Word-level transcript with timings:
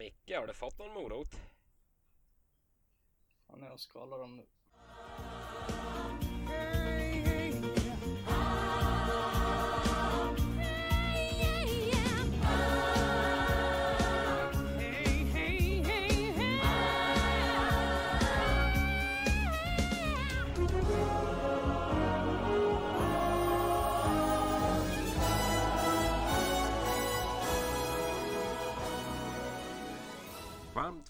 Micke, 0.00 0.36
har 0.36 0.46
du 0.46 0.54
fått 0.54 0.78
någon 0.78 0.92
morot? 0.94 1.34
Han 3.46 3.62
är 3.62 3.72
och 3.72 3.80
skalar 3.80 4.18
dem 4.18 4.36
nu. 4.36 4.46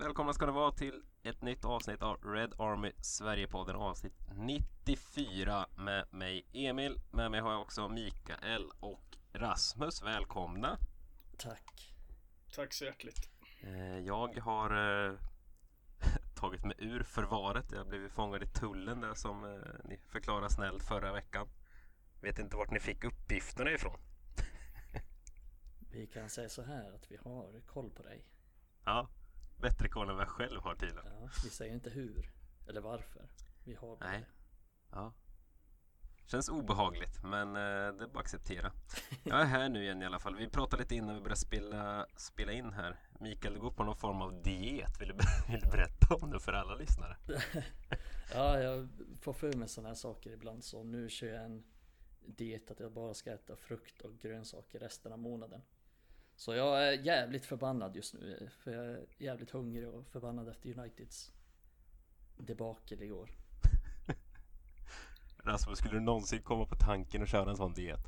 Välkomna 0.01 0.33
ska 0.33 0.47
ni 0.47 0.53
vara 0.53 0.73
till 0.73 1.03
ett 1.23 1.43
nytt 1.43 1.65
avsnitt 1.65 2.03
av 2.03 2.25
Red 2.25 2.55
Army 2.59 2.93
Sverigepodden 3.01 3.77
avsnitt 3.77 4.15
94 4.35 5.67
med 5.77 6.07
mig 6.11 6.47
Emil. 6.53 7.01
Med 7.11 7.31
mig 7.31 7.41
har 7.41 7.53
jag 7.53 7.61
också 7.61 7.89
Mikael 7.89 8.71
och 8.81 9.17
Rasmus. 9.33 10.03
Välkomna! 10.03 10.79
Tack. 11.39 11.95
Tack 12.55 12.73
så 12.73 12.85
hjärtligt. 12.85 13.31
Eh, 13.63 13.99
Jag 13.99 14.39
har 14.39 14.71
eh, 15.09 15.15
tagit 16.35 16.65
mig 16.65 16.77
ur 16.79 17.03
förvaret. 17.03 17.73
Jag 17.73 17.89
blev 17.89 18.09
fångad 18.09 18.43
i 18.43 18.47
tullen 18.47 19.01
där 19.01 19.15
som 19.15 19.45
eh, 19.45 19.61
ni 19.85 19.99
förklarade 20.09 20.51
snällt 20.51 20.83
förra 20.83 21.13
veckan. 21.13 21.49
Vet 22.21 22.39
inte 22.39 22.57
vart 22.57 22.71
ni 22.71 22.81
fick 22.81 23.05
uppgifterna 23.05 23.71
ifrån. 23.71 24.01
Vi 25.93 26.07
kan 26.07 26.29
säga 26.31 26.49
så 26.49 26.63
här 26.63 26.93
att 26.93 27.11
vi 27.11 27.17
har 27.17 27.61
koll 27.67 27.91
på 27.91 28.03
dig. 28.03 28.25
Ja, 28.85 29.09
bättre 29.61 29.89
koll 29.89 30.09
än 30.09 30.17
vad 30.17 30.23
jag 30.23 30.31
själv 30.31 30.61
har 30.61 30.75
tydligen. 30.75 31.13
Ja, 31.21 31.29
vi 31.45 31.51
säger 31.51 31.75
inte 31.75 31.91
hur 31.91 32.31
eller 32.69 32.81
varför. 32.81 33.29
Vi 33.65 33.75
har 33.75 33.97
bara 33.97 34.11
Nej. 34.11 34.21
det. 34.21 34.27
Ja. 34.91 35.13
Känns 36.27 36.49
obehagligt 36.49 37.23
men 37.23 37.49
eh, 37.49 37.53
det 37.53 37.59
är 37.59 37.93
bara 37.93 38.07
att 38.07 38.17
acceptera. 38.17 38.73
Jag 39.25 39.41
är 39.41 39.45
här 39.45 39.69
nu 39.69 39.83
igen 39.83 40.03
i 40.03 40.07
alla 40.07 40.19
fall. 40.19 40.37
Vi 40.37 40.49
pratade 40.49 40.83
lite 40.83 40.95
innan 40.95 41.15
vi 41.15 41.21
började 41.21 41.41
spela, 41.41 42.07
spela 42.17 42.53
in 42.53 42.73
här. 42.73 43.01
Mikael, 43.21 43.55
du 43.55 43.61
går 43.61 43.71
på 43.71 43.85
någon 43.85 43.97
form 43.97 44.23
av 44.23 44.43
diet. 44.43 45.01
Vill 45.01 45.09
du, 45.09 45.15
vill 45.53 45.61
du 45.61 45.71
berätta 45.71 46.15
om 46.15 46.31
det 46.31 46.41
för 46.41 46.53
alla 46.53 46.75
lyssnare? 46.75 47.17
Ja, 48.35 48.61
jag 48.61 48.89
får 49.21 49.33
för 49.33 49.53
mig 49.53 49.69
sådana 49.69 49.89
här 49.89 49.95
saker 49.95 50.31
ibland. 50.31 50.65
Så 50.65 50.83
nu 50.83 51.09
kör 51.09 51.27
jag 51.27 51.45
en 51.45 51.65
diet 52.27 52.71
att 52.71 52.81
jag 52.81 52.93
bara 52.93 53.15
ska 53.15 53.33
äta 53.33 53.57
frukt 53.57 54.01
och 54.01 54.19
grönsaker 54.19 54.79
resten 54.79 55.13
av 55.13 55.19
månaden. 55.19 55.63
Så 56.41 56.55
jag 56.55 56.89
är 56.89 56.93
jävligt 56.93 57.47
förbannad 57.47 57.97
just 57.97 58.15
nu. 58.15 58.51
För 58.59 58.73
jag 58.73 58.85
är 58.85 59.07
jävligt 59.19 59.51
hungrig 59.51 59.89
och 59.89 60.07
förbannad 60.07 60.49
efter 60.49 60.79
Uniteds 60.79 61.33
debacle 62.37 63.05
igår. 63.05 63.31
Rasmus, 65.45 65.79
skulle 65.79 65.95
du 65.95 66.01
någonsin 66.01 66.43
komma 66.43 66.67
på 66.67 66.75
tanken 66.75 67.23
att 67.23 67.29
köra 67.29 67.51
en 67.51 67.57
sån 67.57 67.73
diet? 67.73 68.01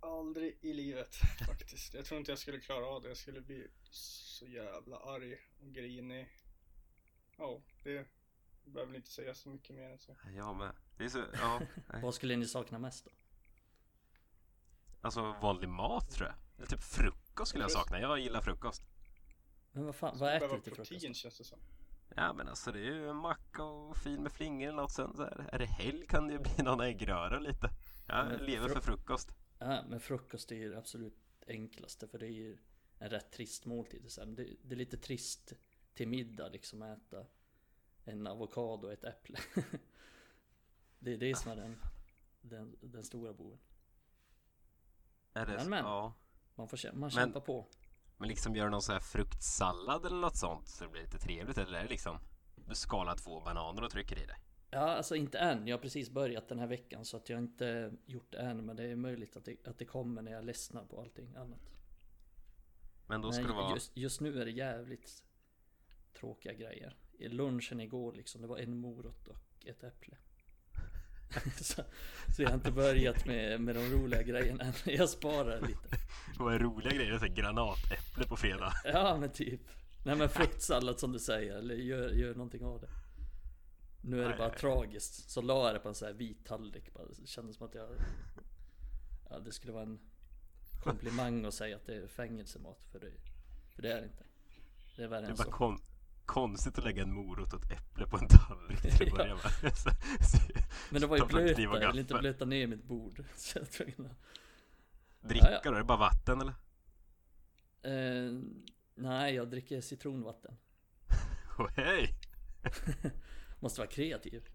Aldrig 0.00 0.58
i 0.60 0.72
livet 0.72 1.14
faktiskt. 1.46 1.94
Jag 1.94 2.04
tror 2.04 2.18
inte 2.18 2.30
jag 2.30 2.38
skulle 2.38 2.60
klara 2.60 2.86
av 2.86 3.02
det. 3.02 3.08
Jag 3.08 3.16
skulle 3.16 3.40
bli 3.40 3.68
så 3.90 4.46
jävla 4.46 4.96
arg 4.96 5.38
och 5.60 5.72
grinig. 5.72 6.28
Ja, 7.36 7.60
det 7.82 8.06
behöver 8.64 8.86
väl 8.86 8.96
inte 8.96 9.10
säga 9.10 9.34
så 9.34 9.48
mycket 9.48 9.76
mer 9.76 9.90
än 9.90 9.98
så. 9.98 10.16
Jag 10.36 10.56
med. 10.56 10.72
Det 10.96 11.04
är 11.04 11.08
så, 11.08 11.24
ja. 11.32 11.60
Vad 12.02 12.14
skulle 12.14 12.36
ni 12.36 12.46
sakna 12.46 12.78
mest 12.78 13.04
då? 13.04 13.10
Alltså 15.00 15.36
vanlig 15.42 15.68
mat 15.68 16.10
tror 16.10 16.28
jag. 16.28 16.36
Eller 16.62 16.70
typ 16.70 16.82
frukost 16.82 17.48
skulle 17.48 17.64
jag 17.64 17.70
sakna. 17.70 18.00
Jag 18.00 18.18
gillar 18.18 18.40
frukost. 18.40 18.82
Men 19.72 19.84
vad 19.86 19.94
fan, 19.94 20.18
vad 20.18 20.28
det 20.28 20.36
äter 20.36 20.48
du 20.48 20.60
till 20.60 20.72
protein 20.74 21.00
frukost? 21.00 21.20
känns 21.20 21.38
det 21.38 21.44
som. 21.44 21.58
Ja 22.16 22.32
men 22.32 22.48
alltså 22.48 22.72
det 22.72 22.78
är 22.78 22.82
ju 22.94 23.08
en 23.08 23.16
macka 23.16 23.62
och 23.64 23.96
fin 23.96 24.22
med 24.22 24.32
flingor 24.32 24.68
eller 24.68 24.82
något 24.82 24.92
sen 24.92 25.16
så 25.16 25.22
här. 25.22 25.48
Är 25.52 25.58
det 25.58 25.66
helg 25.66 26.06
kan 26.06 26.26
det 26.26 26.32
ju 26.32 26.38
bli 26.38 26.52
någon 26.64 26.80
äggröra 26.80 27.38
lite. 27.38 27.70
Jag 28.06 28.26
Men 28.26 28.44
lever 28.44 28.68
fru- 28.68 28.74
för 28.74 28.80
frukost. 28.80 29.34
Ja, 29.58 29.84
men 29.88 30.00
frukost 30.00 30.52
är 30.52 30.56
ju 30.56 30.70
det 30.70 30.78
absolut 30.78 31.18
enklaste 31.46 32.08
för 32.08 32.18
det 32.18 32.26
är 32.26 32.30
ju 32.30 32.58
en 32.98 33.10
rätt 33.10 33.32
trist 33.32 33.64
måltid. 33.64 34.10
Det, 34.26 34.56
det 34.62 34.74
är 34.74 34.76
lite 34.76 34.96
trist 34.96 35.52
till 35.94 36.08
middag 36.08 36.48
liksom 36.48 36.82
att 36.82 36.98
äta 36.98 37.26
en 38.04 38.26
avokado 38.26 38.86
och 38.86 38.92
ett 38.92 39.04
äpple. 39.04 39.38
det 40.98 41.12
är 41.12 41.18
det 41.18 41.34
som 41.38 41.52
är 41.52 41.56
den, 41.56 41.76
den, 42.40 42.76
den 42.80 43.04
stora 43.04 43.32
boven. 43.32 43.58
Är 45.34 45.46
det 45.46 45.56
Men, 45.56 45.70
men. 45.70 45.84
Ja. 45.84 46.14
Man 46.54 46.68
får 46.68 46.76
kä- 46.76 46.94
man 46.94 47.10
kämpa 47.10 47.40
på. 47.40 47.66
Men 48.18 48.28
liksom 48.28 48.56
gör 48.56 48.68
någon 48.68 48.82
så 48.82 48.92
här 48.92 49.00
fruktsallad 49.00 50.06
eller 50.06 50.16
något 50.20 50.36
sånt 50.36 50.68
så 50.68 50.84
det 50.84 50.90
blir 50.90 51.02
lite 51.02 51.18
trevligt 51.18 51.58
eller 51.58 51.78
är 51.78 51.82
det 51.82 51.88
liksom 51.88 52.18
du 52.68 52.74
skalar 52.74 53.16
två 53.16 53.40
bananer 53.40 53.84
och 53.84 53.90
trycker 53.90 54.18
i 54.18 54.26
det? 54.26 54.36
Ja, 54.70 54.96
alltså 54.96 55.16
inte 55.16 55.38
än. 55.38 55.66
Jag 55.66 55.76
har 55.76 55.82
precis 55.82 56.10
börjat 56.10 56.48
den 56.48 56.58
här 56.58 56.66
veckan 56.66 57.04
så 57.04 57.16
att 57.16 57.28
jag 57.28 57.36
har 57.36 57.42
inte 57.42 57.92
gjort 58.06 58.32
det 58.32 58.38
än. 58.38 58.66
Men 58.66 58.76
det 58.76 58.84
är 58.84 58.96
möjligt 58.96 59.36
att 59.36 59.44
det, 59.44 59.66
att 59.66 59.78
det 59.78 59.84
kommer 59.84 60.22
när 60.22 60.32
jag 60.32 60.44
ledsnar 60.44 60.84
på 60.84 61.00
allting 61.00 61.34
annat. 61.36 61.72
Men 63.06 63.20
då 63.22 63.32
ska 63.32 63.42
Nej, 63.42 63.50
det 63.50 63.56
vara 63.56 63.74
just, 63.74 63.96
just 63.96 64.20
nu 64.20 64.40
är 64.40 64.44
det 64.44 64.50
jävligt 64.50 65.24
tråkiga 66.12 66.52
grejer. 66.52 66.96
I 67.18 67.28
lunchen 67.28 67.80
igår 67.80 68.12
liksom, 68.12 68.42
det 68.42 68.46
var 68.48 68.58
en 68.58 68.76
morot 68.76 69.28
och 69.28 69.66
ett 69.66 69.84
äpple. 69.84 70.16
så, 71.60 71.82
så 72.36 72.42
jag 72.42 72.48
har 72.48 72.54
inte 72.54 72.72
börjat 72.72 73.26
med, 73.26 73.60
med 73.60 73.74
de 73.74 73.80
roliga 73.90 74.22
grejerna 74.22 74.64
än. 74.64 74.72
Jag 74.84 75.08
sparar 75.08 75.60
lite. 75.60 75.96
vad 76.38 76.54
är 76.54 76.58
roliga 76.58 76.94
grejer? 76.94 77.18
Så 77.18 77.26
granatäpple 77.26 78.26
på 78.26 78.36
fredag. 78.36 78.72
Ja 78.84 79.16
men 79.20 79.30
typ. 79.32 79.60
Nej 80.04 80.16
men 80.16 80.28
fruktsallad 80.28 80.98
som 81.00 81.12
du 81.12 81.18
säger, 81.18 81.56
eller 81.56 81.74
gör, 81.74 82.10
gör 82.10 82.34
någonting 82.34 82.64
av 82.64 82.80
det. 82.80 82.88
Nu 84.04 84.18
är 84.18 84.22
det 84.22 84.28
Nej, 84.28 84.38
bara 84.38 84.48
nej. 84.48 84.58
tragiskt. 84.58 85.30
Så 85.30 85.42
la 85.42 85.66
jag 85.66 85.74
det 85.74 85.78
på 85.78 85.88
en 85.88 85.94
sån 85.94 86.06
här 86.06 86.14
vit 86.14 86.46
tallrik 86.46 86.94
bara. 86.94 87.04
Det 87.06 87.26
kändes 87.26 87.56
som 87.56 87.66
att 87.66 87.74
jag... 87.74 87.88
Ja 89.30 89.38
det 89.38 89.52
skulle 89.52 89.72
vara 89.72 89.82
en 89.82 90.00
komplimang 90.82 91.44
att 91.44 91.54
säga 91.54 91.76
att 91.76 91.86
det 91.86 91.94
är 91.94 92.06
fängelsemat. 92.06 92.84
För 92.92 93.00
det, 93.00 93.12
för 93.74 93.82
det 93.82 93.92
är 93.92 94.00
det 94.00 94.06
inte. 94.06 94.24
Det 94.96 95.02
är 95.02 95.08
värre 95.08 95.26
än 95.26 95.36
så. 95.36 95.42
kon- 95.44 95.80
konstigt 96.26 96.78
att 96.78 96.84
lägga 96.84 97.02
en 97.02 97.12
morot 97.14 97.52
och 97.52 97.64
ett 97.64 97.70
äpple 97.72 98.06
på 98.06 98.16
en 98.18 98.28
tallrik 98.28 98.80
till 98.80 98.92
att 98.92 99.00
Ja. 99.08 99.14
börja 99.16 99.34
med. 99.34 99.76
Så- 99.76 99.90
Men 100.90 101.00
det 101.00 101.06
var 101.06 101.16
ju 101.16 101.26
blöta, 101.26 101.62
jag 101.62 101.86
ville 101.88 102.00
inte 102.00 102.14
blöta 102.14 102.44
ner 102.44 102.66
mitt 102.66 102.84
bord. 102.84 103.24
Så 103.36 103.58
jag 103.58 103.70
tvungen 103.70 104.06
att... 104.10 105.28
Dricka 105.28 105.46
Ja, 105.50 105.60
ja. 105.64 105.70
då? 105.70 105.76
Är 105.76 105.78
det 105.78 105.84
bara 105.84 105.98
vatten 105.98 106.40
eller? 106.40 106.54
Eh, 107.82 108.32
nej, 108.94 109.34
jag 109.34 109.50
dricker 109.50 109.80
citronvatten. 109.80 110.56
Oh, 111.58 111.68
hej! 111.76 112.14
Måste 113.60 113.80
vara 113.80 113.90
kreativ. 113.90 114.48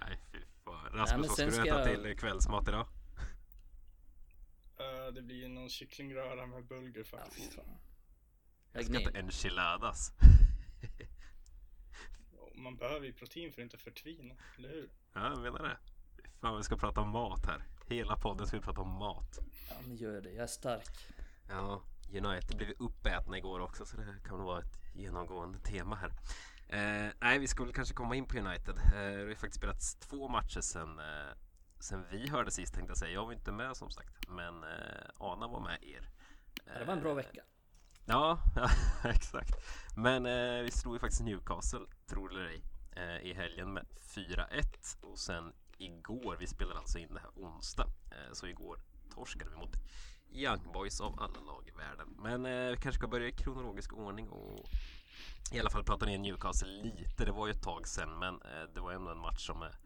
Nej 0.00 0.20
fy 0.32 0.38
fan. 0.64 0.74
men 0.90 0.92
Rasmus, 1.00 1.26
vad 1.28 1.36
ska 1.36 1.44
du 1.62 1.68
äta 1.68 1.90
jag- 1.92 2.02
till 2.04 2.18
kvällsmat 2.18 2.68
idag? 2.68 2.86
Eh, 4.78 5.12
det 5.14 5.22
blir 5.22 5.48
någon 5.48 5.68
kycklingröra 5.68 6.46
med 6.46 6.64
bulgur 6.66 7.06
Ja, 7.12 7.18
faktiskt. 7.18 7.54
fan. 7.54 7.64
Jag 8.72 8.84
ska 8.84 9.00
äta 9.00 9.18
enchiladas. 9.18 10.12
Man 12.54 12.76
behöver 12.76 13.06
ju 13.06 13.12
protein 13.12 13.52
för 13.52 13.62
att 13.62 13.64
inte 13.64 13.78
förtvina, 13.78 14.34
eller 14.58 14.68
hur? 14.68 14.90
Ja, 15.14 15.28
jag 15.30 15.38
menar 15.38 15.62
det. 15.62 15.76
Fan, 16.40 16.56
vi 16.56 16.62
ska 16.62 16.76
prata 16.76 17.00
om 17.00 17.10
mat 17.10 17.46
här. 17.46 17.64
Hela 17.86 18.16
podden 18.16 18.46
ska 18.46 18.56
vi 18.56 18.62
prata 18.62 18.80
om 18.80 18.90
mat. 18.98 19.38
Ja 19.68 19.74
men 19.86 19.96
gör 19.96 20.20
det, 20.20 20.30
jag 20.30 20.42
är 20.42 20.46
stark. 20.46 21.06
Ja, 21.48 21.82
United 22.12 22.56
blev 22.56 22.72
uppätna 22.78 23.38
igår 23.38 23.60
också 23.60 23.86
så 23.86 23.96
det 23.96 24.14
kan 24.24 24.38
vara 24.44 24.60
ett 24.60 24.78
genomgående 24.94 25.58
tema 25.58 25.96
här. 25.96 26.10
Eh, 26.68 27.12
nej, 27.20 27.38
vi 27.38 27.48
väl 27.64 27.74
kanske 27.74 27.94
komma 27.94 28.16
in 28.16 28.26
på 28.26 28.38
United. 28.38 28.76
Eh, 28.78 28.92
det 28.92 29.26
har 29.28 29.34
faktiskt 29.34 29.56
spelats 29.56 29.94
två 29.94 30.28
matcher 30.28 30.60
sen, 30.60 30.98
eh, 30.98 31.36
sen 31.80 32.04
vi 32.10 32.28
hörde 32.28 32.50
sist 32.50 32.74
tänkte 32.74 32.90
jag 32.90 32.98
säga. 32.98 33.12
Jag 33.12 33.24
var 33.24 33.32
inte 33.32 33.52
med 33.52 33.76
som 33.76 33.90
sagt, 33.90 34.28
men 34.28 34.64
eh, 34.64 35.08
Ana 35.18 35.48
var 35.48 35.60
med 35.60 35.78
er. 35.82 36.08
Ja, 36.66 36.78
det 36.78 36.84
var 36.84 36.92
en 36.92 37.00
bra 37.00 37.10
Eh, 37.10 37.16
vecka. 37.16 37.42
Ja, 38.08 38.38
exakt. 39.04 39.54
Men 39.96 40.26
eh, 40.26 40.62
vi 40.62 40.70
slog 40.70 40.94
ju 40.94 40.98
faktiskt 40.98 41.22
Newcastle, 41.22 41.86
tror 42.06 42.28
det 42.28 42.34
eller 42.34 42.46
ej, 42.46 42.62
eh, 42.92 43.30
i 43.30 43.34
helgen 43.34 43.72
med 43.72 43.86
4-1 44.00 45.02
och 45.02 45.18
sen 45.18 45.52
igår, 45.78 46.36
vi 46.40 46.46
spelade 46.46 46.78
alltså 46.78 46.98
in 46.98 47.14
det 47.14 47.20
här 47.20 47.30
onsdag, 47.36 47.86
eh, 48.10 48.32
så 48.32 48.46
igår 48.46 48.80
torskade 49.14 49.50
vi 49.50 49.56
mot 49.56 49.76
Young 50.30 50.72
Boys 50.72 51.00
av 51.00 51.20
alla 51.20 51.40
lag 51.40 51.68
i 51.68 51.70
världen. 51.70 52.16
Men 52.18 52.46
eh, 52.46 52.70
vi 52.70 52.76
kanske 52.76 52.98
ska 52.98 53.08
börja 53.08 53.28
i 53.28 53.32
kronologisk 53.32 53.92
ordning 53.92 54.28
och 54.28 54.64
i 55.52 55.60
alla 55.60 55.70
fall 55.70 55.84
prata 55.84 56.06
ner 56.06 56.18
Newcastle 56.18 56.68
lite. 56.68 57.24
Det 57.24 57.32
var 57.32 57.46
ju 57.46 57.52
ett 57.52 57.62
tag 57.62 57.88
sedan, 57.88 58.18
men 58.18 58.34
eh, 58.34 58.74
det 58.74 58.80
var 58.80 58.92
ändå 58.92 59.10
en 59.10 59.18
match 59.18 59.46
som 59.46 59.62
är 59.62 59.78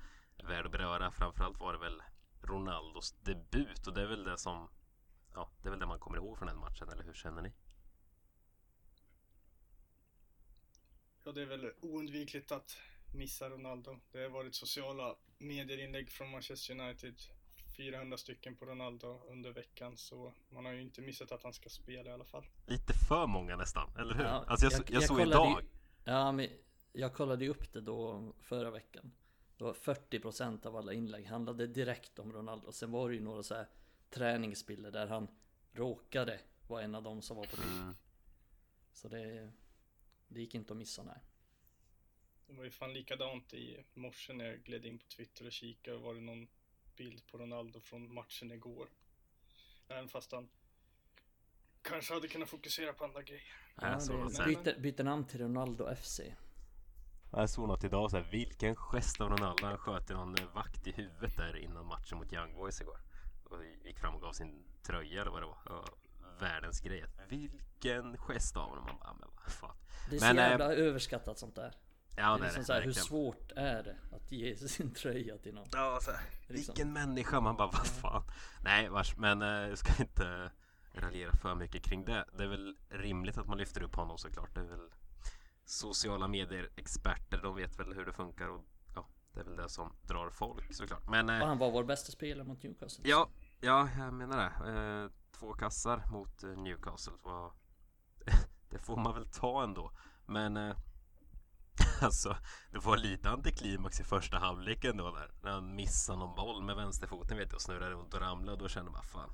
värd 0.48 0.66
att 0.66 0.72
beröra. 0.72 1.10
Framförallt 1.10 1.60
var 1.60 1.72
det 1.72 1.78
väl 1.78 2.02
Ronaldos 2.42 3.12
debut 3.12 3.86
och 3.86 3.94
det 3.94 4.02
är 4.02 4.06
väl 4.06 4.24
det 4.24 4.38
som 4.38 4.68
Ja, 5.34 5.50
det 5.62 5.68
är 5.68 5.70
väl 5.70 5.80
det 5.80 5.86
man 5.86 5.98
kommer 5.98 6.16
ihåg 6.16 6.38
från 6.38 6.48
den 6.48 6.58
matchen, 6.58 6.88
eller 6.88 7.04
hur 7.04 7.14
känner 7.14 7.42
ni? 7.42 7.52
Ja, 11.24 11.32
det 11.32 11.42
är 11.42 11.46
väl 11.46 11.72
oundvikligt 11.80 12.52
att 12.52 12.76
missa 13.14 13.50
Ronaldo. 13.50 13.96
Det 14.12 14.22
har 14.22 14.28
varit 14.28 14.54
sociala 14.54 15.16
medierinlägg 15.38 16.10
från 16.10 16.30
Manchester 16.30 16.80
United 16.80 17.14
400 17.76 18.18
stycken 18.18 18.56
på 18.56 18.66
Ronaldo 18.66 19.22
under 19.28 19.50
veckan 19.50 19.96
så 19.96 20.32
man 20.50 20.64
har 20.64 20.72
ju 20.72 20.82
inte 20.82 21.00
missat 21.00 21.32
att 21.32 21.42
han 21.42 21.52
ska 21.52 21.68
spela 21.68 22.10
i 22.10 22.12
alla 22.12 22.24
fall. 22.24 22.44
Lite 22.66 22.92
för 23.08 23.26
många 23.26 23.56
nästan, 23.56 23.96
eller 23.98 24.14
hur? 24.14 24.24
Ja, 24.24 24.44
alltså 24.46 24.66
jag, 24.66 24.72
jag, 24.72 24.90
jag, 24.90 25.02
såg 25.02 25.20
idag. 25.20 25.62
Ja, 26.04 26.32
men 26.32 26.48
jag 26.92 27.14
kollade 27.14 27.44
ju 27.44 27.50
upp 27.50 27.72
det 27.72 27.80
då 27.80 28.32
förra 28.40 28.70
veckan. 28.70 29.12
Det 29.58 29.64
var 29.64 29.72
40% 29.72 30.66
av 30.66 30.76
alla 30.76 30.92
inlägg 30.92 31.26
handlade 31.26 31.66
direkt 31.66 32.18
om 32.18 32.32
Ronaldo. 32.32 32.72
Sen 32.72 32.90
var 32.90 33.08
det 33.08 33.14
ju 33.14 33.20
några 33.20 33.42
så 33.42 33.54
här 33.54 33.66
träningsbilder 34.10 34.90
där 34.90 35.06
han 35.06 35.28
råkade 35.72 36.40
vara 36.68 36.82
en 36.82 36.94
av 36.94 37.02
dem 37.02 37.22
som 37.22 37.36
var 37.36 37.44
på 37.44 37.56
bild. 37.56 37.72
Mm. 37.72 37.94
Så 38.92 39.08
det, 39.08 39.52
det 40.30 40.40
gick 40.40 40.54
inte 40.54 40.72
att 40.72 40.76
missa 40.76 41.02
nej. 41.02 41.22
Det 42.46 42.52
var 42.52 42.64
ju 42.64 42.70
fan 42.70 42.92
likadant 42.92 43.54
i 43.54 43.84
morse 43.94 44.32
när 44.32 44.44
jag 44.44 44.62
gled 44.62 44.86
in 44.86 44.98
på 44.98 45.06
Twitter 45.06 45.46
och 45.46 45.52
kikade 45.52 45.96
och 45.96 46.02
var 46.02 46.14
det 46.14 46.20
någon 46.20 46.48
bild 46.96 47.26
på 47.26 47.38
Ronaldo 47.38 47.80
från 47.80 48.14
matchen 48.14 48.52
igår. 48.52 48.88
Även 49.88 50.08
fast 50.08 50.32
han 50.32 50.48
kanske 51.82 52.14
hade 52.14 52.28
kunnat 52.28 52.48
fokusera 52.48 52.92
på 52.92 53.04
andra 53.04 53.22
grejer. 53.22 53.54
Ja, 53.74 53.98
det, 53.98 54.44
byter, 54.46 54.80
byter 54.80 55.04
namn 55.04 55.24
till 55.26 55.40
Ronaldo 55.40 55.94
FC. 55.94 56.20
Jag 57.32 57.50
såg 57.50 57.68
något 57.68 57.84
idag 57.84 58.10
så 58.10 58.16
här, 58.16 58.30
vilken 58.30 58.76
gest 58.76 59.20
av 59.20 59.28
Ronaldo. 59.30 59.66
Han 59.66 59.78
sköt 59.78 60.08
någon 60.08 60.34
vakt 60.54 60.86
i 60.86 60.92
huvudet 60.92 61.36
där 61.36 61.56
innan 61.56 61.86
matchen 61.86 62.18
mot 62.18 62.32
Young 62.32 62.54
Boys 62.54 62.80
igår. 62.80 63.00
Och 63.44 63.64
gick 63.84 63.98
fram 63.98 64.14
och 64.14 64.20
gav 64.20 64.32
sin 64.32 64.64
tröja 64.82 65.20
eller 65.20 65.30
vad 65.30 65.42
det 65.42 65.46
var. 65.46 65.84
Världens 66.40 66.80
grej. 66.80 67.04
Vilken 67.28 68.16
gest 68.18 68.56
av 68.56 68.68
honom. 68.68 68.84
Man 68.84 68.98
bara, 68.98 69.12
men 69.12 69.28
vad 69.44 69.52
fan. 69.52 69.76
Det 70.10 70.16
är 70.16 70.20
så 70.20 70.26
men, 70.26 70.36
jävla 70.36 70.74
äh, 70.74 70.80
överskattat 70.80 71.38
sånt 71.38 71.54
där. 71.54 71.74
Ja, 72.16 72.36
det 72.36 72.42
är 72.42 72.44
liksom 72.44 72.64
så 72.64 72.72
här, 72.72 72.82
hur 72.82 72.92
svårt 72.92 73.52
är 73.56 73.82
det 73.82 73.96
att 74.16 74.32
ge 74.32 74.56
sin 74.68 74.94
tröja 74.94 75.38
till 75.38 75.54
någon? 75.54 75.68
Ja, 75.72 75.98
så 76.02 76.10
här, 76.10 76.20
liksom. 76.46 76.72
vilken 76.74 76.92
människa. 76.92 77.40
Man 77.40 77.56
bara, 77.56 77.70
vad 77.70 77.86
fan. 77.86 78.22
Nej, 78.64 78.88
vars, 78.88 79.16
men 79.16 79.40
jag 79.40 79.68
äh, 79.68 79.74
ska 79.74 80.02
inte 80.02 80.50
raljera 80.92 81.32
för 81.32 81.54
mycket 81.54 81.82
kring 81.82 82.04
det. 82.04 82.24
Det 82.36 82.44
är 82.44 82.48
väl 82.48 82.76
rimligt 82.88 83.38
att 83.38 83.46
man 83.46 83.58
lyfter 83.58 83.82
upp 83.82 83.94
honom 83.94 84.18
såklart. 84.18 84.54
Det 84.54 84.60
är 84.60 84.64
väl 84.64 84.90
sociala 85.64 86.28
medier-experter. 86.28 87.40
De 87.42 87.56
vet 87.56 87.78
väl 87.78 87.94
hur 87.94 88.06
det 88.06 88.12
funkar 88.12 88.48
och 88.48 88.64
ja, 88.94 89.08
det 89.32 89.40
är 89.40 89.44
väl 89.44 89.56
det 89.56 89.68
som 89.68 89.92
drar 90.02 90.30
folk 90.30 90.74
såklart. 90.74 91.08
Men, 91.10 91.30
och 91.30 91.46
han 91.46 91.58
var 91.58 91.70
vår 91.70 91.84
bästa 91.84 92.12
spelare 92.12 92.46
mot 92.46 92.62
Newcastle. 92.62 93.08
Ja, 93.08 93.28
ja, 93.60 93.88
jag 93.98 94.14
menar 94.14 94.36
det. 94.36 95.10
Två 95.40 95.52
kassar 95.52 96.06
mot 96.10 96.42
eh, 96.42 96.50
Newcastle. 96.50 97.14
Det 98.70 98.78
får 98.78 98.96
man 98.96 99.14
väl 99.14 99.26
ta 99.26 99.64
ändå. 99.64 99.92
Men 100.26 100.56
eh, 100.56 100.76
alltså, 102.00 102.36
det 102.70 102.78
var 102.78 102.96
lite 102.96 103.30
antiklimax 103.30 104.00
i 104.00 104.04
första 104.04 104.38
halvleken 104.38 104.96
då 104.96 105.10
där. 105.10 105.30
När 105.42 105.50
han 105.50 105.74
missade 105.74 106.18
någon 106.18 106.36
boll 106.36 106.62
med 106.62 106.76
vänsterfoten 106.76 107.36
vet 107.36 107.48
jag 107.48 107.54
och 107.54 107.62
snurrade 107.62 107.90
runt 107.90 108.14
och 108.14 108.20
ramlade. 108.20 108.52
Och 108.52 108.58
då 108.58 108.68
kände 108.68 108.90
man 108.90 109.02
fan. 109.02 109.32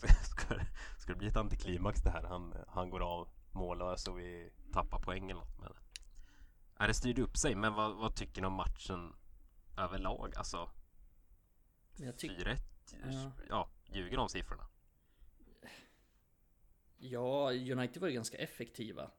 Ska, 0.24 0.54
ska 0.98 1.12
det 1.12 1.18
bli 1.18 1.28
ett 1.28 1.36
antiklimax 1.36 2.02
det 2.02 2.10
här? 2.10 2.22
Han, 2.22 2.54
han 2.68 2.90
går 2.90 3.00
av 3.00 3.28
mållös 3.52 4.08
och 4.08 4.18
vi 4.18 4.52
tappar 4.72 4.98
poäng 4.98 5.30
eller 5.30 5.40
något. 5.40 5.58
Men, 5.60 5.72
ja, 6.78 6.86
det 6.86 6.94
styrde 6.94 7.22
upp 7.22 7.36
sig. 7.36 7.54
Men 7.54 7.74
vad, 7.74 7.96
vad 7.96 8.14
tycker 8.14 8.40
ni 8.40 8.46
om 8.46 8.52
matchen 8.52 9.14
överlag? 9.76 10.32
Alltså 10.36 10.70
4-1. 11.96 12.58
Ja. 13.04 13.32
ja, 13.48 13.68
ljuger 13.92 14.16
de 14.16 14.28
siffrorna? 14.28 14.69
Ja, 17.02 17.52
United 17.52 18.00
var 18.00 18.08
ju 18.08 18.14
ganska 18.14 18.38
effektiva. 18.38 19.10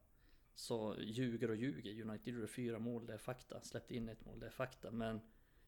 Så 0.55 0.95
ljuger 0.99 1.49
och 1.49 1.55
ljuger. 1.55 2.01
United 2.01 2.33
gjorde 2.33 2.47
fyra 2.47 2.79
mål, 2.79 3.05
det 3.05 3.13
är 3.13 3.17
fakta. 3.17 3.61
Släppte 3.61 3.95
in 3.95 4.09
ett 4.09 4.25
mål, 4.25 4.39
det 4.39 4.45
är 4.45 4.51
fakta. 4.51 4.91
Men 4.91 5.21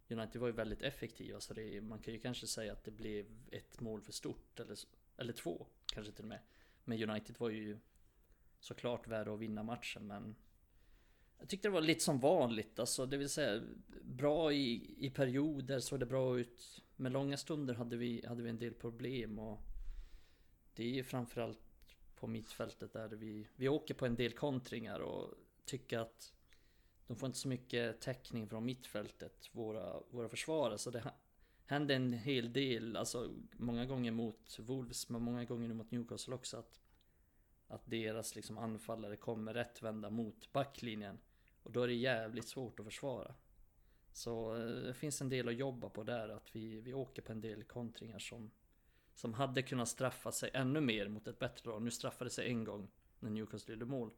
United 0.09 0.41
var 0.41 0.47
ju 0.47 0.53
väldigt 0.53 0.81
effektiva 0.81 1.39
så 1.39 1.53
det, 1.53 1.81
man 1.81 1.99
kan 1.99 2.13
ju 2.13 2.19
kanske 2.19 2.47
säga 2.47 2.73
att 2.73 2.83
det 2.83 2.91
blev 2.91 3.25
ett 3.51 3.79
mål 3.79 4.01
för 4.01 4.11
stort. 4.11 4.59
Eller, 4.59 4.77
eller 5.17 5.33
två 5.33 5.67
kanske 5.85 6.13
till 6.13 6.23
och 6.23 6.29
med. 6.29 6.39
Men 6.83 7.09
United 7.09 7.35
var 7.39 7.49
ju 7.49 7.77
såklart 8.59 9.07
värda 9.07 9.33
att 9.33 9.39
vinna 9.39 9.63
matchen 9.63 10.07
men 10.07 10.35
jag 11.39 11.49
tyckte 11.49 11.67
det 11.67 11.71
var 11.71 11.81
lite 11.81 12.03
som 12.03 12.19
vanligt, 12.19 12.79
alltså 12.79 13.05
det 13.05 13.17
vill 13.17 13.29
säga 13.29 13.61
bra 14.01 14.53
i, 14.53 14.95
i 14.97 15.09
perioder 15.09 15.79
såg 15.79 15.99
det 15.99 16.05
bra 16.05 16.39
ut. 16.39 16.81
Men 16.95 17.11
långa 17.11 17.37
stunder 17.37 17.73
hade 17.73 17.97
vi, 17.97 18.25
hade 18.27 18.43
vi 18.43 18.49
en 18.49 18.59
del 18.59 18.73
problem 18.73 19.39
och 19.39 19.59
det 20.75 20.83
är 20.83 20.89
ju 20.89 21.03
framförallt 21.03 21.59
på 22.23 22.27
mittfältet 22.27 22.93
där 22.93 23.07
vi, 23.07 23.47
vi 23.55 23.69
åker 23.69 23.93
på 23.93 24.05
en 24.05 24.15
del 24.15 24.33
kontringar 24.33 24.99
och 24.99 25.33
tycker 25.65 25.99
att 25.99 26.33
de 27.07 27.15
får 27.15 27.27
inte 27.27 27.39
så 27.39 27.47
mycket 27.47 28.01
täckning 28.01 28.47
från 28.47 28.65
mittfältet, 28.65 29.49
våra, 29.51 29.99
våra 30.09 30.29
försvarare. 30.29 30.77
Så 30.77 30.91
det 30.91 31.13
hände 31.65 31.95
en 31.95 32.13
hel 32.13 32.53
del, 32.53 32.97
alltså 32.97 33.33
många 33.51 33.85
gånger 33.85 34.11
mot 34.11 34.59
Wolves, 34.59 35.09
men 35.09 35.21
många 35.21 35.45
gånger 35.45 35.73
mot 35.73 35.91
Newcastle 35.91 36.35
också. 36.35 36.57
Att, 36.57 36.79
att 37.67 37.81
deras 37.85 38.35
liksom 38.35 38.57
anfallare 38.57 39.15
kommer 39.15 39.53
rättvända 39.53 40.09
mot 40.09 40.51
backlinjen. 40.53 41.19
Och 41.63 41.71
då 41.71 41.81
är 41.81 41.87
det 41.87 41.93
jävligt 41.93 42.47
svårt 42.47 42.79
att 42.79 42.85
försvara. 42.85 43.35
Så 44.13 44.55
eh, 44.55 44.65
det 44.65 44.93
finns 44.93 45.21
en 45.21 45.29
del 45.29 45.47
att 45.47 45.55
jobba 45.55 45.89
på 45.89 46.03
där, 46.03 46.29
att 46.29 46.55
vi, 46.55 46.81
vi 46.81 46.93
åker 46.93 47.21
på 47.21 47.31
en 47.31 47.41
del 47.41 47.63
kontringar 47.63 48.19
som, 48.19 48.51
som 49.13 49.33
hade 49.33 49.61
kunnat 49.61 49.89
straffa 49.89 50.31
sig 50.31 50.49
ännu 50.53 50.81
mer 50.81 51.07
mot 51.07 51.27
ett 51.27 51.39
bättre 51.39 51.69
lag. 51.69 51.81
Nu 51.81 51.91
straffade 51.91 52.25
det 52.25 52.33
sig 52.33 52.47
en 52.47 52.63
gång 52.63 52.91
när 53.19 53.29
Newcastle 53.29 53.73
gjorde 53.73 53.85
mål. 53.85 54.11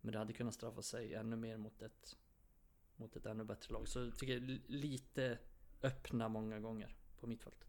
Men 0.00 0.12
det 0.12 0.18
hade 0.18 0.32
kunnat 0.32 0.54
straffa 0.54 0.82
sig 0.82 1.14
ännu 1.14 1.36
mer 1.36 1.56
mot 1.56 1.82
ett, 1.82 2.16
mot 2.96 3.16
ett 3.16 3.26
ännu 3.26 3.44
bättre 3.44 3.72
lag. 3.72 3.88
Så 3.88 3.98
jag 3.98 4.18
tycker 4.18 4.40
lite 4.66 5.38
öppna 5.82 6.28
många 6.28 6.60
gånger 6.60 6.96
på 7.20 7.26
mittfältet. 7.26 7.68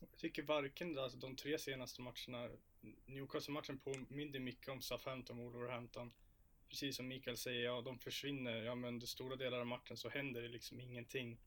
Jag 0.00 0.18
tycker 0.18 0.42
varken 0.42 0.98
alltså, 0.98 1.18
de 1.18 1.36
tre 1.36 1.58
senaste 1.58 2.02
matcherna, 2.02 2.50
Newcastle-matchen 3.06 3.78
påminner 3.78 4.40
mycket 4.40 4.68
om 4.68 4.82
Southampton 4.82 5.38
och 5.38 5.52
Wolverhampton. 5.52 6.12
Precis 6.68 6.96
som 6.96 7.08
Mikael 7.08 7.36
säger, 7.36 7.64
ja 7.64 7.80
de 7.80 7.98
försvinner, 7.98 8.62
ja 8.62 8.74
men 8.74 8.88
under 8.88 9.06
stora 9.06 9.36
delar 9.36 9.60
av 9.60 9.66
matchen 9.66 9.96
så 9.96 10.08
händer 10.08 10.42
det 10.42 10.48
liksom 10.48 10.80
ingenting. 10.80 11.40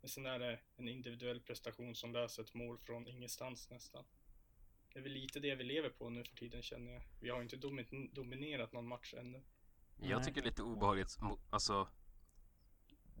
Men 0.00 0.08
sen 0.08 0.26
är 0.26 0.38
det 0.38 0.58
en 0.76 0.88
individuell 0.88 1.40
prestation 1.40 1.94
som 1.94 2.12
löser 2.12 2.42
ett 2.42 2.54
mål 2.54 2.78
från 2.78 3.06
ingenstans 3.06 3.70
nästan. 3.70 4.04
Det 4.92 4.98
är 4.98 5.02
väl 5.02 5.12
lite 5.12 5.40
det 5.40 5.54
vi 5.54 5.64
lever 5.64 5.88
på 5.88 6.10
nu 6.10 6.24
för 6.24 6.36
tiden 6.36 6.62
känner 6.62 6.92
jag. 6.92 7.02
Vi 7.20 7.30
har 7.30 7.42
inte 7.42 7.56
dominerat 8.12 8.72
någon 8.72 8.86
match 8.86 9.14
ännu. 9.14 9.42
Jag 10.02 10.24
tycker 10.24 10.42
det 10.42 10.46
är 10.46 10.50
lite 10.50 10.62
obehagligt, 10.62 11.18
alltså 11.50 11.88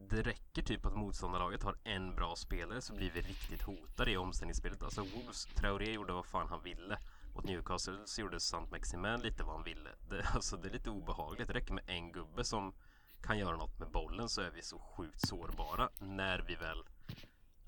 det 0.08 0.22
räcker 0.22 0.62
typ 0.62 0.86
att 0.86 0.96
motståndarlaget 0.96 1.62
har 1.62 1.78
en 1.84 2.14
bra 2.14 2.36
spelare 2.36 2.80
så 2.80 2.94
blir 2.94 3.10
vi 3.10 3.20
riktigt 3.20 3.62
hotade 3.62 4.10
i 4.10 4.16
omställningsspelet. 4.16 4.82
Alltså 4.82 5.00
Wolves, 5.00 5.44
Traoré 5.44 5.92
gjorde 5.92 6.12
vad 6.12 6.26
fan 6.26 6.48
han 6.48 6.62
ville. 6.62 6.98
Mot 7.34 7.44
Newcastle 7.44 7.98
så 8.06 8.20
gjorde 8.20 8.40
Sant 8.40 8.70
Maximin 8.70 9.20
lite 9.20 9.42
vad 9.42 9.54
han 9.54 9.64
ville. 9.64 9.90
Det, 10.10 10.22
alltså 10.34 10.56
det 10.56 10.68
är 10.68 10.72
lite 10.72 10.90
obehagligt. 10.90 11.48
Det 11.48 11.54
räcker 11.54 11.74
med 11.74 11.84
en 11.86 12.12
gubbe 12.12 12.44
som 12.44 12.74
kan 13.22 13.38
göra 13.38 13.56
något 13.56 13.78
med 13.78 13.90
bollen 13.90 14.28
så 14.28 14.40
är 14.40 14.50
vi 14.50 14.62
så 14.62 14.78
sjukt 14.78 15.28
sårbara 15.28 15.88
när 15.98 16.38
vi 16.38 16.54
väl 16.54 16.84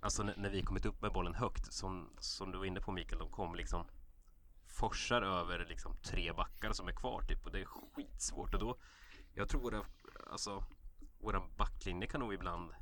Alltså 0.00 0.22
när, 0.22 0.36
när 0.36 0.50
vi 0.50 0.62
kommit 0.62 0.86
upp 0.86 1.02
med 1.02 1.12
bollen 1.12 1.34
högt 1.34 1.72
som, 1.72 2.10
som 2.18 2.52
du 2.52 2.58
var 2.58 2.64
inne 2.64 2.80
på 2.80 2.92
Mikael, 2.92 3.18
de 3.18 3.30
kom 3.30 3.54
liksom 3.54 3.86
forsar 4.66 5.22
över 5.22 5.66
liksom 5.68 5.96
tre 5.96 6.32
backar 6.32 6.72
som 6.72 6.88
är 6.88 6.92
kvar 6.92 7.22
typ 7.22 7.46
och 7.46 7.52
det 7.52 7.60
är 7.60 7.64
skitsvårt 7.64 8.54
och 8.54 8.60
då 8.60 8.78
Jag 9.34 9.48
tror 9.48 9.74
att 9.74 9.86
alltså 10.30 10.64
våran 11.20 11.42
backlinje 11.56 12.06
kan 12.06 12.20
nog 12.20 12.34
ibland 12.34 12.72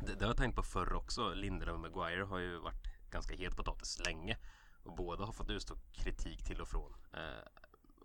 det, 0.00 0.14
det 0.14 0.24
har 0.24 0.30
jag 0.30 0.36
tänkt 0.36 0.56
på 0.56 0.62
förr 0.62 0.92
också. 0.92 1.34
Lindelöf 1.34 1.74
och 1.74 1.80
Maguire 1.80 2.22
har 2.22 2.38
ju 2.38 2.58
varit 2.58 3.10
ganska 3.10 3.34
het 3.36 3.56
potatis 3.56 3.98
länge 4.06 4.38
och 4.82 4.96
båda 4.96 5.24
har 5.24 5.32
fått 5.32 5.50
utstå 5.50 5.74
kritik 5.92 6.44
till 6.44 6.60
och 6.60 6.68
från. 6.68 6.94
Eh, 7.12 7.46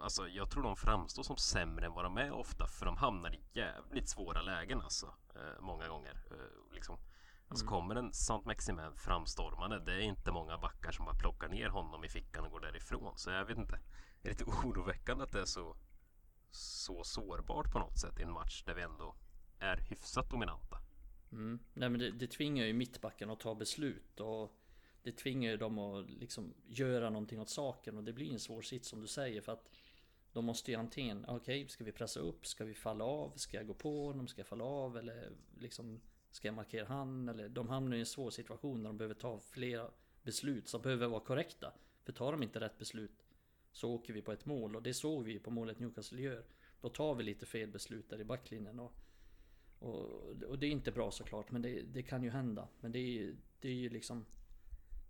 alltså 0.01 0.27
jag 0.27 0.49
tror 0.49 0.63
de 0.63 0.75
framstår 0.75 1.23
som 1.23 1.37
sämre 1.37 1.85
än 1.85 1.93
vad 1.93 2.05
de 2.05 2.17
är 2.17 2.31
ofta 2.31 2.67
för 2.67 2.85
de 2.85 2.97
hamnar 2.97 3.35
i 3.35 3.39
jävligt 3.53 4.09
svåra 4.09 4.41
lägen 4.41 4.81
alltså. 4.81 5.13
Eh, 5.35 5.61
många 5.61 5.87
gånger. 5.87 6.23
Eh, 6.31 6.73
liksom. 6.73 6.97
Alltså 7.47 7.65
mm. 7.65 7.71
kommer 7.71 7.95
en 7.95 8.13
Sant 8.13 8.45
Maximin 8.45 8.95
framstormande, 8.95 9.79
det 9.79 9.93
är 9.93 9.99
inte 9.99 10.31
många 10.31 10.57
backar 10.57 10.91
som 10.91 11.05
bara 11.05 11.15
plockar 11.15 11.47
ner 11.47 11.69
honom 11.69 12.03
i 12.03 12.09
fickan 12.09 12.45
och 12.45 12.51
går 12.51 12.59
därifrån. 12.59 13.17
Så 13.17 13.29
jag 13.29 13.45
vet 13.45 13.57
inte. 13.57 13.79
Det 14.21 14.29
är 14.29 14.33
lite 14.33 14.45
oroväckande 14.65 15.23
att 15.23 15.31
det 15.31 15.41
är 15.41 15.45
så, 15.45 15.75
så 16.51 17.03
sårbart 17.03 17.71
på 17.71 17.79
något 17.79 17.99
sätt 17.99 18.19
i 18.19 18.23
en 18.23 18.31
match 18.31 18.63
där 18.63 18.73
vi 18.73 18.81
ändå 18.81 19.15
är 19.59 19.77
hyfsat 19.77 20.29
dominanta. 20.29 20.77
Mm. 21.31 21.59
Nej 21.73 21.89
men 21.89 21.99
det, 21.99 22.11
det 22.11 22.27
tvingar 22.27 22.65
ju 22.65 22.73
mittbacken 22.73 23.29
att 23.29 23.39
ta 23.39 23.55
beslut 23.55 24.19
och 24.19 24.51
det 25.03 25.11
tvingar 25.11 25.51
ju 25.51 25.57
dem 25.57 25.79
att 25.79 26.09
liksom 26.09 26.53
göra 26.67 27.09
någonting 27.09 27.39
åt 27.39 27.49
saken 27.49 27.97
och 27.97 28.03
det 28.03 28.13
blir 28.13 28.33
en 28.33 28.39
svår 28.39 28.61
sits 28.61 28.89
som 28.89 29.01
du 29.01 29.07
säger 29.07 29.41
för 29.41 29.51
att 29.51 29.69
de 30.35 30.45
måste 30.45 30.71
ju 30.71 30.77
antingen, 30.77 31.25
okej, 31.27 31.35
okay, 31.35 31.67
ska 31.67 31.83
vi 31.83 31.91
pressa 31.91 32.19
upp? 32.19 32.47
Ska 32.47 32.65
vi 32.65 32.73
falla 32.73 33.05
av? 33.05 33.31
Ska 33.35 33.57
jag 33.57 33.67
gå 33.67 33.73
på 33.73 34.05
honom? 34.05 34.27
Ska 34.27 34.39
jag 34.39 34.47
falla 34.47 34.63
av? 34.63 34.97
Eller 34.97 35.31
liksom, 35.59 36.01
ska 36.31 36.47
jag 36.47 36.55
markera 36.55 36.85
han? 36.85 37.29
Eller 37.29 37.49
de 37.49 37.69
hamnar 37.69 37.97
i 37.97 37.99
en 37.99 38.05
svår 38.05 38.31
situation 38.31 38.83
när 38.83 38.89
de 38.89 38.97
behöver 38.97 39.15
ta 39.15 39.39
flera 39.39 39.91
beslut 40.23 40.67
som 40.67 40.81
behöver 40.81 41.07
vara 41.07 41.19
korrekta. 41.19 41.73
För 42.03 42.13
tar 42.13 42.31
de 42.31 42.43
inte 42.43 42.59
rätt 42.59 42.77
beslut 42.77 43.25
så 43.71 43.91
åker 43.91 44.13
vi 44.13 44.21
på 44.21 44.31
ett 44.31 44.45
mål 44.45 44.75
och 44.75 44.83
det 44.83 44.93
såg 44.93 45.23
vi 45.23 45.39
på 45.39 45.51
målet 45.51 45.79
Newcastle 45.79 46.21
gör. 46.21 46.45
Då 46.81 46.89
tar 46.89 47.15
vi 47.15 47.23
lite 47.23 47.45
fel 47.45 47.71
beslut 47.71 48.09
där 48.09 48.21
i 48.21 48.23
backlinjen 48.23 48.79
och 48.79 48.93
Och, 49.79 50.43
och 50.43 50.59
det 50.59 50.67
är 50.67 50.71
inte 50.71 50.91
bra 50.91 51.11
såklart, 51.11 51.51
men 51.51 51.61
det, 51.61 51.81
det 51.81 52.03
kan 52.03 52.23
ju 52.23 52.29
hända. 52.29 52.67
Men 52.79 52.91
det 52.91 52.99
är, 52.99 53.35
det 53.59 53.69
är 53.69 53.73
ju 53.73 53.89
liksom 53.89 54.25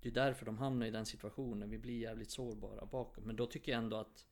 Det 0.01 0.09
är 0.09 0.13
därför 0.13 0.45
de 0.45 0.57
hamnar 0.57 0.85
i 0.85 0.91
den 0.91 1.05
situationen. 1.05 1.69
Vi 1.69 1.77
blir 1.77 1.99
jävligt 1.99 2.31
sårbara 2.31 2.85
bakom. 2.85 3.23
Men 3.23 3.35
då 3.35 3.45
tycker 3.45 3.71
jag 3.71 3.83
ändå 3.83 3.97
att 3.97 4.25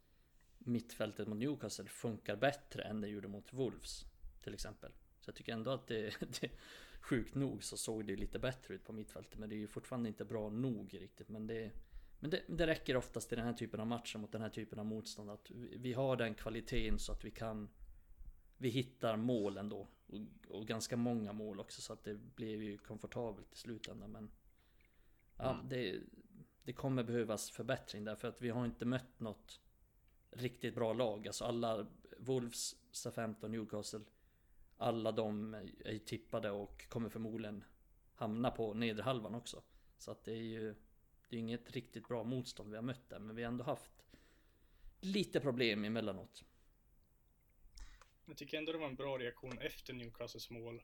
mittfältet 0.66 1.28
mot 1.28 1.38
Newcastle 1.38 1.86
funkar 1.86 2.36
bättre 2.36 2.84
än 2.84 3.02
det 3.02 3.08
gjorde 3.08 3.28
mot 3.28 3.54
Wolves. 3.54 4.06
Till 4.42 4.54
exempel. 4.54 4.92
Så 5.20 5.30
jag 5.30 5.36
tycker 5.36 5.54
ändå 5.54 5.72
att 5.72 5.88
det, 5.88 6.16
det 6.42 6.52
Sjukt 7.04 7.36
nog 7.36 7.64
så 7.64 7.78
såg 7.78 8.06
det 8.08 8.16
lite 8.16 8.40
bättre 8.40 8.74
ut 8.74 8.84
på 8.84 8.94
mittfältet. 8.94 9.40
Men 9.40 9.50
det 9.50 9.56
är 9.56 9.58
ju 9.58 9.68
fortfarande 9.68 10.10
inte 10.10 10.26
bra 10.26 10.50
nog 10.50 10.94
riktigt. 10.94 11.30
Men 11.30 11.48
det 11.48 11.72
men 12.20 12.30
det, 12.30 12.44
det 12.48 12.68
räcker 12.68 12.98
oftast 12.98 13.34
i 13.34 13.36
den 13.36 13.46
här 13.46 13.54
typen 13.54 13.80
av 13.80 13.88
matcher 13.88 14.18
mot 14.18 14.32
den 14.32 14.42
här 14.42 14.50
typen 14.50 14.80
av 14.80 14.86
motstånd 14.86 15.30
att 15.30 15.52
vi 15.76 15.94
har 15.94 16.16
den 16.16 16.36
kvaliteten 16.36 17.00
så 17.00 17.12
att 17.12 17.26
vi 17.26 17.32
kan 17.32 17.70
Vi 18.58 18.70
hittar 18.70 19.18
mål 19.18 19.58
ändå 19.58 19.88
och, 20.08 20.20
och 20.48 20.68
ganska 20.68 20.98
många 20.98 21.34
mål 21.34 21.60
också 21.60 21.82
så 21.82 21.94
att 21.94 22.04
det 22.04 22.14
blev 22.14 22.64
ju 22.64 22.78
komfortabelt 22.78 23.54
i 23.54 23.56
slutändan 23.56 24.12
men 24.12 24.32
Ja 25.38 25.54
mm. 25.54 25.70
det, 25.70 26.00
det 26.64 26.74
kommer 26.74 27.04
behövas 27.04 27.52
förbättring 27.52 28.04
därför 28.04 28.28
att 28.28 28.42
vi 28.42 28.50
har 28.50 28.66
inte 28.66 28.86
mött 28.86 29.20
något 29.20 29.62
Riktigt 30.36 30.76
bra 30.76 30.94
lag, 30.94 31.28
alltså 31.28 31.46
alla 31.46 31.88
Wolves, 32.18 32.76
SA-15, 32.92 33.48
Newcastle 33.48 34.02
Alla 34.78 35.12
de 35.12 35.54
är 35.86 35.92
ju 35.92 36.00
tippade 36.00 36.52
och 36.52 36.90
kommer 36.90 37.10
förmodligen 37.10 37.64
Hamna 38.16 38.52
på 38.52 38.74
nedre 38.74 39.04
halvan 39.04 39.36
också 39.36 39.64
Så 39.98 40.12
att 40.12 40.24
det 40.24 40.32
är 40.32 40.44
ju 40.44 40.76
det 41.30 41.38
är 41.38 41.40
inget 41.40 41.72
riktigt 41.72 42.08
bra 42.08 42.24
motstånd 42.24 42.70
vi 42.70 42.76
har 42.76 42.84
mött 42.84 43.10
där, 43.10 43.20
men 43.20 43.36
vi 43.36 43.44
har 43.44 43.48
ändå 43.52 43.64
haft 43.64 43.92
lite 45.00 45.40
problem 45.40 45.86
emellanåt. 45.86 46.44
Jag 48.26 48.38
tycker 48.38 48.58
ändå 48.58 48.72
det 48.72 48.78
var 48.78 48.88
en 48.88 48.96
bra 48.96 49.18
reaktion 49.18 49.58
efter 49.58 49.94
Newcastles 49.94 50.50
mål. 50.50 50.84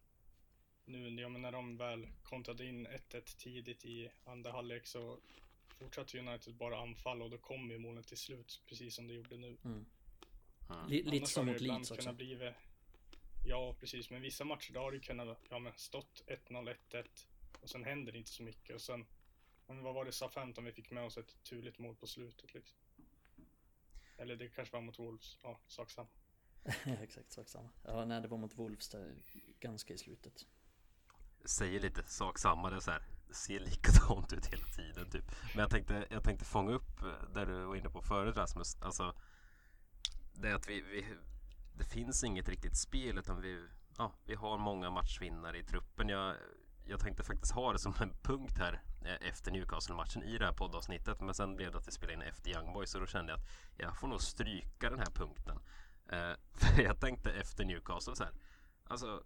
Nu 0.86 1.22
ja, 1.22 1.30
men 1.30 1.42
när 1.42 1.52
de 1.52 1.78
väl 1.78 2.08
kontrade 2.24 2.66
in 2.66 2.88
1-1 2.88 3.38
tidigt 3.38 3.86
i 3.86 4.12
andra 4.24 4.52
halvlek 4.52 4.88
så 4.88 5.20
fortsatte 5.74 6.20
United 6.20 6.56
bara 6.56 6.82
anfalla 6.82 7.24
och 7.24 7.32
då 7.32 7.38
kom 7.38 7.72
ju 7.72 7.78
målet 7.78 8.08
till 8.08 8.18
slut, 8.18 8.62
precis 8.68 8.96
som 8.96 9.08
det 9.08 9.14
gjorde 9.14 9.38
nu. 9.38 9.58
Mm. 9.66 9.86
Mm. 10.70 10.88
Lite 10.88 11.26
som 11.26 11.46
mot 11.46 11.62
Leeds 11.62 11.92
också. 11.92 12.14
Bli, 12.14 12.54
ja, 13.46 13.76
precis. 13.80 14.10
Men 14.10 14.22
vissa 14.22 14.44
matcher 14.44 14.74
då 14.74 14.80
har 14.80 14.92
det 14.92 15.00
kunnat 15.00 15.38
ja, 15.50 15.60
men 15.60 15.74
stått 15.76 16.24
1-0, 16.28 16.76
1-1 16.92 17.06
och 17.62 17.70
sen 17.70 17.84
händer 17.84 18.12
det 18.12 18.18
inte 18.18 18.32
så 18.32 18.44
mycket 18.44 18.76
och 18.76 18.82
sen 18.82 19.06
men 19.68 19.84
vad 19.84 19.94
var 19.94 20.06
det, 20.06 20.12
sa 20.12 20.30
15 20.30 20.66
vi 20.66 20.72
fick 20.72 20.92
med 20.92 21.04
oss 21.04 21.18
ett 21.18 21.44
turligt 21.44 21.80
mål 21.80 21.96
på 21.96 22.08
slutet 22.08 22.54
liksom. 22.54 22.78
Eller 24.18 24.36
det 24.36 24.50
kanske 24.50 24.76
var 24.76 24.82
mot 24.82 25.00
Wolves, 25.00 25.40
ja, 25.44 25.60
sak 25.68 25.92
samma. 25.92 26.10
Exakt, 27.02 27.32
sak 27.32 27.50
samma. 27.50 27.70
Ja, 27.84 28.06
nej, 28.06 28.22
det 28.22 28.28
var 28.28 28.38
mot 28.38 28.58
Wolves 28.58 28.90
där, 28.90 29.16
ganska 29.60 29.94
i 29.94 29.98
slutet. 29.98 30.46
Säger 31.46 31.80
lite 31.80 32.04
sak 32.04 32.40
samma, 32.40 32.70
det 32.70 32.82
så 32.82 32.92
här. 32.92 33.04
Ser 33.32 33.60
likadant 33.60 34.34
ut 34.34 34.46
hela 34.46 34.66
tiden 34.66 35.10
typ. 35.10 35.32
Men 35.54 35.62
jag 35.62 35.70
tänkte, 35.70 36.08
jag 36.10 36.24
tänkte 36.24 36.46
fånga 36.46 36.72
upp 36.72 37.02
där 37.34 37.46
du 37.46 37.64
var 37.64 37.76
inne 37.76 37.90
på 37.90 38.02
förut 38.02 38.38
Rasmus. 38.38 38.78
Alltså, 38.82 39.14
det 40.34 40.56
att 40.56 40.70
vi, 40.70 40.82
vi 40.82 41.06
det 41.80 41.86
finns 41.86 42.24
inget 42.24 42.50
riktigt 42.50 42.78
spel 42.78 43.18
utan 43.18 43.42
vi, 43.42 43.68
ja, 43.98 44.14
vi 44.26 44.36
har 44.36 44.58
många 44.58 44.90
matchvinnare 44.90 45.58
i 45.58 45.64
truppen. 45.64 46.10
Jag, 46.10 46.36
jag 46.86 47.00
tänkte 47.00 47.24
faktiskt 47.24 47.54
ha 47.54 47.74
det 47.74 47.80
som 47.80 47.94
en 48.00 48.14
punkt 48.22 48.58
här 48.58 48.82
eh, 49.02 49.30
efter 49.30 49.52
Newcastle-matchen 49.52 50.24
i 50.24 50.38
det 50.38 50.46
här 50.46 50.54
poddavsnittet. 50.54 51.22
Men 51.22 51.34
sen 51.34 51.56
blev 51.56 51.72
det 51.72 51.78
att 51.78 51.88
vi 51.88 51.92
spelade 51.92 52.14
in 52.14 52.22
efter 52.22 52.52
Young 52.52 52.74
Boys 52.74 52.96
och 52.96 53.02
då 53.02 53.08
kände 53.08 53.32
jag 53.32 53.40
att 53.40 53.48
jag 53.78 53.98
får 53.98 54.08
nog 54.08 54.22
stryka 54.22 54.90
den 54.90 55.00
här 55.00 55.12
punkten. 55.14 55.60
Eh, 56.10 56.34
för 56.54 56.82
jag 56.82 57.00
tänkte 57.00 57.32
efter 57.32 57.66
Newcastle 57.66 58.16
så 58.16 58.24
här. 58.24 58.34
Alltså, 58.84 59.24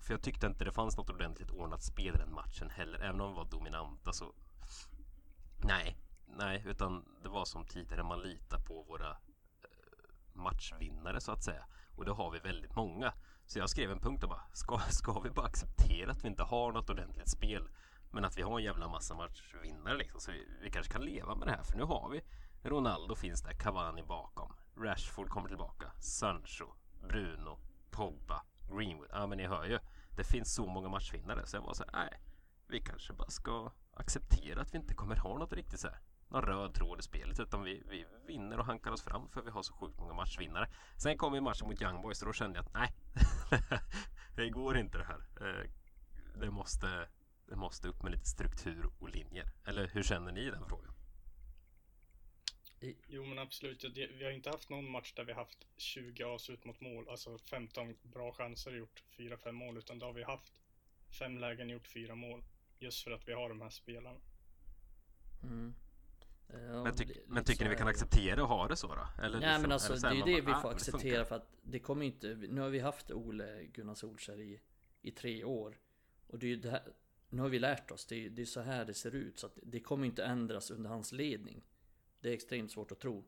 för 0.00 0.14
jag 0.14 0.22
tyckte 0.22 0.46
inte 0.46 0.64
det 0.64 0.72
fanns 0.72 0.96
något 0.96 1.10
ordentligt 1.10 1.50
ordnat 1.50 1.82
spel 1.82 2.14
i 2.14 2.18
den 2.18 2.34
matchen 2.34 2.70
heller. 2.70 2.98
Även 2.98 3.20
om 3.20 3.30
vi 3.30 3.36
var 3.36 3.44
dominanta 3.44 4.12
så... 4.12 4.32
Nej, 5.64 5.98
nej, 6.26 6.62
utan 6.66 7.04
det 7.22 7.28
var 7.28 7.44
som 7.44 7.64
tidigare. 7.64 8.02
Man 8.02 8.20
litar 8.20 8.58
på 8.58 8.82
våra 8.82 9.10
eh, 9.10 9.16
matchvinnare 10.32 11.20
så 11.20 11.32
att 11.32 11.44
säga. 11.44 11.66
Och 11.96 12.04
det 12.04 12.12
har 12.12 12.30
vi 12.30 12.38
väldigt 12.38 12.76
många. 12.76 13.12
Så 13.46 13.58
jag 13.58 13.70
skrev 13.70 13.90
en 13.90 14.00
punkt 14.00 14.22
och 14.22 14.28
bara, 14.28 14.46
ska, 14.52 14.78
ska 14.78 15.20
vi 15.20 15.30
bara 15.30 15.46
acceptera 15.46 16.10
att 16.12 16.24
vi 16.24 16.28
inte 16.28 16.42
har 16.42 16.72
något 16.72 16.90
ordentligt 16.90 17.28
spel 17.28 17.68
men 18.10 18.24
att 18.24 18.38
vi 18.38 18.42
har 18.42 18.58
en 18.58 18.64
jävla 18.64 18.88
massa 18.88 19.14
matchvinnare 19.14 19.96
liksom. 19.96 20.20
Så 20.20 20.30
vi, 20.30 20.48
vi, 20.62 20.70
kanske 20.70 20.92
kan 20.92 21.04
leva 21.04 21.34
med 21.34 21.48
det 21.48 21.52
här. 21.52 21.62
För 21.62 21.76
nu 21.76 21.82
har 21.82 22.08
vi 22.10 22.22
Ronaldo 22.68 23.14
finns 23.14 23.42
där, 23.42 23.52
Cavani 23.52 24.02
bakom. 24.02 24.52
Rashford 24.76 25.28
kommer 25.28 25.48
tillbaka. 25.48 25.92
Sancho, 26.00 26.66
Bruno, 27.08 27.58
Pogba, 27.90 28.42
Greenwood. 28.68 29.08
Ja 29.12 29.26
men 29.26 29.38
ni 29.38 29.46
hör 29.46 29.64
ju. 29.64 29.78
Det 30.16 30.24
finns 30.24 30.54
så 30.54 30.66
många 30.66 30.88
matchvinnare. 30.88 31.46
Så 31.46 31.56
jag 31.56 31.62
var 31.62 31.74
så 31.74 31.84
här, 31.84 31.92
nej. 31.92 32.20
Vi 32.68 32.80
kanske 32.80 33.12
bara 33.12 33.30
ska 33.30 33.72
acceptera 33.92 34.60
att 34.60 34.74
vi 34.74 34.78
inte 34.78 34.94
kommer 34.94 35.16
ha 35.16 35.38
något 35.38 35.52
riktigt 35.52 35.80
så 35.80 35.88
här 35.88 36.00
någon 36.28 36.42
röd 36.42 36.74
tråd 36.74 36.98
i 36.98 37.02
spelet 37.02 37.40
utan 37.40 37.62
vi, 37.62 37.82
vi 37.90 38.06
vinner 38.26 38.58
och 38.58 38.66
hankar 38.66 38.90
oss 38.90 39.02
fram 39.02 39.28
för 39.28 39.42
vi 39.42 39.50
har 39.50 39.62
så 39.62 39.74
sjukt 39.74 39.98
många 39.98 40.14
matchvinnare. 40.14 40.68
Sen 40.96 41.18
kom 41.18 41.32
vi 41.32 41.40
matchen 41.40 41.68
mot 41.68 41.82
Young 41.82 42.02
Boys 42.02 42.22
och 42.22 42.26
då 42.26 42.32
kände 42.32 42.58
jag 42.58 42.66
att 42.66 42.74
nej, 42.74 42.94
det 44.36 44.50
går 44.50 44.76
inte 44.76 44.98
det 44.98 45.04
här. 45.04 45.26
Eh, 45.40 45.70
det 46.40 46.50
måste, 46.50 47.08
det 47.48 47.56
måste 47.56 47.88
upp 47.88 48.02
med 48.02 48.12
lite 48.12 48.26
struktur 48.26 48.90
och 48.98 49.08
linjer. 49.08 49.52
Eller 49.64 49.88
hur 49.88 50.02
känner 50.02 50.32
ni 50.32 50.40
i 50.40 50.50
den 50.50 50.66
frågan? 50.68 50.95
Jo 53.06 53.24
men 53.24 53.38
absolut, 53.38 53.84
vi 53.94 54.24
har 54.24 54.30
inte 54.30 54.50
haft 54.50 54.68
någon 54.68 54.90
match 54.90 55.12
där 55.12 55.24
vi 55.24 55.32
haft 55.32 55.66
20 55.76 56.24
avslut 56.24 56.64
mot 56.64 56.80
mål, 56.80 57.08
alltså 57.08 57.38
15 57.38 57.94
bra 58.02 58.32
chanser 58.32 58.70
och 58.70 58.76
gjort 58.76 59.02
4-5 59.16 59.52
mål, 59.52 59.78
utan 59.78 59.98
då 59.98 60.06
har 60.06 60.12
vi 60.12 60.22
haft 60.22 60.52
fem 61.18 61.38
lägen 61.38 61.66
och 61.66 61.72
gjort 61.72 61.86
fyra 61.86 62.14
mål. 62.14 62.44
Just 62.78 63.04
för 63.04 63.10
att 63.10 63.28
vi 63.28 63.32
har 63.32 63.48
de 63.48 63.60
här 63.60 63.70
spelarna. 63.70 64.20
Mm. 65.42 65.74
Ja, 66.48 66.84
men, 66.84 66.96
ty 66.96 67.04
men 67.26 67.44
tycker 67.44 67.64
ni 67.64 67.70
vi 67.70 67.76
kan 67.76 67.88
acceptera 67.88 68.42
att 68.42 68.48
ha 68.48 68.68
det 68.68 68.76
så 68.76 68.86
då? 68.86 69.22
Eller 69.22 69.40
Nej 69.40 69.48
liksom, 69.48 69.62
men 69.62 69.72
alltså 69.72 69.94
det 69.94 70.08
är 70.08 70.14
ju 70.14 70.22
det 70.22 70.40
vi 70.40 70.52
får 70.52 70.68
ah, 70.68 70.72
acceptera 70.72 71.24
för 71.24 71.36
att 71.36 71.52
det 71.62 71.78
kommer 71.78 72.06
inte 72.06 72.34
Nu 72.34 72.60
har 72.60 72.68
vi 72.68 72.78
haft 72.78 73.10
Ole 73.10 73.64
Gunnar 73.64 73.94
Solskjaer 73.94 74.40
i, 74.40 74.60
i 75.02 75.10
tre 75.10 75.44
år 75.44 75.78
Och 76.26 76.38
det 76.38 76.46
är 76.46 76.48
ju 76.48 76.56
det 76.56 76.70
här 76.70 76.82
Nu 77.28 77.42
har 77.42 77.48
vi 77.48 77.58
lärt 77.58 77.90
oss, 77.90 78.06
det 78.06 78.26
är, 78.26 78.30
det 78.30 78.42
är 78.42 78.46
så 78.46 78.60
här 78.60 78.84
det 78.84 78.94
ser 78.94 79.14
ut 79.14 79.38
så 79.38 79.46
att 79.46 79.58
det 79.62 79.80
kommer 79.80 80.06
inte 80.06 80.24
ändras 80.24 80.70
under 80.70 80.90
hans 80.90 81.12
ledning 81.12 81.62
det 82.26 82.30
är 82.30 82.34
extremt 82.34 82.70
svårt 82.70 82.92
att 82.92 83.00
tro 83.00 83.24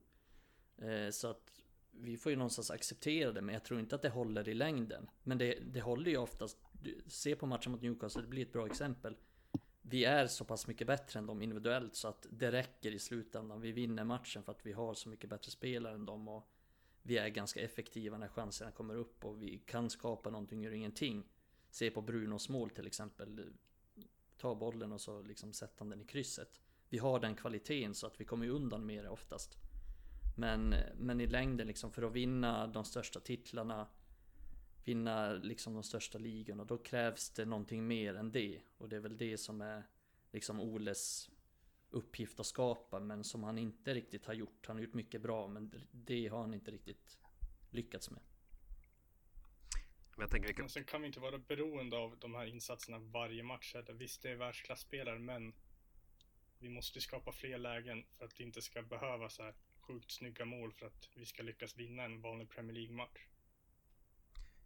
eh, 0.78 1.10
Så 1.10 1.28
att 1.28 1.62
Vi 1.90 2.16
får 2.16 2.30
ju 2.32 2.36
någonstans 2.36 2.70
acceptera 2.70 3.32
det 3.32 3.40
men 3.40 3.52
jag 3.52 3.64
tror 3.64 3.80
inte 3.80 3.94
att 3.94 4.02
det 4.02 4.08
håller 4.08 4.48
i 4.48 4.54
längden 4.54 5.10
Men 5.22 5.38
det, 5.38 5.58
det 5.60 5.80
håller 5.80 6.10
ju 6.10 6.16
oftast 6.16 6.58
Se 7.06 7.36
på 7.36 7.46
matchen 7.46 7.72
mot 7.72 7.82
Newcastle, 7.82 8.22
det 8.22 8.28
blir 8.28 8.42
ett 8.42 8.52
bra 8.52 8.66
exempel 8.66 9.16
vi 9.90 10.04
är 10.04 10.26
så 10.26 10.44
pass 10.44 10.66
mycket 10.66 10.86
bättre 10.86 11.18
än 11.18 11.26
dem 11.26 11.42
individuellt 11.42 11.94
så 11.94 12.08
att 12.08 12.26
det 12.30 12.52
räcker 12.52 12.92
i 12.92 12.98
slutändan. 12.98 13.60
Vi 13.60 13.72
vinner 13.72 14.04
matchen 14.04 14.42
för 14.42 14.52
att 14.52 14.66
vi 14.66 14.72
har 14.72 14.94
så 14.94 15.08
mycket 15.08 15.30
bättre 15.30 15.50
spelare 15.50 15.94
än 15.94 16.06
dem 16.06 16.28
och 16.28 16.48
vi 17.02 17.18
är 17.18 17.28
ganska 17.28 17.60
effektiva 17.60 18.18
när 18.18 18.28
chanserna 18.28 18.70
kommer 18.70 18.94
upp 18.94 19.24
och 19.24 19.42
vi 19.42 19.58
kan 19.58 19.90
skapa 19.90 20.30
någonting 20.30 20.64
ur 20.64 20.72
ingenting. 20.72 21.28
Se 21.70 21.90
på 21.90 22.00
Brunos 22.00 22.48
mål 22.48 22.70
till 22.70 22.86
exempel. 22.86 23.52
Ta 24.36 24.54
bollen 24.54 24.92
och 24.92 25.00
så 25.00 25.22
liksom 25.22 25.52
sätta 25.52 25.84
den 25.84 26.00
i 26.00 26.04
krysset. 26.04 26.60
Vi 26.88 26.98
har 26.98 27.20
den 27.20 27.36
kvaliteten 27.36 27.94
så 27.94 28.06
att 28.06 28.20
vi 28.20 28.24
kommer 28.24 28.48
undan 28.48 28.86
med 28.86 29.04
det 29.04 29.10
oftast. 29.10 29.58
Men, 30.36 30.74
men 30.96 31.20
i 31.20 31.26
längden 31.26 31.66
liksom 31.66 31.92
för 31.92 32.02
att 32.02 32.12
vinna 32.12 32.66
de 32.66 32.84
största 32.84 33.20
titlarna 33.20 33.86
vinna 34.88 35.32
liksom 35.32 35.74
de 35.74 35.82
största 35.82 36.18
ligorna. 36.18 36.64
Då 36.64 36.78
krävs 36.78 37.30
det 37.30 37.44
någonting 37.44 37.86
mer 37.86 38.14
än 38.14 38.32
det. 38.32 38.60
Och 38.78 38.88
det 38.88 38.96
är 38.96 39.00
väl 39.00 39.16
det 39.16 39.38
som 39.38 39.60
är 39.60 39.82
liksom 40.32 40.60
Oles 40.60 41.30
uppgift 41.90 42.40
att 42.40 42.46
skapa 42.46 43.00
men 43.00 43.24
som 43.24 43.44
han 43.44 43.58
inte 43.58 43.94
riktigt 43.94 44.26
har 44.26 44.34
gjort. 44.34 44.66
Han 44.66 44.76
har 44.76 44.82
gjort 44.82 44.94
mycket 44.94 45.22
bra 45.22 45.48
men 45.48 45.86
det 45.90 46.28
har 46.28 46.40
han 46.40 46.54
inte 46.54 46.70
riktigt 46.70 47.18
lyckats 47.70 48.10
med. 48.10 48.22
Men 50.10 50.20
jag 50.20 50.30
tänker, 50.30 50.52
kan... 50.52 50.68
Sen 50.68 50.84
kan 50.84 51.00
vi 51.00 51.06
inte 51.06 51.20
vara 51.20 51.38
beroende 51.38 51.96
av 51.96 52.18
de 52.18 52.34
här 52.34 52.46
insatserna 52.46 52.98
varje 52.98 53.42
match. 53.42 53.74
Visst, 53.88 54.22
det 54.22 54.30
är 54.30 54.36
världsklasspelare 54.36 55.18
men 55.18 55.54
vi 56.58 56.68
måste 56.68 57.00
skapa 57.00 57.32
fler 57.32 57.58
lägen 57.58 58.04
för 58.18 58.24
att 58.24 58.36
det 58.36 58.42
inte 58.42 58.62
ska 58.62 58.82
behöva 58.82 59.28
så 59.28 59.42
här 59.42 59.54
sjukt 59.80 60.10
snygga 60.10 60.44
mål 60.44 60.72
för 60.72 60.86
att 60.86 61.08
vi 61.14 61.26
ska 61.26 61.42
lyckas 61.42 61.76
vinna 61.76 62.02
en 62.02 62.20
vanlig 62.20 62.50
Premier 62.50 62.74
League-match. 62.74 63.26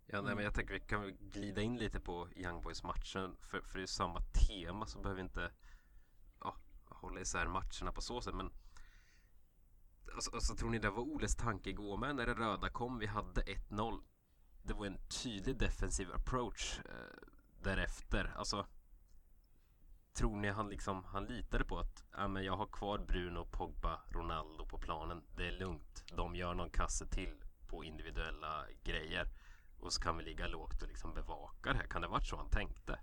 Ja, 0.06 0.16
nej, 0.16 0.22
men 0.22 0.32
mm. 0.32 0.44
jag 0.44 0.54
tänker 0.54 0.74
vi 0.74 0.80
kan 0.80 1.16
glida 1.20 1.62
in 1.62 1.76
lite 1.76 2.00
på 2.00 2.28
Young 2.36 2.62
Boys-matchen. 2.62 3.36
För, 3.40 3.60
för 3.60 3.78
det 3.78 3.84
är 3.84 3.86
samma 3.86 4.20
tema 4.20 4.86
så 4.86 4.98
behöver 4.98 5.16
vi 5.16 5.22
inte 5.22 5.52
ja, 6.40 6.56
hålla 6.84 7.20
isär 7.20 7.46
matcherna 7.46 7.92
på 7.92 8.00
så 8.00 8.20
sätt. 8.20 8.34
Men 8.34 8.50
alltså, 10.14 10.30
alltså, 10.34 10.54
tror 10.54 10.70
ni 10.70 10.78
det 10.78 10.90
var 10.90 11.02
Oles 11.02 11.36
tanke 11.36 11.70
igår 11.70 11.96
med 11.96 12.16
när 12.16 12.26
det 12.26 12.34
röda 12.34 12.70
kom? 12.70 12.98
Vi 12.98 13.06
hade 13.06 13.42
1-0. 13.42 14.02
Det 14.62 14.74
var 14.74 14.86
en 14.86 14.98
tydlig 15.22 15.58
defensiv 15.58 16.12
approach 16.12 16.78
eh, 16.78 17.28
därefter. 17.62 18.32
Alltså, 18.36 18.66
tror 20.14 20.36
ni 20.36 20.48
han 20.48 20.68
liksom 20.68 21.04
han 21.04 21.26
litade 21.26 21.64
på 21.64 21.78
att 21.78 22.04
ja, 22.12 22.28
men 22.28 22.44
jag 22.44 22.56
har 22.56 22.66
kvar 22.66 22.98
Bruno, 22.98 23.44
Pogba, 23.50 24.00
Ronaldo 24.08 24.66
på 24.66 24.78
planen. 24.78 25.22
Det 25.36 25.46
är 25.46 25.52
lugnt. 25.52 26.04
De 26.16 26.36
gör 26.36 26.54
någon 26.54 26.70
kasse 26.70 27.06
till 27.06 27.44
på 27.66 27.84
individuella 27.84 28.66
grejer. 28.82 29.26
och 29.78 29.92
så 29.92 30.00
kan 30.00 30.16
vi 30.16 30.24
ligga 30.24 30.46
lågt 30.46 30.82
och 30.82 30.88
liksom 30.88 31.14
bevaka 31.14 31.72
det 31.72 31.78
här. 31.78 31.86
Kan 31.86 32.02
det 32.02 32.08
varit 32.08 32.26
så 32.26 32.36
han 32.36 32.50
tänkte? 32.50 33.00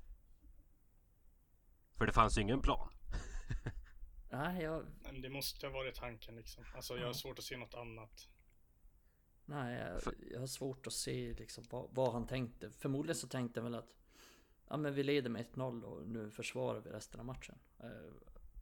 För 1.98 2.06
det 2.06 2.12
fanns 2.12 2.38
ju 2.38 2.42
ingen 2.42 2.62
plan. 2.62 2.89
Nej, 4.32 4.63
jag, 4.63 4.86
Men 5.04 5.22
det 5.22 5.30
måste 5.30 5.68
ha 5.68 5.74
varit 5.74 5.96
tanken 5.96 6.36
liksom. 6.36 6.63
Alltså 6.75 6.98
jag 6.98 7.06
har 7.06 7.13
svårt 7.13 7.39
att 7.39 7.46
se 7.46 7.58
något 7.58 7.74
annat. 7.74 8.28
nej, 9.46 9.80
jag, 9.80 10.13
jag 10.32 10.39
har 10.39 10.48
svårt 10.48 10.88
att 10.88 10.94
se 10.94 11.34
liksom 11.34 11.66
vad, 11.70 11.96
vad 11.96 12.13
han 12.13 12.28
tänkte. 12.28 12.72
Förmodligen 12.72 13.16
så 13.16 13.28
tänkte 13.28 13.60
han 13.60 13.72
väl 13.72 13.80
att 13.80 13.99
ja, 14.70 14.78
men 14.78 14.94
vi 14.94 15.04
leder 15.04 15.30
med 15.30 15.46
1-0 15.56 15.84
och 15.84 16.08
nu 16.08 16.32
försvarar 16.32 16.82
vi 16.82 16.90
resten 16.90 17.20
av 17.20 17.26
matchen. 17.26 17.56
Eh, 17.80 17.88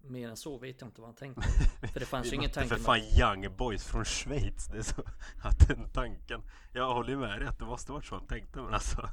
mer 0.01 0.29
än 0.29 0.37
så 0.37 0.57
vet 0.57 0.81
jag 0.81 0.87
inte 0.87 1.01
vad 1.01 1.07
han 1.07 1.15
tänkte. 1.15 1.41
För 1.93 1.99
det 1.99 2.05
fanns 2.05 2.31
ju 2.31 2.35
ingen 2.35 2.51
tanke 2.51 2.69
för 2.69 2.75
med... 2.75 2.85
fan 2.85 2.99
Young 2.99 3.57
Boys 3.57 3.85
från 3.85 4.05
Schweiz. 4.05 4.67
Det 4.67 4.77
är 4.77 4.81
så 4.81 5.01
att 5.43 5.67
den 5.67 5.89
tanken. 5.93 6.41
Jag 6.73 6.93
håller 6.93 7.09
ju 7.09 7.17
med 7.17 7.39
dig 7.39 7.47
att 7.47 7.59
det 7.59 7.65
måste 7.65 7.91
varit 7.91 8.05
så 8.05 8.15
han 8.15 8.27
tänkte. 8.27 8.61
Men 8.61 8.73
alltså. 8.73 9.09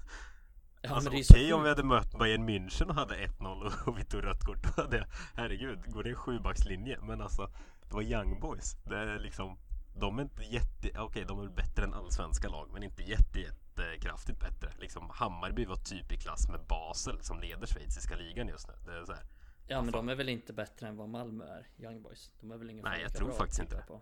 Ja, 0.83 0.95
alltså 0.95 1.11
okej 1.11 1.25
så 1.25 1.57
om 1.57 1.63
vi 1.63 1.69
hade 1.69 1.83
mött 1.83 2.19
Bayern 2.19 2.49
München 2.49 2.89
och 2.89 2.95
hade 2.95 3.15
1-0 3.15 3.73
och 3.87 3.99
vi 3.99 4.05
tog 4.05 4.25
rött 4.25 4.45
kort. 4.45 4.63
Då 4.63 4.83
hade 4.83 4.97
jag, 4.97 5.07
herregud, 5.35 5.79
går 5.93 6.03
det 6.03 6.11
en 6.11 6.17
sjubackslinje? 6.17 6.99
Men 7.03 7.21
alltså, 7.21 7.51
det 7.89 7.95
var 7.95 8.03
Young 8.03 8.41
Boys. 8.41 8.77
Det 8.85 8.97
är 8.97 9.19
liksom, 9.19 9.59
de 9.97 10.19
är 10.19 10.23
inte 10.23 10.43
jätte, 10.43 10.99
okej 10.99 11.25
de 11.29 11.39
är 11.39 11.43
väl 11.43 11.53
bättre 11.53 11.85
än 11.85 11.95
allsvenska 11.95 12.49
lag, 12.49 12.71
men 12.73 12.83
inte 12.83 13.03
jätte, 13.03 13.41
jättekraftigt 13.83 14.40
bättre. 14.40 14.73
Liksom 14.78 15.11
Hammarby 15.11 15.64
var 15.64 15.76
typ 15.76 16.12
i 16.12 16.16
klass 16.16 16.49
med 16.49 16.61
Basel 16.61 17.23
som 17.23 17.40
leder 17.40 17.66
schweiziska 17.66 18.16
ligan 18.16 18.49
just 18.49 18.69
nu. 18.69 18.75
Det 18.87 18.99
är 18.99 19.04
så 19.04 19.12
här. 19.12 19.25
Ja 19.66 19.83
men 19.83 19.93
fan. 19.93 20.07
de 20.07 20.12
är 20.12 20.16
väl 20.16 20.28
inte 20.28 20.52
bättre 20.52 20.88
än 20.88 20.97
vad 20.97 21.09
Malmö 21.09 21.45
är, 21.45 21.69
Young 21.78 22.02
Boys. 22.02 22.31
De 22.40 22.50
är 22.50 22.57
väl 22.57 22.71
ingen 22.71 22.85
Nej, 22.85 23.02
jag 23.02 23.14
tror 23.14 23.28
bra 23.28 23.37
faktiskt 23.37 23.61
inte 23.61 23.85
På. 23.88 24.00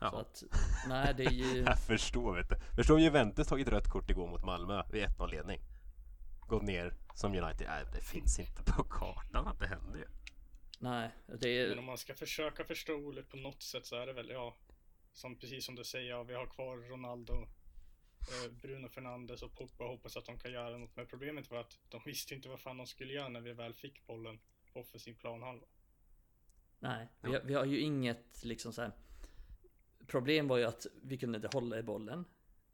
Ja. 0.00 0.10
Så 0.10 0.16
att, 0.16 0.42
nej 0.88 1.14
det 1.16 1.24
är 1.24 1.30
ju... 1.30 1.62
Jag 1.66 1.78
förstår 1.78 2.34
vet 2.36 2.48
du. 2.48 2.56
Förstår 2.76 2.94
om 2.94 3.00
Juventus 3.00 3.48
tagit 3.48 3.68
rött 3.68 3.88
kort 3.88 4.10
igår 4.10 4.26
mot 4.26 4.44
Malmö 4.44 4.82
vid 4.92 5.04
1-0 5.04 5.30
ledning. 5.30 5.60
Gått 6.48 6.62
ner 6.62 6.94
som 7.14 7.32
United. 7.34 7.66
Nej, 7.68 7.84
det 7.92 8.00
finns 8.00 8.38
inte 8.38 8.62
på 8.64 8.84
kartan 8.84 9.46
att 9.46 9.58
det 9.58 9.66
händer 9.66 9.98
ju. 9.98 10.06
Nej, 10.78 11.10
det 11.26 11.68
Men 11.68 11.78
om 11.78 11.84
är... 11.84 11.86
man 11.86 11.98
ska 11.98 12.14
försöka 12.14 12.64
förstå 12.64 13.12
det 13.12 13.22
på 13.22 13.36
något 13.36 13.62
sätt 13.62 13.86
så 13.86 13.96
är 13.96 14.06
det 14.06 14.12
väl, 14.12 14.30
ja, 14.30 14.56
som 15.12 15.38
precis 15.38 15.64
som 15.66 15.74
du 15.74 15.84
säger, 15.84 16.10
ja, 16.10 16.22
vi 16.22 16.34
har 16.34 16.46
kvar 16.46 16.76
Ronaldo, 16.76 17.46
Bruno 18.62 18.88
Fernandes 18.88 19.42
och 19.42 19.54
Pogba 19.54 19.88
hoppas 19.88 20.16
att 20.16 20.24
de 20.24 20.38
kan 20.38 20.52
göra 20.52 20.78
något. 20.78 20.96
Men 20.96 21.06
problemet 21.06 21.50
var 21.50 21.60
att 21.60 21.78
de 21.88 22.00
visste 22.04 22.34
inte 22.34 22.48
vad 22.48 22.60
fan 22.60 22.76
de 22.76 22.86
skulle 22.86 23.12
göra 23.12 23.28
när 23.28 23.40
vi 23.40 23.52
väl 23.52 23.74
fick 23.74 24.06
bollen 24.06 24.38
på 24.72 24.80
offensiv 24.80 25.14
planhalva. 25.14 25.66
Nej, 26.78 27.08
vi 27.20 27.32
har, 27.32 27.40
vi 27.40 27.54
har 27.54 27.64
ju 27.64 27.80
inget 27.80 28.44
liksom 28.44 28.72
så 28.72 28.82
här. 28.82 28.92
Problem 30.06 30.48
var 30.48 30.56
ju 30.56 30.64
att 30.64 30.86
vi 31.02 31.18
kunde 31.18 31.36
inte 31.36 31.48
hålla 31.52 31.78
i 31.78 31.82
bollen. 31.82 32.24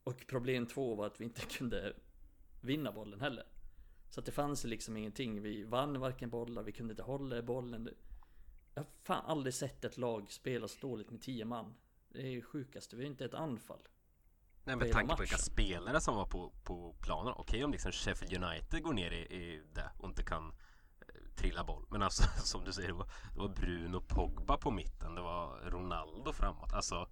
Och 0.03 0.27
problem 0.27 0.65
två 0.65 0.95
var 0.95 1.05
att 1.05 1.21
vi 1.21 1.25
inte 1.25 1.41
kunde 1.41 1.93
vinna 2.61 2.91
bollen 2.91 3.21
heller. 3.21 3.45
Så 4.09 4.19
att 4.19 4.25
det 4.25 4.31
fanns 4.31 4.63
liksom 4.63 4.97
ingenting. 4.97 5.41
Vi 5.41 5.63
vann 5.63 5.99
varken 5.99 6.29
bollar, 6.29 6.63
vi 6.63 6.71
kunde 6.71 6.91
inte 6.91 7.03
hålla 7.03 7.37
i 7.37 7.41
bollen. 7.41 7.89
Jag 8.73 8.81
har 8.81 8.89
fan 9.03 9.25
aldrig 9.25 9.53
sett 9.53 9.85
ett 9.85 9.97
lag 9.97 10.31
spela 10.31 10.67
så 10.67 10.87
dåligt 10.87 11.09
med 11.09 11.21
10 11.21 11.45
man. 11.45 11.73
Det 12.09 12.21
är 12.21 12.29
ju 12.29 12.41
sjukaste, 12.41 12.95
vi 12.95 13.03
har 13.03 13.09
inte 13.09 13.25
ett 13.25 13.33
anfall. 13.33 13.87
Nej, 14.69 14.77
med 14.77 14.91
tanke 14.91 15.15
på 15.15 15.21
vilka 15.21 15.37
spelare 15.37 16.01
som 16.01 16.15
var 16.15 16.25
på, 16.25 16.53
på 16.63 16.95
planen. 17.01 17.33
Okej 17.37 17.63
om 17.63 17.71
liksom 17.71 17.91
Sheffield 17.91 18.43
United 18.43 18.83
går 18.83 18.93
ner 18.93 19.11
i, 19.11 19.21
i 19.21 19.63
det 19.73 19.91
och 19.97 20.09
inte 20.09 20.23
kan 20.23 20.53
eh, 20.99 21.35
trilla 21.35 21.63
boll. 21.63 21.85
Men 21.89 22.03
alltså 22.03 22.23
som 22.43 22.63
du 22.63 22.73
säger, 22.73 22.87
det 22.87 22.93
var, 22.93 23.09
det 23.33 23.39
var 23.39 23.49
Bruno 23.49 24.01
Pogba 24.01 24.57
på 24.57 24.71
mitten. 24.71 25.15
Det 25.15 25.21
var 25.21 25.59
Ronaldo 25.59 26.33
framåt. 26.33 26.73
Alltså 26.73 27.09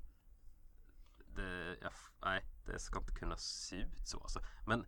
det, 1.17 1.77
jag, 1.81 1.91
nej, 2.21 2.45
det 2.65 2.79
ska 2.79 2.99
inte 2.99 3.13
kunna 3.13 3.37
se 3.37 3.75
ut 3.75 4.07
så 4.07 4.19
alltså. 4.19 4.39
Men 4.65 4.85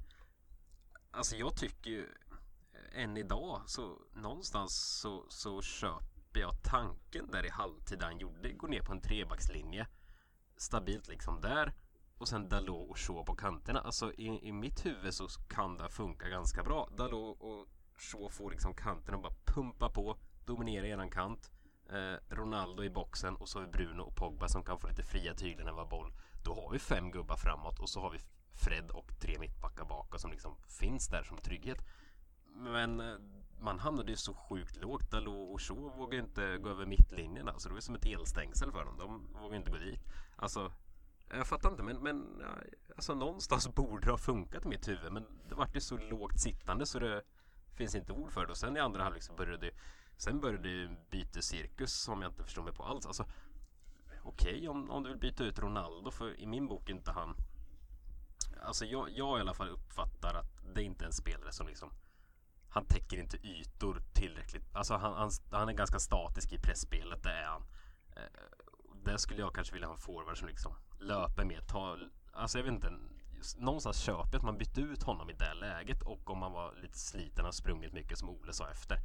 alltså 1.12 1.36
jag 1.36 1.56
tycker 1.56 1.92
ju 1.92 2.08
eh, 2.74 3.04
än 3.04 3.18
idag 3.18 3.62
så 3.66 3.98
någonstans 4.14 5.00
så, 5.02 5.26
så 5.30 5.62
köper 5.62 6.40
jag 6.40 6.64
tanken 6.64 7.32
där 7.32 7.46
i 7.46 7.50
halvtid 7.50 8.04
han 8.04 8.20
gjorde, 8.20 8.54
gå 8.54 8.68
ner 8.68 8.82
på 8.82 8.92
en 8.92 9.02
trebackslinje 9.02 9.88
stabilt 10.58 11.08
liksom 11.08 11.42
där 11.42 11.74
och 12.20 12.28
sen 12.28 12.50
Dalot 12.50 12.90
och 12.90 12.98
Shaw 12.98 13.24
på 13.24 13.36
kanterna. 13.36 13.80
Alltså 13.80 14.14
i, 14.14 14.48
i 14.48 14.52
mitt 14.52 14.86
huvud 14.86 15.14
så 15.14 15.28
kan 15.28 15.78
det 15.78 15.90
funka 15.90 16.30
ganska 16.30 16.64
bra. 16.64 16.90
Dalot 16.98 17.38
och 17.42 17.68
Shaw 17.98 18.30
får 18.30 18.52
liksom 18.52 18.74
kanterna 18.74 19.18
och 19.18 19.24
bara 19.24 19.34
pumpa 19.46 19.90
på, 19.90 20.18
dominera 20.46 20.88
eran 20.88 21.10
kant. 21.10 21.52
Eh, 21.90 22.36
Ronaldo 22.36 22.84
i 22.84 22.90
boxen 22.90 23.36
och 23.36 23.50
så 23.50 23.60
har 23.60 23.66
vi 23.66 23.72
Bruno 23.72 24.02
och 24.02 24.16
Pogba 24.16 24.48
som 24.48 24.64
kan 24.64 24.80
få 24.80 24.88
lite 24.88 25.04
fria 25.04 25.34
tyglar 25.34 25.66
när 25.66 25.72
vi 25.72 25.80
har 25.80 25.86
boll. 25.86 26.14
Då 26.44 26.54
har 26.54 26.72
vi 26.72 26.80
fem 26.80 27.12
gubbar 27.12 27.36
framåt 27.38 27.80
och 27.80 27.90
så 27.90 28.02
har 28.02 28.12
vi 28.12 28.20
Fred 28.52 28.92
och 28.92 29.20
tre 29.20 29.40
mittbackar 29.40 29.86
bakåt 29.86 30.22
som 30.22 30.32
liksom 30.32 30.56
finns 30.80 31.08
där 31.08 31.24
som 31.24 31.38
trygghet. 31.38 31.86
Men 32.46 33.00
eh, 33.00 33.16
man 33.60 33.80
hamnade 33.80 34.12
ju 34.12 34.18
så 34.18 34.34
sjukt 34.34 34.76
lågt. 34.76 35.12
Dalot 35.12 35.54
och 35.54 35.62
Shaw 35.62 35.98
vågade 35.98 36.24
inte 36.24 36.58
gå 36.58 36.70
över 36.70 36.86
mittlinjen. 36.86 37.50
Alltså 37.50 37.70
det 37.70 37.74
var 37.74 37.78
ju 37.78 37.82
som 37.82 37.96
ett 37.96 38.06
elstängsel 38.06 38.72
för 38.72 38.86
dem. 38.86 38.98
De 38.98 39.28
vågade 39.42 39.58
inte 39.58 39.72
gå 39.72 39.78
dit. 39.78 40.02
Alltså 40.36 40.72
jag 41.30 41.48
fattar 41.48 41.70
inte 41.70 41.84
men, 41.84 41.98
men 41.98 42.44
alltså 42.96 43.16
någonstans 43.16 43.68
borde 43.76 44.06
det 44.06 44.12
ha 44.12 44.18
funkat 44.18 44.66
i 44.66 44.68
mitt 44.68 44.88
huvud 44.88 45.12
men 45.12 45.26
det 45.50 45.56
vart 45.56 45.76
ju 45.76 45.82
så 45.82 45.98
lågt 45.98 46.40
sittande 46.40 46.86
så 46.86 47.00
det 47.00 47.24
finns 47.76 47.96
inte 47.96 48.14
ord 48.14 48.32
för 48.32 48.46
det. 48.46 48.52
Och 48.52 48.58
sen 48.58 48.78
i 48.78 48.80
andra 48.80 49.04
halvlek 49.04 49.24
så 49.24 49.34
började 49.34 49.58
det 49.58 49.72
sen 50.18 50.40
började 50.40 50.70
ju 50.70 50.90
bytescirkus 51.10 51.94
som 51.94 52.22
jag 52.22 52.32
inte 52.32 52.44
förstår 52.44 52.64
mig 52.64 52.74
på 52.74 52.84
alls. 52.84 53.06
Alltså 53.06 53.26
okej 54.24 54.70
om, 54.70 54.92
om 54.92 55.04
du 55.04 55.10
vill 55.10 55.20
byta 55.20 55.44
ut 55.44 55.60
Ronaldo 55.60 56.12
för 56.12 56.40
i 56.40 56.46
min 56.46 56.68
bok 56.68 56.90
är 56.90 56.94
inte 56.94 57.12
han 57.12 57.36
alltså 58.62 58.86
jag, 58.86 59.10
jag 59.10 59.38
i 59.38 59.42
alla 59.42 59.54
fall 59.54 59.70
uppfattar 59.70 60.34
att 60.34 60.74
det 60.74 60.82
är 60.82 60.86
inte 60.86 61.06
en 61.06 61.14
spelare 61.14 61.52
som 61.52 61.68
liksom 61.68 61.92
han 62.70 62.86
täcker 62.86 63.18
inte 63.18 63.38
ytor 63.38 64.02
tillräckligt. 64.14 64.76
Alltså 64.76 64.94
han, 64.94 65.14
han, 65.14 65.32
han 65.52 65.70
är 65.70 65.74
ganska 65.74 66.00
statisk 66.00 66.54
i 66.54 66.58
pressspelet 66.58 67.24
det 67.24 67.32
är 67.32 67.46
han. 67.46 67.64
Eh, 68.16 68.24
där 69.04 69.18
skulle 69.18 69.42
jag 69.42 69.56
kanske 69.56 69.74
vilja 69.74 69.88
ha 69.88 69.94
en 69.94 70.00
forward 70.00 70.38
som 70.38 70.48
liksom 70.48 70.76
löper 71.00 71.46
mer, 71.46 71.62
tar, 71.62 72.10
alltså 72.32 72.58
jag 72.58 72.64
vet 72.66 72.74
inte, 72.74 72.94
någonstans 73.58 74.00
köper 74.00 74.30
jag 74.32 74.36
att 74.36 74.44
man 74.44 74.58
bytte 74.58 74.82
ut 74.82 75.04
honom 75.04 75.30
i 75.30 75.34
det 75.34 75.54
läget 75.54 76.02
och 76.02 76.30
om 76.30 76.38
man 76.38 76.52
var 76.52 76.76
lite 76.82 76.98
sliten 77.00 77.46
och 77.46 77.56
sprungit 77.56 77.94
mycket 77.94 78.18
som 78.18 78.30
Ole 78.30 78.54
sa 78.54 78.70
efter. 78.72 78.98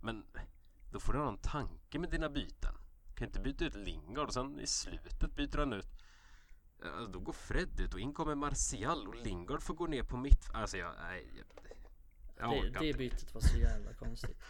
Men 0.00 0.26
då 0.92 1.00
får 1.00 1.12
du 1.12 1.18
ha 1.18 1.26
någon 1.26 1.38
tanke 1.38 1.98
med 1.98 2.10
dina 2.10 2.28
byten. 2.28 2.74
Du 3.08 3.14
kan 3.14 3.26
inte 3.26 3.40
byta 3.40 3.64
ut 3.64 3.74
Lingard 3.74 4.26
och 4.26 4.34
sen 4.34 4.60
i 4.60 4.66
slutet 4.66 5.34
byter 5.36 5.58
han 5.58 5.72
ut 5.72 5.88
Ja, 6.82 7.06
då 7.12 7.18
går 7.18 7.32
Fred 7.32 7.80
ut 7.80 7.94
och 7.94 8.00
in 8.00 8.14
kommer 8.14 8.34
Martial 8.34 9.08
och 9.08 9.14
Lingard 9.16 9.62
får 9.62 9.74
gå 9.74 9.86
ner 9.86 10.02
på 10.02 10.16
mitt... 10.16 10.50
Alltså 10.54 10.76
jag... 10.76 10.92
Nej, 11.02 11.32
jag, 11.36 11.44
jag 12.36 12.50
Det, 12.50 12.68
orkar 12.68 12.80
det 12.80 12.86
inte. 12.86 12.98
bytet 12.98 13.34
var 13.34 13.40
så 13.40 13.58
jävla 13.58 13.94
konstigt. 13.94 14.42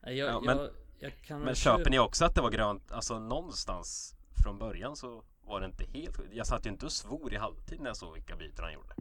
Jag, 0.00 0.14
Ja, 0.16 0.40
men- 0.40 0.58
jag, 0.98 1.12
jag 1.28 1.40
Men 1.40 1.54
köper 1.54 1.90
ni 1.90 1.98
också 1.98 2.24
att 2.24 2.34
det 2.34 2.40
var 2.40 2.50
grönt? 2.50 2.92
Alltså 2.92 3.18
någonstans 3.18 4.14
från 4.42 4.58
början 4.58 4.96
så 4.96 5.24
var 5.46 5.60
det 5.60 5.66
inte 5.66 5.84
helt 5.84 6.20
Jag 6.32 6.46
satt 6.46 6.66
ju 6.66 6.70
inte 6.70 6.86
och 6.86 6.92
svor 6.92 7.32
i 7.32 7.36
halvtid 7.36 7.80
när 7.80 7.86
jag 7.86 7.96
såg 7.96 8.14
vilka 8.14 8.36
byten 8.36 8.64
han 8.64 8.72
gjorde. 8.72 8.94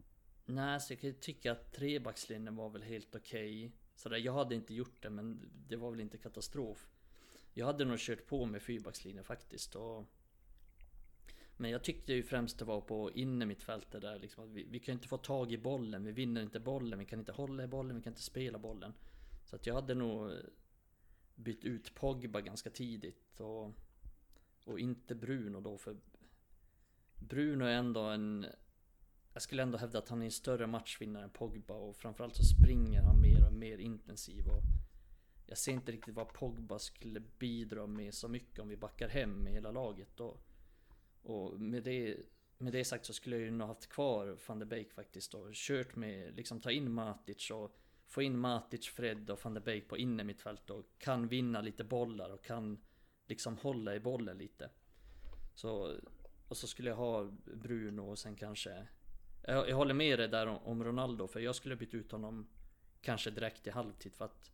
Nej, 0.45 0.79
så 0.79 0.93
jag 0.93 0.99
kan 0.99 1.09
ju 1.09 1.15
tycka 1.15 1.51
att 1.51 1.73
trebackslinjen 1.73 2.55
var 2.55 2.69
väl 2.69 2.83
helt 2.83 3.15
okej. 3.15 3.71
Sådär, 3.95 4.17
jag 4.17 4.33
hade 4.33 4.55
inte 4.55 4.73
gjort 4.73 5.01
det, 5.01 5.09
men 5.09 5.51
det 5.67 5.75
var 5.75 5.91
väl 5.91 5.99
inte 5.99 6.17
katastrof. 6.17 6.89
Jag 7.53 7.65
hade 7.65 7.85
nog 7.85 7.99
kört 7.99 8.27
på 8.27 8.45
med 8.45 8.61
fyrbackslinjen 8.61 9.23
faktiskt. 9.23 9.75
Och... 9.75 10.05
Men 11.57 11.71
jag 11.71 11.83
tyckte 11.83 12.13
ju 12.13 12.23
främst 12.23 12.59
det 12.59 12.65
var 12.65 12.81
på 12.81 13.11
innermittfältet 13.11 14.01
där 14.01 14.19
liksom 14.19 14.43
att 14.43 14.49
vi, 14.49 14.63
vi 14.63 14.79
kan 14.79 14.93
inte 14.93 15.07
få 15.07 15.17
tag 15.17 15.51
i 15.51 15.57
bollen, 15.57 16.03
vi 16.03 16.11
vinner 16.11 16.41
inte 16.41 16.59
bollen, 16.59 16.99
vi 16.99 17.05
kan 17.05 17.19
inte 17.19 17.31
hålla 17.31 17.63
i 17.63 17.67
bollen, 17.67 17.95
vi 17.95 18.01
kan 18.03 18.11
inte 18.11 18.21
spela 18.21 18.59
bollen. 18.59 18.93
Så 19.45 19.55
att 19.55 19.65
jag 19.65 19.73
hade 19.73 19.93
nog 19.93 20.31
bytt 21.35 21.63
ut 21.63 21.95
Pogba 21.95 22.41
ganska 22.41 22.69
tidigt 22.69 23.39
och, 23.39 23.71
och 24.65 24.79
inte 24.79 25.15
Bruno 25.15 25.61
då 25.61 25.77
för 25.77 25.97
Bruno 27.29 27.63
är 27.63 27.75
ändå 27.75 28.01
en 28.01 28.45
jag 29.33 29.41
skulle 29.41 29.63
ändå 29.63 29.77
hävda 29.77 29.99
att 29.99 30.09
han 30.09 30.21
är 30.21 30.25
en 30.25 30.31
större 30.31 30.67
matchvinnare 30.67 31.23
än 31.23 31.29
Pogba 31.29 31.73
och 31.73 31.95
framförallt 31.95 32.35
så 32.35 32.43
springer 32.43 33.01
han 33.01 33.21
mer 33.21 33.45
och 33.47 33.53
mer 33.53 33.77
intensiv 33.77 34.47
och 34.47 34.63
jag 35.47 35.57
ser 35.57 35.71
inte 35.71 35.91
riktigt 35.91 36.15
vad 36.15 36.33
Pogba 36.33 36.79
skulle 36.79 37.19
bidra 37.19 37.87
med 37.87 38.13
så 38.13 38.27
mycket 38.27 38.59
om 38.59 38.67
vi 38.67 38.77
backar 38.77 39.09
hem 39.09 39.43
med 39.43 39.53
hela 39.53 39.71
laget 39.71 40.19
och, 40.19 40.41
och 41.21 41.59
med 41.59 41.83
det 41.83 42.17
med 42.57 42.73
det 42.73 42.85
sagt 42.85 43.05
så 43.05 43.13
skulle 43.13 43.35
jag 43.35 43.45
ju 43.45 43.51
nog 43.51 43.67
haft 43.67 43.89
kvar 43.89 44.37
van 44.47 44.59
de 44.59 44.65
Beek 44.65 44.93
faktiskt 44.93 45.33
och 45.33 45.49
kört 45.53 45.95
med 45.95 46.35
liksom 46.35 46.61
ta 46.61 46.71
in 46.71 46.91
Matic 46.91 47.51
och 47.51 47.77
få 48.07 48.21
in 48.21 48.37
Matic, 48.37 48.87
Fred 48.87 49.29
och 49.29 49.39
van 49.43 49.53
de 49.53 49.59
Beek 49.59 49.87
på 49.87 49.97
innermittfält 49.97 50.69
och 50.69 50.85
kan 50.97 51.27
vinna 51.27 51.61
lite 51.61 51.83
bollar 51.83 52.29
och 52.29 52.43
kan 52.43 52.79
liksom 53.25 53.57
hålla 53.57 53.95
i 53.95 53.99
bollen 53.99 54.37
lite. 54.37 54.69
Så 55.55 55.95
och 56.47 56.57
så 56.57 56.67
skulle 56.67 56.89
jag 56.89 56.97
ha 56.97 57.31
Bruno 57.45 58.01
och 58.01 58.19
sen 58.19 58.35
kanske 58.35 58.87
jag, 59.41 59.69
jag 59.69 59.75
håller 59.75 59.93
med 59.93 60.19
dig 60.19 60.27
där 60.27 60.47
om, 60.47 60.57
om 60.57 60.83
Ronaldo 60.83 61.27
för 61.27 61.39
jag 61.39 61.55
skulle 61.55 61.75
bytt 61.75 61.93
ut 61.93 62.11
honom 62.11 62.47
Kanske 63.01 63.31
direkt 63.31 63.67
i 63.67 63.69
halvtid 63.69 64.13
för 64.13 64.25
att 64.25 64.51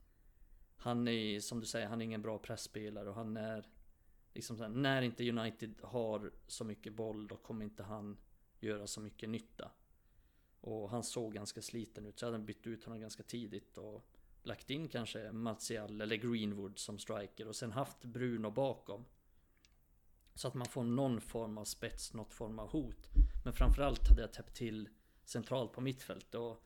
Han 0.77 1.07
är 1.07 1.39
som 1.39 1.59
du 1.59 1.65
säger, 1.65 1.87
han 1.87 2.01
är 2.01 2.05
ingen 2.05 2.21
bra 2.21 2.37
pressspelare 2.37 3.09
och 3.09 3.15
han 3.15 3.37
är 3.37 3.69
Liksom 4.33 4.57
så 4.57 4.63
här, 4.63 4.69
när 4.69 5.01
inte 5.01 5.29
United 5.29 5.73
har 5.81 6.31
så 6.47 6.63
mycket 6.63 6.93
boll 6.93 7.27
då 7.27 7.37
kommer 7.37 7.65
inte 7.65 7.83
han 7.83 8.17
göra 8.59 8.87
så 8.87 9.01
mycket 9.01 9.29
nytta 9.29 9.71
Och 10.61 10.89
han 10.89 11.03
såg 11.03 11.33
ganska 11.33 11.61
sliten 11.61 12.05
ut 12.05 12.19
så 12.19 12.25
jag 12.25 12.31
hade 12.31 12.43
bytt 12.43 12.67
ut 12.67 12.83
honom 12.83 12.99
ganska 12.99 13.23
tidigt 13.23 13.77
och 13.77 14.05
lagt 14.43 14.69
in 14.69 14.87
kanske 14.87 15.31
Martial 15.31 16.01
eller 16.01 16.15
Greenwood 16.15 16.79
som 16.79 16.99
striker 16.99 17.47
och 17.47 17.55
sen 17.55 17.71
haft 17.71 18.03
Bruno 18.03 18.51
bakom. 18.51 19.05
Så 20.41 20.47
att 20.47 20.53
man 20.53 20.67
får 20.67 20.83
någon 20.83 21.21
form 21.21 21.57
av 21.57 21.65
spets, 21.65 22.13
något 22.13 22.33
form 22.33 22.59
av 22.59 22.69
hot. 22.69 23.09
Men 23.43 23.53
framförallt 23.53 24.07
hade 24.07 24.21
jag 24.21 24.33
täppt 24.33 24.55
till 24.55 24.89
centralt 25.25 25.73
på 25.73 25.81
mittfält 25.81 26.35
och 26.35 26.63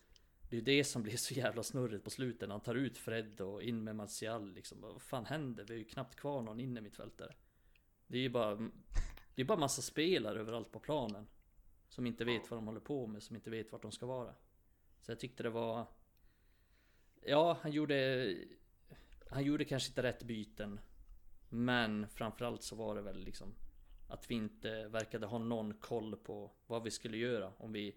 det 0.50 0.58
är 0.58 0.62
det 0.62 0.84
som 0.84 1.04
blir 1.04 1.18
så 1.18 1.34
jävla 1.34 1.64
snurrigt 1.64 2.04
på 2.04 2.10
slutet. 2.10 2.50
Han 2.50 2.62
tar 2.62 2.76
ut 2.76 2.98
Fred 2.98 3.42
och 3.42 3.64
in 3.64 3.84
med 3.84 3.96
Martial 3.96 4.54
liksom. 4.54 4.82
Vad 4.82 5.02
fan 5.02 5.26
händer? 5.26 5.64
Vi 5.64 5.74
har 5.74 5.78
ju 5.78 5.86
knappt 5.86 6.16
kvar 6.16 6.42
någon 6.42 6.60
inne 6.60 6.82
mittfältare. 6.82 7.34
Det 8.08 8.18
är 8.18 8.22
ju 8.22 8.30
bara 8.30 8.56
Det 9.36 9.42
är 9.42 9.46
bara 9.46 9.60
massa 9.60 9.82
spelare 9.82 10.40
överallt 10.40 10.72
på 10.72 10.80
planen. 10.80 11.28
Som 11.88 12.08
inte 12.08 12.26
vet 12.26 12.52
vad 12.52 12.58
de 12.58 12.68
håller 12.68 12.80
på 12.80 13.08
med, 13.08 13.24
som 13.24 13.36
inte 13.36 13.50
vet 13.50 13.72
vart 13.72 13.82
de 13.82 13.92
ska 13.92 14.06
vara. 14.06 14.36
Så 15.02 15.12
jag 15.12 15.20
tyckte 15.20 15.44
det 15.44 15.50
var... 15.50 15.88
Ja, 17.22 17.58
han 17.62 17.72
gjorde... 17.72 18.30
Han 19.30 19.44
gjorde 19.44 19.66
kanske 19.66 19.90
inte 19.90 20.04
rätt 20.04 20.24
byten. 20.24 20.80
Men 21.50 22.08
framförallt 22.08 22.64
så 22.64 22.76
var 22.76 22.96
det 22.96 23.02
väl 23.02 23.24
liksom 23.24 23.56
att 24.08 24.32
vi 24.32 24.36
inte 24.36 24.88
verkade 24.88 25.28
ha 25.28 25.38
någon 25.38 25.74
koll 25.74 26.16
på 26.16 26.52
vad 26.68 26.84
vi 26.84 26.92
skulle 26.92 27.18
göra 27.18 27.54
om 27.58 27.72
vi 27.72 27.96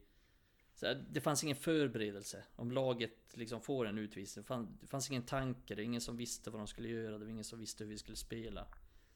så 0.79 0.95
det 1.11 1.21
fanns 1.21 1.45
ingen 1.45 1.57
förberedelse. 1.57 2.45
Om 2.57 2.71
laget 2.71 3.37
liksom 3.37 3.61
får 3.61 3.87
en 3.87 3.99
utvisning. 3.99 4.45
Det 4.81 4.87
fanns 4.87 5.11
ingen 5.11 5.27
tanke. 5.27 5.75
Det 5.75 5.83
var 5.83 5.85
ingen 5.85 6.01
som 6.01 6.17
visste 6.17 6.51
vad 6.51 6.61
de 6.61 6.67
skulle 6.67 6.89
göra. 6.89 7.19
Det 7.19 7.25
var 7.25 7.31
ingen 7.31 7.45
som 7.45 7.59
visste 7.59 7.85
hur 7.85 7.91
vi 7.91 7.99
skulle 7.99 8.17
spela. 8.17 8.67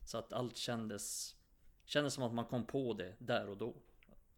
Så 0.07 0.19
att 0.19 0.33
allt 0.33 0.57
kändes... 0.57 1.37
Kändes 1.85 2.15
som 2.15 2.25
att 2.25 2.33
man 2.35 2.45
kom 2.45 2.67
på 2.67 2.93
det 2.93 3.15
där 3.19 3.49
och 3.49 3.57
då. 3.57 3.75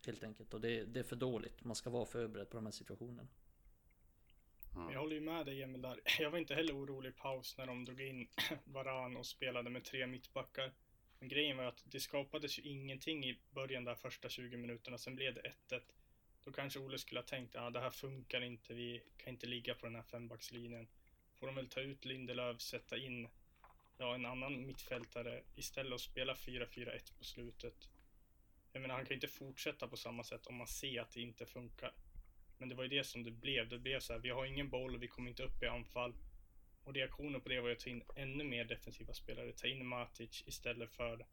Helt 0.07 0.25
enkelt. 0.25 0.55
Och 0.55 0.61
det, 0.61 0.85
det 0.85 1.01
är 1.01 1.05
för 1.05 1.17
dåligt. 1.17 1.65
Man 1.65 1.75
ska 1.75 1.91
vara 1.91 2.07
förberedd 2.07 2.51
på 2.51 2.57
de 2.57 2.67
här 2.67 2.73
situationerna. 2.73 3.29
Mm. 4.77 4.93
Jag 4.93 5.01
håller 5.01 5.15
ju 5.15 5.21
med 5.21 5.47
dig 5.47 5.63
Emil 5.63 5.83
där. 5.83 6.01
Jag 6.19 6.31
var 6.31 6.39
inte 6.39 6.55
heller 6.55 6.77
orolig 6.77 7.11
i 7.11 7.13
paus 7.13 7.59
när 7.59 7.67
de 7.67 7.85
drog 7.85 8.01
in 8.01 8.29
Varan 8.65 9.17
och 9.17 9.27
spelade 9.27 9.71
med 9.71 9.85
tre 9.85 10.07
mittbackar. 10.07 10.73
Men 11.25 11.29
grejen 11.29 11.57
var 11.57 11.65
att 11.65 11.85
det 11.85 12.01
skapades 12.01 12.59
ju 12.59 12.63
ingenting 12.63 13.25
i 13.25 13.39
början 13.51 13.85
där 13.85 13.95
första 13.95 14.29
20 14.29 14.57
minuterna. 14.57 14.99
Sen 14.99 15.15
blev 15.15 15.35
det 15.35 15.53
1-1. 15.71 15.81
Då 16.45 16.53
kanske 16.53 16.79
Ole 16.79 16.99
skulle 16.99 17.21
ha 17.21 17.27
tänkt 17.27 17.57
att 17.57 17.63
ah, 17.63 17.71
det 17.71 17.81
här 17.81 17.91
funkar 17.91 18.41
inte, 18.41 18.75
vi 18.75 19.03
kan 19.17 19.33
inte 19.33 19.47
ligga 19.47 19.75
på 19.75 19.87
den 19.87 19.95
här 19.95 20.03
fembackslinjen. 20.03 20.89
Får 21.35 21.47
de 21.47 21.55
väl 21.55 21.69
ta 21.69 21.81
ut 21.81 22.05
Lindelöf, 22.05 22.61
sätta 22.61 22.97
in 22.97 23.29
ja, 23.99 24.15
en 24.15 24.27
annan 24.27 24.67
mittfältare 24.67 25.43
istället 25.55 25.93
och 25.93 26.01
spela 26.01 26.35
4-4-1 26.35 27.19
på 27.19 27.25
slutet. 27.25 27.89
Jag 28.73 28.81
menar, 28.81 28.95
han 28.95 29.07
kan 29.07 29.15
inte 29.15 29.29
fortsätta 29.29 29.89
på 29.89 29.97
samma 29.97 30.25
sätt 30.25 30.47
om 30.47 30.55
man 30.55 30.67
ser 30.67 31.01
att 31.01 31.13
det 31.13 31.21
inte 31.21 31.47
funkar. 31.47 31.93
Men 32.59 32.69
det 32.69 32.75
var 32.75 32.83
ju 32.83 32.91
det 32.91 33.05
som 33.05 33.25
det 33.25 33.31
blev. 33.31 33.69
Det 33.69 33.79
blev 33.79 34.01
så 34.01 34.13
här, 34.13 34.21
vi 34.21 34.31
har 34.31 34.47
ingen 34.47 34.69
boll 34.69 34.95
och 34.95 35.03
vi 35.03 35.09
kommer 35.09 35.31
inte 35.31 35.43
upp 35.43 35.63
i 35.63 35.67
anfall. 35.67 36.15
Och 36.85 36.95
reaktionen 36.95 37.41
på 37.41 37.49
det 37.49 37.61
var 37.61 37.69
ju 37.69 37.75
att 37.75 37.81
ta 37.81 37.91
in 37.91 38.03
ännu 38.17 38.45
mer 38.45 38.65
defensiva 38.65 39.15
spelare. 39.15 39.53
Ta 39.53 39.67
in 39.67 39.87
Matic 39.87 40.43
istället 40.47 40.91
för 40.91 41.27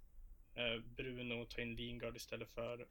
eh, 0.56 0.82
Bruno, 0.84 1.46
ta 1.46 1.62
in 1.62 1.76
Lingard 1.76 2.16
istället 2.16 2.50
för 2.50 2.88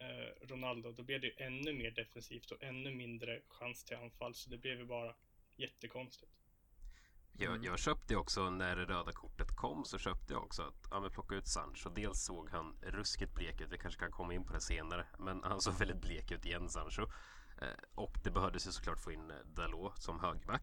eh, 0.00 0.46
Ronaldo, 0.46 0.92
då 0.92 1.02
blev 1.02 1.20
det 1.20 1.42
ännu 1.42 1.72
mer 1.72 1.90
defensivt 1.90 2.50
och 2.50 2.62
ännu 2.62 2.94
mindre 2.94 3.42
chans 3.48 3.84
till 3.84 3.96
anfall. 3.96 4.34
Så 4.34 4.50
det 4.50 4.58
blev 4.58 4.78
ju 4.78 4.84
bara 4.84 5.14
jättekonstigt. 5.56 6.32
Jag, 7.32 7.52
mm. 7.54 7.64
jag 7.64 7.78
köpte 7.78 8.16
också 8.16 8.50
när 8.50 8.76
det 8.76 8.84
röda 8.84 9.12
kortet 9.12 9.56
kom 9.56 9.84
så 9.84 9.98
köpte 9.98 10.32
jag 10.32 10.42
också 10.42 10.62
att 10.62 10.88
ja, 10.90 11.00
men 11.00 11.10
plocka 11.10 11.34
ut 11.34 11.48
Sancho. 11.48 11.90
Dels 11.90 12.24
såg 12.24 12.50
han 12.50 12.76
ruskigt 12.82 13.34
blek 13.34 13.60
ut. 13.60 13.72
Vi 13.72 13.78
kanske 13.78 14.00
kan 14.00 14.10
komma 14.10 14.34
in 14.34 14.44
på 14.44 14.52
det 14.52 14.60
senare. 14.60 15.06
Men 15.18 15.42
han 15.42 15.60
såg 15.60 15.74
väldigt 15.78 16.00
blek 16.00 16.30
ut 16.30 16.44
igen 16.44 16.68
Sancho. 16.68 17.02
Eh, 17.62 17.68
och 17.94 18.18
det 18.24 18.30
behövdes 18.30 18.66
ju 18.66 18.72
såklart 18.72 19.00
få 19.00 19.12
in 19.12 19.30
eh, 19.30 19.36
Dalot 19.44 20.02
som 20.02 20.20
högerback. 20.20 20.62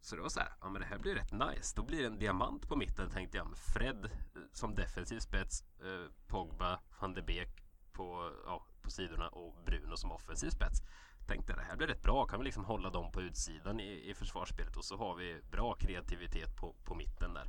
Så 0.00 0.16
det 0.16 0.22
var 0.22 0.28
så 0.28 0.40
här, 0.40 0.52
ja 0.60 0.68
men 0.68 0.80
det 0.80 0.86
här 0.86 0.98
blir 0.98 1.14
rätt 1.14 1.32
nice. 1.32 1.76
Då 1.76 1.82
blir 1.82 2.00
det 2.00 2.06
en 2.06 2.18
diamant 2.18 2.68
på 2.68 2.76
mitten 2.76 3.10
tänkte 3.10 3.36
jag. 3.36 3.56
Fred 3.56 4.04
eh, 4.04 4.42
som 4.52 4.74
defensiv 4.74 5.18
spets, 5.18 5.64
eh, 5.80 6.10
Pogba, 6.26 6.80
van 7.00 7.14
de 7.14 7.22
Beek 7.22 7.64
på, 7.92 8.32
ja, 8.46 8.66
på 8.82 8.90
sidorna 8.90 9.28
och 9.28 9.56
Bruno 9.64 9.96
som 9.96 10.12
offensiv 10.12 10.50
spets. 10.50 10.82
Tänkte 11.26 11.52
det 11.52 11.62
här 11.62 11.76
blir 11.76 11.86
rätt 11.86 12.02
bra, 12.02 12.26
kan 12.26 12.38
vi 12.38 12.44
liksom 12.44 12.64
hålla 12.64 12.90
dem 12.90 13.12
på 13.12 13.22
utsidan 13.22 13.80
i, 13.80 14.10
i 14.10 14.14
försvarsspelet 14.14 14.76
och 14.76 14.84
så 14.84 14.96
har 14.96 15.14
vi 15.14 15.40
bra 15.50 15.74
kreativitet 15.74 16.56
på, 16.56 16.74
på 16.84 16.94
mitten 16.94 17.34
där. 17.34 17.48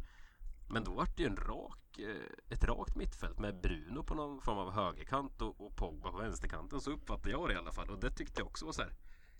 Men 0.70 0.84
då 0.84 0.92
vart 0.92 1.18
det 1.18 1.24
ju 1.24 1.30
en 1.30 1.38
rak, 1.38 2.00
eh, 2.00 2.54
ett 2.54 2.64
rakt 2.64 2.96
mittfält 2.96 3.40
med 3.40 3.62
Bruno 3.62 4.04
på 4.04 4.16
någon 4.16 4.42
form 4.42 4.58
av 4.58 4.72
högerkant 4.72 5.42
och, 5.42 5.66
och 5.66 5.76
Pogba 5.76 6.12
på 6.12 6.18
vänsterkanten. 6.18 6.82
Så 6.82 6.92
uppfattade 6.92 7.32
jag 7.32 7.50
det 7.50 7.54
i 7.54 7.58
alla 7.58 7.72
fall 7.72 7.90
och 7.90 8.00
det 8.00 8.12
tyckte 8.12 8.42
jag 8.42 8.48
också 8.48 8.66
var 8.66 8.74
så 8.74 8.82
här. 8.82 8.94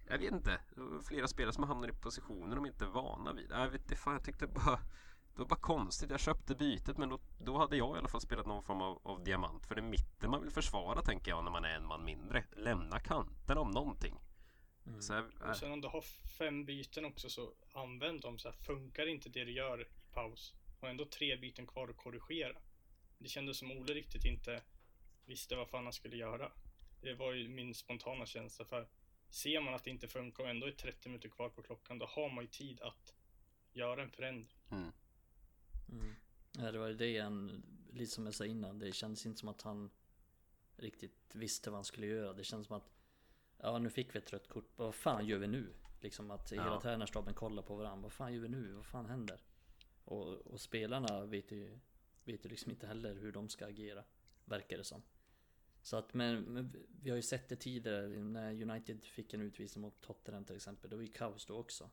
Jag 0.08 0.18
vet 0.18 0.34
inte, 0.34 0.60
flera 1.08 1.28
spelare 1.28 1.54
som 1.54 1.64
hamnar 1.64 1.90
i 1.90 1.94
positioner 1.94 2.56
de 2.56 2.66
inte 2.66 2.86
är 2.86 2.90
vana 2.90 3.34
vid. 3.34 3.52
Jag 3.52 3.70
vet 3.70 3.82
inte, 3.82 3.96
fan 3.96 4.14
jag 4.14 4.24
tyckte 4.24 4.48
bara 4.48 4.80
det 5.34 5.40
var 5.40 5.46
bara 5.46 5.60
konstigt. 5.60 6.10
Jag 6.10 6.20
köpte 6.20 6.56
bytet 6.56 6.98
men 6.98 7.10
då, 7.10 7.20
då 7.40 7.58
hade 7.58 7.78
jag 7.78 7.96
i 7.96 8.00
alla 8.00 8.08
fall 8.08 8.22
spelat 8.22 8.46
någon 8.46 8.64
form 8.64 8.82
av, 8.82 9.02
av 9.04 9.24
diamant. 9.24 9.66
För 9.66 9.76
det 9.76 9.82
är 9.82 9.90
mitten 9.90 10.32
man 10.32 10.42
vill 10.42 10.52
försvara 10.52 11.02
tänker 11.02 11.32
jag 11.32 11.44
när 11.44 11.52
man 11.52 11.66
är 11.66 11.76
en 11.76 11.86
man 11.86 12.06
mindre. 12.06 12.44
Lämna 12.52 13.00
kanten 13.00 13.58
om 13.58 13.72
någonting. 13.72 14.16
Mm. 14.86 15.02
Så 15.02 15.14
här, 15.14 15.50
och 15.50 15.58
sen 15.58 15.72
om 15.72 15.82
du 15.82 15.88
har 15.88 16.02
fem 16.38 16.66
byten 16.66 17.06
också 17.06 17.30
så 17.30 17.54
använd 17.74 18.22
dem. 18.22 18.40
Så 18.40 18.50
här, 18.50 18.58
funkar 18.58 19.08
inte 19.08 19.30
det 19.30 19.46
du 19.46 19.52
gör 19.52 19.82
i 19.82 19.86
paus 20.14 20.54
och 20.80 20.90
ändå 20.90 21.06
tre 21.06 21.36
byten 21.38 21.68
kvar 21.68 21.88
att 21.88 21.98
korrigera. 21.98 22.58
Det 23.18 23.30
kändes 23.30 23.58
som 23.58 23.72
Ole 23.72 23.94
riktigt 23.94 24.26
inte 24.26 24.62
visste 25.26 25.56
vad 25.56 25.70
fan 25.70 25.84
han 25.84 25.94
skulle 25.94 26.16
göra. 26.16 26.52
Det 27.02 27.14
var 27.14 27.34
ju 27.34 27.50
min 27.50 27.74
spontana 27.74 28.26
känsla 28.26 28.66
för 28.66 28.88
ser 29.32 29.62
man 29.62 29.74
att 29.74 29.84
det 29.84 29.90
inte 29.90 30.08
funkar 30.08 30.44
och 30.44 30.50
ändå 30.50 30.68
är 30.68 30.72
30 30.72 31.10
minuter 31.10 31.30
kvar 31.30 31.50
på 31.50 31.62
klockan 31.62 32.00
då 32.00 32.06
har 32.06 32.30
man 32.30 32.44
ju 32.44 32.48
tid 32.48 32.82
att 32.82 33.14
göra 33.74 34.04
en 34.04 34.12
förändring. 34.12 34.58
Mm. 34.70 34.92
Mm. 35.90 36.16
Ja, 36.52 36.72
det 36.72 36.80
var 36.80 36.88
ju 36.88 36.94
det 36.94 37.20
han, 37.20 37.64
lite 37.92 38.12
som 38.12 38.26
jag 38.26 38.36
sa 38.36 38.46
innan, 38.46 38.80
det 38.80 38.92
kändes 38.92 39.26
inte 39.26 39.40
som 39.40 39.50
att 39.50 39.62
han 39.62 39.92
riktigt 40.78 41.36
visste 41.36 41.70
vad 41.70 41.78
han 41.78 41.86
skulle 41.86 42.08
göra. 42.08 42.34
Det 42.34 42.44
kändes 42.44 42.68
som 42.68 42.78
att 42.78 42.92
Ja 43.64 43.80
nu 43.80 43.90
fick 43.90 44.16
vi 44.16 44.20
ett 44.20 44.34
rött 44.34 44.48
kort, 44.48 44.70
vad 44.76 44.96
fan 44.96 45.26
gör 45.26 45.38
vi 45.38 45.48
nu? 45.48 45.74
Liksom 46.00 46.32
att 46.32 46.52
ja. 46.52 46.64
hela 46.64 46.82
tränarstaben 46.82 47.34
kollar 47.34 47.64
på 47.64 47.76
varandra, 47.76 48.04
vad 48.04 48.12
fan 48.12 48.34
gör 48.34 48.42
vi 48.42 48.50
nu? 48.50 48.72
Vad 48.72 48.86
fan 48.86 49.06
händer? 49.06 49.42
Och, 50.06 50.28
och 50.28 50.62
spelarna 50.62 51.26
vet 51.26 51.52
ju, 51.52 51.80
vet 52.24 52.46
ju 52.46 52.50
liksom 52.50 52.72
inte 52.72 52.88
heller 52.88 53.16
hur 53.16 53.32
de 53.32 53.50
ska 53.50 53.66
agera, 53.66 54.04
verkar 54.46 54.78
det 54.78 54.84
som. 54.84 55.04
Så 55.82 55.98
att 55.98 56.14
men, 56.14 56.42
men, 56.42 56.76
vi 57.02 57.10
har 57.10 57.18
ju 57.18 57.22
sett 57.22 57.50
det 57.50 57.56
tidigare 57.56 58.08
när 58.08 58.62
United 58.62 59.04
fick 59.06 59.34
en 59.34 59.42
utvisning 59.42 59.82
mot 59.82 60.02
Tottenham 60.02 60.46
till 60.46 60.56
exempel. 60.56 60.90
Det 60.90 60.96
var 60.96 61.04
ju 61.04 61.12
kaos 61.12 61.46
då 61.46 61.58
också. 61.58 61.90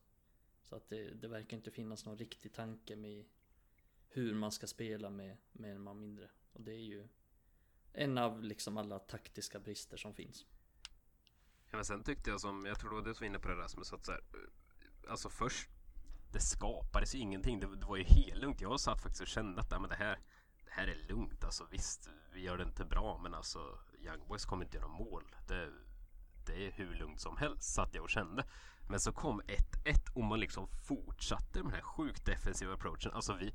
Så 0.64 0.76
att 0.76 0.88
det, 0.88 1.14
det 1.14 1.28
verkar 1.28 1.56
inte 1.56 1.70
finnas 1.70 2.04
någon 2.04 2.18
riktig 2.18 2.52
tanke 2.52 2.96
med 2.96 3.24
hur 4.08 4.34
man 4.34 4.52
ska 4.52 4.66
spela 4.66 5.10
med, 5.10 5.36
med 5.52 5.74
en 5.74 5.82
man 5.82 6.00
mindre. 6.00 6.30
Och 6.52 6.60
det 6.60 6.72
är 6.72 6.84
ju 6.84 7.08
en 7.92 8.18
av 8.18 8.42
liksom 8.44 8.76
alla 8.76 8.98
taktiska 8.98 9.60
brister 9.60 9.96
som 9.96 10.14
finns. 10.14 10.46
Ja, 11.70 11.76
men 11.76 11.84
sen 11.84 12.02
tyckte 12.02 12.30
jag 12.30 12.40
som, 12.40 12.66
jag 12.66 12.80
tror 12.80 12.90
det 12.90 12.96
var 12.96 13.02
du 13.02 13.14
som 13.14 13.24
var 13.24 13.26
inne 13.26 13.38
på 13.38 13.48
det 13.48 13.54
Rasmus 13.54 13.92
att 13.92 14.04
så 14.04 14.12
här, 14.12 14.20
alltså 15.08 15.30
först 15.30 15.68
det 16.32 16.40
skapades 16.40 17.14
ju 17.14 17.18
ingenting. 17.18 17.60
Det, 17.60 17.76
det 17.76 17.86
var 17.86 17.96
ju 17.96 18.04
helt 18.04 18.40
lugnt. 18.40 18.60
Jag 18.60 18.80
satt 18.80 19.02
faktiskt 19.02 19.20
och 19.20 19.26
kände 19.26 19.60
att 19.60 19.80
men 19.80 19.90
det, 19.90 19.96
här, 19.96 20.18
det 20.68 20.80
här 20.80 20.88
är 20.88 21.08
lugnt. 21.08 21.44
Alltså 21.44 21.66
visst, 21.70 22.10
vi 22.32 22.40
gör 22.40 22.58
det 22.58 22.64
inte 22.64 22.84
bra 22.84 23.20
men 23.22 23.34
alltså 23.34 23.78
Young 23.98 24.28
Boys 24.28 24.44
kommer 24.44 24.64
inte 24.64 24.76
göra 24.76 24.88
mål. 24.88 25.34
Det, 25.48 25.70
det 26.46 26.66
är 26.66 26.72
hur 26.72 26.94
lugnt 26.94 27.20
som 27.20 27.36
helst 27.36 27.74
satt 27.74 27.94
jag 27.94 28.04
och 28.04 28.10
kände. 28.10 28.44
Men 28.88 29.00
så 29.00 29.12
kom 29.12 29.40
1-1 29.40 30.12
och 30.14 30.24
man 30.24 30.40
liksom 30.40 30.68
fortsatte 30.68 31.58
med 31.58 31.64
den 31.64 31.74
här 31.74 31.82
sjukt 31.82 32.26
defensiva 32.26 32.74
approachen. 32.74 33.12
Alltså 33.12 33.34
vi, 33.34 33.54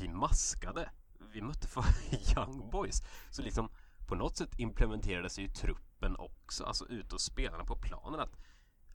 vi 0.00 0.08
maskade. 0.08 0.90
Vi 1.32 1.42
mötte 1.42 1.68
för 1.68 1.84
Young 2.36 2.70
Boys. 2.70 3.02
Så 3.30 3.42
liksom 3.42 3.68
på 4.06 4.14
något 4.14 4.36
sätt 4.36 4.58
implementerades 4.58 5.38
ju 5.38 5.48
truppen 5.48 6.16
också, 6.16 6.64
alltså 6.64 6.88
ut 6.88 7.12
och 7.12 7.20
spelarna 7.20 7.64
på 7.64 7.76
planen 7.76 8.20
att 8.20 8.36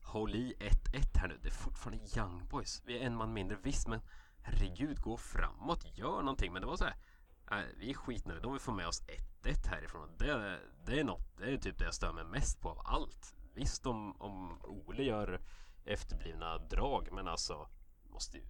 håll 0.03 0.35
i 0.35 0.55
1-1 0.59 1.17
här 1.17 1.27
nu. 1.27 1.39
Det 1.41 1.49
är 1.49 1.53
fortfarande 1.53 2.03
Young 2.17 2.47
Boys. 2.47 2.81
Vi 2.85 2.99
är 2.99 3.05
en 3.05 3.15
man 3.15 3.33
mindre 3.33 3.57
visst, 3.63 3.87
men 3.87 4.01
herregud, 4.41 5.01
gå 5.01 5.17
framåt, 5.17 5.97
gör 5.97 6.21
någonting. 6.21 6.53
Men 6.53 6.61
det 6.61 6.67
var 6.67 6.77
så 6.77 6.83
här, 6.83 6.95
vi 7.77 7.89
är 7.89 7.93
skitnöjda 7.93 8.47
om 8.47 8.53
vi 8.53 8.59
får 8.59 8.73
med 8.73 8.87
oss 8.87 9.03
1-1 9.43 9.67
härifrån. 9.67 10.09
Det, 10.17 10.59
det 10.85 10.99
är 10.99 11.03
något, 11.03 11.37
det 11.37 11.53
är 11.53 11.57
typ 11.57 11.77
det 11.77 11.85
jag 11.85 11.93
stör 11.93 12.13
mig 12.13 12.25
mest 12.25 12.61
på 12.61 12.69
av 12.69 12.79
allt. 12.85 13.35
Visst 13.53 13.85
om, 13.85 14.21
om 14.21 14.61
Ole 14.63 15.03
gör 15.03 15.41
efterblivna 15.85 16.57
drag, 16.57 17.09
men 17.11 17.27
alltså 17.27 17.69
måste 18.09 18.37
ju 18.37 18.43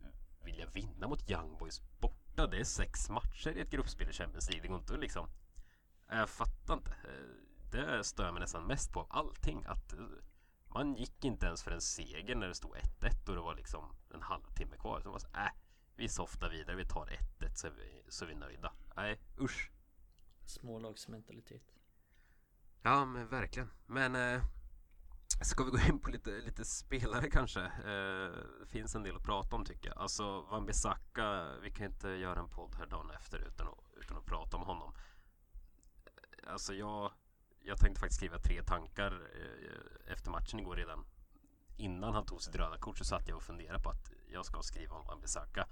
vilja 0.44 0.66
vinna 0.66 1.08
mot 1.08 1.30
Young 1.30 1.58
Boys 1.58 1.82
borta. 2.00 2.48
Det 2.48 2.60
är 2.60 2.64
sex 2.64 3.10
matcher 3.10 3.50
i 3.50 3.62
ett 3.62 3.72
gruppspel 3.72 4.10
i 4.10 4.14
Champions 4.14 4.50
League. 4.50 4.62
Det 4.62 4.68
går 4.68 4.78
inte 4.78 4.98
liksom... 4.98 5.30
Jag 6.10 6.30
fattar 6.30 6.74
inte. 6.74 6.96
Det 7.72 8.04
stör 8.04 8.32
mig 8.32 8.40
nästan 8.40 8.68
mest 8.68 8.92
på 8.92 9.00
av 9.00 9.08
allting. 9.10 9.64
Att 9.68 9.94
man 10.68 10.96
gick 10.96 11.26
inte 11.26 11.46
ens 11.46 11.64
för 11.64 11.72
en 11.72 11.82
seger 11.82 12.36
när 12.36 12.48
det 12.48 12.56
stod 12.56 12.76
1-1 12.76 13.30
och 13.30 13.36
det 13.36 13.42
var 13.42 13.56
liksom 13.56 13.96
en 14.14 14.22
halvtimme 14.22 14.78
kvar. 14.78 15.00
Så 15.00 15.06
man 15.06 15.12
var 15.12 15.20
så, 15.20 15.28
äh, 15.28 15.52
vi 16.02 16.10
softar 16.10 16.50
vidare, 16.50 16.76
vi 16.76 16.86
tar 16.86 17.06
1-1 17.40 17.54
så, 17.54 17.70
så 18.08 18.26
är 18.26 18.30
vi 18.30 18.36
nöjda. 18.36 18.74
Nej, 18.96 19.20
usch. 19.40 19.72
Smålagsmentalitet. 20.46 21.74
Ja, 22.82 23.06
men 23.06 23.28
verkligen. 23.28 23.70
Men 23.86 24.16
eh, 24.16 24.44
Ska 25.42 25.64
vi 25.64 25.72
gå 25.72 25.80
in 25.80 26.00
på 26.00 26.10
lite, 26.10 26.30
lite 26.32 26.66
spelare 26.66 27.30
kanske? 27.30 27.62
Eh, 27.62 28.66
finns 28.68 28.96
en 28.96 29.04
del 29.04 29.16
att 29.16 29.24
prata 29.24 29.56
om 29.56 29.66
tycker 29.66 29.90
jag. 29.90 29.98
Alltså 29.98 30.42
Van 30.42 30.66
Bissaka, 30.66 31.58
vi 31.62 31.72
kan 31.72 31.86
inte 31.86 32.10
göra 32.10 32.40
en 32.40 32.50
podd 32.50 32.76
här 32.76 32.86
dagen 32.86 33.12
efter 33.12 33.40
utan 33.40 33.68
att, 33.68 33.80
utan 33.98 34.18
att 34.18 34.26
prata 34.26 34.58
om 34.58 34.64
honom. 34.64 34.94
Alltså 36.48 36.74
jag, 36.74 37.12
jag 37.60 37.80
tänkte 37.80 38.00
faktiskt 38.00 38.18
skriva 38.20 38.40
tre 38.40 38.64
tankar 38.64 39.12
eh, 39.12 40.14
efter 40.14 40.32
matchen 40.32 40.60
igår 40.60 40.76
redan. 40.76 41.06
Innan 41.78 42.14
han 42.14 42.26
tog 42.26 42.42
sitt 42.42 42.56
röda 42.56 42.78
kort 42.78 42.98
så 42.98 43.06
satt 43.06 43.28
jag 43.28 43.38
och 43.38 43.44
funderade 43.44 43.84
på 43.84 43.90
att 43.90 44.12
jag 44.32 44.46
ska 44.46 44.62
skriva 44.62 44.96
om 44.96 45.06
Van 45.08 45.22
Bissaka. 45.22 45.68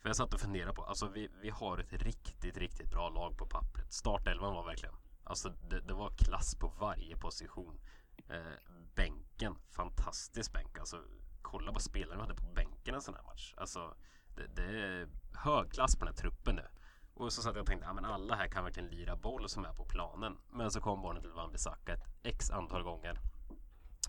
För 0.00 0.08
jag 0.08 0.16
satt 0.16 0.34
och 0.34 0.40
funderade 0.40 0.72
på, 0.72 0.84
alltså 0.84 1.08
vi, 1.08 1.28
vi 1.42 1.50
har 1.50 1.78
ett 1.78 1.92
riktigt, 1.92 2.56
riktigt 2.56 2.90
bra 2.90 3.08
lag 3.08 3.36
på 3.36 3.46
pappret. 3.46 3.92
Startelvan 3.92 4.54
var 4.54 4.64
verkligen, 4.64 4.94
alltså 5.24 5.48
det, 5.48 5.80
det 5.80 5.94
var 5.94 6.10
klass 6.10 6.54
på 6.54 6.72
varje 6.80 7.16
position. 7.16 7.80
Eh, 8.28 8.52
bänken, 8.94 9.56
fantastisk 9.70 10.52
bänk. 10.52 10.78
Alltså, 10.78 11.04
kolla 11.42 11.72
på 11.72 11.80
spelarna 11.80 12.14
vi 12.14 12.20
hade 12.20 12.34
på 12.34 12.52
bänken 12.54 12.94
en 12.94 13.02
sån 13.02 13.14
här 13.14 13.22
match. 13.22 13.54
Alltså, 13.56 13.94
det, 14.36 14.46
det 14.46 14.82
är 14.82 15.08
högklass 15.34 15.96
på 15.96 16.04
den 16.04 16.14
här 16.14 16.20
truppen 16.20 16.56
nu. 16.56 16.66
Och 17.14 17.32
så 17.32 17.42
satt 17.42 17.54
jag 17.54 17.60
och 17.60 17.66
tänkte, 17.66 17.86
ja 17.86 17.92
men 17.92 18.04
alla 18.04 18.34
här 18.36 18.48
kan 18.48 18.64
verkligen 18.64 18.88
lira 18.88 19.16
boll 19.16 19.48
som 19.48 19.64
är 19.64 19.72
på 19.72 19.84
planen. 19.84 20.38
Men 20.50 20.70
så 20.70 20.80
kom 20.80 21.02
barnet 21.02 21.22
till 21.22 21.32
Van 21.32 21.52
Bissaka 21.52 21.92
ett 21.92 22.06
x 22.22 22.50
antal 22.50 22.82
gånger. 22.82 23.18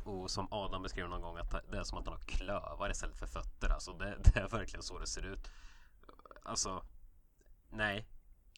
Och 0.03 0.31
som 0.31 0.47
Adam 0.51 0.83
beskrev 0.83 1.09
någon 1.09 1.21
gång 1.21 1.37
att 1.37 1.71
det 1.71 1.77
är 1.77 1.83
som 1.83 1.97
att 1.97 2.05
han 2.05 2.13
har 2.13 2.21
klövar 2.21 2.91
istället 2.91 3.19
för 3.19 3.27
fötter. 3.27 3.69
Alltså 3.69 3.93
det, 3.93 4.17
det 4.23 4.39
är 4.39 4.49
verkligen 4.49 4.83
så 4.83 4.99
det 4.99 5.07
ser 5.07 5.25
ut. 5.25 5.51
Alltså, 6.43 6.85
nej. 7.69 8.07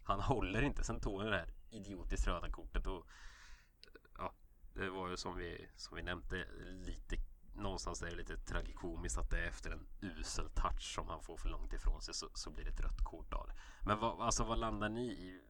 Han 0.04 0.20
håller 0.20 0.62
inte. 0.62 0.84
Sen 0.84 1.00
tog 1.00 1.22
han 1.22 1.32
det 1.32 1.38
här 1.38 1.54
idiotiskt 1.70 2.28
röda 2.28 2.50
kortet 2.50 2.88
och 2.88 3.08
ja, 4.18 4.34
det 4.74 4.90
var 4.90 5.10
ju 5.10 5.18
som 5.18 5.38
vi, 5.38 5.70
som 5.76 5.96
vi 5.96 6.04
nämnde 6.04 6.48
lite 6.66 7.16
någonstans 7.56 8.02
är 8.02 8.06
det 8.06 8.16
lite 8.16 8.38
tragikomiskt 8.38 9.18
att 9.18 9.30
det 9.30 9.40
är 9.40 9.48
efter 9.48 9.72
en 9.72 9.88
usel 10.02 10.50
touch 10.50 10.96
som 10.96 11.08
han 11.08 11.22
får 11.22 11.38
för 11.38 11.50
långt 11.50 11.74
ifrån 11.74 12.02
sig 12.02 12.14
så, 12.14 12.30
så 12.34 12.50
blir 12.50 12.66
det 12.66 12.72
ett 12.72 12.82
rött 12.82 13.04
kort 13.04 13.34
av 13.34 13.48
det. 13.48 13.54
Men 13.86 14.00
vad, 14.00 14.22
alltså, 14.22 14.44
vad 14.44 14.60
landar 14.60 14.90
ni 14.90 15.08
i? 15.08 15.42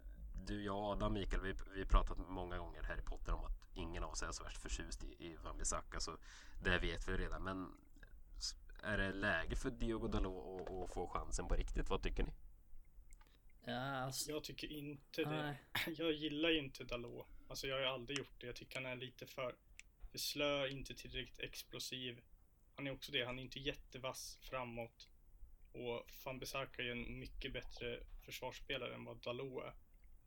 Du, 0.46 0.64
jag 0.64 0.78
och 0.78 0.92
Adam, 0.92 1.14
Mikael, 1.14 1.42
vi, 1.42 1.56
vi 1.76 1.86
pratat 1.86 2.18
många 2.18 2.58
gånger 2.58 2.84
här 2.84 2.98
i 2.98 3.02
Potter 3.02 3.34
om 3.34 3.46
att 3.46 3.58
ingen 3.74 4.04
av 4.04 4.10
oss 4.10 4.24
är 4.24 4.32
så 4.32 4.44
värst 4.44 4.58
förtjust 4.58 5.04
i, 5.04 5.08
i 5.08 5.38
Van 5.44 5.58
Bissaka. 5.58 6.00
Så 6.00 6.18
det 6.64 6.80
vet 6.80 7.08
vi 7.08 7.18
redan. 7.18 7.44
Men 7.44 7.72
är 8.84 8.98
det 8.98 9.14
läge 9.14 9.56
för 9.56 9.72
Diogo 9.72 10.08
Dalot 10.08 10.70
att 10.70 10.94
få 10.94 11.08
chansen 11.08 11.48
på 11.48 11.56
riktigt? 11.56 11.90
Vad 11.90 12.04
tycker 12.04 12.24
ni? 12.24 12.32
Ja, 13.66 13.82
alltså, 13.82 14.32
jag 14.32 14.44
tycker 14.44 14.72
inte 14.72 15.24
det. 15.24 15.58
Jag 15.98 16.12
gillar 16.12 16.50
ju 16.50 16.60
inte 16.60 16.84
Dalot. 16.84 17.28
Alltså 17.48 17.68
jag 17.68 17.76
har 17.76 17.82
ju 17.82 17.88
aldrig 17.88 18.18
gjort 18.18 18.40
det. 18.42 18.48
Jag 18.48 18.56
tycker 18.56 18.82
han 18.82 18.92
är 18.92 18.96
lite 18.96 19.28
för, 19.28 19.56
för 20.12 20.18
slö, 20.18 20.68
inte 20.68 20.94
tillräckligt 20.94 21.40
explosiv. 21.40 22.22
Han 22.76 22.88
är 22.88 22.92
också 22.92 23.12
det, 23.12 23.26
han 23.26 23.40
är 23.40 23.44
inte 23.44 23.60
jättevass 23.60 24.40
framåt. 24.42 25.10
Och 25.72 26.12
Van 26.26 26.40
Bissaka 26.40 26.82
är 26.82 26.86
ju 26.86 26.92
en 26.92 27.20
mycket 27.20 27.54
bättre 27.54 28.00
försvarsspelare 28.26 28.96
än 28.96 29.06
vad 29.06 29.18
Dalot 29.18 29.64
är. 29.64 29.74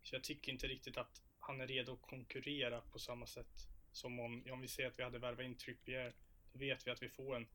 Så 0.03 0.15
jag 0.15 0.25
tycker 0.25 0.53
inte 0.53 0.67
riktigt 0.67 0.97
att 0.97 1.23
han 1.41 1.61
är 1.61 1.67
redo 1.67 1.93
att 1.93 2.03
konkurrera 2.03 2.81
på 2.81 2.99
samma 2.99 3.27
sätt 3.27 3.69
som 3.93 4.21
om, 4.21 4.45
om 4.51 4.61
vi 4.61 4.69
säger 4.69 4.89
att 4.89 4.99
vi 4.99 5.03
hade 5.03 5.19
värvat 5.19 5.45
in 5.45 5.57
Trippier. 5.57 6.15
Då 6.53 6.59
vet 6.59 6.87
vi 6.87 6.91
att 6.91 7.03
vi 7.03 7.09
får 7.09 7.37
en, 7.37 7.47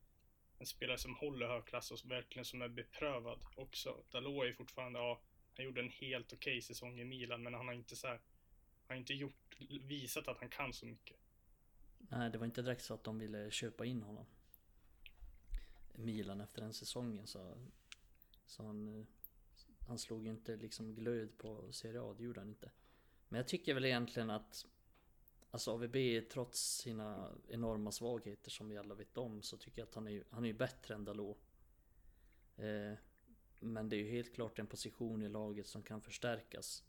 en 0.62 0.66
spelare 0.66 0.98
som 0.98 1.14
håller 1.14 1.46
hög 1.46 1.64
klass 1.64 1.90
och 1.90 2.10
verkligen 2.10 2.44
som 2.44 2.62
är 2.62 2.68
beprövad 2.68 3.44
också. 3.56 4.04
Dalot 4.10 4.44
är 4.44 4.52
fortfarande, 4.52 4.98
ja, 4.98 5.22
han 5.56 5.64
gjorde 5.64 5.80
en 5.80 5.90
helt 5.90 6.32
okej 6.32 6.52
okay 6.52 6.62
säsong 6.62 7.00
i 7.00 7.04
Milan, 7.04 7.42
men 7.42 7.54
han 7.54 7.66
har 7.66 7.74
inte 7.74 7.96
så 7.96 8.06
här, 8.06 8.14
han 8.14 8.88
har 8.88 8.96
inte 8.96 9.14
gjort, 9.14 9.56
visat 9.80 10.28
att 10.28 10.38
han 10.38 10.48
kan 10.48 10.72
så 10.72 10.86
mycket. 10.86 11.16
Nej, 11.98 12.30
det 12.30 12.38
var 12.38 12.46
inte 12.46 12.62
direkt 12.62 12.84
så 12.84 12.94
att 12.94 13.04
de 13.04 13.18
ville 13.18 13.50
köpa 13.50 13.84
in 13.84 14.02
honom. 14.02 14.26
Milan 15.94 16.40
efter 16.40 16.62
den 16.62 16.74
säsongen 16.74 17.26
så, 17.26 17.56
så 18.46 18.62
han, 18.62 19.00
eh, 19.00 19.06
han 19.86 19.98
slog 19.98 20.24
ju 20.24 20.30
inte 20.30 20.56
liksom 20.56 20.94
glöd 20.94 21.38
på 21.38 21.72
Serie 21.72 22.02
A, 22.02 22.14
det 22.18 22.24
gjorde 22.24 22.40
han 22.40 22.48
inte. 22.48 22.70
Men 23.28 23.38
jag 23.38 23.48
tycker 23.48 23.74
väl 23.74 23.84
egentligen 23.84 24.30
att 24.30 24.66
Alltså 25.52 25.70
AVB 25.72 26.28
trots 26.30 26.76
sina 26.76 27.30
enorma 27.48 27.92
svagheter 27.92 28.50
som 28.50 28.68
vi 28.68 28.78
alla 28.78 28.94
vet 28.94 29.16
om 29.16 29.42
så 29.42 29.56
tycker 29.56 29.80
jag 29.80 29.88
att 29.88 29.94
han 29.94 30.08
är, 30.08 30.24
han 30.30 30.44
är 30.44 30.48
ju 30.48 30.54
bättre 30.54 30.94
än 30.94 31.04
Dalot. 31.04 31.38
Eh, 32.56 32.92
men 33.60 33.88
det 33.88 33.96
är 33.96 33.98
ju 33.98 34.10
helt 34.10 34.34
klart 34.34 34.58
en 34.58 34.66
position 34.66 35.22
i 35.22 35.28
laget 35.28 35.66
som 35.66 35.82
kan 35.82 36.00
förstärkas. 36.00 36.84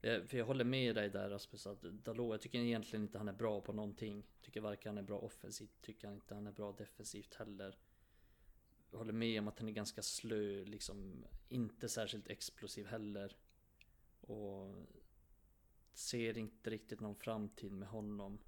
För 0.00 0.36
jag 0.36 0.46
håller 0.46 0.64
med 0.64 0.94
dig 0.94 1.10
där 1.10 1.30
Rasmus 1.30 1.66
att 1.66 1.82
Dalot, 1.82 2.32
jag 2.32 2.40
tycker 2.40 2.58
egentligen 2.58 3.02
inte 3.02 3.18
han 3.18 3.28
är 3.28 3.32
bra 3.32 3.60
på 3.60 3.72
någonting. 3.72 4.26
Tycker 4.42 4.60
varken 4.60 4.90
han 4.90 4.98
är 4.98 5.06
bra 5.06 5.18
offensivt, 5.18 5.82
tycker 5.82 6.06
han 6.06 6.14
inte 6.14 6.34
han 6.34 6.46
är 6.46 6.52
bra 6.52 6.72
defensivt 6.72 7.34
heller. 7.34 7.78
Jag 8.90 8.98
håller 8.98 9.12
med 9.12 9.38
om 9.40 9.48
att 9.48 9.58
han 9.58 9.68
är 9.68 9.72
ganska 9.72 10.02
slö, 10.02 10.64
liksom 10.64 11.24
inte 11.48 11.88
särskilt 11.88 12.28
explosiv 12.28 12.86
heller. 12.86 13.36
Och 14.20 14.74
ser 15.98 16.38
inte 16.38 16.70
riktigt 16.70 17.00
någon 17.00 17.14
framtid 17.14 17.72
med 17.72 17.88
honom. 17.88 18.38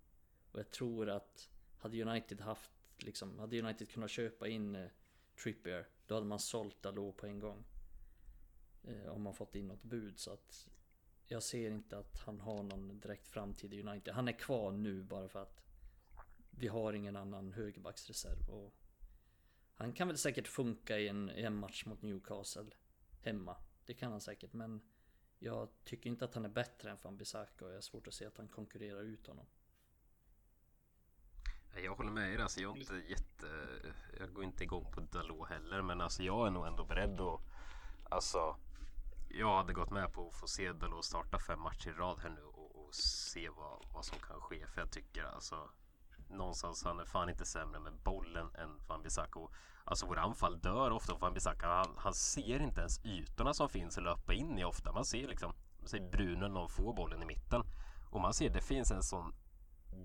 Och 0.52 0.58
jag 0.58 0.70
tror 0.70 1.08
att 1.08 1.50
hade 1.78 2.02
United 2.02 2.40
haft, 2.40 2.70
liksom, 2.96 3.38
hade 3.38 3.62
United 3.62 3.90
kunnat 3.90 4.10
köpa 4.10 4.48
in 4.48 4.74
eh, 4.74 4.90
Trippier, 5.42 5.88
då 6.06 6.14
hade 6.14 6.26
man 6.26 6.38
sålt 6.38 6.82
Dalot 6.82 7.16
på 7.16 7.26
en 7.26 7.38
gång. 7.38 7.64
Eh, 8.84 9.08
om 9.08 9.22
man 9.22 9.34
fått 9.34 9.54
in 9.54 9.68
något 9.68 9.82
bud 9.82 10.18
så 10.18 10.32
att 10.32 10.68
jag 11.26 11.42
ser 11.42 11.70
inte 11.70 11.98
att 11.98 12.18
han 12.18 12.40
har 12.40 12.62
någon 12.62 13.00
direkt 13.00 13.28
framtid 13.28 13.74
i 13.74 13.82
United. 13.82 14.14
Han 14.14 14.28
är 14.28 14.32
kvar 14.32 14.72
nu 14.72 15.02
bara 15.02 15.28
för 15.28 15.42
att 15.42 15.62
vi 16.50 16.68
har 16.68 16.92
ingen 16.92 17.16
annan 17.16 17.52
högerbacksreserv. 17.52 18.50
Och 18.50 18.74
han 19.74 19.92
kan 19.92 20.08
väl 20.08 20.18
säkert 20.18 20.48
funka 20.48 20.98
i 20.98 21.08
en, 21.08 21.30
i 21.30 21.42
en 21.42 21.54
match 21.54 21.84
mot 21.86 22.02
Newcastle 22.02 22.70
hemma. 23.20 23.56
Det 23.86 23.94
kan 23.94 24.10
han 24.12 24.20
säkert, 24.20 24.52
men 24.52 24.80
jag 25.38 25.68
tycker 25.84 26.10
inte 26.10 26.24
att 26.24 26.34
han 26.34 26.44
är 26.44 26.48
bättre 26.48 26.90
än 26.90 26.96
Van 27.02 27.16
Bissaka 27.16 27.64
och 27.64 27.70
jag 27.70 27.76
har 27.76 27.80
svårt 27.80 28.06
att 28.06 28.14
se 28.14 28.26
att 28.26 28.38
han 28.38 28.48
konkurrerar 28.48 29.02
ut 29.02 29.26
honom. 29.26 29.46
Jag 31.76 31.94
håller 31.94 32.10
med 32.10 32.34
er. 32.34 32.38
Alltså, 32.38 32.60
jag, 32.60 32.76
är 32.76 32.80
inte 32.80 32.94
jätte, 32.94 33.46
jag 34.18 34.32
går 34.32 34.44
inte 34.44 34.64
igång 34.64 34.92
på 34.92 35.00
Dalot 35.00 35.48
heller, 35.48 35.82
men 35.82 36.00
alltså, 36.00 36.22
jag 36.22 36.46
är 36.46 36.50
nog 36.50 36.66
ändå 36.66 36.84
beredd 36.84 37.20
att 37.20 37.40
alltså, 38.10 38.56
jag 39.28 39.56
hade 39.56 39.72
gått 39.72 39.90
med 39.90 40.12
på 40.12 40.28
att 40.28 40.34
få 40.34 40.46
se 40.46 40.72
Dalot 40.72 41.04
starta 41.04 41.38
fem 41.38 41.60
matcher 41.60 41.90
i 41.90 41.92
rad 41.92 42.18
här 42.22 42.30
nu 42.30 42.42
och, 42.42 42.84
och, 42.84 42.94
se 42.94 43.48
vad, 43.48 43.86
vad 43.94 44.04
som 44.04 44.18
kan 44.18 44.40
ske. 44.40 44.66
För 44.66 44.80
jag 44.80 44.90
tycker 44.90 45.24
alltså 45.24 45.70
någonstans 46.30 46.84
han 46.84 47.00
är 47.00 47.04
fan 47.04 47.28
inte 47.28 47.44
sämre 47.44 47.80
med 47.80 47.92
bollen 47.92 48.46
än 48.54 48.80
Van 48.86 49.02
Bissaka. 49.02 49.40
Alltså 49.84 50.06
våra 50.06 50.20
anfall 50.20 50.60
dör 50.60 50.90
ofta 50.90 51.12
och 51.12 51.20
Van 51.20 51.34
Bissaka. 51.34 51.66
Han, 51.66 51.94
han, 51.96 52.14
ser 52.14 52.62
inte 52.62 52.80
ens 52.80 53.04
ytorna 53.04 53.54
som 53.54 53.68
finns 53.68 53.98
att 53.98 54.04
löpa 54.04 54.34
in 54.34 54.58
i 54.58 54.64
ofta. 54.64 54.92
Man 54.92 55.04
ser 55.04 55.28
liksom, 55.28 55.52
säg 55.84 56.00
Bruno 56.00 56.48
någon 56.48 56.68
får 56.68 56.94
bollen 56.94 57.22
i 57.22 57.26
mitten. 57.26 57.62
Och 58.10 58.20
man 58.20 58.34
ser 58.34 58.50
det 58.50 58.60
finns 58.60 58.90
en 58.90 59.02
sån 59.02 59.34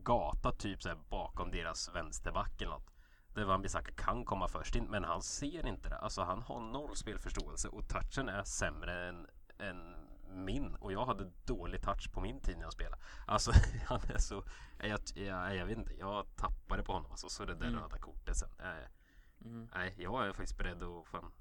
gata 0.03 0.51
typ 0.51 0.81
så 0.83 0.95
bakom 1.09 1.51
deras 1.51 1.95
vänsterback 1.95 2.61
eller 2.61 2.71
något 2.71 2.93
där 3.33 3.45
Van 3.45 3.61
Bissaka 3.61 3.91
kan 3.91 4.25
komma 4.25 4.47
först 4.47 4.75
in, 4.75 4.85
men 4.85 5.03
han 5.03 5.21
ser 5.21 5.67
inte 5.67 5.89
det. 5.89 5.97
Alltså 5.97 6.21
han 6.21 6.41
har 6.41 6.59
noll 6.59 6.95
spelförståelse 6.95 7.67
och 7.67 7.87
touchen 7.87 8.29
är 8.29 8.43
sämre 8.43 9.09
än, 9.09 9.27
än 9.59 10.02
min 10.33 10.75
och 10.75 10.93
jag 10.93 11.05
hade 11.05 11.31
dålig 11.45 11.81
touch 11.81 12.11
på 12.11 12.21
min 12.21 12.41
tid 12.41 12.57
när 12.57 12.63
jag 12.63 12.73
spelade. 12.73 13.01
Alltså 13.27 13.51
han 13.85 13.99
är 14.09 14.17
så, 14.17 14.43
jag, 14.79 14.99
jag, 15.15 15.55
jag 15.55 15.65
vet 15.65 15.77
inte, 15.77 15.93
jag 15.93 16.35
tappade 16.35 16.83
på 16.83 16.93
honom. 16.93 17.11
Alltså, 17.11 17.29
så 17.29 17.45
det 17.45 17.55
där 17.55 17.67
mm. 17.67 17.79
röda 17.79 17.97
kortet 17.97 18.37
sen. 18.37 18.49
Äh, 18.59 19.45
mm. 19.45 19.69
Nej, 19.73 19.95
jag 19.97 20.27
är 20.27 20.33
faktiskt 20.33 20.57
beredd 20.57 20.83
att 20.83 21.07
fan, 21.07 21.31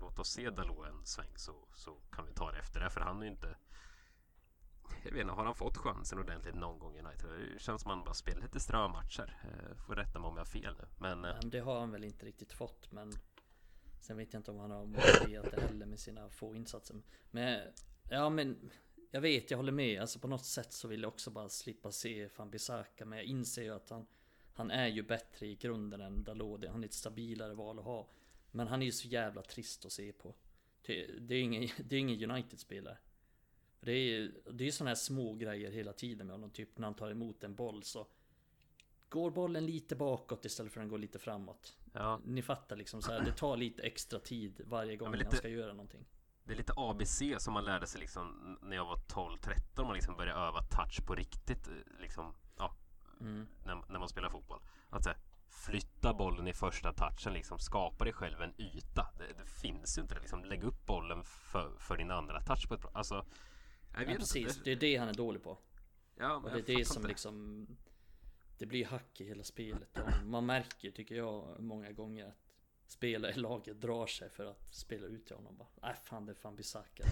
låta 0.00 0.20
oss 0.20 0.30
se 0.30 0.50
Dalot 0.50 0.86
en 0.86 1.06
sväng 1.06 1.32
så, 1.36 1.68
så 1.74 2.00
kan 2.12 2.26
vi 2.26 2.32
ta 2.32 2.52
det 2.52 2.58
efter 2.58 2.80
det. 2.80 2.90
För 2.90 3.00
han 3.00 3.18
är 3.18 3.24
ju 3.24 3.30
inte 3.30 3.56
jag 5.04 5.12
vet 5.12 5.20
inte, 5.20 5.32
har 5.32 5.44
han 5.44 5.54
fått 5.54 5.76
chansen 5.76 6.18
ordentligt 6.18 6.54
någon 6.54 6.78
gång 6.78 6.96
i 6.96 7.00
United? 7.00 7.30
Det 7.30 7.62
känns 7.62 7.82
som 7.82 7.90
han 7.90 8.04
bara 8.04 8.14
spelar 8.14 8.42
lite 8.42 8.60
strömatcher. 8.60 9.36
Eh, 9.42 9.76
får 9.76 9.94
rätta 9.94 10.18
mig 10.18 10.28
om 10.28 10.36
jag 10.36 10.40
har 10.40 10.50
fel 10.50 10.76
nu. 10.78 10.86
Men, 10.98 11.24
eh, 11.24 11.40
det 11.42 11.58
har 11.58 11.80
han 11.80 11.90
väl 11.90 12.04
inte 12.04 12.26
riktigt 12.26 12.52
fått. 12.52 12.92
Men 12.92 13.12
sen 14.00 14.16
vet 14.16 14.32
jag 14.32 14.40
inte 14.40 14.50
om 14.50 14.58
han 14.58 14.70
har 14.70 14.84
motiverat 14.86 15.50
det 15.50 15.60
heller 15.60 15.86
med 15.86 16.00
sina 16.00 16.28
få 16.28 16.54
insatser. 16.54 16.96
Men 17.30 17.72
ja, 18.12 18.30
men 18.30 18.70
jag 19.10 19.20
vet, 19.20 19.50
jag 19.50 19.58
håller 19.58 19.72
med. 19.72 20.00
Alltså 20.00 20.18
på 20.18 20.28
något 20.28 20.44
sätt 20.44 20.72
så 20.72 20.88
vill 20.88 21.02
jag 21.02 21.08
också 21.08 21.30
bara 21.30 21.48
slippa 21.48 21.92
se 21.92 22.28
Van 22.36 22.50
Bissaka. 22.50 23.04
Men 23.04 23.18
jag 23.18 23.26
inser 23.26 23.62
ju 23.62 23.74
att 23.74 23.90
han, 23.90 24.06
han 24.54 24.70
är 24.70 24.86
ju 24.86 25.02
bättre 25.02 25.46
i 25.46 25.54
grunden 25.54 26.00
än 26.00 26.24
Dalot. 26.24 26.64
Han 26.68 26.82
är 26.82 26.88
ett 26.88 26.92
stabilare 26.92 27.54
val 27.54 27.78
att 27.78 27.84
ha. 27.84 28.08
Men 28.50 28.68
han 28.68 28.82
är 28.82 28.86
ju 28.86 28.92
så 28.92 29.08
jävla 29.08 29.42
trist 29.42 29.84
att 29.84 29.92
se 29.92 30.12
på. 30.12 30.34
Det 31.20 31.34
är 31.34 31.42
ingen, 31.42 31.68
ingen 31.90 32.30
United-spelare. 32.30 32.98
Det 33.80 33.92
är 33.92 34.04
ju 34.04 34.32
det 34.50 34.66
är 34.66 34.70
sådana 34.70 34.90
här 34.90 34.94
små 34.94 35.34
grejer 35.34 35.70
hela 35.70 35.92
tiden 35.92 36.26
med 36.26 36.34
honom. 36.34 36.50
Typ 36.50 36.78
när 36.78 36.86
han 36.86 36.94
tar 36.94 37.10
emot 37.10 37.44
en 37.44 37.54
boll 37.54 37.82
så 37.82 38.06
Går 39.12 39.30
bollen 39.30 39.66
lite 39.66 39.96
bakåt 39.96 40.44
istället 40.44 40.72
för 40.72 40.80
att 40.80 40.82
den 40.82 40.90
går 40.90 40.98
lite 40.98 41.18
framåt. 41.18 41.76
Ja. 41.92 42.20
Ni 42.24 42.42
fattar 42.42 42.76
liksom 42.76 43.02
så 43.02 43.12
här, 43.12 43.24
det 43.24 43.32
tar 43.32 43.56
lite 43.56 43.82
extra 43.82 44.18
tid 44.18 44.60
varje 44.66 44.96
gång 44.96 45.12
ja, 45.12 45.18
lite, 45.18 45.28
han 45.30 45.36
ska 45.36 45.48
göra 45.48 45.72
någonting. 45.72 46.04
Det 46.44 46.52
är 46.52 46.56
lite 46.56 46.72
ABC 46.76 47.22
som 47.38 47.54
man 47.54 47.64
lärde 47.64 47.86
sig 47.86 48.00
liksom 48.00 48.58
när 48.62 48.76
jag 48.76 48.84
var 48.84 48.96
12-13 48.96 49.84
man 49.84 49.94
liksom 49.94 50.16
började 50.16 50.40
öva 50.40 50.62
touch 50.62 51.06
på 51.06 51.14
riktigt. 51.14 51.68
Liksom, 52.00 52.34
ja, 52.58 52.76
mm. 53.20 53.46
när, 53.64 53.82
när, 53.88 53.98
man 53.98 54.08
spelar 54.08 54.30
fotboll. 54.30 54.60
Att 54.90 55.06
här, 55.06 55.16
flytta 55.48 56.14
bollen 56.14 56.48
i 56.48 56.52
första 56.52 56.92
touchen, 56.92 57.32
liksom 57.32 57.58
skapa 57.58 58.04
dig 58.04 58.12
själv 58.12 58.42
en 58.42 58.60
yta. 58.60 59.06
Det, 59.18 59.32
det 59.38 59.46
finns 59.46 59.98
ju 59.98 60.02
inte 60.02 60.14
det. 60.14 60.20
Liksom, 60.20 60.44
lägg 60.44 60.64
upp 60.64 60.86
bollen 60.86 61.24
för, 61.24 61.78
för 61.78 61.96
din 61.96 62.10
andra 62.10 62.40
touch 62.40 62.68
på 62.68 62.74
ett 62.74 62.80
bra... 62.80 62.90
Alltså, 62.94 63.26
jag 63.94 64.10
Ja, 64.10 64.14
precis, 64.18 64.62
det 64.64 64.72
är 64.72 64.76
det 64.76 64.96
han 64.96 65.08
är 65.08 65.14
dålig 65.14 65.42
på. 65.42 65.58
Ja, 66.16 66.36
Och 66.36 66.42
men 66.42 66.52
det 66.52 66.72
är 66.72 66.76
det 66.76 66.84
som 66.84 66.96
inte. 66.96 67.08
liksom 67.08 67.66
Det 68.58 68.66
blir 68.66 68.86
hack 68.86 69.20
i 69.20 69.24
hela 69.24 69.44
spelet 69.44 69.98
man 70.24 70.46
märker 70.46 70.90
tycker 70.90 71.14
jag 71.14 71.60
många 71.60 71.92
gånger 71.92 72.26
att 72.26 72.51
Spelare 72.92 73.32
i 73.32 73.34
laget 73.34 73.80
drar 73.80 74.06
sig 74.06 74.30
för 74.30 74.46
att 74.46 74.74
spela 74.74 75.06
ut 75.06 75.26
till 75.26 75.36
honom 75.36 75.56
bara 75.56 75.68
Nej 75.82 75.94
fan 76.04 76.26
det 76.26 76.32
är 76.32 76.36
fan 76.36 76.56
Bisaka 76.56 77.04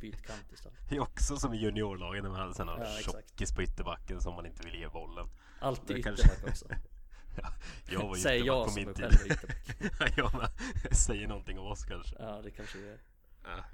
Byt 0.00 0.22
kant 0.26 0.52
istället 0.52 0.78
Det 0.88 0.96
är 0.96 1.00
också 1.00 1.36
som 1.36 1.54
i 1.54 1.56
juniorlagen 1.56 2.22
när 2.22 2.30
man 2.30 2.40
hade 2.40 2.54
sån 2.54 2.68
här 2.68 3.02
tjockis 3.02 3.52
på 3.54 3.62
ytterbacken 3.62 4.20
som 4.20 4.34
man 4.34 4.46
inte 4.46 4.66
vill 4.66 4.74
ge 4.74 4.88
bollen. 4.88 5.28
Alltid 5.60 5.96
Det 5.96 6.02
kanske- 6.02 6.26
ytterback 6.26 6.48
också 6.50 6.66
Ja, 7.42 7.52
jag 7.90 8.08
var 8.08 8.14
Säger 8.14 8.36
ytterback 8.40 8.56
jag 8.56 8.64
på 8.66 8.70
som 8.72 8.80
min 8.80 8.88
är 8.88 8.94
själv 8.94 9.32
ytterback 9.32 10.12
ja, 10.16 10.50
säger 10.94 11.28
någonting 11.28 11.58
om 11.58 11.66
oss 11.66 11.84
kanske. 11.84 12.16
Ja 12.18 12.40
det 12.42 12.50
kanske 12.50 12.78
är 12.78 12.98
Ja. 13.44 13.64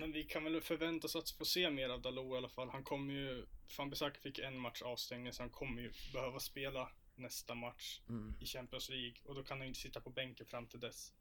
Men 0.00 0.12
vi 0.12 0.24
kan 0.24 0.44
väl 0.44 0.60
förvänta 0.60 1.06
oss 1.06 1.16
att 1.16 1.30
få 1.30 1.44
se 1.44 1.70
mer 1.70 1.88
av 1.88 2.00
Dalot 2.02 2.34
i 2.34 2.36
alla 2.36 2.48
fall. 2.48 2.68
Han 2.70 2.84
kommer 2.84 3.14
ju, 3.14 3.46
Van 3.78 3.90
Bissaka 3.90 4.20
fick 4.20 4.38
en 4.38 4.58
match 4.58 4.82
avstängning 4.82 5.32
så 5.32 5.42
han 5.42 5.50
kommer 5.50 5.82
ju 5.82 5.92
behöva 6.12 6.40
spela 6.40 6.88
nästa 7.20 7.54
match 7.54 8.00
mm. 8.08 8.34
i 8.40 8.46
Champions 8.46 8.88
League 8.88 9.14
och 9.24 9.34
då 9.34 9.42
kan 9.42 9.58
han 9.58 9.68
inte 9.68 9.80
sitta 9.80 10.00
på 10.00 10.10
bänken 10.10 10.46
fram 10.46 10.66
till 10.66 10.80
dess. 10.80 11.14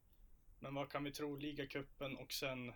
Men 0.60 0.74
vad 0.74 0.92
kan 0.92 1.04
vi 1.04 1.12
tro? 1.12 1.36
Ligacupen 1.36 2.18
och 2.18 2.32
sen 2.32 2.74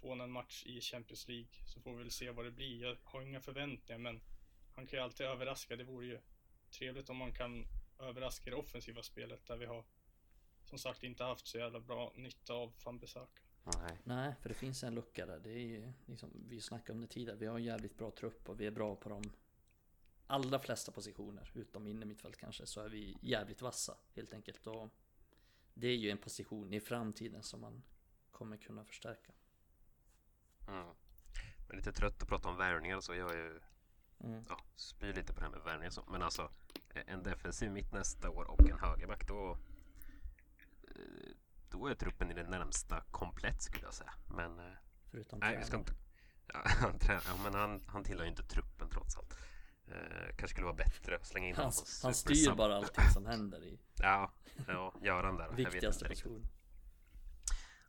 få 0.00 0.12
en 0.12 0.30
match 0.30 0.64
i 0.66 0.80
Champions 0.80 1.28
League 1.28 1.48
så 1.66 1.80
får 1.80 1.92
vi 1.92 1.98
väl 1.98 2.10
se 2.10 2.30
vad 2.30 2.44
det 2.44 2.50
blir. 2.50 2.82
Jag 2.82 2.96
har 3.04 3.22
inga 3.22 3.40
förväntningar 3.40 3.98
men 3.98 4.20
han 4.74 4.86
kan 4.86 4.98
ju 4.98 5.04
alltid 5.04 5.26
överraska. 5.26 5.76
Det 5.76 5.84
vore 5.84 6.06
ju 6.06 6.20
trevligt 6.70 7.10
om 7.10 7.16
man 7.16 7.32
kan 7.32 7.66
överraska 7.98 8.46
i 8.46 8.50
det 8.50 8.56
offensiva 8.56 9.02
spelet 9.02 9.46
där 9.46 9.56
vi 9.56 9.66
har 9.66 9.84
som 10.64 10.78
sagt 10.78 11.02
inte 11.02 11.24
haft 11.24 11.46
så 11.46 11.58
jävla 11.58 11.80
bra 11.80 12.12
nytta 12.16 12.54
av 12.54 12.72
Van 12.84 12.98
Bissaka. 12.98 13.42
Nej. 13.64 13.98
Nej 14.04 14.34
för 14.40 14.48
det 14.48 14.54
finns 14.54 14.84
en 14.84 14.94
lucka 14.94 15.26
där 15.26 15.38
Det 15.38 15.50
är 15.50 15.58
ju 15.58 15.92
liksom 16.06 16.30
Vi 16.48 16.60
snackade 16.60 16.92
om 16.92 17.00
det 17.00 17.06
tidigare 17.06 17.38
Vi 17.38 17.46
har 17.46 17.56
en 17.56 17.64
jävligt 17.64 17.98
bra 17.98 18.10
trupp 18.10 18.48
och 18.48 18.60
vi 18.60 18.66
är 18.66 18.70
bra 18.70 18.96
på 18.96 19.08
de 19.08 19.22
Allra 20.30 20.58
flesta 20.58 20.92
positioner 20.92 21.50
Utom 21.54 21.86
inne 21.86 22.06
mittfält 22.06 22.36
kanske 22.36 22.66
Så 22.66 22.80
är 22.80 22.88
vi 22.88 23.16
jävligt 23.22 23.62
vassa 23.62 23.96
helt 24.14 24.34
enkelt 24.34 24.66
och 24.66 24.88
Det 25.74 25.88
är 25.88 25.96
ju 25.96 26.10
en 26.10 26.18
position 26.18 26.72
i 26.72 26.80
framtiden 26.80 27.42
som 27.42 27.60
man 27.60 27.82
Kommer 28.30 28.56
kunna 28.56 28.84
förstärka 28.84 29.32
Mm. 30.68 30.86
Men 31.68 31.76
lite 31.76 31.92
trött 31.92 32.22
att 32.22 32.28
prata 32.28 32.48
om 32.48 32.56
värvningar 32.56 32.96
och 32.96 33.04
så. 33.04 33.14
Jag 33.14 33.30
är 33.30 33.36
ju 33.36 33.60
mm. 34.20 34.44
ja, 34.48 34.60
spyr 34.76 35.14
lite 35.14 35.32
på 35.32 35.40
det 35.40 35.46
här 35.46 35.52
med 35.52 35.62
värvningar 35.62 35.88
och 35.88 35.94
så. 35.94 36.04
Men 36.08 36.22
alltså 36.22 36.50
en 37.06 37.22
defensiv 37.22 37.70
mitt 37.70 37.92
nästa 37.92 38.30
år 38.30 38.44
och 38.44 38.70
en 38.70 38.78
högerback 38.78 39.28
då 39.28 39.58
eh, 40.82 41.32
då 41.70 41.86
är 41.86 41.94
truppen 41.94 42.30
i 42.30 42.34
det 42.34 42.42
närmsta 42.42 43.00
komplett 43.10 43.62
skulle 43.62 43.84
jag 43.84 43.94
säga. 43.94 44.12
Men 44.36 44.58
eh, 44.58 44.72
Förutom 45.10 45.38
nej, 45.38 45.56
vi 45.58 45.64
ska 45.64 45.76
inte. 45.76 45.92
Ja, 46.46 46.60
han, 46.64 46.98
ja, 47.08 47.20
men 47.42 47.54
han, 47.54 47.82
han 47.86 48.04
tillhör 48.04 48.24
ju 48.24 48.30
inte 48.30 48.42
truppen 48.42 48.90
trots 48.90 49.16
allt. 49.16 49.34
Eh, 49.92 50.28
kanske 50.36 50.48
skulle 50.48 50.64
vara 50.64 50.76
bättre 50.76 51.16
att 51.16 51.26
slänga 51.26 51.48
in 51.48 51.56
han, 51.56 51.72
han 52.02 52.14
styr 52.14 52.54
bara 52.54 52.76
allting 52.76 53.10
som 53.14 53.26
händer 53.26 53.64
i 53.64 53.78
Ja, 53.96 54.32
ja, 54.66 54.94
gör 55.02 55.24
han 55.24 55.36
där? 55.36 55.48
Viktigaste 55.48 56.08
position 56.08 56.48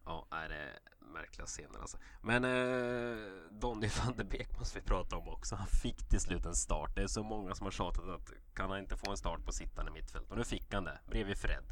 Ja, 0.06 0.28
är 0.32 0.50
det 0.50 0.80
märkliga 1.00 1.46
scener 1.46 1.80
alltså. 1.80 1.98
Men 2.22 2.44
eh, 2.44 3.52
Donny 3.52 3.90
van 4.04 4.18
de 4.18 4.24
Beek 4.24 4.60
måste 4.60 4.80
vi 4.80 4.86
prata 4.86 5.18
om 5.18 5.30
också. 5.30 5.56
Han 5.56 5.68
fick 5.68 6.10
till 6.10 6.20
slut 6.20 6.46
en 6.46 6.56
start. 6.56 6.96
Det 6.96 7.04
är 7.04 7.08
så 7.08 7.24
många 7.24 7.56
som 7.56 7.66
har 7.66 7.72
tjatat 7.72 8.10
att 8.10 8.32
kan 8.54 8.70
han 8.70 8.80
inte 8.80 8.98
få 8.98 9.12
en 9.12 9.18
start 9.18 9.46
på 9.46 9.52
sittande 9.52 9.92
mittfält? 9.92 10.32
Och 10.32 10.38
nu 10.38 10.44
fick 10.44 10.74
han 10.74 10.84
det 10.84 11.00
bredvid 11.08 11.38
Fred. 11.38 11.64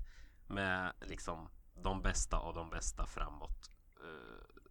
Med 0.48 0.94
liksom 1.02 1.50
de 1.76 2.02
bästa 2.02 2.38
av 2.38 2.54
de 2.56 2.70
bästa 2.70 3.06
framåt. 3.06 3.72
Eh, 4.02 4.62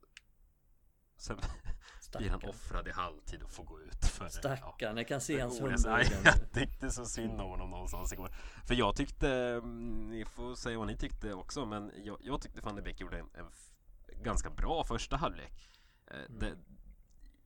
sen 1.16 1.38
blir 2.12 2.30
han 2.30 2.38
Stackarn 2.40 2.50
offrad 2.50 2.88
i 2.88 2.90
halvtid 2.90 3.42
och 3.42 3.50
får 3.50 3.64
gå 3.64 3.80
ut. 3.80 4.04
För, 4.04 4.24
ja. 4.24 4.30
Stackarn, 4.30 4.96
jag 4.96 5.08
kan 5.08 5.20
se 5.20 5.40
hans 5.40 5.60
Oh, 5.60 5.68
hund 5.70 5.86
jag, 6.24 6.52
tyckte 6.52 6.90
så 6.90 7.06
synd 7.06 7.40
om 7.40 7.50
honom 7.50 7.70
någonstans 7.70 8.12
igår. 8.12 8.28
För 8.66 8.74
jag 8.74 8.96
tyckte, 8.96 9.28
mm, 9.30 10.10
ni 10.10 10.24
får 10.24 10.54
säga 10.54 10.78
vad 10.78 10.86
ni 10.86 10.96
tyckte 10.96 11.32
också, 11.32 11.66
men 11.66 11.92
jag, 12.04 12.16
jag 12.20 12.40
tyckte 12.40 12.60
van 12.60 12.76
de 12.76 12.82
Beek 12.82 13.00
gjorde 13.00 13.18
en, 13.18 13.28
en 13.34 14.22
ganska 14.22 14.50
bra 14.50 14.84
första 14.84 15.16
halvlek. 15.16 15.70
Eh, 16.06 16.16
Mm. 16.16 16.38
Det, 16.38 16.56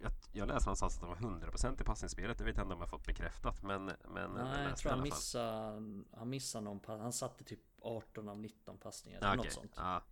jag, 0.02 0.12
jag 0.32 0.48
läste 0.48 0.66
någonstans 0.68 0.94
att 0.94 1.00
de 1.00 1.08
var 1.08 1.16
100% 1.16 1.80
i 1.80 1.84
passningsspelet, 1.84 2.38
det 2.38 2.44
vet 2.44 2.56
jag 2.56 2.64
inte 2.64 2.74
om 2.74 2.80
jag 2.80 2.90
fått 2.90 3.06
bekräftat, 3.06 3.62
men, 3.62 3.84
men 3.84 4.30
Nej, 4.30 4.64
jag 4.68 4.76
tror 4.76 4.92
han 4.92 5.02
missade 5.02 5.72
Han 6.16 6.28
missade 6.30 6.64
någon 6.64 6.80
pass 6.80 7.00
Han 7.00 7.12
satte 7.12 7.44
typ 7.44 7.60
18 7.82 8.28
av 8.28 8.38
19 8.38 8.78
passningar 8.78 9.18
Ja, 9.22 9.26
eller 9.26 9.38
okej. 9.38 9.48
något 9.48 9.54
sånt 9.54 9.72
Ja. 9.76 10.02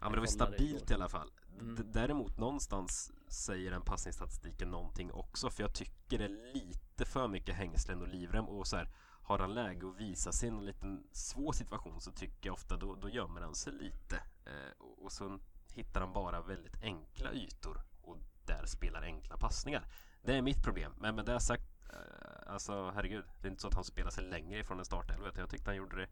Ja, 0.00 0.04
men 0.08 0.12
det 0.12 0.20
var 0.20 0.26
stabilt 0.26 0.90
i 0.90 0.94
alla 0.94 1.08
fall. 1.08 1.30
Mm. 1.60 1.92
Däremot 1.92 2.38
någonstans 2.38 3.12
säger 3.28 3.70
den 3.70 3.82
passningsstatistiken 3.82 4.70
någonting 4.70 5.12
också, 5.12 5.50
för 5.50 5.62
jag 5.62 5.74
tycker 5.74 6.18
det 6.18 6.24
är 6.24 6.52
lite 6.54 7.04
för 7.04 7.28
mycket 7.28 7.54
hängslen 7.54 8.02
och 8.02 8.08
livrem 8.08 8.44
och 8.44 8.66
så 8.66 8.76
här, 8.76 8.90
har 9.22 9.38
han 9.38 9.54
läge 9.54 9.88
att 9.88 10.00
visa 10.00 10.32
sig 10.32 10.48
i 10.48 10.52
en 10.52 10.64
liten 10.64 11.06
svår 11.12 11.52
situation 11.52 12.00
så 12.00 12.12
tycker 12.12 12.48
jag 12.48 12.54
ofta 12.54 12.76
då, 12.76 12.94
då 12.94 13.08
gömmer 13.08 13.40
han 13.40 13.54
sig 13.54 13.72
lite. 13.72 14.16
Eh, 14.44 14.72
och, 14.78 15.04
och 15.04 15.12
så 15.12 15.38
hittar 15.74 16.00
han 16.00 16.12
bara 16.12 16.40
väldigt 16.40 16.82
enkla 16.82 17.32
ytor 17.32 17.80
och 18.02 18.18
där 18.44 18.66
spelar 18.66 19.02
enkla 19.02 19.36
passningar. 19.36 19.86
Det 20.22 20.36
är 20.36 20.42
mitt 20.42 20.62
problem. 20.62 20.92
Men 20.98 21.14
med 21.14 21.24
det 21.24 21.40
sagt, 21.40 21.62
eh, 21.92 22.52
alltså 22.52 22.90
herregud, 22.90 23.24
det 23.40 23.48
är 23.48 23.50
inte 23.50 23.62
så 23.62 23.68
att 23.68 23.74
han 23.74 23.84
spelar 23.84 24.10
sig 24.10 24.24
längre 24.24 24.60
ifrån 24.60 24.78
en 24.78 24.84
startelva. 24.84 25.28
utan 25.28 25.40
Jag 25.40 25.50
tyckte 25.50 25.70
han 25.70 25.76
gjorde 25.76 25.96
det 25.96 26.08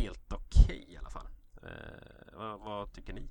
helt 0.00 0.32
okej 0.32 0.86
i 0.88 0.96
alla 0.96 1.10
fall. 1.10 1.26
Eh, 1.62 2.32
vad, 2.32 2.60
vad 2.60 2.92
tycker 2.92 3.12
ni? 3.12 3.28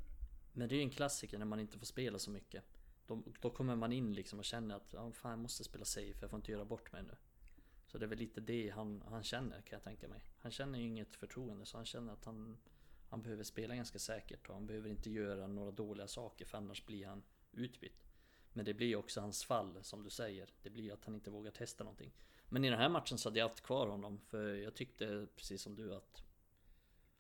Men 0.54 0.70
det 0.70 0.76
är 0.76 0.78
ju 0.78 0.84
en 0.84 0.90
klassiker 0.90 1.38
när 1.38 1.46
man 1.46 1.60
inte 1.60 1.80
får 1.80 1.86
spela 1.86 2.20
så 2.20 2.32
mycket. 2.32 2.64
Då, 3.08 3.24
då 3.42 3.50
kommer 3.50 3.76
man 3.76 3.92
in 3.92 4.14
liksom 4.14 4.40
och 4.40 4.46
känner 4.46 4.76
att 4.76 4.94
ja, 4.94 5.12
fan 5.12 5.32
jag 5.32 5.40
måste 5.40 5.64
spela 5.64 5.86
safe, 5.86 6.18
jag 6.22 6.30
får 6.30 6.38
inte 6.38 6.52
göra 6.52 6.66
bort 6.66 6.92
mig 6.92 7.04
nu. 7.04 7.16
Så 7.88 7.98
det 7.98 8.06
är 8.06 8.08
väl 8.08 8.20
lite 8.20 8.42
det 8.42 8.70
han, 8.70 9.04
han 9.10 9.24
känner 9.24 9.62
kan 9.62 9.78
jag 9.78 9.84
tänka 9.84 10.08
mig. 10.08 10.22
Han 10.40 10.52
känner 10.52 10.80
ju 10.80 10.86
inget 10.86 11.16
förtroende 11.16 11.66
så 11.66 11.78
han 11.78 11.86
känner 11.86 12.14
att 12.14 12.26
han 12.26 12.58
Han 13.10 13.22
behöver 13.22 13.44
spela 13.44 13.76
ganska 13.76 14.00
säkert 14.00 14.48
och 14.50 14.54
han 14.54 14.66
behöver 14.66 14.90
inte 14.90 15.10
göra 15.10 15.48
några 15.48 15.72
dåliga 15.72 16.08
saker 16.08 16.46
för 16.46 16.58
annars 16.58 16.86
blir 16.86 17.06
han 17.08 17.24
utbytt. 17.52 18.10
Men 18.54 18.66
det 18.66 18.74
blir 18.74 18.88
ju 18.88 18.96
också 18.96 19.22
hans 19.22 19.44
fall 19.44 19.84
som 19.84 20.04
du 20.04 20.10
säger. 20.10 20.50
Det 20.62 20.70
blir 20.70 20.84
ju 20.84 20.92
att 20.92 21.06
han 21.06 21.16
inte 21.16 21.30
vågar 21.30 21.52
testa 21.52 21.84
någonting. 21.84 22.12
Men 22.50 22.66
i 22.66 22.70
den 22.70 22.80
här 22.80 22.90
matchen 22.90 23.18
så 23.18 23.30
hade 23.30 23.40
jag 23.40 23.50
haft 23.50 23.62
kvar 23.62 23.88
honom 23.88 24.20
för 24.20 24.56
jag 24.56 24.76
tyckte 24.76 25.28
precis 25.36 25.62
som 25.62 25.76
du 25.76 25.96
att 25.96 26.24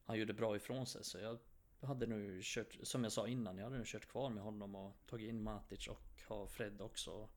han 0.10 0.20
gjorde 0.20 0.34
bra 0.34 0.56
ifrån 0.56 0.86
sig 0.86 1.04
så 1.04 1.18
jag 1.18 1.40
hade 1.82 2.08
nu 2.08 2.40
kört, 2.44 2.78
som 2.84 3.04
jag 3.04 3.12
sa 3.12 3.28
innan, 3.28 3.58
jag 3.58 3.64
hade 3.64 3.78
nu 3.78 3.84
kört 3.86 4.08
kvar 4.08 4.30
med 4.30 4.44
honom 4.44 4.76
och 4.76 4.98
tagit 5.06 5.30
in 5.30 5.44
Matic 5.44 5.88
och 5.88 6.22
ha 6.28 6.48
Fred 6.48 6.82
också. 6.82 7.30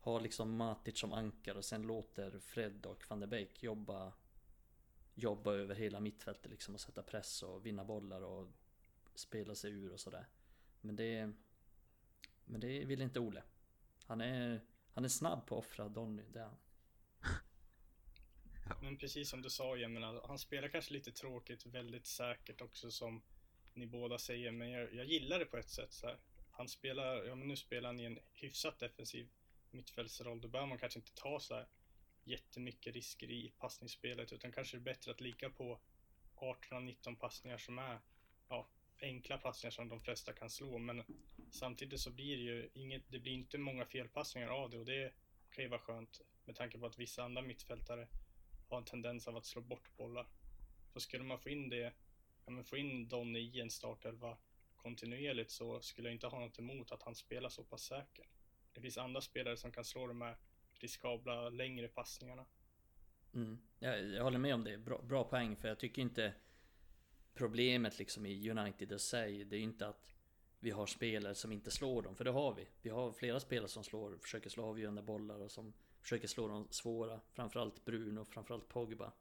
Ha 0.00 0.18
liksom 0.18 0.56
Matic 0.56 0.98
som 0.98 1.12
ankar 1.12 1.54
och 1.54 1.64
sen 1.64 1.82
låter 1.82 2.38
Fred 2.38 2.86
och 2.86 3.04
van 3.08 3.20
der 3.20 3.26
Beek 3.26 3.62
jobba 3.62 4.12
Jobba 5.14 5.52
över 5.52 5.74
hela 5.74 6.00
mittfältet 6.00 6.50
liksom 6.50 6.74
och 6.74 6.80
sätta 6.80 7.02
press 7.02 7.42
och 7.42 7.66
vinna 7.66 7.84
bollar 7.84 8.22
och 8.22 8.48
spela 9.14 9.54
sig 9.54 9.70
ur 9.70 9.92
och 9.92 10.00
sådär. 10.00 10.28
Men 10.80 10.96
det 10.96 11.32
Men 12.44 12.60
det 12.60 12.84
vill 12.84 13.02
inte 13.02 13.20
Ole. 13.20 13.42
Han 14.06 14.20
är 14.20 14.60
Han 14.92 15.04
är 15.04 15.08
snabb 15.08 15.46
på 15.46 15.58
att 15.58 15.64
offra 15.64 15.88
Donny, 15.88 16.22
det 16.32 16.38
är 16.38 16.44
han. 16.44 16.56
Men 18.80 18.96
precis 18.96 19.30
som 19.30 19.42
du 19.42 19.50
sa, 19.50 19.76
jag 19.76 19.90
menar, 19.90 20.20
han 20.26 20.38
spelar 20.38 20.68
kanske 20.68 20.92
lite 20.92 21.12
tråkigt, 21.12 21.66
väldigt 21.66 22.06
säkert 22.06 22.60
också 22.60 22.90
som 22.90 23.22
ni 23.74 23.86
båda 23.86 24.18
säger, 24.18 24.52
men 24.52 24.70
jag, 24.70 24.94
jag 24.94 25.06
gillar 25.06 25.38
det 25.38 25.44
på 25.44 25.56
ett 25.56 25.70
sätt 25.70 25.92
så 25.92 26.06
här. 26.06 26.18
Han 26.50 26.68
spelar, 26.68 27.24
ja 27.24 27.34
men 27.34 27.48
nu 27.48 27.56
spelar 27.56 27.88
han 27.88 28.00
i 28.00 28.04
en 28.04 28.18
hyfsat 28.32 28.78
defensiv 28.78 29.28
mittfältsroll, 29.70 30.40
då 30.40 30.48
behöver 30.48 30.68
man 30.68 30.78
kanske 30.78 30.98
inte 30.98 31.14
ta 31.14 31.40
så 31.40 31.54
här 31.54 31.66
jättemycket 32.24 32.94
risker 32.94 33.30
i 33.30 33.52
passningsspelet, 33.58 34.32
utan 34.32 34.52
kanske 34.52 34.76
är 34.76 34.78
det 34.78 34.84
bättre 34.84 35.10
att 35.10 35.20
ligga 35.20 35.50
på 35.50 35.80
18 36.36 36.76
av 36.76 36.82
19 36.82 37.16
passningar 37.16 37.58
som 37.58 37.78
är, 37.78 38.00
ja, 38.48 38.68
enkla 39.00 39.38
passningar 39.38 39.70
som 39.70 39.88
de 39.88 40.00
flesta 40.00 40.32
kan 40.32 40.50
slå, 40.50 40.78
men 40.78 41.04
samtidigt 41.50 42.00
så 42.00 42.10
blir 42.10 42.36
det 42.36 42.42
ju 42.42 42.70
inget, 42.74 43.02
det 43.08 43.18
blir 43.18 43.32
inte 43.32 43.58
många 43.58 43.84
felpassningar 43.84 44.48
av 44.48 44.70
det 44.70 44.78
och 44.78 44.84
det 44.84 45.12
kan 45.50 45.64
ju 45.64 45.70
vara 45.70 45.80
skönt 45.80 46.20
med 46.44 46.56
tanke 46.56 46.78
på 46.78 46.86
att 46.86 46.98
vissa 46.98 47.24
andra 47.24 47.42
mittfältare 47.42 48.08
har 48.74 48.78
en 48.78 48.84
tendens 48.84 49.28
av 49.28 49.36
att 49.36 49.46
slå 49.46 49.62
bort 49.62 49.96
bollar. 49.96 50.26
Så 50.92 51.00
skulle 51.00 51.24
man 51.24 51.38
få 51.38 51.48
in 51.48 51.68
det, 51.68 51.92
ja 52.44 52.50
men 52.50 52.64
få 52.64 52.76
in 52.76 53.08
Donny 53.08 53.40
i 53.40 53.60
en 53.60 53.70
startelva 53.70 54.36
kontinuerligt 54.76 55.50
så 55.50 55.80
skulle 55.80 56.08
jag 56.08 56.14
inte 56.14 56.26
ha 56.26 56.40
något 56.40 56.58
emot 56.58 56.92
att 56.92 57.02
han 57.02 57.14
spelar 57.14 57.48
så 57.48 57.64
pass 57.64 57.82
säker. 57.82 58.26
Det 58.72 58.80
finns 58.80 58.98
andra 58.98 59.20
spelare 59.20 59.56
som 59.56 59.72
kan 59.72 59.84
slå 59.84 60.06
de 60.06 60.20
här 60.20 60.36
riskabla 60.74 61.48
längre 61.48 61.88
passningarna. 61.88 62.46
Mm. 63.34 63.58
Jag, 63.78 64.04
jag 64.04 64.24
håller 64.24 64.38
med 64.38 64.54
om 64.54 64.64
det, 64.64 64.78
bra, 64.78 65.02
bra 65.02 65.24
poäng 65.24 65.56
för 65.56 65.68
jag 65.68 65.78
tycker 65.78 66.02
inte 66.02 66.34
Problemet 67.34 67.98
liksom 67.98 68.26
i 68.26 68.50
United 68.50 68.92
i 68.92 68.98
sig, 68.98 69.44
det 69.44 69.56
är 69.56 69.60
inte 69.60 69.88
att 69.88 70.14
vi 70.60 70.70
har 70.70 70.86
spelare 70.86 71.34
som 71.34 71.52
inte 71.52 71.70
slår 71.70 72.02
dem, 72.02 72.16
för 72.16 72.24
det 72.24 72.30
har 72.30 72.54
vi. 72.54 72.68
Vi 72.82 72.90
har 72.90 73.12
flera 73.12 73.40
spelare 73.40 73.68
som 73.68 73.84
slår, 73.84 74.18
försöker 74.18 74.50
slå 74.50 74.64
avgörande 74.64 75.02
bollar 75.02 75.38
och 75.38 75.50
som 75.50 75.72
försöker 76.04 76.28
slå 76.28 76.48
de 76.48 76.66
svåra. 76.70 77.20
Framförallt 77.32 77.84
Bruno, 77.84 78.24
framförallt 78.24 78.68
Pogba. 78.68 79.12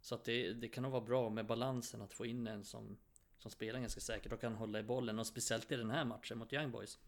Så 0.00 0.14
att 0.14 0.24
det, 0.24 0.52
det 0.52 0.68
kan 0.68 0.82
nog 0.82 0.92
vara 0.92 1.04
bra 1.04 1.30
med 1.30 1.46
balansen 1.46 2.02
att 2.02 2.14
få 2.14 2.26
in 2.26 2.46
en 2.46 2.64
som, 2.64 2.98
som 3.38 3.50
spelar 3.50 3.80
ganska 3.80 4.00
säkert 4.00 4.32
och 4.32 4.40
kan 4.40 4.54
hålla 4.54 4.80
i 4.80 4.82
bollen. 4.82 5.18
Och 5.18 5.26
speciellt 5.26 5.72
i 5.72 5.76
den 5.76 5.90
här 5.90 6.04
matchen 6.04 6.38
mot 6.38 6.52
Young 6.52 6.70
Boys. 6.70 6.98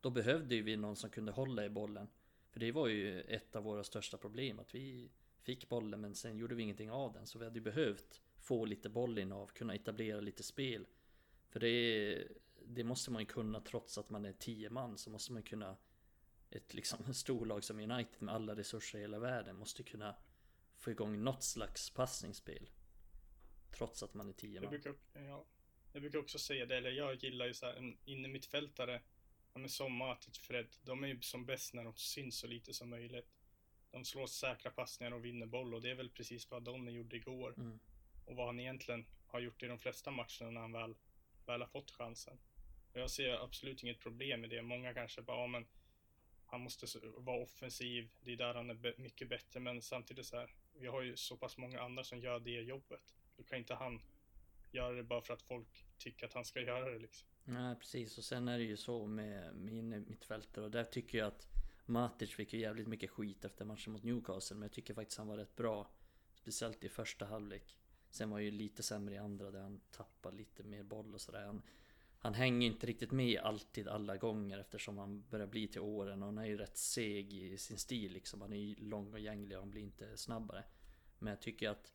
Då 0.00 0.10
behövde 0.10 0.54
ju 0.54 0.62
vi 0.62 0.76
någon 0.76 0.96
som 0.96 1.10
kunde 1.10 1.32
hålla 1.32 1.64
i 1.64 1.68
bollen. 1.68 2.08
För 2.50 2.60
det 2.60 2.72
var 2.72 2.88
ju 2.88 3.20
ett 3.20 3.56
av 3.56 3.64
våra 3.64 3.84
största 3.84 4.16
problem. 4.16 4.58
Att 4.58 4.74
vi 4.74 5.10
fick 5.42 5.68
bollen 5.68 6.00
men 6.00 6.14
sen 6.14 6.38
gjorde 6.38 6.54
vi 6.54 6.62
ingenting 6.62 6.90
av 6.90 7.12
den. 7.12 7.26
Så 7.26 7.38
vi 7.38 7.44
hade 7.44 7.58
ju 7.58 7.64
behövt 7.64 8.20
få 8.38 8.64
lite 8.64 8.88
bollinnehav, 8.88 9.46
kunna 9.46 9.74
etablera 9.74 10.20
lite 10.20 10.42
spel. 10.42 10.86
För 11.48 11.60
det, 11.60 12.28
det 12.64 12.84
måste 12.84 13.10
man 13.10 13.22
ju 13.22 13.26
kunna 13.26 13.60
trots 13.60 13.98
att 13.98 14.10
man 14.10 14.24
är 14.24 14.32
tio 14.32 14.70
man 14.70 14.98
så 14.98 15.10
måste 15.10 15.32
man 15.32 15.42
kunna 15.42 15.76
ett 16.50 16.74
liksom 16.74 17.14
storlag 17.14 17.64
som 17.64 17.80
United 17.80 18.22
med 18.22 18.34
alla 18.34 18.56
resurser 18.56 18.98
i 18.98 19.00
hela 19.00 19.18
världen 19.18 19.56
måste 19.56 19.82
kunna 19.82 20.16
få 20.76 20.90
igång 20.90 21.24
något 21.24 21.42
slags 21.42 21.90
passningsspel. 21.90 22.70
Trots 23.70 24.02
att 24.02 24.14
man 24.14 24.28
är 24.28 24.32
tio 24.32 24.54
Jag 24.54 24.62
man. 24.62 24.70
brukar, 24.70 24.94
ja, 25.12 25.46
jag 25.92 26.02
brukar 26.02 26.18
också 26.18 26.38
säga 26.38 26.66
det, 26.66 26.76
eller 26.76 26.90
jag 26.90 27.14
gillar 27.14 27.46
ju 27.46 27.54
så 27.54 27.66
här 27.66 27.74
en 27.74 27.98
innermittfältare, 28.04 29.02
ja, 29.54 29.68
som 29.68 29.92
Matic, 29.92 30.38
Fred, 30.38 30.66
de 30.82 31.04
är 31.04 31.08
ju 31.08 31.20
som 31.20 31.46
bäst 31.46 31.74
när 31.74 31.84
de 31.84 31.94
syns 31.96 32.38
så 32.38 32.46
lite 32.46 32.74
som 32.74 32.90
möjligt. 32.90 33.28
De 33.90 34.04
slår 34.04 34.26
säkra 34.26 34.70
passningar 34.70 35.12
och 35.12 35.24
vinner 35.24 35.46
boll 35.46 35.74
och 35.74 35.82
det 35.82 35.90
är 35.90 35.94
väl 35.94 36.10
precis 36.10 36.50
vad 36.50 36.62
Donny 36.62 36.92
gjorde 36.92 37.16
igår. 37.16 37.54
Mm. 37.56 37.78
Och 38.24 38.36
vad 38.36 38.46
han 38.46 38.60
egentligen 38.60 39.06
har 39.26 39.40
gjort 39.40 39.62
i 39.62 39.66
de 39.66 39.78
flesta 39.78 40.10
matcherna 40.10 40.50
när 40.50 40.60
han 40.60 40.72
väl, 40.72 40.96
väl 41.46 41.60
har 41.60 41.68
fått 41.68 41.90
chansen. 41.90 42.38
Och 42.92 43.00
jag 43.00 43.10
ser 43.10 43.44
absolut 43.44 43.82
inget 43.82 44.00
problem 44.00 44.40
med 44.40 44.50
det. 44.50 44.62
Många 44.62 44.94
kanske 44.94 45.22
bara, 45.22 45.40
ja 45.40 45.46
men 45.46 45.66
han 46.56 46.62
måste 46.62 46.86
vara 47.16 47.42
offensiv, 47.42 48.08
det 48.24 48.32
är 48.32 48.36
där 48.36 48.54
han 48.54 48.70
är 48.70 49.00
mycket 49.00 49.28
bättre, 49.28 49.60
men 49.60 49.82
samtidigt 49.82 50.26
så 50.26 50.36
här, 50.36 50.54
vi 50.74 50.86
har 50.86 51.02
ju 51.02 51.16
så 51.16 51.36
pass 51.36 51.56
många 51.56 51.80
andra 51.80 52.04
som 52.04 52.20
gör 52.20 52.40
det 52.40 52.50
jobbet. 52.50 53.14
Då 53.36 53.42
kan 53.42 53.58
inte 53.58 53.74
han 53.74 54.00
göra 54.70 54.92
det 54.92 55.02
bara 55.02 55.20
för 55.20 55.34
att 55.34 55.42
folk 55.42 55.84
tycker 55.98 56.26
att 56.26 56.32
han 56.32 56.44
ska 56.44 56.60
göra 56.60 56.90
det 56.90 56.98
liksom. 56.98 57.28
Nej 57.44 57.76
precis 57.76 58.18
och 58.18 58.24
sen 58.24 58.48
är 58.48 58.58
det 58.58 58.64
ju 58.64 58.76
så 58.76 59.06
med 59.06 59.56
min 59.56 59.88
mittfältare 60.08 60.64
och 60.64 60.70
där 60.70 60.84
tycker 60.84 61.18
jag 61.18 61.26
att 61.26 61.48
Matic 61.86 62.34
fick 62.34 62.52
ju 62.52 62.60
jävligt 62.60 62.88
mycket 62.88 63.10
skit 63.10 63.44
efter 63.44 63.64
matchen 63.64 63.92
mot 63.92 64.02
Newcastle 64.02 64.56
men 64.56 64.62
jag 64.62 64.72
tycker 64.72 64.94
faktiskt 64.94 65.18
han 65.18 65.28
var 65.28 65.36
rätt 65.36 65.56
bra. 65.56 65.90
Speciellt 66.34 66.84
i 66.84 66.88
första 66.88 67.26
halvlek. 67.26 67.76
Sen 68.10 68.30
var 68.30 68.38
ju 68.38 68.50
lite 68.50 68.82
sämre 68.82 69.14
i 69.14 69.18
andra 69.18 69.50
där 69.50 69.60
han 69.60 69.80
tappade 69.90 70.36
lite 70.36 70.62
mer 70.62 70.82
boll 70.82 71.14
och 71.14 71.20
sådär. 71.20 71.46
Han, 71.46 71.62
han 72.18 72.34
hänger 72.34 72.66
inte 72.66 72.86
riktigt 72.86 73.12
med 73.12 73.40
alltid 73.40 73.88
alla 73.88 74.16
gånger 74.16 74.58
eftersom 74.58 74.98
han 74.98 75.24
börjar 75.30 75.46
bli 75.46 75.68
till 75.68 75.80
åren 75.80 76.22
och 76.22 76.26
han 76.26 76.38
är 76.38 76.44
ju 76.44 76.56
rätt 76.56 76.76
seg 76.76 77.32
i 77.32 77.58
sin 77.58 77.78
stil 77.78 78.12
liksom. 78.12 78.40
Han 78.40 78.52
är 78.52 78.56
ju 78.56 78.74
lång 78.74 79.12
och 79.12 79.20
gänglig 79.20 79.56
och 79.56 79.62
han 79.62 79.70
blir 79.70 79.82
inte 79.82 80.16
snabbare. 80.16 80.64
Men 81.18 81.30
jag 81.30 81.40
tycker 81.42 81.70
att 81.70 81.92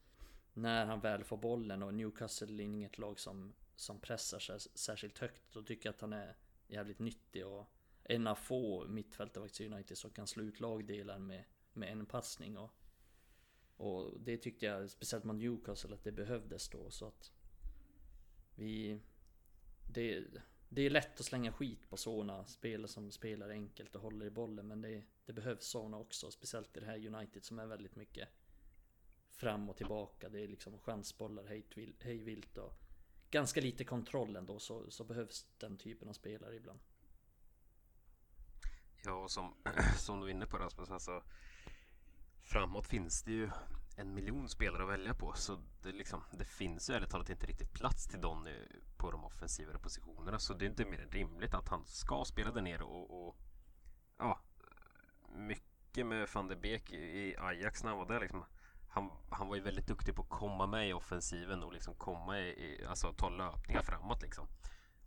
när 0.53 0.85
han 0.85 0.99
väl 0.99 1.23
får 1.23 1.37
bollen 1.37 1.83
och 1.83 1.93
Newcastle 1.93 2.63
är 2.63 2.65
inget 2.65 2.97
lag 2.97 3.19
som, 3.19 3.53
som 3.75 3.99
pressar 3.99 4.39
sig 4.39 4.59
särskilt 4.59 5.17
högt. 5.17 5.41
Då 5.53 5.63
tycker 5.63 5.87
jag 5.89 5.93
att 5.93 6.01
han 6.01 6.13
är 6.13 6.37
jävligt 6.67 6.99
nyttig 6.99 7.45
och 7.45 7.73
en 8.03 8.27
av 8.27 8.35
få 8.35 8.87
mittfältare 8.87 9.47
i 9.59 9.67
United 9.67 9.97
som 9.97 10.11
kan 10.11 10.27
slå 10.27 10.43
ut 10.43 10.59
lagdelar 10.59 11.19
med, 11.19 11.43
med 11.73 11.91
en 11.91 12.05
passning. 12.05 12.57
Och, 12.57 12.71
och 13.77 14.19
det 14.19 14.37
tyckte 14.37 14.65
jag, 14.65 14.89
speciellt 14.89 15.23
mot 15.23 15.35
Newcastle, 15.35 15.93
att 15.93 16.03
det 16.03 16.11
behövdes 16.11 16.69
då. 16.69 16.89
Så 16.89 17.05
att 17.05 17.31
vi... 18.55 18.99
Det, 19.93 20.23
det 20.69 20.81
är 20.81 20.89
lätt 20.89 21.19
att 21.19 21.25
slänga 21.25 21.51
skit 21.51 21.89
på 21.89 21.97
sådana 21.97 22.45
spelare 22.45 22.87
som 22.87 23.11
spelar 23.11 23.49
enkelt 23.49 23.95
och 23.95 24.01
håller 24.01 24.25
i 24.25 24.29
bollen. 24.29 24.67
Men 24.67 24.81
det, 24.81 25.03
det 25.25 25.33
behövs 25.33 25.65
sådana 25.65 25.97
också. 25.97 26.31
Speciellt 26.31 26.77
i 26.77 26.79
det 26.79 26.85
här 26.85 27.15
United 27.15 27.45
som 27.45 27.59
är 27.59 27.65
väldigt 27.65 27.95
mycket 27.95 28.29
fram 29.29 29.69
och 29.69 29.77
tillbaka. 29.77 30.29
Det 30.29 30.43
är 30.43 30.47
liksom 30.47 30.79
chansbollar 30.79 31.43
hej 31.99 32.17
vilt 32.17 32.57
och 32.57 32.73
ganska 33.31 33.61
lite 33.61 33.83
kontroll 33.83 34.35
ändå 34.35 34.59
så, 34.59 34.91
så 34.91 35.03
behövs 35.03 35.45
den 35.57 35.77
typen 35.77 36.09
av 36.09 36.13
spelare 36.13 36.55
ibland. 36.55 36.79
Ja, 39.03 39.13
och 39.13 39.31
som, 39.31 39.55
som 39.97 40.19
du 40.19 40.27
är 40.27 40.31
inne 40.31 40.45
på 40.45 40.57
Rasmus, 40.57 40.89
alltså 40.89 41.23
framåt 42.41 42.87
finns 42.87 43.23
det 43.23 43.31
ju 43.31 43.49
en 43.95 44.13
miljon 44.13 44.49
spelare 44.49 44.83
att 44.83 44.89
välja 44.89 45.13
på. 45.13 45.33
Så 45.33 45.57
det, 45.81 45.91
liksom, 45.91 46.23
det 46.31 46.45
finns 46.45 46.89
ju 46.89 46.93
ärligt 46.93 47.09
talat 47.09 47.29
inte 47.29 47.47
riktigt 47.47 47.73
plats 47.73 48.07
till 48.07 48.21
Donny 48.21 48.53
på 48.97 49.11
de 49.11 49.25
offensivare 49.25 49.79
positionerna. 49.79 50.39
Så 50.39 50.53
det 50.53 50.65
är 50.65 50.69
inte 50.69 50.85
mer 50.85 51.01
än 51.01 51.11
rimligt 51.11 51.53
att 51.53 51.69
han 51.69 51.85
ska 51.85 52.25
spela 52.25 52.51
där 52.51 52.61
nere 52.61 52.83
och, 52.83 53.27
och 53.27 53.37
ja, 54.17 54.39
mycket 55.35 56.05
med 56.05 56.29
van 56.33 56.47
de 56.47 56.55
Beek 56.55 56.91
i 56.93 57.35
Ajax 57.37 57.83
när 57.83 57.89
han 57.89 57.99
var 57.99 58.07
där 58.07 58.19
liksom. 58.19 58.45
Han, 58.89 59.11
han 59.29 59.47
var 59.47 59.55
ju 59.55 59.61
väldigt 59.61 59.87
duktig 59.87 60.15
på 60.15 60.21
att 60.21 60.29
komma 60.29 60.67
med 60.67 60.89
i 60.89 60.93
offensiven 60.93 61.63
och 61.63 61.73
liksom 61.73 61.95
komma 61.95 62.39
i, 62.39 62.49
i 62.49 62.85
alltså 62.85 63.13
ta 63.13 63.29
löpningar 63.29 63.81
framåt 63.81 64.21
liksom. 64.21 64.47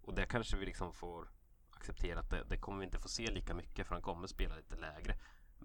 Och 0.03 0.15
det 0.15 0.27
kanske 0.27 0.57
vi 0.57 0.67
liksom 0.67 0.93
får 0.93 1.29
acceptera 1.71 2.21
att 2.21 2.31
det, 2.31 2.45
det 2.49 2.57
kommer 2.57 2.79
vi 2.79 2.85
inte 2.85 2.99
få 2.99 3.09
se 3.09 3.31
lika 3.31 3.55
mycket 3.55 3.87
för 3.87 3.95
han 3.95 4.03
kommer 4.03 4.27
spela 4.27 4.57
lite 4.57 4.77
lägre. 4.77 5.17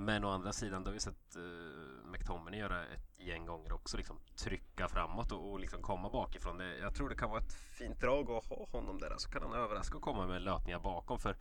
Men 0.02 0.24
å 0.24 0.30
andra 0.30 0.54
sidan, 0.54 0.84
då 0.84 0.89
har 0.89 0.93
vi 0.93 1.00
sett 1.00 1.36
uh, 1.38 2.12
McTominay 2.12 2.60
göra 2.60 2.86
ett 2.86 3.20
gäng 3.20 3.45
gånger 3.45 3.74
också, 3.74 3.97
liksom 3.97 4.20
trycka 4.36 4.88
framåt 4.88 5.32
och, 5.32 5.52
och 5.52 5.60
liksom 5.60 5.82
komma 5.82 6.10
bakifrån. 6.10 6.58
Det, 6.58 6.78
jag 6.78 6.95
tror 6.95 7.10
det 7.10 7.16
kan 7.16 7.30
vara 7.30 7.41
ett 7.41 7.54
fint 7.54 8.00
drag 8.02 8.32
att 8.32 8.45
ha 8.45 8.68
honom 8.72 9.00
där, 9.00 9.14
så 9.18 9.30
kan 9.30 9.41
han 9.41 9.54
överraska 9.54 9.97
och 9.97 10.04
komma 10.04 10.28
med 10.28 10.41
löpningar 10.41 10.80
bakom. 10.80 11.20
För 11.20 11.38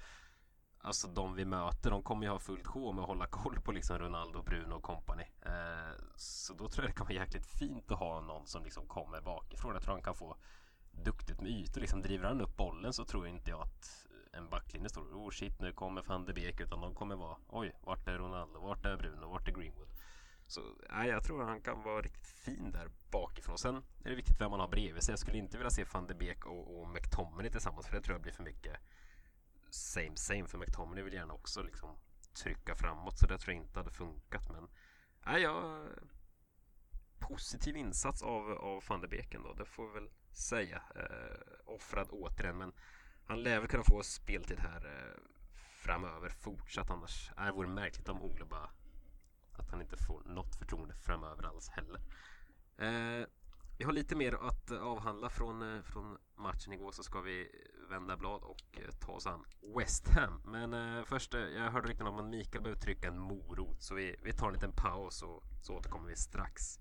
Alltså 0.81 1.09
de 1.09 1.35
vi 1.35 1.45
möter, 1.45 1.91
de 1.91 2.03
kommer 2.03 2.27
ju 2.27 2.33
ha 2.33 2.39
fullt 2.39 2.67
sjå 2.67 2.93
med 2.93 3.03
att 3.03 3.09
hålla 3.09 3.27
koll 3.27 3.61
på 3.61 3.73
liksom 3.73 3.99
Ronaldo, 3.99 4.43
Bruno 4.43 4.75
och 4.75 4.83
company. 4.83 5.25
Uh, 5.47 5.93
så 6.17 6.55
då 6.55 6.69
tror 6.69 6.85
jag 6.85 6.91
det 6.91 6.97
kan 6.97 7.07
vara 7.07 7.15
jäkligt 7.15 7.47
fint 7.47 7.91
att 7.91 7.99
ha 7.99 8.21
någon 8.21 8.47
som 8.47 8.65
liksom 8.65 8.87
kommer 8.87 9.21
bakifrån. 9.21 9.75
Jag 9.75 9.83
tror 9.83 9.95
han 9.95 10.03
kan 10.03 10.15
få 10.15 10.37
duktigt 10.91 11.41
med 11.41 11.51
ytor. 11.51 11.81
Liksom 11.81 12.03
driver 12.03 12.29
han 12.29 12.41
upp 12.41 12.57
bollen 12.57 12.93
så 12.93 13.05
tror 13.05 13.27
inte 13.27 13.51
jag 13.51 13.61
att 13.61 14.08
en 14.39 14.49
backlinje 14.49 14.89
står 14.89 15.03
oh 15.03 15.31
shit 15.31 15.61
nu 15.61 15.73
kommer 15.73 16.03
van 16.03 16.25
de 16.25 16.33
Beek 16.33 16.61
utan 16.61 16.81
de 16.81 16.95
kommer 16.95 17.17
vara 17.17 17.37
oj 17.49 17.73
vart 17.81 18.09
är 18.09 18.19
Ronaldo, 18.19 18.61
vart 18.61 18.87
är 18.87 18.97
Bruno, 18.97 19.29
vart 19.29 19.49
är 19.49 19.53
Greenwood. 19.53 19.89
Så 20.47 20.61
nej, 20.91 21.09
jag 21.09 21.25
tror 21.25 21.43
han 21.43 21.61
kan 21.61 21.83
vara 21.83 22.03
riktigt 22.03 22.27
fin 22.27 22.71
där 22.71 22.91
bakifrån. 23.11 23.59
Sen 23.59 23.77
är 23.77 24.11
det 24.11 24.17
viktigt 24.17 24.41
vem 24.41 24.51
man 24.51 24.61
har 24.61 24.69
bredvid 24.69 25.03
sig. 25.03 25.13
Jag 25.13 25.19
skulle 25.19 25.39
inte 25.39 25.57
vilja 25.57 25.71
se 25.71 25.85
van 25.93 26.07
de 26.07 26.15
Beek 26.15 26.47
och, 26.47 26.81
och 26.81 26.89
McTominay 26.89 27.51
tillsammans 27.51 27.87
för 27.87 27.97
det 27.97 28.03
tror 28.03 28.15
jag 28.15 28.23
blir 28.23 28.33
för 28.33 28.45
mycket 28.45 28.77
same 29.71 30.17
same 30.17 30.47
för 30.47 30.59
McTominay 30.59 31.05
vill 31.05 31.15
gärna 31.15 31.35
också 31.35 31.63
liksom 31.63 31.99
trycka 32.43 32.75
framåt 32.75 33.19
så 33.19 33.27
det 33.27 33.39
tror 33.39 33.55
jag 33.55 33.63
inte 33.65 33.79
hade 33.79 33.91
funkat 33.91 34.51
men 34.51 34.69
nej, 35.27 35.43
jag 35.43 35.89
positiv 37.19 37.77
insats 37.77 38.23
av, 38.23 38.51
av 38.51 38.85
van 38.89 39.01
de 39.01 39.09
Beek 39.09 39.35
ändå, 39.35 39.53
det 39.53 39.65
får 39.65 39.89
vi 39.89 39.95
väl 39.95 40.11
säga. 40.33 40.83
Eh, 40.95 41.41
offrad 41.65 42.09
återigen 42.11 42.59
men 42.59 42.73
han 43.29 43.43
lär 43.43 43.59
väl 43.61 43.69
kunna 43.69 43.85
få 43.85 44.03
speltid 44.03 44.59
här 44.59 44.87
eh, 44.87 45.21
framöver 45.59 46.29
fortsatt 46.29 46.91
annars 46.91 47.31
äh, 47.39 47.45
det 47.45 47.53
vore 47.53 47.69
märkligt 47.69 48.09
om 48.09 48.23
Ole 48.23 48.45
bara 48.45 48.71
att 49.53 49.71
han 49.71 49.81
inte 49.81 49.97
får 49.97 50.23
något 50.27 50.57
förtroende 50.57 50.95
framöver 50.95 51.47
alls 51.47 51.69
heller. 51.69 52.01
Eh, 52.79 53.27
vi 53.79 53.85
har 53.85 53.93
lite 53.93 54.17
mer 54.17 54.35
att 54.35 54.71
eh, 54.71 54.83
avhandla 54.83 55.31
från, 55.31 55.77
eh, 55.77 55.83
från 55.83 56.19
matchen 56.37 56.73
igår 56.73 56.93
så 56.93 57.03
ska 57.03 57.21
vi 57.21 57.51
vända 57.91 58.17
blad 58.17 58.43
och 58.43 58.79
eh, 58.79 58.91
ta 59.01 59.13
oss 59.13 59.27
an 59.27 59.45
West 59.77 60.09
Ham. 60.09 60.43
Men 60.45 60.75
eh, 60.75 61.05
först, 61.05 61.35
jag 61.35 61.71
hörde 61.71 61.89
rykten 61.89 62.07
om 62.07 62.19
att 62.19 62.31
Mikael 62.31 62.63
behöver 62.63 62.81
trycka 62.81 63.09
en 63.09 63.19
morot 63.19 63.83
så 63.83 63.95
vi, 63.95 64.17
vi 64.23 64.33
tar 64.33 64.47
en 64.47 64.55
liten 64.55 64.73
paus 64.73 65.23
och 65.23 65.43
så 65.63 65.75
återkommer 65.75 66.09
vi 66.09 66.17
strax. 66.17 66.79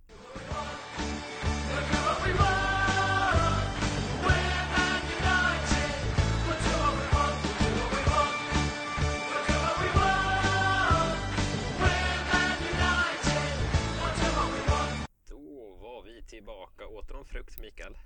Någon 17.18 17.26
frukt 17.26 17.60
Mikael? 17.60 17.98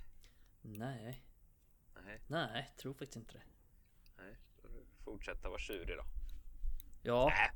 Nej, 0.62 1.24
Nej, 2.06 2.20
nej, 2.28 2.72
tror 2.78 2.94
faktiskt 2.94 3.16
inte 3.16 3.34
det. 3.34 3.44
nej. 4.18 4.36
Då 4.62 4.70
får 4.70 4.78
du 4.78 4.86
fortsätta 5.04 5.50
vara 5.50 5.60
tjurig 5.60 5.98
då. 5.98 6.04
Ja, 7.02 7.32
Äh, 7.32 7.52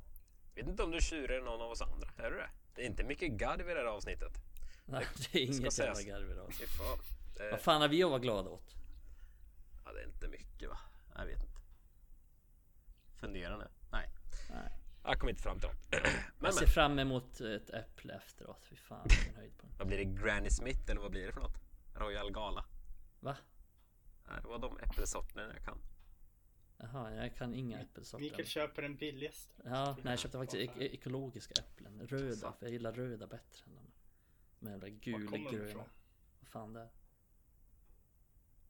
vet 0.54 0.66
inte 0.68 0.82
om 0.82 0.90
du 0.90 0.96
är 0.96 1.00
tjurigare 1.00 1.38
än 1.38 1.44
någon 1.44 1.60
av 1.60 1.70
oss 1.70 1.80
andra. 1.82 2.08
Är 2.16 2.30
du 2.30 2.36
det? 2.36 2.50
Det 2.74 2.82
är 2.82 2.86
inte 2.86 3.04
mycket 3.04 3.32
garv 3.32 3.70
i 3.70 3.74
det 3.74 3.80
här 3.80 3.86
avsnittet. 3.86 4.32
nej, 4.84 5.06
det 5.32 5.38
är 5.38 5.42
inget 5.58 5.78
jävla 5.78 6.02
garv 6.02 6.30
idag. 6.30 6.52
Fan. 6.54 6.98
Eh, 7.40 7.50
Vad 7.50 7.60
fan 7.60 7.80
har 7.80 7.88
vi 7.88 8.02
att 8.02 8.10
vara 8.10 8.18
glada 8.20 8.50
åt? 8.50 8.74
ja, 9.84 9.92
det 9.92 10.00
är 10.00 10.06
inte 10.06 10.28
mycket 10.28 10.68
va? 10.68 10.78
Jag 11.16 11.26
vet 11.26 11.42
inte. 11.42 11.60
Fundera 13.16 13.56
nu. 13.56 13.68
Nej, 13.92 14.10
Nej. 14.50 14.72
Jag 15.06 15.18
kom 15.20 15.28
inte 15.28 15.42
fram 15.42 15.58
till 15.60 15.68
något. 15.68 15.76
men, 15.90 16.02
Jag 16.40 16.54
ser 16.54 16.66
men. 16.66 16.70
fram 16.70 16.98
emot 16.98 17.40
ett 17.40 17.70
äpple 17.70 18.14
efteråt. 18.14 18.64
Fy 18.64 18.76
fan 18.76 19.06
vilken 19.08 19.34
höjdpunkt. 19.34 19.78
Vad 19.78 19.88
blir 19.88 19.98
det? 19.98 20.04
Granny 20.04 20.50
Smith 20.50 20.90
eller 20.90 21.00
vad 21.00 21.10
blir 21.10 21.26
det 21.26 21.32
för 21.32 21.40
något? 21.40 21.58
Royal 21.94 22.32
Gala? 22.32 22.64
Va? 23.20 23.36
Nej, 24.28 24.38
det 24.42 24.48
var 24.48 24.58
de 24.58 24.78
äppelsorterna 24.78 25.52
jag 25.54 25.64
kan. 25.64 25.78
Jaha, 26.78 27.14
jag 27.14 27.36
kan 27.36 27.54
inga 27.54 27.80
äppelsorter. 27.80 28.24
Mikael 28.24 28.46
köper 28.46 28.82
den 28.82 28.96
billigaste. 28.96 29.54
Ja, 29.64 29.96
nej 30.02 30.12
jag 30.12 30.18
köpte 30.18 30.38
faktiskt 30.38 30.76
ek 30.76 30.92
ekologiska 30.92 31.54
äpplen. 31.60 32.06
Röda, 32.06 32.52
för 32.52 32.66
jag 32.66 32.72
gillar 32.72 32.92
röda 32.92 33.26
bättre 33.26 33.64
än 33.66 33.74
de. 33.74 33.92
De 34.60 34.70
jävla 34.70 34.88
gulgröna. 34.88 35.84
Vad 36.40 36.48
fan 36.48 36.72
det 36.72 36.80
är? 36.80 36.88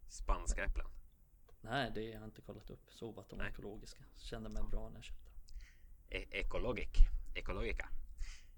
Spanska 0.09 0.65
äpplen. 0.65 0.87
Nej, 1.61 1.93
det 1.95 2.07
har 2.07 2.21
jag 2.21 2.25
inte 2.25 2.43
kollat 2.43 2.71
upp. 2.71 2.93
Såg 2.93 3.19
att 3.19 3.29
de 3.29 3.39
var 3.39 3.47
ekologiska. 3.47 4.05
Kände 4.17 4.49
mig 4.49 4.63
bra 4.71 4.89
när 4.89 4.97
jag 4.97 5.05
köpte. 5.05 5.26
E- 6.11 6.27
ekologic. 6.31 6.99
Ekologica. 7.35 7.89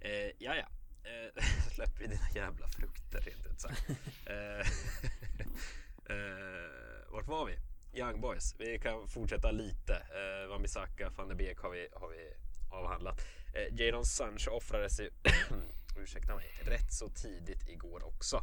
Eh, 0.00 0.30
ja, 0.38 0.56
ja. 0.56 0.68
Eh, 1.04 1.44
släpp 1.74 2.00
vi 2.00 2.06
dina 2.06 2.28
jävla 2.34 2.68
frukter 2.68 3.20
rent 3.20 3.46
ut 3.46 3.60
sagt. 3.60 3.88
eh, 4.26 4.60
eh, 6.16 7.10
vart 7.10 7.26
var 7.26 7.46
vi? 7.46 7.58
Young 7.92 8.20
Boys. 8.20 8.54
Vi 8.58 8.78
kan 8.78 9.08
fortsätta 9.08 9.50
lite. 9.50 9.94
Eh, 9.94 10.48
Wan-Bissaka, 10.48 11.10
van 11.16 11.28
de 11.28 11.34
Beek 11.34 11.58
har 11.58 11.70
vi, 11.70 11.88
har 11.92 12.08
vi 12.08 12.34
avhandlat. 12.70 13.26
Eh, 13.54 13.80
Jadon 13.80 14.04
Sancho 14.06 14.50
offrades 14.50 15.00
ju, 15.00 15.10
ursäkta 15.96 16.36
mig, 16.36 16.54
rätt 16.62 16.92
så 16.92 17.08
tidigt 17.08 17.68
igår 17.68 18.04
också. 18.06 18.36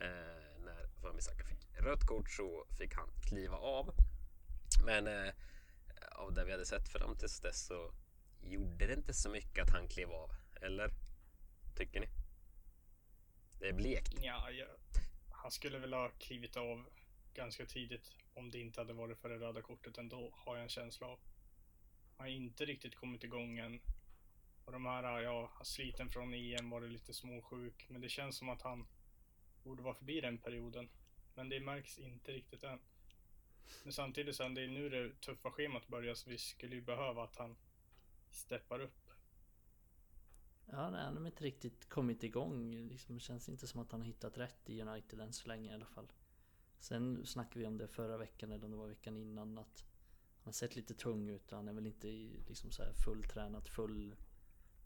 Eh, 0.00 0.60
när 0.64 0.88
Wan-Bissaka 1.02 1.44
fick 1.44 1.80
rött 1.80 2.04
kort 2.06 2.30
så 2.30 2.66
fick 2.78 2.94
han 2.94 3.08
kliva 3.22 3.56
av. 3.56 3.94
Men 4.84 5.06
eh, 5.06 5.32
av 6.12 6.34
det 6.34 6.44
vi 6.44 6.52
hade 6.52 6.66
sett 6.66 6.88
fram 6.88 7.16
tills 7.16 7.40
dess 7.40 7.66
så 7.66 7.92
gjorde 8.46 8.86
det 8.86 8.92
inte 8.92 9.14
så 9.14 9.30
mycket 9.30 9.62
att 9.62 9.70
han 9.70 9.88
klev 9.88 10.10
av. 10.10 10.30
Eller? 10.62 10.90
Tycker 11.76 12.00
ni? 12.00 12.06
Det 13.60 13.68
är 13.68 13.72
blekt. 13.72 14.14
Ja, 14.22 14.50
ja, 14.50 14.66
han 15.30 15.50
skulle 15.50 15.78
väl 15.78 15.92
ha 15.92 16.08
klivit 16.08 16.56
av 16.56 16.84
ganska 17.34 17.66
tidigt 17.66 18.12
om 18.34 18.50
det 18.50 18.58
inte 18.58 18.80
hade 18.80 18.92
varit 18.92 19.18
för 19.18 19.28
det 19.28 19.38
röda 19.38 19.62
kortet 19.62 19.98
ändå, 19.98 20.32
har 20.34 20.56
jag 20.56 20.62
en 20.62 20.68
känsla 20.68 21.06
av. 21.06 21.18
Han 22.16 22.26
har 22.26 22.32
inte 22.34 22.64
riktigt 22.64 22.96
kommit 22.96 23.24
igång 23.24 23.58
än. 23.58 23.80
Och 24.64 24.72
de 24.72 24.86
här, 24.86 25.20
ja, 25.20 25.52
sliten 25.64 26.08
från 26.08 26.34
EM 26.34 26.70
var 26.70 26.80
det 26.80 26.86
lite 26.86 27.14
småsjuk, 27.14 27.86
men 27.88 28.00
det 28.00 28.08
känns 28.08 28.36
som 28.36 28.48
att 28.48 28.62
han 28.62 28.86
borde 29.62 29.82
vara 29.82 29.94
förbi 29.94 30.20
den 30.20 30.38
perioden. 30.38 30.88
Men 31.34 31.48
det 31.48 31.60
märks 31.60 31.98
inte 31.98 32.32
riktigt 32.32 32.62
än. 32.62 32.80
Men 33.82 33.92
samtidigt 33.92 34.36
sen, 34.36 34.54
det 34.54 34.62
är 34.62 34.68
nu 34.68 34.88
det 34.88 35.20
tuffa 35.20 35.50
schemat 35.50 35.88
börjar, 35.88 36.14
så 36.14 36.30
vi 36.30 36.38
skulle 36.38 36.74
ju 36.74 36.82
behöva 36.82 37.24
att 37.24 37.36
han 37.36 37.56
steppar 38.30 38.80
upp. 38.80 39.10
Ja, 40.66 40.90
nej, 40.90 41.04
han 41.04 41.16
har 41.16 41.26
inte 41.26 41.44
riktigt 41.44 41.88
kommit 41.88 42.22
igång. 42.22 42.88
Liksom, 42.88 43.14
det 43.14 43.20
känns 43.20 43.48
inte 43.48 43.66
som 43.66 43.80
att 43.80 43.92
han 43.92 44.00
har 44.00 44.06
hittat 44.06 44.38
rätt 44.38 44.70
i 44.70 44.82
United 44.82 45.20
än 45.20 45.32
så 45.32 45.48
länge 45.48 45.70
i 45.70 45.74
alla 45.74 45.86
fall. 45.86 46.12
Sen 46.78 47.26
snackade 47.26 47.60
vi 47.60 47.66
om 47.66 47.78
det 47.78 47.88
förra 47.88 48.16
veckan 48.16 48.52
eller 48.52 48.64
om 48.64 48.70
det 48.70 48.76
var 48.76 48.88
veckan 48.88 49.16
innan 49.16 49.58
att 49.58 49.84
han 50.38 50.44
har 50.44 50.52
sett 50.52 50.76
lite 50.76 50.94
tung 50.94 51.28
ut. 51.28 51.52
och 51.52 51.58
Han 51.58 51.68
är 51.68 51.72
väl 51.72 51.86
inte 51.86 52.08
i 52.08 52.44
liksom 52.48 52.70
så 52.70 52.82
här 52.82 52.92
fulltränat, 52.92 53.68
full, 53.68 54.16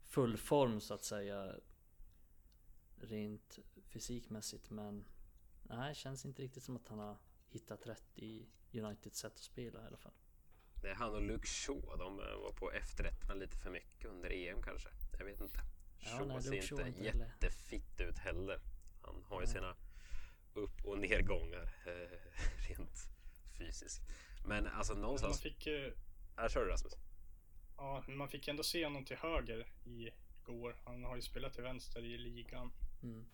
full 0.05 0.37
form 0.37 0.81
så 0.81 0.95
att 0.95 1.05
säga. 1.05 1.55
Rent 3.03 3.59
fysikmässigt 3.85 4.71
men 4.71 5.05
nej, 5.63 5.89
det 5.89 5.95
känns 5.95 6.25
inte 6.25 6.43
riktigt 6.43 6.63
som 6.63 6.77
att 6.77 6.89
han 6.89 6.99
har 6.99 7.17
hittat 7.49 7.87
rätt 7.87 8.19
i 8.19 8.49
Uniteds 8.73 9.19
sätt 9.19 9.33
att 9.33 9.39
spela 9.39 9.83
i 9.83 9.87
alla 9.87 9.97
fall. 9.97 10.13
Det 10.83 10.91
är 10.91 10.95
han 10.95 11.15
och 11.15 11.23
Luke 11.23 11.47
Shaw. 11.47 11.97
De 11.99 12.21
eh, 12.21 12.37
var 12.43 12.53
på 12.53 12.73
efterrätterna 12.73 13.35
lite 13.35 13.57
för 13.57 13.71
mycket 13.71 14.05
under 14.05 14.33
EM 14.33 14.63
kanske. 14.63 14.89
Jag 15.19 15.25
vet 15.25 15.41
inte. 15.41 15.61
Ja, 15.99 16.09
Shaw 16.19 16.27
nej, 16.27 16.43
ser 16.43 16.63
Shaw 16.63 16.87
inte 16.87 17.03
heller. 17.03 17.27
jättefitt 17.27 18.01
ut 18.01 18.19
heller. 18.19 18.61
Han 19.03 19.23
har 19.25 19.41
ju 19.41 19.47
Nej. 19.47 19.55
sina 19.55 19.77
upp 20.55 20.85
och 20.85 20.99
nedgångar 20.99 21.73
eh, 21.87 22.69
rent 22.69 23.09
fysiskt. 23.59 24.01
Men 24.47 24.67
alltså 24.67 24.93
Man 24.93 25.03
någonstans... 25.03 25.41
fick 25.41 25.67
ju 25.67 25.95
Här 26.37 26.49
kör 26.49 26.65
du 26.65 26.71
Rasmus. 26.71 26.93
Ja, 27.77 28.05
men 28.07 28.17
man 28.17 28.29
fick 28.29 28.49
ändå 28.49 28.63
se 28.63 28.85
honom 28.85 29.05
till 29.05 29.17
höger 29.17 29.67
igår. 29.85 30.77
Han 30.85 31.05
har 31.05 31.17
ju 31.17 31.23
spelat 31.23 31.55
till 31.55 31.63
vänster 31.63 32.05
i 32.05 32.19
ligan. 32.19 32.73
Mm. 33.03 33.27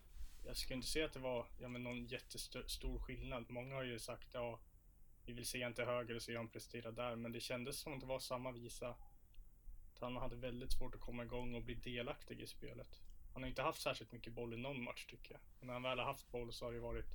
Jag 0.45 0.57
skulle 0.57 0.75
inte 0.75 0.87
säga 0.87 1.05
att 1.05 1.13
det 1.13 1.19
var 1.19 1.47
ja, 1.59 1.67
men 1.67 1.83
någon 1.83 2.05
jättestor 2.05 2.99
skillnad. 2.99 3.49
Många 3.49 3.75
har 3.75 3.83
ju 3.83 3.99
sagt 3.99 4.27
ja, 4.33 4.59
vi 5.27 5.33
vill 5.33 5.45
se 5.45 5.63
han 5.63 5.73
till 5.73 5.85
höger 5.85 6.15
och 6.15 6.21
se 6.21 6.37
honom 6.37 6.51
prestera 6.51 6.91
där. 6.91 7.15
Men 7.15 7.31
det 7.31 7.39
kändes 7.39 7.79
som 7.79 7.93
att 7.93 7.99
det 7.99 8.05
var 8.05 8.19
samma 8.19 8.51
visa. 8.51 8.89
Att 9.93 10.01
han 10.01 10.15
hade 10.15 10.35
väldigt 10.35 10.73
svårt 10.73 10.95
att 10.95 11.01
komma 11.01 11.23
igång 11.23 11.55
och 11.55 11.63
bli 11.63 11.75
delaktig 11.75 12.41
i 12.41 12.47
spelet. 12.47 13.01
Han 13.33 13.43
har 13.43 13.49
inte 13.49 13.61
haft 13.61 13.81
särskilt 13.81 14.11
mycket 14.11 14.33
boll 14.33 14.53
i 14.53 14.57
någon 14.57 14.83
match 14.83 15.05
tycker 15.05 15.33
jag. 15.33 15.41
Och 15.59 15.65
när 15.65 15.73
han 15.73 15.83
väl 15.83 15.99
har 15.99 16.05
haft 16.05 16.31
boll 16.31 16.53
så 16.53 16.65
har 16.65 16.73
det 16.73 16.79
varit 16.79 17.05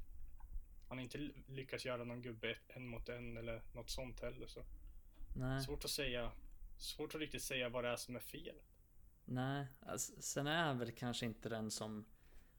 han 0.89 0.99
har 0.99 1.03
inte 1.03 1.19
lyckats 1.47 1.85
göra 1.85 2.05
någon 2.05 2.23
gubbe 2.23 2.57
en 2.69 2.87
mot 2.87 3.09
en 3.09 3.37
eller 3.37 3.63
något 3.75 3.91
sånt 3.91 4.21
heller. 4.21 4.47
Så 4.47 4.65
Nej. 5.37 5.63
svårt 5.63 5.85
att 5.85 5.91
säga. 5.91 6.33
Svårt 6.79 7.15
att 7.15 7.21
riktigt 7.21 7.43
säga 7.43 7.69
vad 7.69 7.85
det 7.85 7.91
är 7.91 7.97
som 7.97 8.17
är 8.17 8.21
fel. 8.21 8.57
Nej, 9.25 9.67
alltså, 9.81 10.23
sen 10.23 10.47
är 10.47 10.65
han 10.65 10.79
väl 10.79 10.93
kanske 10.93 11.27
inte 11.27 11.49
den 11.49 11.71
som 11.71 12.05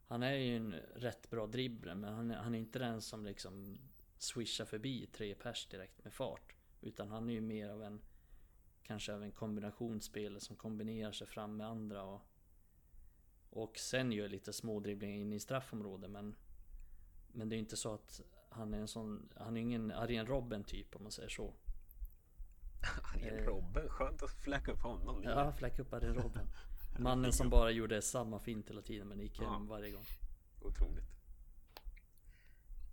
Han 0.07 0.23
är 0.23 0.33
ju 0.33 0.57
en 0.57 0.73
rätt 0.95 1.29
bra 1.29 1.47
dribbler 1.47 1.95
men 1.95 2.13
han 2.13 2.31
är, 2.31 2.35
han 2.35 2.55
är 2.55 2.59
inte 2.59 2.79
den 2.79 3.01
som 3.01 3.25
liksom 3.25 3.79
swishar 4.23 4.65
förbi 4.65 5.07
tre 5.07 5.35
pers 5.35 5.67
direkt 5.67 6.03
med 6.03 6.13
fart. 6.13 6.55
Utan 6.81 7.09
han 7.09 7.29
är 7.29 7.33
ju 7.33 7.41
mer 7.41 7.69
av 7.69 7.83
en 7.83 8.01
Kanske 8.83 9.13
av 9.13 9.23
en 9.23 9.31
kombinationsspelare 9.31 10.39
som 10.39 10.55
kombinerar 10.55 11.11
sig 11.11 11.27
fram 11.27 11.57
med 11.57 11.67
andra 11.67 12.03
och 12.03 12.21
Och 13.49 13.77
sen 13.77 14.11
gör 14.11 14.29
lite 14.29 14.53
små 14.53 14.79
dribblingar 14.79 15.17
in 15.17 15.33
i 15.33 15.39
straffområdet 15.39 16.09
men 16.09 16.35
Men 17.31 17.49
det 17.49 17.55
är 17.55 17.57
inte 17.57 17.77
så 17.77 17.93
att 17.93 18.21
Han 18.49 18.73
är 18.73 18.77
en 18.77 18.87
sån 18.87 19.29
Han 19.35 19.57
är 19.57 19.61
ingen 19.61 19.91
Arjen 19.91 20.25
Robben 20.25 20.63
typ 20.63 20.95
om 20.95 21.03
man 21.03 21.11
säger 21.11 21.29
så. 21.29 21.53
Arjen 23.15 23.37
Eh. 23.37 23.45
Robben, 23.45 23.89
skönt 23.89 24.23
att 24.23 24.31
fläcka 24.43 24.71
upp 24.71 24.81
honom. 24.81 25.21
nu. 25.21 25.29
Ja, 25.29 25.51
fläck 25.51 25.79
upp 25.79 25.93
Arjen 25.93 26.13
Robben. 26.15 26.47
Mannen 26.99 27.33
som 27.33 27.49
bara 27.49 27.71
gjorde 27.71 28.01
samma 28.01 28.39
fint 28.39 28.69
hela 28.69 28.81
tiden 28.81 29.07
men 29.07 29.19
gick 29.19 29.39
hem 29.39 29.47
Ja. 29.47 29.65
varje 29.69 29.91
gång. 29.91 30.05
Otroligt. 30.61 31.05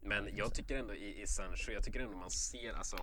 Men 0.01 0.37
jag 0.37 0.55
tycker 0.55 0.77
ändå 0.77 0.95
i, 0.95 1.23
i 1.23 1.27
Sancho, 1.27 1.73
jag 1.73 1.85
tycker 1.85 2.01
ändå 2.01 2.17
man 2.17 2.31
ser 2.31 2.73
alltså, 2.73 2.97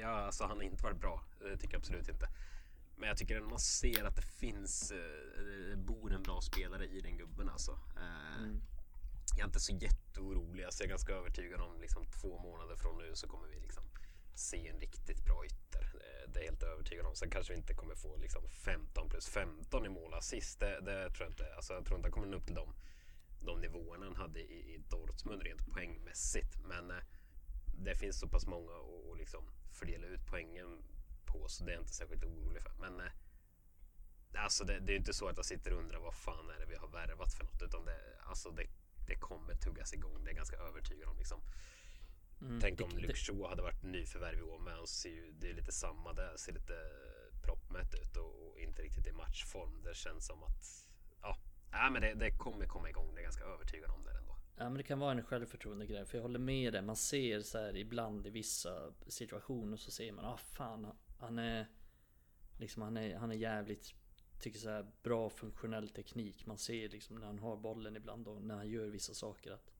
ja, 0.00 0.08
alltså 0.08 0.44
han 0.44 0.56
har 0.56 0.64
inte 0.64 0.82
varit 0.84 1.00
bra, 1.00 1.24
det 1.40 1.56
tycker 1.56 1.74
jag 1.74 1.78
absolut 1.80 2.08
inte. 2.08 2.28
Men 2.96 3.08
jag 3.08 3.18
tycker 3.18 3.36
ändå 3.36 3.48
man 3.48 3.58
ser 3.58 4.04
att 4.04 4.16
det 4.16 4.22
finns, 4.22 4.90
eh, 4.92 5.42
det 5.70 5.76
bor 5.76 6.12
en 6.12 6.22
bra 6.22 6.40
spelare 6.40 6.86
i 6.86 7.00
den 7.00 7.16
gubben 7.16 7.48
alltså. 7.48 7.72
Eh, 7.96 8.42
Mm. 8.42 8.60
Jag 9.36 9.40
är 9.40 9.46
inte 9.46 9.60
så 9.60 9.72
jätteorolig, 9.72 10.64
alltså 10.64 10.82
jag 10.82 10.86
är 10.86 10.90
ganska 10.90 11.12
övertygad 11.12 11.60
om 11.60 11.80
liksom 11.80 12.04
två 12.20 12.38
månader 12.38 12.76
från 12.76 12.98
nu 12.98 13.10
så 13.14 13.26
kommer 13.28 13.48
vi 13.48 13.60
liksom 13.60 13.84
se 14.34 14.68
en 14.68 14.80
riktigt 14.80 15.24
bra 15.24 15.44
ytter. 15.46 15.82
Eh, 15.84 16.30
Det 16.32 16.40
är 16.40 16.44
jag 16.44 16.50
helt 16.50 16.62
övertygad 16.62 17.06
om. 17.06 17.14
Sen 17.16 17.30
kanske 17.30 17.52
vi 17.52 17.58
inte 17.58 17.74
kommer 17.74 17.94
få 17.94 18.16
liksom 18.16 18.48
15 18.48 19.08
plus 19.08 19.28
15 19.28 19.86
i 19.86 19.88
mål 19.88 20.12
och 20.12 20.18
assist. 20.18 20.60
Det, 20.60 20.80
det 20.80 21.10
tror 21.10 21.22
jag 21.26 21.30
inte. 21.30 21.54
Alltså 21.56 21.72
jag 21.74 21.84
tror 21.84 21.96
inte 21.98 22.06
han 22.06 22.12
kommer 22.12 22.26
nå 22.26 22.36
upp 22.36 22.46
till 22.46 22.54
de, 22.54 22.74
de 23.46 23.60
nivåerna 23.60 24.06
han 24.06 24.16
hade 24.16 24.40
i, 24.40 24.74
i 24.74 24.78
Dortmund 24.88 25.42
rent 25.42 25.66
poängmässigt. 25.66 26.58
Men 26.64 26.90
eh, 26.90 27.02
det 27.78 27.94
finns 27.94 28.20
så 28.20 28.28
pass 28.28 28.46
många 28.46 28.72
att 28.72 29.12
att 29.12 29.18
liksom 29.18 29.44
fördela 29.72 30.06
ut 30.06 30.26
poängen 30.26 30.82
på 31.24 31.48
så 31.48 31.64
det 31.64 31.70
är 31.70 31.74
jag 31.74 31.82
inte 31.82 31.94
särskilt 31.94 32.24
orolig 32.24 32.62
för. 32.62 32.72
Men 32.80 33.00
eh, 33.00 33.12
alltså 34.34 34.64
det, 34.64 34.78
det 34.80 34.92
är 34.92 34.96
inte 34.96 35.14
så 35.14 35.28
att 35.28 35.36
jag 35.36 35.46
sitter 35.46 35.72
och 35.72 35.78
undrar 35.78 36.00
vad 36.00 36.14
fan 36.14 36.50
är 36.50 36.58
det 36.58 36.66
vi 36.66 36.76
har 36.76 36.88
värvat 36.88 37.34
för 37.34 37.44
något. 37.44 37.62
Utan 37.62 37.84
det, 37.84 38.00
alltså 38.20 38.50
det, 38.50 38.66
det 39.06 39.14
kommer 39.14 39.54
tuggas 39.54 39.92
igång. 39.92 40.14
Det 40.14 40.24
är 40.24 40.26
jag 40.26 40.36
ganska 40.36 40.56
övertygad 40.56 41.08
om. 41.08 41.18
Liksom. 41.18 41.40
Mm. 42.40 42.60
Tänk 42.60 42.80
om 42.80 42.90
Shaw 43.14 43.48
hade 43.48 43.62
varit 43.62 43.82
nyförvärv 43.82 44.38
i 44.38 44.42
år 44.42 44.58
men 44.58 44.74
han 44.74 44.86
ser 44.86 45.10
ju, 45.10 45.32
det 45.32 45.50
är 45.50 45.54
lite 45.54 45.72
samma 45.72 46.12
där. 46.12 46.36
Ser 46.36 46.52
lite 46.52 46.74
proppmätt 47.42 47.94
ut 47.94 48.16
och, 48.16 48.48
och 48.48 48.58
inte 48.58 48.82
riktigt 48.82 49.06
i 49.06 49.12
matchform. 49.12 49.82
Det 49.82 49.94
känns 49.94 50.26
som 50.26 50.42
att 50.42 50.88
ja, 51.22 51.38
nej, 51.72 51.90
men 51.90 52.02
det, 52.02 52.14
det 52.14 52.30
kommer 52.30 52.66
komma 52.66 52.88
igång. 52.90 53.14
Det 53.14 53.20
är 53.20 53.22
ganska 53.22 53.44
övertygad 53.44 53.90
om 53.90 54.04
det 54.04 54.10
ändå. 54.18 54.36
Ja 54.56 54.64
men 54.64 54.74
det 54.74 54.82
kan 54.82 54.98
vara 54.98 55.12
en 55.12 55.22
självförtroende 55.24 55.86
grej 55.86 56.06
för 56.06 56.18
jag 56.18 56.22
håller 56.22 56.38
med 56.38 56.72
dig. 56.72 56.82
Man 56.82 56.96
ser 56.96 57.40
så 57.40 57.58
här 57.58 57.76
ibland 57.76 58.26
i 58.26 58.30
vissa 58.30 58.92
situationer 59.06 59.76
så 59.76 59.90
ser 59.90 60.12
man 60.12 60.24
ah 60.24 60.36
fan 60.36 60.92
han 61.18 61.38
är 61.38 61.66
liksom 62.58 62.82
han 62.82 62.96
är, 62.96 63.16
han 63.16 63.30
är 63.30 63.36
jävligt 63.36 63.94
tycker 64.40 64.58
så 64.58 64.70
här 64.70 64.86
bra 65.02 65.30
funktionell 65.30 65.88
teknik. 65.88 66.46
Man 66.46 66.58
ser 66.58 66.88
liksom 66.88 67.16
när 67.16 67.26
han 67.26 67.38
har 67.38 67.56
bollen 67.56 67.96
ibland 67.96 68.28
och 68.28 68.42
när 68.42 68.54
han 68.56 68.68
gör 68.68 68.86
vissa 68.86 69.14
saker 69.14 69.52
att 69.52 69.70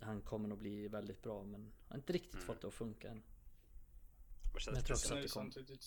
han 0.00 0.22
kommer 0.22 0.48
nog 0.48 0.58
bli 0.58 0.88
väldigt 0.88 1.22
bra 1.22 1.42
men 1.44 1.60
han 1.62 1.72
har 1.88 1.96
inte 1.96 2.12
riktigt 2.12 2.34
Mm. 2.34 2.46
fått 2.46 2.60
det 2.60 2.68
att 2.68 2.74
funka 2.74 3.08
än. 3.10 3.22
Men 4.66 4.74
jag 4.74 4.84
tror 4.84 4.94
också 4.96 5.14
att 5.14 5.20
det 5.20 5.22
det 5.22 5.28
kom. 5.32 5.42
samtidigt... 5.42 5.86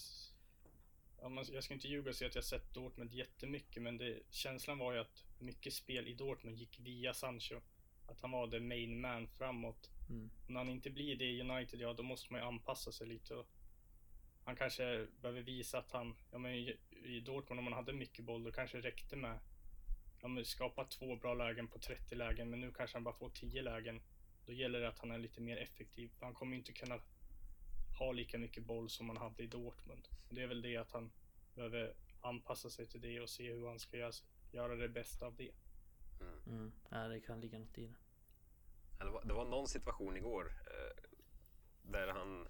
Ja, 1.21 1.43
jag 1.51 1.63
ska 1.63 1.73
inte 1.73 1.87
ljuga 1.87 2.09
och 2.09 2.15
säga 2.15 2.27
att 2.27 2.35
jag 2.35 2.43
sett 2.43 2.73
Dortmund 2.73 3.11
jättemycket, 3.11 3.83
men 3.83 3.97
det, 3.97 4.19
känslan 4.29 4.77
var 4.77 4.93
ju 4.93 4.99
att 4.99 5.25
mycket 5.39 5.73
spel 5.73 6.07
i 6.07 6.13
Dortmund 6.13 6.57
gick 6.57 6.79
via 6.79 7.13
Sancho. 7.13 7.61
Att 8.07 8.21
han 8.21 8.31
var 8.31 8.47
the 8.47 8.59
main 8.59 9.01
man 9.01 9.27
framåt. 9.27 9.89
Mm. 10.09 10.29
När 10.47 10.57
han 10.57 10.69
inte 10.69 10.89
blir 10.89 11.15
det 11.15 11.25
i 11.25 11.41
United, 11.41 11.81
ja 11.81 11.93
då 11.93 12.03
måste 12.03 12.33
man 12.33 12.41
ju 12.41 12.47
anpassa 12.47 12.91
sig 12.91 13.07
lite. 13.07 13.35
Och 13.35 13.47
han 14.43 14.55
kanske 14.55 15.07
behöver 15.21 15.41
visa 15.41 15.77
att 15.77 15.91
han, 15.91 16.15
ja 16.31 16.37
men 16.37 16.53
i, 16.53 16.77
i 17.03 17.19
Dortmund 17.19 17.59
om 17.59 17.65
man 17.65 17.73
hade 17.73 17.93
mycket 17.93 18.25
boll, 18.25 18.43
då 18.43 18.51
kanske 18.51 18.77
det 18.77 18.87
räckte 18.87 19.15
med 19.15 19.39
Ja 20.21 20.27
men 20.27 20.45
skapa 20.45 20.85
två 20.85 21.15
bra 21.15 21.33
lägen 21.33 21.67
på 21.67 21.79
30 21.79 22.15
lägen, 22.15 22.49
men 22.49 22.61
nu 22.61 22.71
kanske 22.71 22.95
han 22.95 23.03
bara 23.03 23.15
får 23.15 23.29
10 23.29 23.61
lägen. 23.61 24.01
Då 24.45 24.53
gäller 24.53 24.79
det 24.79 24.87
att 24.87 24.99
han 24.99 25.11
är 25.11 25.17
lite 25.17 25.41
mer 25.41 25.57
effektiv. 25.57 26.11
Han 26.19 26.33
kommer 26.33 26.57
inte 26.57 26.71
kunna 26.71 26.99
ha 27.99 28.11
lika 28.11 28.37
mycket 28.37 28.63
boll 28.63 28.89
som 28.89 29.09
han 29.09 29.17
hade 29.17 29.43
i 29.43 29.47
Dortmund. 29.47 30.07
Det 30.29 30.41
är 30.43 30.47
väl 30.47 30.61
det 30.61 30.77
att 30.77 30.91
han 30.91 31.11
behöver 31.55 31.93
anpassa 32.21 32.69
sig 32.69 32.87
till 32.87 33.01
det 33.01 33.21
och 33.21 33.29
se 33.29 33.53
hur 33.53 33.67
han 33.67 33.79
ska 33.79 33.97
göra, 33.97 34.11
göra 34.51 34.75
det 34.75 34.89
bästa 34.89 35.25
av 35.25 35.35
det. 35.35 35.51
Mm. 36.47 36.71
Ja, 36.89 36.97
det 36.97 37.19
kan 37.19 37.41
ligga 37.41 37.59
något 37.59 37.77
i 37.77 37.87
det. 37.87 37.95
Ja, 38.99 39.05
Det 39.05 39.11
var, 39.11 39.23
det 39.25 39.33
var 39.33 39.45
någon 39.45 39.67
situation 39.67 40.17
igår 40.17 40.53
eh, 40.65 41.03
där 41.81 42.07
han, 42.07 42.47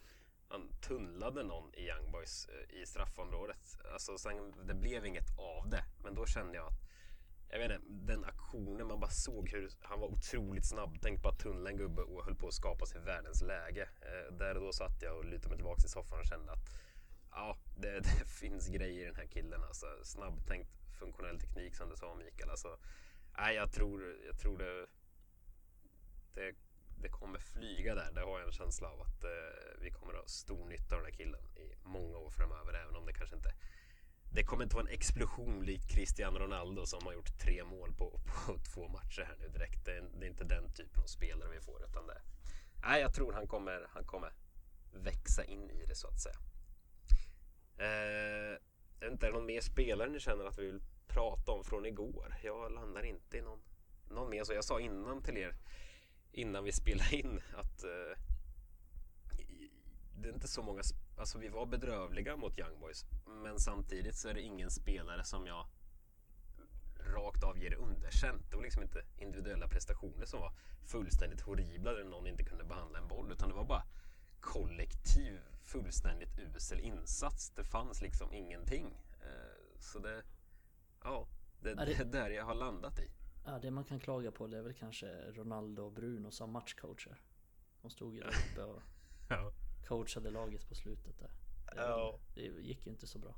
han 0.48 0.70
tunnlade 0.82 1.44
någon 1.44 1.74
i 1.74 1.88
Young 1.88 2.12
Boys 2.12 2.48
eh, 2.50 2.82
i 2.82 2.86
straffområdet. 2.86 3.80
Alltså, 3.94 4.18
sen, 4.18 4.68
det 4.68 4.74
blev 4.74 5.06
inget 5.06 5.40
av 5.40 5.70
det, 5.70 5.84
men 6.04 6.16
då 6.16 6.26
kände 6.26 6.56
jag 6.56 6.68
att 6.68 6.89
jag 7.50 7.60
vet 7.60 7.72
inte, 7.72 7.88
den 7.90 8.26
aktionen, 8.26 8.88
man 8.88 9.00
bara 9.00 9.10
såg 9.10 9.50
hur 9.50 9.72
han 9.82 10.00
var 10.00 10.08
otroligt 10.08 10.66
snabb. 10.66 10.98
Tänk 11.02 11.22
på 11.22 11.30
att 11.30 11.40
tunnla 11.40 11.70
en 11.70 11.78
gubbe 11.78 12.02
och 12.02 12.26
höll 12.26 12.36
på 12.36 12.48
att 12.48 12.54
skapa 12.54 12.86
sig 12.86 13.02
världens 13.02 13.42
läge. 13.42 13.90
Eh, 14.02 14.34
där 14.38 14.56
och 14.58 14.62
då 14.62 14.74
satt 14.74 15.02
jag 15.02 15.18
och 15.18 15.26
lutade 15.26 15.50
mig 15.50 15.58
tillbaka 15.58 15.82
i 15.86 15.90
soffan 15.90 16.20
och 16.20 16.26
kände 16.26 16.52
att 16.52 16.70
ja, 17.32 17.58
det, 17.78 18.00
det 18.00 18.26
finns 18.26 18.68
grejer 18.68 19.02
i 19.02 19.06
den 19.06 19.16
här 19.16 19.26
killen. 19.28 19.64
Alltså, 19.64 19.86
snabbtänkt 20.04 20.70
funktionell 21.00 21.40
teknik 21.40 21.76
som 21.76 21.90
du 21.90 21.96
sa 21.96 22.16
Mikael. 22.16 22.50
Alltså, 22.50 22.78
nej, 23.38 23.56
jag 23.56 23.72
tror, 23.72 24.18
jag 24.26 24.38
tror 24.40 24.58
det, 24.58 24.88
det, 26.34 26.56
det 27.02 27.10
kommer 27.10 27.40
flyga 27.40 27.96
där. 27.96 28.12
Det 28.12 28.22
har 28.22 28.40
jag 28.40 28.48
en 28.48 28.54
känsla 28.54 28.90
av 28.90 29.02
att 29.02 29.24
eh, 29.24 29.82
vi 29.82 29.92
kommer 29.92 30.14
att 30.14 30.20
ha 30.20 30.28
stor 30.28 30.66
nytta 30.66 30.96
av 30.96 31.02
den 31.02 31.12
här 31.12 31.18
killen 31.18 31.42
i 31.56 31.76
många 31.84 32.18
år 32.18 32.30
framöver. 32.30 32.74
Även 32.74 32.96
om 32.96 33.06
det 33.06 33.14
kanske 33.14 33.36
inte 33.36 33.54
det 34.32 34.44
kommer 34.44 34.64
inte 34.64 34.76
vara 34.76 34.88
en 34.88 34.94
explosion 34.94 35.66
likt 35.66 35.90
Cristiano 35.90 36.40
Ronaldo 36.40 36.86
som 36.86 37.06
har 37.06 37.14
gjort 37.14 37.38
tre 37.40 37.64
mål 37.64 37.94
på, 37.94 38.20
på 38.26 38.58
två 38.74 38.88
matcher 38.88 39.22
här 39.22 39.36
nu 39.40 39.50
direkt. 39.50 39.86
Det 39.86 39.98
är, 39.98 40.04
det 40.20 40.26
är 40.26 40.30
inte 40.30 40.44
den 40.44 40.74
typen 40.74 41.04
av 41.04 41.08
spelare 41.08 41.50
vi 41.50 41.60
får 41.60 41.84
utan 41.84 42.08
det 42.08 42.22
Nej, 42.82 43.02
jag 43.02 43.14
tror 43.14 43.34
han 43.34 43.48
kommer, 43.48 43.88
han 43.90 44.04
kommer 44.04 44.34
växa 44.94 45.44
in 45.44 45.70
i 45.70 45.86
det 45.86 45.96
så 45.96 46.08
att 46.08 46.20
säga. 46.20 46.40
Eh, 47.78 48.58
är 49.00 49.06
det 49.06 49.12
inte, 49.12 49.28
är 49.28 49.32
det 49.32 49.38
någon 49.38 49.46
mer 49.46 49.62
spelare 49.62 50.10
ni 50.10 50.20
känner 50.20 50.46
att 50.46 50.60
vi 50.60 50.66
vill 50.66 50.82
prata 51.08 51.52
om 51.52 51.64
från 51.64 51.86
igår? 51.86 52.36
Jag 52.44 52.72
landar 52.72 53.04
inte 53.04 53.38
i 53.38 53.42
någon, 53.42 53.60
någon 54.10 54.30
mer. 54.30 54.44
Så 54.44 54.54
jag 54.54 54.64
sa 54.64 54.80
innan 54.80 55.22
till 55.22 55.38
er 55.38 55.56
innan 56.32 56.64
vi 56.64 56.72
spelade 56.72 57.16
in 57.16 57.42
att 57.56 57.84
eh, 57.84 58.20
det 60.16 60.30
är 60.30 60.34
inte 60.34 60.48
så 60.48 60.62
många, 60.62 60.82
alltså 61.20 61.38
vi 61.40 61.48
var 61.50 61.66
bedrövliga 61.66 62.38
mot 62.38 62.60
Young 62.60 62.80
Boys 62.80 63.06
men 63.44 63.60
samtidigt 63.60 64.16
så 64.16 64.30
är 64.30 64.34
det 64.34 64.42
ingen 64.42 64.70
spelare 64.72 65.24
som 65.24 65.48
jag 65.48 65.66
rakt 67.16 67.44
av 67.44 67.58
ger 67.58 67.74
underkänt. 67.74 68.50
Det 68.50 68.56
var 68.56 68.64
liksom 68.64 68.84
inte 68.84 69.06
individuella 69.18 69.68
prestationer 69.68 70.26
som 70.26 70.40
var 70.42 70.54
fullständigt 70.86 71.42
horribla 71.42 71.94
där 71.94 72.04
någon 72.04 72.28
inte 72.28 72.44
kunde 72.44 72.64
behandla 72.64 73.00
en 73.00 73.08
boll 73.08 73.32
utan 73.32 73.50
det 73.50 73.56
var 73.56 73.64
bara 73.66 73.84
kollektiv 74.40 75.40
fullständigt 75.64 76.40
usel 76.40 76.80
insats. 76.80 77.50
Det 77.50 77.64
fanns 77.64 78.02
liksom 78.02 78.34
ingenting. 78.34 78.86
Eh, 79.22 79.80
Så 79.80 80.00
det, 80.00 80.24
ja, 81.04 81.28
det, 81.62 81.74
det 81.76 81.86
det- 81.86 81.94
är 82.00 82.06
där 82.06 82.30
jag 82.30 82.46
har 82.46 82.56
landat 82.56 83.00
i. 83.00 83.12
Ja, 83.46 83.60
det 83.60 83.72
man 83.72 83.84
kan 83.84 84.00
klaga 84.00 84.32
på 84.32 84.48
det 84.48 84.58
är 84.58 84.62
väl 84.62 84.74
kanske 84.74 85.32
Ronaldo 85.32 85.84
och 85.84 85.92
Bruno 85.92 86.32
som 86.32 86.52
matchcoacher. 86.52 87.22
De 87.82 87.90
stod 87.92 88.16
ju 88.16 88.22
där 88.22 88.30
uppe 88.52 88.64
och 88.64 88.82
Ja. 89.30 89.52
Coachade 89.90 90.30
laget 90.32 90.70
på 90.70 90.76
slutet 90.76 91.20
där. 91.20 91.30
Ja. 91.76 92.20
det 92.36 92.42
gick 92.42 92.86
ju 92.86 92.92
inte 92.92 93.08
så 93.08 93.20
bra. 93.20 93.36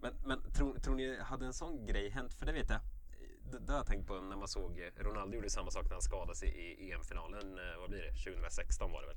Men, 0.00 0.14
men 0.24 0.52
tror, 0.52 0.78
tror 0.78 0.94
ni, 0.94 1.18
hade 1.20 1.46
en 1.46 1.52
sån 1.52 1.86
grej 1.86 2.08
hänt? 2.10 2.34
För 2.34 2.46
det 2.46 2.52
vet 2.52 2.70
jag. 2.70 2.80
Det, 3.52 3.58
det 3.58 3.72
har 3.72 3.78
jag 3.78 3.86
tänkt 3.86 4.06
på 4.06 4.20
när 4.20 4.36
man 4.36 4.48
såg 4.48 4.78
eh, 4.78 5.02
Ronaldo 5.04 5.34
gjorde 5.36 5.50
samma 5.50 5.70
sak 5.70 5.84
när 5.84 5.92
han 5.92 6.02
skadade 6.02 6.36
sig 6.36 6.48
i 6.48 6.92
EM-finalen. 6.92 7.58
eh, 7.58 7.76
Vad 7.80 7.90
blir 7.90 8.02
det? 8.02 8.12
2016 8.12 8.92
var 8.92 9.00
det 9.00 9.06
väl? 9.08 9.16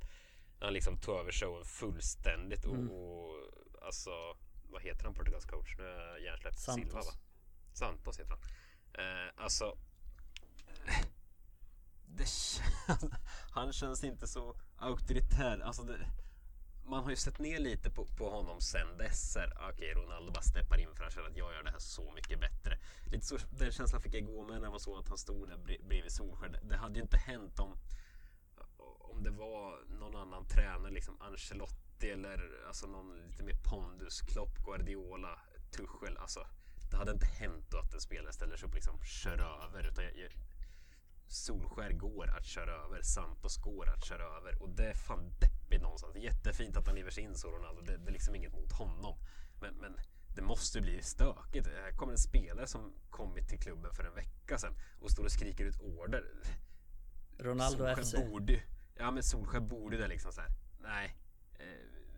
När 0.59 0.65
han 0.67 0.73
liksom 0.73 0.97
tog 0.97 1.15
över 1.19 1.31
showen 1.31 1.65
fullständigt 1.65 2.65
och, 2.65 2.73
Mm. 2.75 2.91
och 2.91 3.35
alltså 3.81 4.11
vad 4.71 4.81
heter 4.81 5.03
han 5.05 5.13
Portugals 5.13 5.45
coach? 5.45 5.75
Nu 5.77 5.83
är 5.83 6.17
jag. 6.43 6.53
Silva 6.59 6.99
va? 6.99 7.11
Santos 7.73 8.19
heter 8.19 8.31
han. 8.35 8.41
Eh, 8.93 9.31
alltså 9.35 9.77
det 12.05 12.27
han 13.51 13.73
känns 13.73 14.03
inte 14.03 14.27
så 14.27 14.55
auktoritär. 14.77 15.59
Alltså 15.59 15.83
det, 15.83 15.97
man 16.85 17.03
har 17.03 17.09
ju 17.09 17.15
sett 17.15 17.39
ner 17.39 17.59
lite 17.59 17.89
på, 17.89 18.05
på 18.05 18.29
honom 18.29 18.61
sen 18.61 18.97
dess. 18.97 19.35
Okej, 19.35 19.51
ah, 19.55 19.69
Okej, 19.69 19.93
Ronaldo 19.93 20.31
bara 20.31 20.41
steppar 20.41 20.77
in 20.77 20.95
för 20.95 21.03
han 21.03 21.11
känner 21.11 21.29
att 21.29 21.37
jag 21.37 21.53
gör 21.53 21.63
det 21.63 21.71
här 21.71 21.79
så 21.79 22.11
mycket 22.11 22.39
bättre. 22.39 22.79
Lite 23.05 23.25
så, 23.25 23.37
den 23.51 23.71
känslan 23.71 24.01
fick 24.01 24.13
jag 24.13 24.21
igår 24.21 24.45
med 24.45 24.55
när 24.55 24.61
det 24.61 24.69
var 24.69 24.79
så 24.79 24.99
att 24.99 25.07
han 25.07 25.17
stod 25.17 25.49
där 25.49 25.57
bredvid 25.57 26.11
Solskjaer. 26.11 26.51
Det, 26.51 26.59
det 26.63 26.77
hade 26.77 26.95
ju 26.95 27.01
inte 27.01 27.17
hänt 27.17 27.59
om, 27.59 27.77
om 28.99 29.23
det 29.23 29.31
var 29.31 29.79
någon 29.99 30.15
annan 30.15 30.47
tränare, 30.47 30.91
liksom 30.91 31.21
Ancelotti 31.21 32.09
eller 32.09 32.67
alltså 32.67 32.87
någon 32.87 33.27
lite 33.27 33.43
mer 33.43 33.57
pondus, 33.63 34.21
Klopp, 34.21 34.57
Guardiola, 34.65 35.39
Tuchel. 35.71 36.17
Alltså, 36.17 36.47
det 36.91 36.97
hade 36.97 37.11
inte 37.11 37.25
hänt 37.25 37.65
då 37.71 37.77
att 37.77 37.93
en 37.93 38.01
spelare 38.01 38.33
ställer 38.33 38.57
sig 38.57 38.65
upp 38.65 38.71
och 38.71 38.75
liksom 38.75 38.99
kör 39.03 39.63
över. 39.63 39.87
Utan 39.87 40.03
jag, 40.03 40.17
jag, 40.17 40.31
Solskär 41.33 41.91
går 41.91 42.29
att 42.37 42.45
köra 42.45 42.71
över, 42.71 43.01
Santos 43.01 43.57
går 43.57 43.89
att 43.89 44.05
köra 44.05 44.23
över 44.37 44.61
och 44.61 44.69
det 44.69 44.85
är 44.85 44.93
fan 44.93 45.33
deppigt 45.39 45.81
någonstans. 45.81 46.13
Det 46.13 46.19
är 46.19 46.23
jättefint 46.23 46.77
att 46.77 46.87
han 46.87 46.95
lever 46.95 47.11
sig 47.11 47.23
in 47.23 47.35
så 47.35 47.47
Ronaldo, 47.47 47.81
det, 47.81 47.97
det 47.97 48.09
är 48.09 48.13
liksom 48.13 48.35
inget 48.35 48.53
mot 48.53 48.71
honom. 48.71 49.15
Men, 49.61 49.73
men 49.75 49.97
det 50.35 50.41
måste 50.41 50.81
bli 50.81 51.01
stökigt. 51.01 51.67
Här 51.67 51.91
kommer 51.91 52.11
en 52.13 52.17
spelare 52.17 52.67
som 52.67 52.93
kommit 53.09 53.49
till 53.49 53.59
klubben 53.59 53.93
för 53.93 54.03
en 54.03 54.15
vecka 54.15 54.57
sedan 54.57 54.73
och 55.01 55.11
står 55.11 55.23
och 55.23 55.31
skriker 55.31 55.65
ut 55.65 55.79
order. 55.79 56.23
Ronaldo 57.37 57.77
Solskär 57.77 58.03
FC. 58.03 58.13
borde 58.13 58.63
Ja 58.95 59.11
men 59.11 59.23
Solskär 59.23 59.59
borde 59.59 59.97
det 59.97 60.07
liksom 60.07 60.31
så 60.31 60.41
här. 60.41 60.51
Nej, 60.81 61.17
eh, 61.59 61.65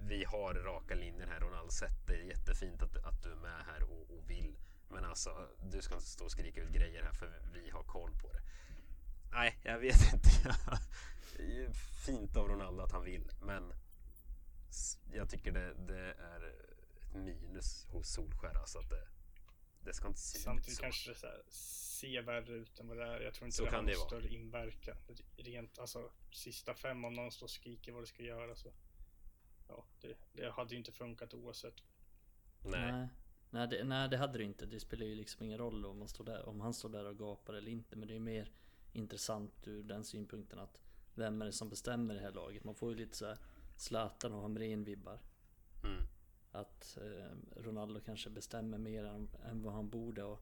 vi 0.01 0.23
har 0.23 0.53
raka 0.53 0.95
linjer 0.95 1.27
här 1.27 1.39
Ronaldo. 1.39 1.71
Sätt 1.71 2.07
dig. 2.07 2.27
Jättefint 2.27 2.81
att, 2.81 2.97
att 2.97 3.23
du 3.23 3.31
är 3.31 3.35
med 3.35 3.65
här 3.65 3.83
och, 3.83 4.17
och 4.17 4.29
vill. 4.29 4.57
Men 4.89 5.05
alltså, 5.05 5.29
du 5.63 5.81
ska 5.81 5.95
inte 5.95 6.07
stå 6.07 6.25
och 6.25 6.31
skrika 6.31 6.61
ut 6.61 6.69
grejer 6.69 7.03
här 7.03 7.13
för 7.13 7.41
vi 7.53 7.69
har 7.69 7.83
koll 7.83 8.11
på 8.11 8.31
det. 8.33 8.41
Nej, 9.35 9.59
jag 9.63 9.79
vet 9.79 10.13
inte. 10.13 10.29
Det 11.37 11.43
är 11.63 11.73
Fint 12.05 12.35
av 12.37 12.47
Ronaldo 12.47 12.81
att 12.83 12.91
han 12.91 13.03
vill, 13.03 13.31
men 13.41 13.73
jag 15.13 15.29
tycker 15.29 15.51
det, 15.51 15.73
det 15.73 16.13
är 16.13 16.41
ett 17.01 17.13
minus 17.15 17.85
hos 17.89 18.13
Solskär. 18.13 18.57
Alltså 18.57 18.79
att 18.79 18.89
det, 18.89 19.07
det 19.83 19.93
ska 19.93 20.07
inte 20.07 20.19
se 20.19 20.37
ut 20.37 20.43
Samtidigt 20.43 20.75
så. 20.75 20.81
kanske 20.81 21.11
det 21.11 21.15
så 21.15 21.27
här, 21.27 21.41
ser 21.49 22.21
värre 22.21 22.53
ut 22.53 22.79
än 22.79 22.87
vad 22.87 22.97
det 22.97 23.03
är. 23.03 23.21
Jag 23.21 23.33
tror 23.33 23.45
inte 23.45 23.57
Så 23.57 23.63
det 23.65 23.71
har 23.71 23.77
någon 23.77 23.85
vara. 23.85 24.07
större 24.07 24.27
inverkan. 24.27 24.97
Rent, 25.37 25.79
alltså 25.79 26.11
sista 26.31 26.73
fem 26.73 27.05
om 27.05 27.13
någon 27.13 27.31
står 27.31 27.45
och 27.45 27.49
skriker 27.49 27.91
vad 27.91 28.03
det 28.03 28.07
ska 28.07 28.23
göra 28.23 28.55
så. 28.55 28.73
Ja, 29.67 29.85
det, 30.01 30.17
det 30.33 30.51
hade 30.51 30.71
ju 30.71 30.77
inte 30.77 30.91
funkat 30.91 31.33
oavsett. 31.33 31.75
Nej. 32.63 32.91
Nej. 32.91 33.07
Nej 33.49 33.67
det, 33.67 33.83
nej 33.83 34.09
det 34.09 34.17
hade 34.17 34.37
det 34.37 34.43
inte. 34.43 34.65
Det 34.65 34.79
spelar 34.79 35.05
ju 35.05 35.15
liksom 35.15 35.45
ingen 35.45 35.57
roll 35.57 35.85
om, 35.85 35.99
man 35.99 36.07
står 36.07 36.23
där, 36.25 36.49
om 36.49 36.61
han 36.61 36.73
står 36.73 36.89
där 36.89 37.05
och 37.05 37.17
gapar 37.17 37.53
eller 37.53 37.71
inte. 37.71 37.95
Men 37.95 38.07
det 38.07 38.15
är 38.15 38.19
mer 38.19 38.51
intressant 38.95 39.67
ur 39.67 39.83
den 39.83 40.03
synpunkten 40.03 40.59
att 40.59 40.81
vem 41.15 41.41
är 41.41 41.45
det 41.45 41.51
som 41.51 41.69
bestämmer 41.69 42.13
det 42.13 42.21
här 42.21 42.31
laget? 42.31 42.63
Man 42.63 42.75
får 42.75 42.91
ju 42.91 42.97
lite 42.97 43.17
så 43.17 43.25
här 43.25 43.37
Zlatan 43.75 44.33
och 44.33 44.41
Hamrén-vibbar. 44.41 45.19
Mm. 45.83 46.03
Att 46.51 46.97
eh, 46.97 47.61
Ronaldo 47.61 47.99
kanske 48.05 48.29
bestämmer 48.29 48.77
mer 48.77 49.03
än, 49.03 49.29
än 49.49 49.61
vad 49.61 49.73
han 49.73 49.89
borde. 49.89 50.23
Och 50.23 50.41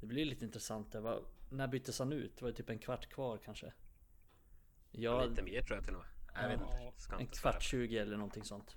det 0.00 0.06
blir 0.06 0.24
lite 0.24 0.44
intressant. 0.44 0.92
Det 0.92 1.00
var, 1.00 1.24
när 1.50 1.68
byttes 1.68 1.98
han 1.98 2.12
ut? 2.12 2.36
Det 2.36 2.42
var 2.42 2.48
ju 2.48 2.54
typ 2.54 2.70
en 2.70 2.78
kvart 2.78 3.08
kvar 3.08 3.38
kanske. 3.44 3.72
Ja, 4.90 5.24
Lite 5.24 5.42
mer 5.42 5.62
tror 5.62 5.76
jag 5.76 5.84
till 5.84 5.94
och 5.94 6.00
med. 6.00 6.08
Jag 6.42 6.48
vet 6.48 6.60
inte. 6.60 7.16
En 7.18 7.26
kvart 7.26 7.62
20 7.62 7.98
eller 7.98 8.16
någonting 8.16 8.44
sånt. 8.44 8.76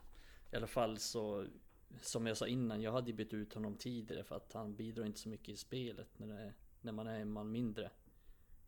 I 0.52 0.56
alla 0.56 0.68
fall 0.68 0.98
så 0.98 1.48
Som 2.02 2.28
jag 2.28 2.38
sa 2.38 2.48
innan, 2.48 2.82
jag 2.82 2.92
hade 2.92 3.14
bytt 3.14 3.34
ut 3.34 3.54
honom 3.54 3.78
tidigare 3.78 4.24
för 4.24 4.36
att 4.36 4.54
han 4.54 4.76
bidrar 4.76 5.06
inte 5.06 5.20
så 5.20 5.30
mycket 5.30 5.50
i 5.50 5.58
spelet 5.58 6.20
när, 6.20 6.28
det, 6.28 6.54
när 6.82 6.92
man 6.92 7.08
är 7.08 7.20
en 7.20 7.32
man 7.32 7.52
mindre. 7.52 7.92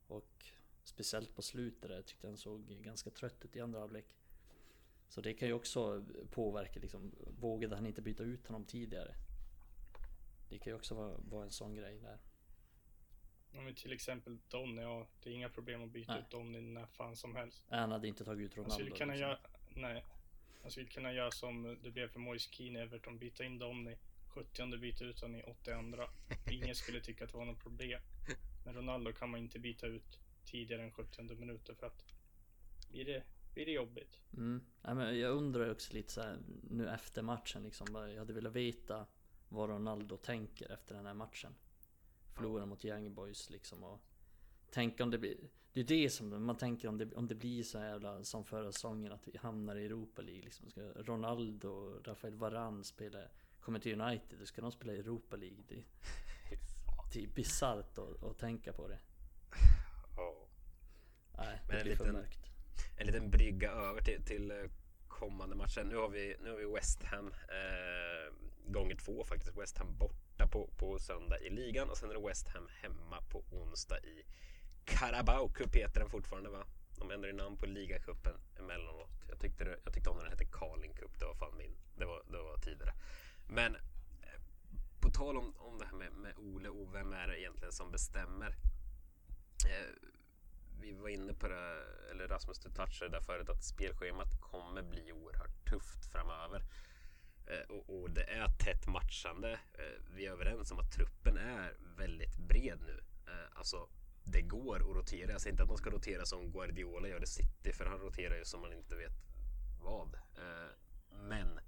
Och 0.08 0.45
speciellt 0.84 1.36
på 1.36 1.41
slutet 1.41 1.89
där 1.89 2.01
tyckte 2.01 2.28
jag 2.28 2.32
han 2.32 2.38
såg 2.38 2.62
ganska 2.68 3.10
trött 3.10 3.45
ut 3.45 3.56
i 3.56 3.60
andra 3.60 3.80
halvlek. 3.80 4.06
Så 5.10 5.22
det 5.22 5.34
kan 5.34 5.47
ju 5.47 5.54
också 5.54 6.06
påverka 6.32 6.80
liksom. 6.80 7.12
Vågade 7.39 7.76
han 7.76 7.86
inte 7.86 8.01
byta 8.01 8.24
ut 8.24 8.47
honom 8.47 8.66
tidigare? 8.66 9.16
Det 10.49 10.60
kan 10.60 10.72
ju 10.72 10.76
också 10.76 10.95
vara, 10.95 11.18
vara 11.18 11.43
en 11.43 11.51
sån 11.51 11.76
grej 11.76 11.99
där. 11.99 12.20
Om 13.58 13.66
vi 13.66 13.74
till 13.74 13.91
exempel 13.91 14.38
Donny, 14.49 14.82
ja 14.82 15.08
det 15.24 15.30
är 15.30 15.34
inga 15.34 15.49
problem 15.49 15.84
att 15.84 15.91
byta 15.91 16.12
Nej. 16.14 16.22
ut 16.22 16.30
Donny 16.30 16.62
när 16.62 16.86
fan 16.86 17.16
som 17.16 17.36
helst. 17.36 17.64
Han 17.70 17.91
hade 17.91 18.08
inte 18.08 18.26
tagit 18.26 18.45
ut 18.45 18.56
Han 18.56 18.64
Ronaldo. 18.64 18.84
skulle 18.84 18.97
kunna 18.97 19.14
liksom. 19.14 19.30
göra, 19.30 19.39
nej. 19.76 20.06
Han 20.62 20.72
skulle 20.72 20.88
kunna 20.88 21.14
göra 21.14 21.32
som 21.32 21.78
det 21.84 21.91
blev 21.91 22.08
för 22.08 22.20
Moise 22.20 22.49
Keane 22.51 22.82
Everton, 22.82 23.18
byta 23.18 23.43
in 23.43 23.60
Donny 23.60 23.95
70 24.34 24.78
byta 24.78 25.06
ut 25.06 25.22
honom 25.22 25.39
i 25.39 25.43
82 25.43 26.04
Ingen 26.51 26.76
skulle 26.76 27.01
tycka 27.01 27.24
att 27.24 27.32
det 27.32 27.38
var 27.38 27.45
något 27.45 27.60
problem. 27.60 28.01
Men 28.64 28.76
Ronaldo 28.76 29.14
kan 29.14 29.30
man 29.30 29.39
inte 29.39 29.59
byta 29.59 29.88
ut 29.88 30.20
tidigare 30.45 30.84
än 30.84 30.91
70 30.91 31.24
minuter 31.24 31.74
för 31.74 31.88
att 31.88 32.05
blir 32.89 33.05
det, 33.05 33.24
blir 33.53 33.66
det 33.66 33.72
jobbigt. 33.72 34.20
Mm. 34.34 34.64
Ja, 34.82 34.93
men 34.93 35.20
jag 35.20 35.36
undrar 35.36 35.72
också 35.72 35.93
lite 35.93 36.11
så 36.11 36.22
här 36.22 36.38
nu 36.70 36.89
efter 36.89 37.22
matchen 37.22 37.64
liksom. 37.64 37.88
Jag 37.95 38.20
hade 38.20 38.34
velat 38.34 38.53
veta 38.53 39.05
vad 39.49 39.70
Ronaldo 39.70 40.18
tänker 40.18 40.72
efter 40.72 40.95
den 40.95 41.05
här 41.05 41.14
matchen. 41.14 41.55
Förlora 42.34 42.66
mot 42.66 42.86
Young 42.86 43.14
Boys 43.14 43.49
liksom 43.49 43.84
och 43.84 43.99
tänka 44.70 45.03
om 45.03 45.11
det 45.11 45.18
blir 45.18 45.38
Det 45.74 45.80
är 45.80 45.84
det 45.84 46.09
som 46.09 46.45
man 46.45 46.57
tänker 46.57 46.88
om 46.88 46.97
det, 46.97 47.14
om 47.14 47.28
det 47.28 47.36
blir 47.36 47.64
så 47.64 47.78
jävla 47.78 48.24
som 48.24 48.45
förra 48.45 48.72
säsongen 48.72 49.11
att 49.11 49.28
vi 49.28 49.38
hamnar 49.38 49.76
i 49.76 49.86
Europa 49.86 50.22
League 50.22 50.43
liksom. 50.43 50.70
Ska 50.70 50.82
Ronaldo 50.82 51.70
och 51.70 52.07
Rafael 52.07 52.36
Varane 52.36 52.84
spela 52.84 53.20
Kommer 53.64 53.80
till 53.80 54.01
United, 54.01 54.39
då 54.39 54.45
ska 54.45 54.61
de 54.61 54.72
spela 54.72 54.93
i 54.93 54.99
Europa 54.99 55.36
League. 55.36 55.64
Det, 55.68 55.76
Fy 56.49 56.55
fan. 56.55 56.55
det 56.55 56.55
är 56.55 57.03
bisarrt 57.36 57.97
att, 57.97 58.24
att 58.24 58.38
tänka 58.38 58.74
på 58.74 58.88
det. 58.88 58.99
det 61.68 61.80
en 61.80 61.84
blir 61.84 61.95
för 61.95 62.03
liten, 62.05 62.22
mörkt. 62.22 62.49
en 62.97 63.07
liten 63.07 63.30
brygga 63.30 63.72
över 63.72 64.01
till, 64.01 64.24
till 64.24 64.51
eh, 64.51 64.57
kommande 65.07 65.55
matchen. 65.55 65.88
Nu 65.88 65.95
har 65.95 66.09
vi, 66.09 66.36
nu 66.43 66.49
har 66.49 66.57
vi 66.57 66.66
West 66.66 67.03
Ham 67.03 67.28
eh, 67.28 68.34
gånger 68.72 68.95
två 68.95 69.24
faktiskt. 69.24 69.57
West 69.57 69.78
Ham 69.78 69.97
borta 69.97 70.47
på, 70.47 70.70
på 70.78 70.99
söndag 70.99 71.39
i 71.39 71.49
ligan 71.49 71.89
och 71.89 71.97
sen 71.97 72.09
är 72.09 72.14
det 72.14 72.28
West 72.28 72.47
Ham 72.47 72.68
hemma 72.82 73.22
på 73.30 73.43
onsdag 73.51 73.99
i 73.99 74.26
Carabao 74.86 75.49
Cup 75.49 75.76
heter 75.76 75.99
den 75.99 76.09
fortfarande 76.09 76.49
va? 76.49 76.66
De 76.97 77.11
ändrar 77.11 77.30
ju 77.30 77.36
namn 77.36 77.57
på 77.57 77.66
ligacupen 77.66 78.34
emellanåt. 78.59 79.09
Jag 79.30 79.39
tyckte, 79.39 79.64
det, 79.64 79.80
jag 79.84 79.93
tyckte 79.93 80.09
om 80.09 80.18
den 80.18 80.30
hette 80.30 80.45
Carling 80.45 80.93
Cup. 80.93 81.20
Det 81.20 81.26
var 81.26 81.36
fan 81.36 81.57
min. 81.57 81.76
Det 81.97 82.05
var, 82.05 82.24
det 82.32 82.38
var 82.38 82.57
tidigare. 82.57 82.93
Men 83.49 83.78
på 85.04 85.10
tal 85.10 85.38
om, 85.38 85.54
om 85.58 85.78
det 85.78 85.86
här 85.86 85.97
med, 85.97 86.14
med 86.14 86.34
Ole 86.38 86.70
och 86.70 86.95
vem 86.95 87.14
är 87.14 87.28
det 87.28 87.39
egentligen 87.39 87.74
som 87.74 87.91
bestämmer? 87.91 88.56
Eh, 89.70 89.93
vi 90.80 90.91
var 90.91 91.10
inne 91.10 91.34
på 91.34 91.47
det, 91.47 91.84
eller 92.12 92.28
Rasmus 92.28 92.60
du 92.60 92.70
touchade 92.70 93.12
där 93.12 93.22
förut, 93.22 93.49
att 93.49 93.64
spelschemat 93.64 94.41
kommer 94.41 94.82
bli 94.82 95.12
oerhört 95.12 95.70
tufft 95.70 96.12
framöver. 96.12 96.64
Eh, 97.47 97.76
och, 97.76 98.01
och, 98.01 98.10
det 98.10 98.24
är 98.24 98.47
tätt 98.47 98.88
matchande. 98.88 99.51
Eh, 99.51 100.01
vi 100.16 100.26
är 100.26 100.32
överens 100.32 100.72
om 100.72 100.80
att 100.80 100.91
truppen 100.91 101.38
är 101.38 101.78
väldigt 101.97 102.38
bred 102.38 102.80
nu. 102.82 103.04
Eh, 103.28 103.58
alltså, 103.58 103.89
det 104.24 104.41
går 104.41 104.76
att 104.76 104.95
rotera. 104.95 105.32
Jag 105.32 105.41
säger 105.41 105.54
inte 105.54 105.64
att 105.64 105.70
man 105.70 105.78
ska 105.78 105.89
rotera 105.89 106.26
som 106.26 106.51
Guardiola 106.51 107.08
gör 107.08 107.24
i 107.24 107.28
City, 107.28 107.74
för 107.74 107.86
han 107.86 107.99
roterar 107.99 108.36
ju 108.36 108.45
som 108.45 108.62
man 108.62 108.74
inte 108.74 108.95
vet 108.95 109.24
vad. 109.82 110.16
Eh, 110.16 110.70
men 111.30 111.60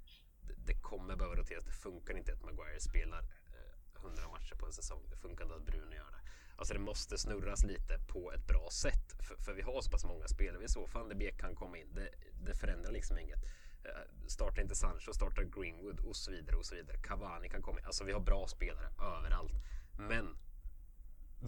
det, 0.65 0.73
kommer 0.73 1.15
behöva 1.15 1.35
roteras. 1.35 1.65
Det 1.65 1.71
funkar 1.71 2.17
inte 2.17 2.33
att 2.33 2.43
Maguire 2.43 2.79
spelar 2.79 3.19
eh, 3.19 4.01
100 4.01 4.27
matcher 4.27 4.55
på 4.55 4.65
en 4.65 4.73
säsong. 4.73 5.03
Det 5.11 5.17
funkar 5.17 5.43
inte 5.43 5.55
att 5.55 5.65
Bruno 5.65 5.95
gör 5.95 6.11
det. 6.11 6.29
Alltså 6.57 6.73
det 6.73 6.79
måste 6.79 7.17
snurras 7.17 7.63
lite 7.63 7.99
på 8.07 8.31
ett 8.31 8.47
bra 8.47 8.69
sätt. 8.71 9.15
För, 9.19 9.35
för 9.35 9.53
vi 9.53 9.61
har 9.61 9.81
så 9.81 9.91
pass 9.91 10.05
många 10.05 10.27
spelare. 10.27 10.61
Vi 10.61 10.67
så 10.67 10.85
van 10.93 11.09
de 11.09 11.15
Beek 11.15 11.37
kan 11.39 11.55
komma 11.55 11.77
in. 11.77 11.93
Det, 11.93 12.09
det 12.45 12.53
förändrar 12.53 12.91
liksom 12.91 13.19
inget. 13.19 13.43
Eh, 13.83 14.27
startar 14.27 14.61
inte 14.61 14.75
Sancho, 14.75 15.13
startar 15.13 15.43
Greenwood 15.43 15.99
och 15.99 16.15
så 16.15 16.31
vidare 16.31 16.55
och 16.55 16.65
så 16.65 16.75
vidare. 16.75 16.97
Cavani 16.97 17.49
kan 17.49 17.61
komma 17.61 17.79
in. 17.79 17.85
Alltså 17.85 18.03
vi 18.03 18.11
har 18.11 18.19
bra 18.19 18.47
spelare 18.47 18.89
överallt. 19.17 19.53
Men 19.97 20.37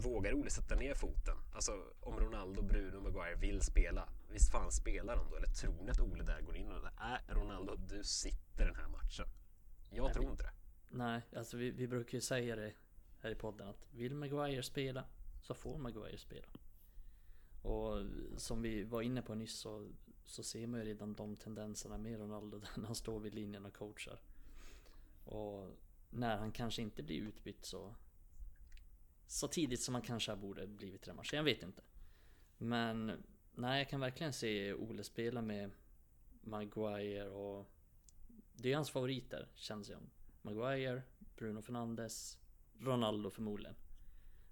vågar 0.00 0.34
Ole 0.34 0.50
sätta 0.50 0.74
ner 0.74 0.94
foten? 0.94 1.36
Alltså 1.54 1.72
om 2.00 2.20
Ronaldo, 2.20 2.62
Bruno, 2.62 3.00
Maguire 3.00 3.36
vill 3.36 3.62
spela. 3.62 4.08
Visst 4.32 4.52
fan 4.52 4.72
spelar 4.72 5.16
de 5.16 5.30
då? 5.30 5.36
Eller 5.36 5.46
tror 5.46 5.84
ni 5.84 5.90
att 5.90 6.00
Ole 6.00 6.24
där 6.24 6.40
går 6.40 6.56
in 6.56 6.72
och 6.72 6.88
är 6.96 7.20
äh, 7.28 7.34
Ronaldo, 7.34 7.74
du 7.76 8.04
sitter 8.04 8.66
den 8.66 8.76
här 8.76 8.88
matchen? 8.88 9.26
Jag 9.90 10.04
Nej, 10.04 10.14
tror 10.14 10.30
inte 10.30 10.42
det. 10.42 10.52
Nej, 10.90 11.22
alltså 11.36 11.56
vi, 11.56 11.70
vi 11.70 11.88
brukar 11.88 12.14
ju 12.14 12.20
säga 12.20 12.56
det 12.56 12.72
här 13.20 13.30
i 13.30 13.34
podden 13.34 13.68
att 13.68 13.86
vill 13.90 14.14
Maguire 14.14 14.62
spela 14.62 15.04
så 15.40 15.54
får 15.54 15.78
Maguire 15.78 16.18
spela. 16.18 16.48
Och 17.62 18.06
som 18.36 18.62
vi 18.62 18.84
var 18.84 19.02
inne 19.02 19.22
på 19.22 19.34
nyss 19.34 19.58
så, 19.58 19.88
så 20.26 20.42
ser 20.42 20.66
man 20.66 20.80
ju 20.80 20.86
redan 20.86 21.14
de 21.14 21.36
tendenserna 21.36 21.98
med 21.98 22.18
Ronaldo 22.18 22.60
när 22.76 22.86
han 22.86 22.94
står 22.94 23.20
vid 23.20 23.34
linjen 23.34 23.66
och 23.66 23.74
coachar. 23.74 24.20
Och 25.24 25.70
när 26.10 26.36
han 26.36 26.52
kanske 26.52 26.82
inte 26.82 27.02
blir 27.02 27.20
utbytt 27.20 27.64
så 27.64 27.94
så 29.28 29.48
tidigt 29.48 29.80
som 29.80 29.94
han 29.94 30.02
kanske 30.02 30.36
borde 30.36 30.66
blivit 30.66 31.02
i 31.02 31.06
den 31.06 31.16
matchen. 31.16 31.36
Jag 31.36 31.44
vet 31.44 31.62
inte. 31.62 31.82
Men 32.58 33.24
nej, 33.54 33.78
jag 33.78 33.88
kan 33.88 34.00
verkligen 34.00 34.32
se 34.32 34.74
Ole 34.74 35.04
spela 35.04 35.42
med 35.42 35.70
Maguire 36.40 37.28
och 37.28 37.70
det 38.52 38.72
är 38.72 38.74
hans 38.74 38.90
favoriter 38.90 39.48
känns 39.54 39.88
det 39.88 39.94
som. 39.94 40.10
Maguire, 40.42 41.02
Bruno 41.36 41.62
Fernandes, 41.62 42.38
Ronaldo 42.78 43.30
förmodligen. 43.30 43.76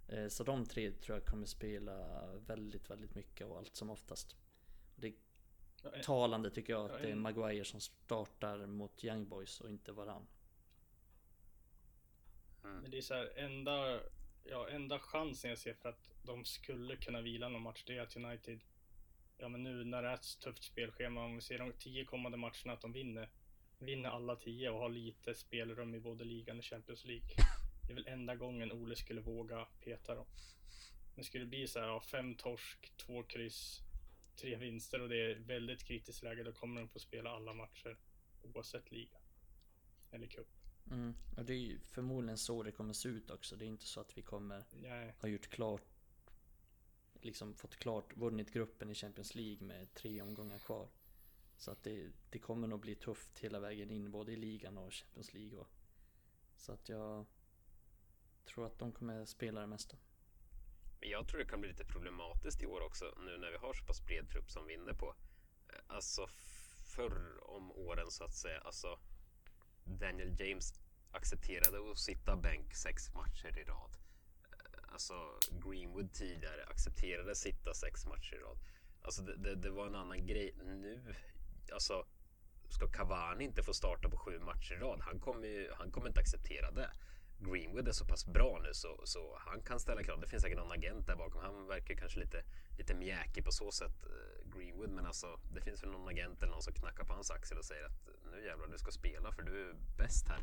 Eh, 0.08 0.28
så 0.28 0.44
de 0.44 0.66
tre 0.66 0.92
tror 0.92 1.18
jag 1.18 1.26
kommer 1.26 1.46
spela 1.46 2.26
väldigt, 2.36 2.90
väldigt 2.90 3.14
mycket 3.14 3.46
och 3.46 3.58
allt 3.58 3.76
som 3.76 3.90
oftast. 3.90 4.36
Det 4.96 5.06
är 5.06 6.02
talande 6.02 6.50
tycker 6.50 6.72
jag 6.72 6.90
att 6.90 7.02
det 7.02 7.10
är 7.10 7.14
Maguire 7.14 7.64
som 7.64 7.80
startar 7.80 8.66
mot 8.66 9.04
Young 9.04 9.28
Boys 9.28 9.60
och 9.60 9.68
inte 9.68 9.92
Varann. 9.92 10.26
Mm. 12.64 12.76
Men 12.76 12.90
det 12.90 12.98
är 12.98 13.02
så 13.02 13.14
här, 13.14 13.38
enda, 13.38 14.00
ja, 14.50 14.68
enda 14.68 14.98
chansen 14.98 15.50
jag 15.50 15.58
ser 15.58 15.74
för 15.74 15.88
att 15.88 16.10
de 16.22 16.44
skulle 16.44 16.96
kunna 16.96 17.20
vila 17.20 17.48
någon 17.48 17.62
match, 17.62 17.84
det 17.86 17.96
är 17.96 18.02
att 18.02 18.16
United, 18.16 18.60
ja 19.38 19.48
men 19.48 19.62
nu 19.62 19.84
när 19.84 20.02
det 20.02 20.08
är 20.08 20.14
ett 20.14 20.40
tufft 20.40 20.64
spelschema, 20.64 21.24
om 21.24 21.34
vi 21.34 21.40
ser 21.40 21.58
de 21.58 21.72
tio 21.72 22.04
kommande 22.04 22.38
matcherna 22.38 22.72
att 22.72 22.80
de 22.80 22.92
vinner, 22.92 23.28
vinner 23.78 24.08
alla 24.08 24.36
tio 24.36 24.70
och 24.70 24.78
har 24.78 24.88
lite 24.88 25.34
spelrum 25.34 25.94
i 25.94 26.00
både 26.00 26.24
ligan 26.24 26.58
och 26.58 26.64
Champions 26.64 27.04
League. 27.04 27.28
Det 27.86 27.92
är 27.92 27.94
väl 27.94 28.06
enda 28.06 28.34
gången 28.34 28.72
Ole 28.72 28.96
skulle 28.96 29.20
våga 29.20 29.64
peta 29.84 30.14
dem. 30.14 30.26
Det 31.16 31.24
skulle 31.24 31.46
bli 31.46 31.66
så 31.66 31.80
här, 31.80 31.86
ja, 31.86 32.00
fem 32.00 32.34
torsk, 32.34 32.92
två 32.96 33.22
kryss, 33.22 33.80
tre 34.36 34.56
vinster 34.56 35.00
och 35.00 35.08
det 35.08 35.30
är 35.30 35.34
väldigt 35.34 35.84
kritiskt 35.84 36.22
läge. 36.22 36.42
Då 36.42 36.52
kommer 36.52 36.80
de 36.80 36.88
få 36.88 36.98
spela 36.98 37.30
alla 37.30 37.54
matcher 37.54 37.96
oavsett 38.42 38.90
liga. 38.90 39.18
Eller 40.10 40.26
cup. 40.26 40.55
Mm. 40.90 41.14
Och 41.36 41.44
det 41.44 41.52
är 41.52 41.58
ju 41.58 41.78
förmodligen 41.78 42.38
så 42.38 42.62
det 42.62 42.72
kommer 42.72 42.92
se 42.92 43.08
ut 43.08 43.30
också. 43.30 43.56
Det 43.56 43.64
är 43.64 43.68
inte 43.68 43.86
så 43.86 44.00
att 44.00 44.18
vi 44.18 44.22
kommer 44.22 44.64
Nej. 44.72 45.14
ha 45.20 45.28
gjort 45.28 45.48
klart 45.48 45.82
Liksom 47.20 47.54
fått 47.54 47.76
klart, 47.76 48.16
vunnit 48.16 48.52
gruppen 48.52 48.90
i 48.90 48.94
Champions 48.94 49.34
League 49.34 49.66
med 49.66 49.94
tre 49.94 50.22
omgångar 50.22 50.58
kvar. 50.58 50.88
Så 51.56 51.70
att 51.70 51.82
det, 51.82 52.12
det 52.30 52.38
kommer 52.38 52.68
nog 52.68 52.80
bli 52.80 52.94
tufft 52.94 53.38
hela 53.38 53.60
vägen 53.60 53.90
in 53.90 54.10
både 54.10 54.32
i 54.32 54.36
ligan 54.36 54.78
och 54.78 54.92
Champions 54.92 55.34
League. 55.34 55.58
Och, 55.58 55.68
så 56.56 56.72
att 56.72 56.88
jag 56.88 57.26
tror 58.44 58.66
att 58.66 58.78
de 58.78 58.92
kommer 58.92 59.24
spela 59.24 59.60
det 59.60 59.66
mesta. 59.66 59.96
Men 61.00 61.08
jag 61.08 61.28
tror 61.28 61.38
det 61.38 61.46
kan 61.46 61.60
bli 61.60 61.70
lite 61.70 61.84
problematiskt 61.84 62.62
i 62.62 62.66
år 62.66 62.80
också 62.80 63.04
nu 63.16 63.38
när 63.38 63.50
vi 63.50 63.56
har 63.56 63.74
så 63.74 63.84
pass 63.84 64.06
bred 64.06 64.30
trupp 64.30 64.50
som 64.50 64.66
vinner 64.66 64.92
på. 64.92 65.14
Eh, 65.68 65.80
alltså 65.86 66.26
förr 66.96 67.50
om 67.50 67.72
åren 67.72 68.10
så 68.10 68.24
att 68.24 68.34
säga. 68.34 68.60
Alltså 68.60 68.98
Daniel 69.86 70.40
James 70.40 70.74
accepterade 71.10 71.90
att 71.90 71.98
sitta 71.98 72.36
bänk 72.36 72.74
sex 72.74 73.14
matcher 73.14 73.58
i 73.58 73.64
rad. 73.64 73.96
Eh, 74.42 74.92
alltså 74.92 75.14
Greenwood 75.50 76.12
tidigare 76.12 76.64
accepterade 76.64 77.30
att 77.30 77.36
sitta 77.36 77.74
sex 77.74 78.06
matcher 78.06 78.34
i 78.34 78.38
rad. 78.38 78.58
Alltså 79.02 79.22
det, 79.22 79.36
det, 79.36 79.54
det 79.54 79.70
var 79.70 79.86
en 79.86 79.94
annan 79.94 80.26
grej. 80.26 80.54
Nu, 80.64 81.14
alltså 81.72 82.06
ska 82.68 82.86
Cavani 82.86 83.44
inte 83.44 83.62
få 83.62 83.74
starta 83.74 84.08
på 84.08 84.16
sju 84.16 84.38
matcher 84.38 84.74
i 84.74 84.78
rad? 84.78 85.00
Han 85.00 85.20
kommer, 85.20 85.46
ju, 85.46 85.70
han 85.72 85.90
kommer 85.90 86.08
inte 86.08 86.20
acceptera 86.20 86.70
det. 86.70 86.90
Greenwood 87.38 87.88
är 87.88 87.92
så 87.92 88.04
pass 88.04 88.26
bra 88.26 88.60
nu 88.62 88.74
så, 88.74 89.00
så 89.04 89.38
han 89.40 89.62
kan 89.62 89.80
ställa 89.80 90.02
krav. 90.02 90.20
Det 90.20 90.26
finns 90.26 90.42
säkert 90.42 90.58
någon 90.58 90.72
agent 90.72 91.06
där 91.06 91.16
bakom. 91.16 91.40
Han 91.40 91.66
verkar 91.66 91.94
kanske 91.94 92.20
lite, 92.20 92.44
lite 92.78 92.94
mjäkig 92.94 93.44
på 93.44 93.52
så 93.52 93.72
sätt, 93.72 94.04
eh, 94.04 94.35
Greenwood. 94.56 94.90
Men 94.90 95.06
alltså, 95.06 95.26
det 95.54 95.60
finns 95.60 95.82
väl 95.82 95.90
någon 95.90 96.08
agent 96.08 96.42
eller 96.42 96.52
någon 96.52 96.62
som 96.62 96.72
knackar 96.72 97.04
på 97.04 97.12
hans 97.12 97.30
axel 97.30 97.58
och 97.58 97.64
säger 97.64 97.84
att 97.84 98.08
nu 98.32 98.44
jävlar, 98.44 98.66
du 98.66 98.78
ska 98.78 98.90
spela 98.90 99.32
för 99.32 99.42
du 99.42 99.70
är 99.70 99.74
bäst 99.96 100.28
här. 100.28 100.40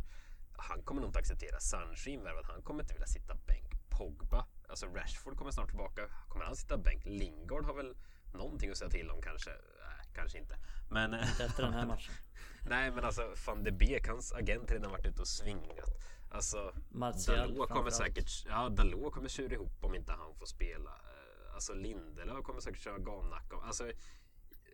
Han 0.58 0.84
kommer 0.84 1.02
nog 1.02 1.10
inte 1.10 1.20
acceptera 1.20 1.60
Sancho 1.60 2.10
invärvad. 2.10 2.46
Han 2.46 2.62
kommer 2.62 2.84
inte 2.84 2.94
vilja 2.94 3.08
sitta 3.08 3.36
bänk. 3.36 3.90
Pogba, 3.90 4.46
alltså 4.70 4.86
Rashford 4.86 5.38
kommer 5.38 5.52
snart 5.52 5.70
tillbaka. 5.70 6.02
Kommer 6.28 6.46
han 6.46 6.56
sitta 6.56 6.78
bänk? 6.78 7.06
Lingard 7.06 7.66
har 7.66 7.74
väl 7.74 7.96
någonting 8.34 8.70
att 8.70 8.78
säga 8.78 8.90
till 8.90 9.10
om 9.10 9.22
kanske. 9.22 9.52
Äh, 9.52 10.14
kanske 10.14 10.38
inte. 10.38 10.56
Men... 10.90 11.14
Efter 11.14 11.64
den 11.64 11.74
här 11.74 11.86
matchen. 11.94 12.14
Nej, 12.70 12.92
men 12.92 13.06
alltså 13.06 13.34
van 13.48 13.64
de 13.64 13.72
Beek, 13.72 14.08
hans 14.08 14.34
agent 14.34 14.70
har 14.70 14.76
redan 14.76 14.92
varit 14.92 15.06
ute 15.06 15.22
och 15.22 15.28
svingat. 15.28 15.90
Alltså, 16.32 16.74
Dalot 17.28 17.70
kommer 17.70 17.92
säkert, 17.92 18.46
ja, 18.50 18.70
Dalot 18.70 19.14
kommer 19.14 19.30
köra 19.30 19.54
ihop 19.54 19.84
om 19.84 19.96
inte 19.96 20.12
han 20.12 20.36
får 20.36 20.46
spela. 20.46 20.92
Alltså 21.54 21.74
Lindelöf 21.74 22.44
kommer 22.44 22.60
säkert 22.60 22.82
köra 22.82 22.98
gamnacka. 22.98 23.56
Alltså 23.56 23.92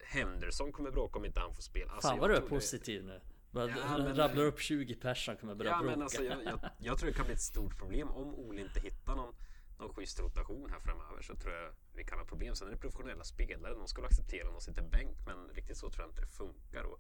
Henderson 0.04 0.72
kommer 0.72 0.92
bråka 0.92 1.20
om 1.20 1.26
inte 1.26 1.40
han 1.40 1.56
får 1.56 1.62
spela. 1.62 1.92
Alltså, 1.92 2.08
Fan 2.08 2.20
vad 2.20 2.30
du 2.30 2.36
är 2.36 2.42
positiv 2.42 3.04
nu. 3.04 3.22
Ja, 3.52 3.68
men, 3.98 4.16
rabblar 4.16 4.44
upp 4.44 4.60
20 4.60 4.96
personer 4.96 5.38
kommer 5.38 5.56
börja 5.56 5.72
ja, 5.72 5.78
bråka. 5.78 5.92
Men 5.92 6.02
alltså, 6.02 6.24
jag, 6.24 6.44
jag, 6.44 6.60
jag, 6.78 6.98
tror 6.98 7.08
det 7.10 7.16
kan 7.16 7.26
bli 7.26 7.34
ett 7.34 7.42
stort 7.42 7.78
problem 7.78 8.12
om 8.12 8.36
Ole 8.36 8.62
inte 8.62 8.80
hittar 8.80 9.16
någon, 9.16 9.36
någon 9.80 9.94
schysst 9.94 10.20
rotation 10.20 10.70
här 10.70 10.80
framöver 10.80 11.22
så 11.22 11.36
tror 11.36 11.54
jag 11.54 11.72
vi 11.94 12.04
kan 12.04 12.20
ha 12.20 12.26
problem. 12.26 12.56
Sen 12.56 12.68
är 12.68 12.72
det 12.72 12.78
professionella 12.78 13.24
spelare, 13.24 13.74
de 13.74 13.88
skulle 13.88 14.08
acceptera 14.08 14.52
någon 14.52 14.62
sitter 14.62 14.82
bänk 14.82 15.18
men 15.26 15.50
riktigt 15.54 15.78
så 15.78 15.90
tror 15.90 16.04
jag 16.04 16.12
inte 16.12 16.22
det 16.22 16.28
funkar. 16.28 16.84
Och 16.84 17.00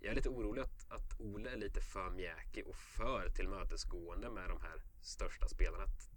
jag 0.00 0.10
är 0.10 0.14
lite 0.14 0.28
orolig 0.28 0.62
att, 0.62 0.92
att 0.92 1.20
Ole 1.20 1.50
är 1.50 1.56
lite 1.56 1.80
för 1.80 2.10
mjäkig 2.10 2.66
och 2.66 2.76
för 2.76 3.28
tillmötesgående 3.28 4.30
med 4.30 4.48
de 4.48 4.60
här 4.60 4.82
största 5.00 5.48
spelarna. 5.48 5.84
Att 5.84 6.10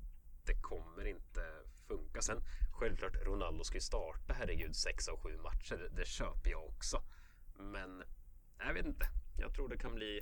det 0.45 0.61
kommer 0.61 1.05
inte 1.07 1.41
funka. 1.89 2.21
Sen 2.21 2.41
självklart, 2.71 3.15
Ronaldo 3.25 3.63
ska 3.63 3.75
ju 3.77 3.81
starta, 3.81 4.33
herregud, 4.33 4.75
sex 4.75 5.07
av 5.07 5.17
sju 5.17 5.37
matcher. 5.37 5.75
Det, 5.77 5.89
det 5.89 6.07
köper 6.07 6.49
jag 6.49 6.63
också. 6.65 6.97
Men 7.57 8.03
jag 8.57 8.73
vet 8.73 8.85
inte. 8.85 9.05
Jag 9.37 9.53
tror 9.53 9.69
det 9.69 9.77
kan 9.77 9.95
bli 9.95 10.21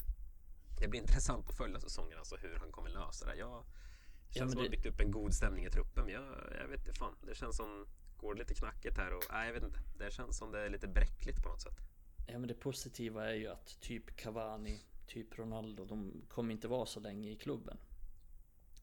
det 0.79 0.87
blir 0.87 0.99
intressant 0.99 1.49
att 1.49 1.57
följa 1.57 1.79
säsongen, 1.79 2.17
alltså 2.17 2.35
hur 2.35 2.55
han 2.55 2.71
kommer 2.71 2.89
lösa 2.89 3.25
det. 3.25 3.35
Jag 3.35 3.65
känns 4.29 4.35
ja, 4.35 4.47
som 4.47 4.57
det... 4.57 4.65
har 4.65 4.69
byggt 4.69 4.85
upp 4.85 4.99
en 4.99 5.11
god 5.11 5.33
stämning 5.33 5.65
i 5.65 5.69
truppen, 5.69 6.05
men 6.05 6.13
jag, 6.13 6.23
jag 6.61 6.67
vet 6.67 6.79
inte 6.79 6.99
fan. 6.99 7.15
Det 7.27 7.35
känns 7.35 7.57
som 7.57 7.87
går 8.17 8.35
lite 8.35 8.53
knackigt 8.53 8.97
här 8.97 9.13
och 9.13 9.23
nej, 9.31 9.47
jag 9.47 9.53
vet 9.53 9.63
inte. 9.63 9.79
Det 9.97 10.11
känns 10.11 10.37
som 10.37 10.51
det 10.51 10.59
är 10.59 10.69
lite 10.69 10.87
bräckligt 10.87 11.43
på 11.43 11.49
något 11.49 11.61
sätt. 11.61 11.77
Ja 12.27 12.39
men 12.39 12.47
det 12.47 12.53
positiva 12.53 13.29
är 13.29 13.33
ju 13.33 13.47
att 13.47 13.81
typ 13.81 14.15
Cavani, 14.15 14.81
typ 15.07 15.39
Ronaldo, 15.39 15.85
de 15.85 16.21
kommer 16.29 16.53
inte 16.53 16.67
vara 16.67 16.85
så 16.85 16.99
länge 16.99 17.29
i 17.29 17.35
klubben. 17.35 17.77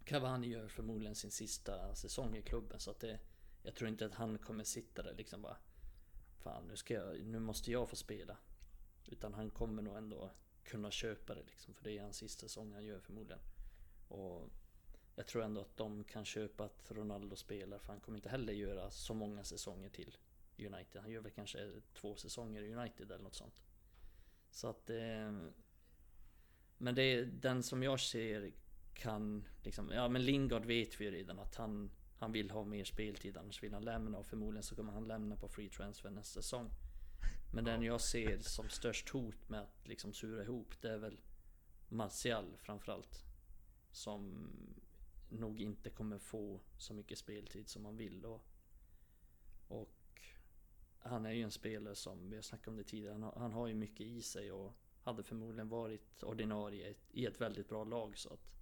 Cavani 0.05 0.47
gör 0.47 0.69
förmodligen 0.69 1.15
sin 1.15 1.31
sista 1.31 1.95
säsong 1.95 2.37
i 2.37 2.43
klubben 2.43 2.81
så 2.81 2.91
att 2.91 3.01
det 3.01 3.19
Jag 3.63 3.75
tror 3.75 3.89
inte 3.89 4.07
att 4.07 4.15
han 4.15 4.39
kommer 4.39 4.65
sitta 4.65 5.03
där 5.03 5.15
liksom 5.15 5.43
bara 5.43 5.57
Fan 6.45 6.69
nu 6.69 6.77
ska 6.77 6.95
jag, 6.95 7.25
nu 7.25 7.39
måste 7.39 7.73
jag 7.73 7.89
få 7.89 7.97
spela. 7.97 8.37
Utan 9.07 9.35
han 9.35 9.51
kommer 9.51 9.83
nog 9.83 9.97
ändå 9.97 10.31
kunna 10.65 10.91
köpa 10.91 11.35
det 11.35 11.43
liksom. 11.43 11.75
För 11.75 11.85
det 11.85 11.99
är 11.99 12.03
hans 12.03 12.17
sista 12.17 12.41
säsong 12.41 12.73
han 12.73 12.85
gör 12.85 13.01
förmodligen. 13.01 13.43
Och 14.09 14.51
jag 15.17 15.27
tror 15.27 15.43
ändå 15.43 15.61
att 15.61 15.77
de 15.77 16.05
kan 16.05 16.25
köpa 16.25 16.65
att 16.65 16.91
Ronaldo 16.91 17.37
spelar. 17.37 17.79
För 17.79 17.87
han 17.93 18.01
kommer 18.01 18.19
inte 18.19 18.29
heller 18.29 18.53
göra 18.53 18.91
så 18.91 19.15
många 19.15 19.45
säsonger 19.45 19.89
till 19.89 20.17
United. 20.59 21.03
Han 21.03 21.11
gör 21.11 21.21
väl 21.21 21.33
kanske 21.33 21.73
två 21.95 22.17
säsonger 22.17 22.63
i 22.63 22.75
United 22.75 23.11
eller 23.11 23.25
något 23.25 23.35
sånt. 23.35 23.63
Så 24.51 24.69
att 24.69 24.91
eh, 24.91 25.33
Men 26.79 26.95
det 26.95 27.03
är 27.03 27.25
den 27.25 27.63
som 27.63 27.83
jag 27.83 28.01
ser 28.01 28.53
kan 28.95 29.45
liksom, 29.63 29.91
ja 29.91 30.09
men 30.09 30.25
Lingard 30.25 30.65
vet 30.65 31.01
vi 31.01 31.05
ju 31.05 31.11
redan 31.11 31.39
att 31.39 31.55
han 31.55 31.91
Han 32.19 32.33
vill 32.33 32.51
ha 32.51 32.65
mer 32.65 32.85
speltid 32.85 33.37
annars 33.37 33.63
vill 33.63 33.75
han 33.75 33.85
lämna 33.85 34.19
och 34.19 34.27
förmodligen 34.27 34.63
så 34.63 34.77
kommer 34.77 34.93
han 34.93 35.09
lämna 35.09 35.37
på 35.37 35.49
free 35.49 35.69
transfer 35.69 36.11
nästa 36.11 36.43
säsong. 36.43 36.71
Men 37.55 37.65
den 37.65 37.83
jag 37.83 38.01
ser 38.01 38.39
som 38.39 38.69
störst 38.69 39.09
hot 39.09 39.49
med 39.49 39.61
att 39.61 39.89
liksom 39.89 40.13
sura 40.13 40.43
ihop 40.43 40.81
det 40.81 40.91
är 40.91 40.99
väl 40.99 41.21
Martial 41.89 42.57
framförallt. 42.59 43.25
Som 43.93 44.51
nog 45.29 45.61
inte 45.61 45.91
kommer 45.91 46.19
få 46.19 46.61
så 46.79 46.95
mycket 46.95 47.19
speltid 47.19 47.69
som 47.69 47.85
han 47.85 47.97
vill 47.97 48.21
då. 48.21 48.41
Och 49.69 50.21
han 50.99 51.27
är 51.27 51.31
ju 51.31 51.43
en 51.43 51.51
spelare 51.51 51.95
som, 51.95 52.31
vi 52.31 52.37
har 52.37 52.43
snackat 52.43 52.69
om 52.69 52.77
det 52.77 52.85
tidigare, 52.85 53.13
han 53.13 53.23
har, 53.23 53.35
han 53.37 53.53
har 53.53 53.67
ju 53.67 53.75
mycket 53.75 54.07
i 54.07 54.23
sig 54.23 54.53
och 54.53 54.73
hade 55.03 55.23
förmodligen 55.23 55.69
varit 55.69 56.23
ordinarie 56.23 56.95
i 57.11 57.27
ett 57.27 57.41
väldigt 57.41 57.69
bra 57.69 57.85
lag 57.85 58.19
så 58.19 58.33
att 58.33 58.54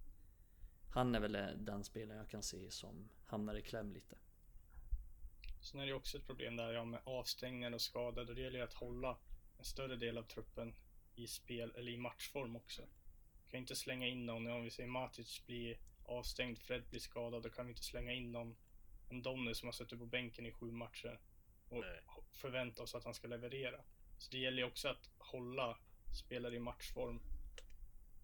han 0.92 1.14
är 1.14 1.20
väl 1.20 1.32
den 1.64 1.84
spelaren 1.84 2.18
jag 2.18 2.28
kan 2.28 2.42
se 2.42 2.70
som 2.70 3.08
hamnar 3.26 3.54
i 3.54 3.62
kläm 3.62 3.92
lite. 3.92 4.16
Sen 5.60 5.80
är 5.80 5.86
det 5.86 5.92
också 5.92 6.18
ett 6.18 6.26
problem 6.26 6.56
där 6.56 6.72
ja, 6.72 6.84
med 6.84 7.00
avstängningar 7.04 7.72
och 7.72 7.80
skadade. 7.80 8.34
Det 8.34 8.40
gäller 8.40 8.58
ju 8.58 8.64
att 8.64 8.74
hålla 8.74 9.18
en 9.58 9.64
större 9.64 9.96
del 9.96 10.18
av 10.18 10.22
truppen 10.22 10.74
i 11.14 11.26
spel 11.26 11.72
eller 11.76 11.92
i 11.92 11.96
matchform 11.96 12.56
också. 12.56 12.82
Vi 13.44 13.50
kan 13.50 13.60
inte 13.60 13.76
slänga 13.76 14.06
in 14.06 14.26
någon, 14.26 14.46
om 14.46 14.64
vi 14.64 14.70
säger 14.70 14.88
Matic 14.88 15.46
blir 15.46 15.78
avstängd, 16.04 16.58
Fred 16.58 16.84
blir 16.90 17.00
skadad, 17.00 17.42
då 17.42 17.50
kan 17.50 17.66
vi 17.66 17.72
inte 17.72 17.84
slänga 17.84 18.12
in 18.12 18.32
någon, 18.32 18.56
en 19.10 19.22
Donny 19.22 19.54
som 19.54 19.66
har 19.66 19.72
suttit 19.72 19.98
på 19.98 20.06
bänken 20.06 20.46
i 20.46 20.52
sju 20.52 20.70
matcher 20.72 21.20
och 21.68 21.80
Nej. 21.80 22.00
förvänta 22.32 22.82
oss 22.82 22.94
att 22.94 23.04
han 23.04 23.14
ska 23.14 23.28
leverera. 23.28 23.80
Så 24.18 24.30
det 24.30 24.38
gäller 24.38 24.58
ju 24.58 24.64
också 24.64 24.88
att 24.88 25.10
hålla 25.18 25.78
spelare 26.18 26.56
i 26.56 26.60
matchform. 26.60 27.20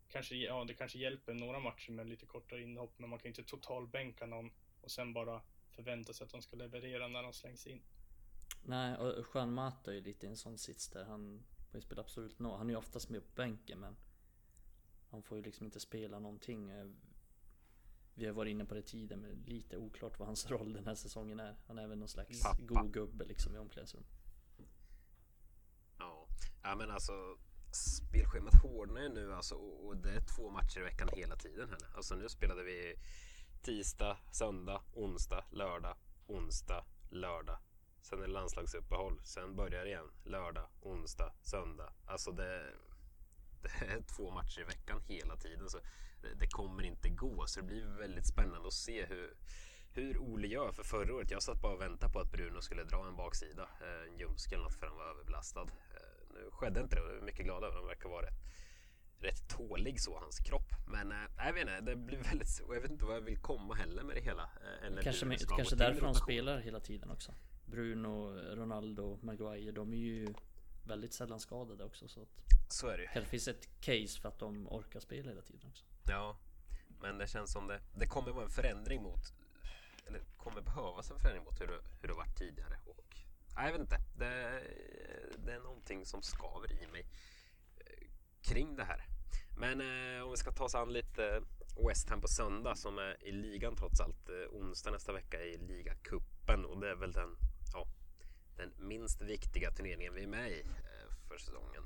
Kanske, 0.08 0.34
ja, 0.34 0.64
det 0.64 0.74
kanske 0.74 0.98
hjälper 0.98 1.34
några 1.34 1.60
matcher 1.60 1.92
med 1.92 2.06
lite 2.06 2.26
kortare 2.26 2.62
inhopp, 2.62 2.98
men 2.98 3.10
man 3.10 3.18
kan 3.18 3.28
inte 3.28 3.44
totalbänka 3.44 4.26
någon 4.26 4.50
och 4.80 4.90
sen 4.90 5.12
bara 5.12 5.42
förvänta 5.70 6.12
sig 6.12 6.24
att 6.24 6.30
de 6.30 6.42
ska 6.42 6.56
leverera 6.56 7.08
när 7.08 7.22
de 7.22 7.32
slängs 7.32 7.66
in. 7.66 7.82
Nej, 8.64 8.96
och 8.96 9.26
Juan 9.34 9.52
Mata 9.52 9.90
är 9.90 9.94
ju 9.94 10.00
lite 10.00 10.26
i 10.26 10.28
en 10.28 10.36
sån 10.36 10.58
sits 10.58 10.88
där. 10.88 11.04
Han 11.04 11.44
får 11.70 11.78
ju 11.78 11.86
spela 11.86 12.00
absolut 12.02 12.38
no. 12.38 12.48
Han 12.48 12.66
är 12.66 12.70
ju 12.70 12.76
oftast 12.76 13.08
med 13.08 13.22
på 13.22 13.32
bänken 13.34 13.80
men 13.80 13.96
han 15.10 15.22
får 15.22 15.38
ju 15.38 15.44
liksom 15.44 15.66
inte 15.66 15.80
spela 15.80 16.18
någonting. 16.18 16.72
Vi 18.14 18.26
har 18.26 18.32
varit 18.32 18.50
inne 18.50 18.64
på 18.64 18.74
det 18.74 18.82
tidigare 18.82 19.20
men 19.20 19.42
lite 19.46 19.76
oklart 19.76 20.18
vad 20.18 20.28
hans 20.28 20.46
roll 20.50 20.72
den 20.72 20.86
här 20.86 20.94
säsongen 20.94 21.40
är. 21.40 21.56
Han 21.66 21.78
är 21.78 21.86
väl 21.86 21.98
någon 21.98 22.08
slags 22.08 22.42
Pappa. 22.42 22.62
god 22.62 22.92
gubbe 22.92 23.24
liksom 23.24 23.54
i 23.54 23.58
omklädningsrum. 23.58 24.04
Ja, 25.98 26.28
ja 26.62 26.74
men 26.76 26.90
alltså 26.90 27.38
spelschemat 27.78 28.62
hårdnar 28.62 29.00
ju 29.00 29.08
nu 29.08 29.34
alltså 29.34 29.54
och 29.54 29.96
det 29.96 30.10
är 30.10 30.20
två 30.20 30.50
matcher 30.50 30.80
i 30.80 30.82
veckan 30.82 31.08
hela 31.12 31.36
tiden 31.36 31.68
här. 31.68 31.96
Alltså 31.96 32.14
nu 32.14 32.28
spelade 32.28 32.62
vi 32.62 32.94
tisdag, 33.62 34.16
söndag, 34.32 34.82
onsdag, 34.94 35.44
lördag, 35.50 35.96
onsdag, 36.26 36.84
lördag. 37.10 37.58
Sen 38.02 38.18
är 38.18 38.22
det 38.26 38.32
landslagsuppehåll. 38.32 39.20
Sen 39.24 39.56
börjar 39.56 39.84
det 39.84 39.90
igen. 39.90 40.10
Lördag, 40.24 40.68
onsdag, 40.80 41.32
söndag. 41.42 41.92
Alltså 42.06 42.32
det, 42.32 42.72
det 43.62 43.68
är 43.68 44.02
två 44.16 44.30
matcher 44.30 44.60
i 44.60 44.64
veckan 44.64 45.00
hela 45.00 45.36
tiden. 45.36 45.68
Så 45.68 45.78
det, 46.22 46.34
det 46.34 46.46
kommer 46.46 46.82
inte 46.82 47.08
gå. 47.08 47.46
Så 47.46 47.60
det 47.60 47.66
blir 47.66 47.84
väldigt 47.84 48.26
spännande 48.26 48.68
att 48.68 48.72
se 48.72 49.06
hur, 49.06 49.36
hur 49.92 50.18
Ole 50.18 50.46
gör. 50.46 50.72
För 50.72 50.82
förra 50.82 51.14
året, 51.14 51.30
jag 51.30 51.42
satt 51.42 51.60
bara 51.60 51.72
och 51.72 51.80
väntade 51.80 52.12
på 52.12 52.20
att 52.20 52.32
Bruno 52.32 52.60
skulle 52.60 52.84
dra 52.84 53.06
en 53.08 53.16
baksida. 53.16 53.68
Eh, 53.80 54.12
en 54.12 54.18
ljumske 54.18 54.54
eller 54.54 54.64
något 54.64 54.74
för 54.74 54.86
han 54.86 54.96
var 54.96 55.04
överbelastad. 55.04 55.62
Eh, 55.62 56.07
Eh, 56.38 56.50
skedde 56.50 56.80
inte 56.80 56.96
det 56.96 57.02
och 57.02 57.10
är 57.16 57.20
mycket 57.20 57.44
glad 57.44 57.64
över. 57.64 57.76
Han 57.76 57.86
verkar 57.86 58.08
vara 58.08 58.26
rätt, 58.26 58.38
rätt 59.18 59.48
tålig 59.48 60.00
så, 60.00 60.18
hans 60.18 60.38
kropp. 60.38 60.68
Men 60.86 61.12
äh, 61.12 61.18
jag 61.36 61.52
vet 61.52 61.60
inte, 61.60 61.80
det 61.80 61.96
blir 61.96 62.18
väldigt... 62.18 62.60
Och 62.66 62.76
jag 62.76 62.80
vet 62.80 62.90
inte 62.90 63.04
vad 63.04 63.16
jag 63.16 63.20
vill 63.20 63.38
komma 63.38 63.74
heller 63.74 64.02
med 64.02 64.16
det 64.16 64.20
hela. 64.22 64.42
eh, 64.42 64.86
Eller 64.86 65.02
Kanske, 65.02 65.24
hur 65.26 65.32
det 65.32 65.38
med, 65.40 65.56
kanske 65.56 65.76
därför 65.76 66.00
de 66.00 66.14
spelar 66.14 66.58
hela 66.58 66.80
tiden 66.80 67.10
också. 67.10 67.34
Bruno, 67.66 68.38
Ronaldo, 68.54 69.18
Maguire, 69.22 69.72
de 69.72 69.92
är 69.92 69.96
ju 69.96 70.34
väldigt 70.86 71.12
sällan 71.14 71.40
skadade 71.40 71.84
också. 71.84 72.08
Så 72.08 72.22
att 72.22 72.28
Så 72.68 72.88
är 72.88 72.96
det 72.96 73.02
ju. 73.02 73.08
kanske 73.12 73.30
finns 73.30 73.48
ett 73.48 73.80
case 73.80 74.20
för 74.20 74.28
att 74.28 74.38
de 74.38 74.68
orkar 74.68 75.00
spela 75.00 75.28
hela 75.28 75.42
tiden 75.42 75.68
också. 75.70 75.84
Ja, 76.08 76.38
men 77.00 77.18
det 77.18 77.26
känns 77.26 77.52
som 77.52 77.66
det, 77.66 77.80
det 77.94 78.06
kommer 78.06 78.32
vara 78.32 78.44
en 78.44 78.50
förändring 78.50 79.02
mot, 79.02 79.20
eller 80.06 80.20
kommer 80.36 80.60
behövas 80.62 81.10
en 81.10 81.18
förändring 81.18 81.44
mot 81.44 81.60
hur 81.60 81.66
det, 81.66 81.78
hur 82.00 82.08
det 82.08 82.14
varit 82.14 82.36
tidigare. 82.38 82.78
Och, 82.86 83.04
jag 83.64 83.72
vet 83.72 83.80
inte, 83.80 84.00
det, 84.16 84.62
det 85.38 85.52
är 85.52 85.60
någonting 85.60 86.06
som 86.06 86.22
skaver 86.22 86.72
i 86.72 86.86
mig 86.86 87.06
eh, 87.76 88.08
kring 88.42 88.76
det 88.76 88.84
här. 88.84 89.06
Men 89.56 89.80
eh, 89.80 90.22
om 90.22 90.30
vi 90.30 90.36
ska 90.36 90.52
ta 90.52 90.64
oss 90.64 90.74
an 90.74 90.92
lite 90.92 91.26
eh, 91.26 91.86
West 91.88 92.10
Ham 92.10 92.20
på 92.20 92.28
söndag 92.28 92.74
som 92.74 92.98
är 92.98 93.24
i 93.24 93.32
ligan 93.32 93.76
trots 93.76 94.00
allt. 94.00 94.28
Eh, 94.28 94.60
onsdag 94.60 94.90
nästa 94.90 95.12
vecka 95.12 95.42
i 95.42 95.56
ligacupen 95.56 96.64
och 96.64 96.80
det 96.80 96.90
är 96.90 96.96
väl 96.96 97.12
den, 97.12 97.36
ja, 97.72 97.86
den 98.56 98.72
minst 98.78 99.22
viktiga 99.22 99.70
turneringen 99.70 100.14
vi 100.14 100.22
är 100.22 100.26
med 100.26 100.50
i 100.50 100.64
för 101.28 101.38
säsongen 101.38 101.82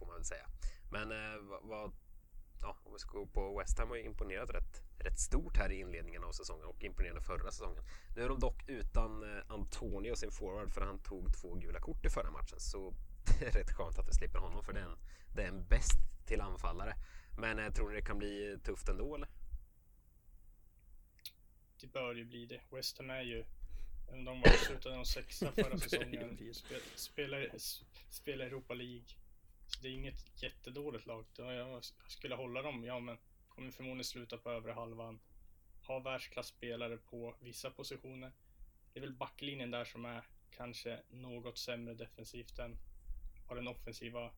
får 0.00 0.06
man 0.06 0.14
väl 0.16 0.24
säga. 0.24 0.46
Men 0.90 1.12
eh, 1.12 1.38
vad, 1.40 1.60
vad 1.62 1.92
ja, 2.62 2.76
om 2.84 2.92
vi 2.92 2.98
ska 2.98 3.18
gå 3.18 3.26
på 3.26 3.58
West 3.58 3.78
Ham 3.78 3.88
har 3.88 3.96
ju 3.96 4.02
imponerat 4.02 4.50
rätt, 4.50 4.82
rätt 4.98 5.18
stort 5.18 5.56
här 5.56 5.72
i 5.72 5.80
inledningen 5.80 6.24
av 6.24 6.32
säsongen 6.32 6.66
och 6.66 6.84
imponerade 6.84 7.20
förra 7.20 7.50
säsongen. 7.50 7.84
Nu 8.16 8.22
är 8.22 8.28
de 8.28 8.38
dock 8.38 8.68
utan 8.68 9.22
eh, 9.22 9.44
Antonio, 9.48 10.16
sin 10.16 10.30
forward, 10.30 10.72
för 10.72 10.80
han 10.80 10.98
tog 10.98 11.34
två 11.40 11.54
gula 11.54 11.80
kort 11.80 12.04
i 12.04 12.10
förra 12.10 12.30
matchen. 12.30 12.60
Så 12.60 12.94
det 13.24 13.46
är 13.46 13.52
rätt 13.52 13.72
skönt 13.72 13.98
att 13.98 14.08
vi 14.08 14.12
slipper 14.12 14.38
honom 14.38 14.64
för 14.64 14.72
det 14.72 14.80
är 14.80 14.84
en, 14.84 14.98
det 15.34 15.42
är 15.42 15.48
en 15.48 15.64
bäst 15.64 15.98
till 16.26 16.40
anfallare. 16.40 16.94
Men 17.38 17.58
eh, 17.58 17.72
tror 17.72 17.88
ni 17.88 17.94
det 17.94 18.02
kan 18.02 18.18
bli 18.18 18.58
tufft 18.64 18.88
ändå 18.88 19.14
eller? 19.14 19.28
Det 21.80 21.86
bör 21.86 22.14
ju 22.14 22.24
bli 22.24 22.46
det. 22.46 22.60
West 22.70 22.98
Ham 22.98 23.10
är 23.10 23.22
ju, 23.22 23.44
de 24.06 24.24
var 24.40 24.66
slutade 24.66 24.94
de 24.94 25.04
sexa 25.04 25.52
förra 25.52 25.78
säsongen, 25.78 26.54
spelar, 26.96 27.48
spelar 28.10 28.46
Europa 28.46 28.74
League. 28.74 29.04
Det 29.80 29.88
är 29.88 29.92
inget 29.92 30.42
jättedåligt 30.42 31.06
lag. 31.06 31.24
Jag 31.36 31.84
skulle 32.08 32.34
hålla 32.34 32.62
dem, 32.62 32.84
ja 32.84 33.00
men 33.00 33.18
kommer 33.48 33.70
förmodligen 33.70 34.04
sluta 34.04 34.38
på 34.38 34.50
övre 34.50 34.72
halvan. 34.72 35.20
Ha 35.86 35.98
världsklasspelare 35.98 36.96
på 36.96 37.34
vissa 37.40 37.70
positioner. 37.70 38.32
Det 38.92 38.98
är 38.98 39.00
väl 39.00 39.16
backlinjen 39.16 39.70
där 39.70 39.84
som 39.84 40.04
är 40.04 40.24
kanske 40.50 41.02
något 41.10 41.58
sämre 41.58 41.94
defensivt 41.94 42.58
än 42.58 42.76
vad 43.48 43.58
den 43.58 43.68
offensiva 43.68 44.32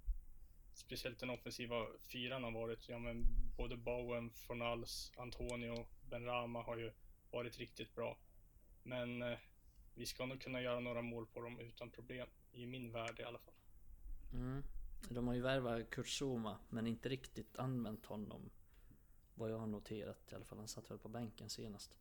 Speciellt 0.75 1.19
den 1.19 1.31
offensiva 1.31 1.87
fyran 1.99 2.45
har 2.45 2.51
varit. 2.51 2.89
Ja 2.89 2.99
men 2.99 3.27
både 3.57 3.77
Bowen, 3.77 4.31
Fornals, 4.31 5.13
Antonio, 5.17 5.87
Benrama 6.11 6.63
har 6.63 6.77
ju 6.77 6.93
varit 7.31 7.59
riktigt 7.59 7.95
bra. 7.95 8.19
Men 8.83 9.23
eh, 9.23 9.39
vi 9.95 10.07
ska 10.07 10.27
nog 10.27 10.41
kunna 10.41 10.63
göra 10.63 10.81
några 10.81 11.03
mål 11.03 11.27
på 11.27 11.41
dem 11.41 11.59
utan 11.61 11.91
problem. 11.91 12.29
I 12.53 12.67
min 12.67 12.93
värld 12.93 13.21
i 13.21 13.23
alla 13.23 13.39
fall. 13.39 13.55
Mm. 14.33 14.63
De 15.09 15.27
har 15.27 15.35
ju 15.35 15.41
värvat 15.41 15.91
Kurt 15.91 16.23
Zuma 16.23 16.59
men 16.69 16.87
inte 16.87 17.09
riktigt 17.09 17.59
använt 17.59 18.07
honom. 18.07 18.51
Vad 19.35 19.51
jag 19.51 19.59
har 19.59 19.67
noterat 19.67 20.33
i 20.33 20.35
alla 20.35 20.45
fall. 20.45 20.59
Han 20.59 20.69
satt 20.69 20.91
väl 20.91 20.99
på 20.99 21.09
bänken 21.09 21.49
senast. 21.49 21.95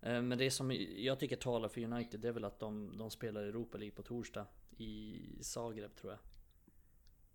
Eh, 0.00 0.22
men 0.22 0.38
det 0.38 0.50
som 0.50 0.72
jag 0.96 1.18
tycker 1.18 1.36
talar 1.36 1.68
för 1.68 1.80
United 1.84 2.20
det 2.20 2.28
är 2.28 2.32
väl 2.32 2.44
att 2.44 2.58
de, 2.58 2.96
de 2.98 3.10
spelar 3.10 3.42
Europa 3.42 3.78
League 3.78 3.96
på 3.96 4.02
torsdag 4.02 4.46
i 4.76 5.22
Zagreb 5.40 5.96
tror 5.96 6.12
jag. 6.12 6.20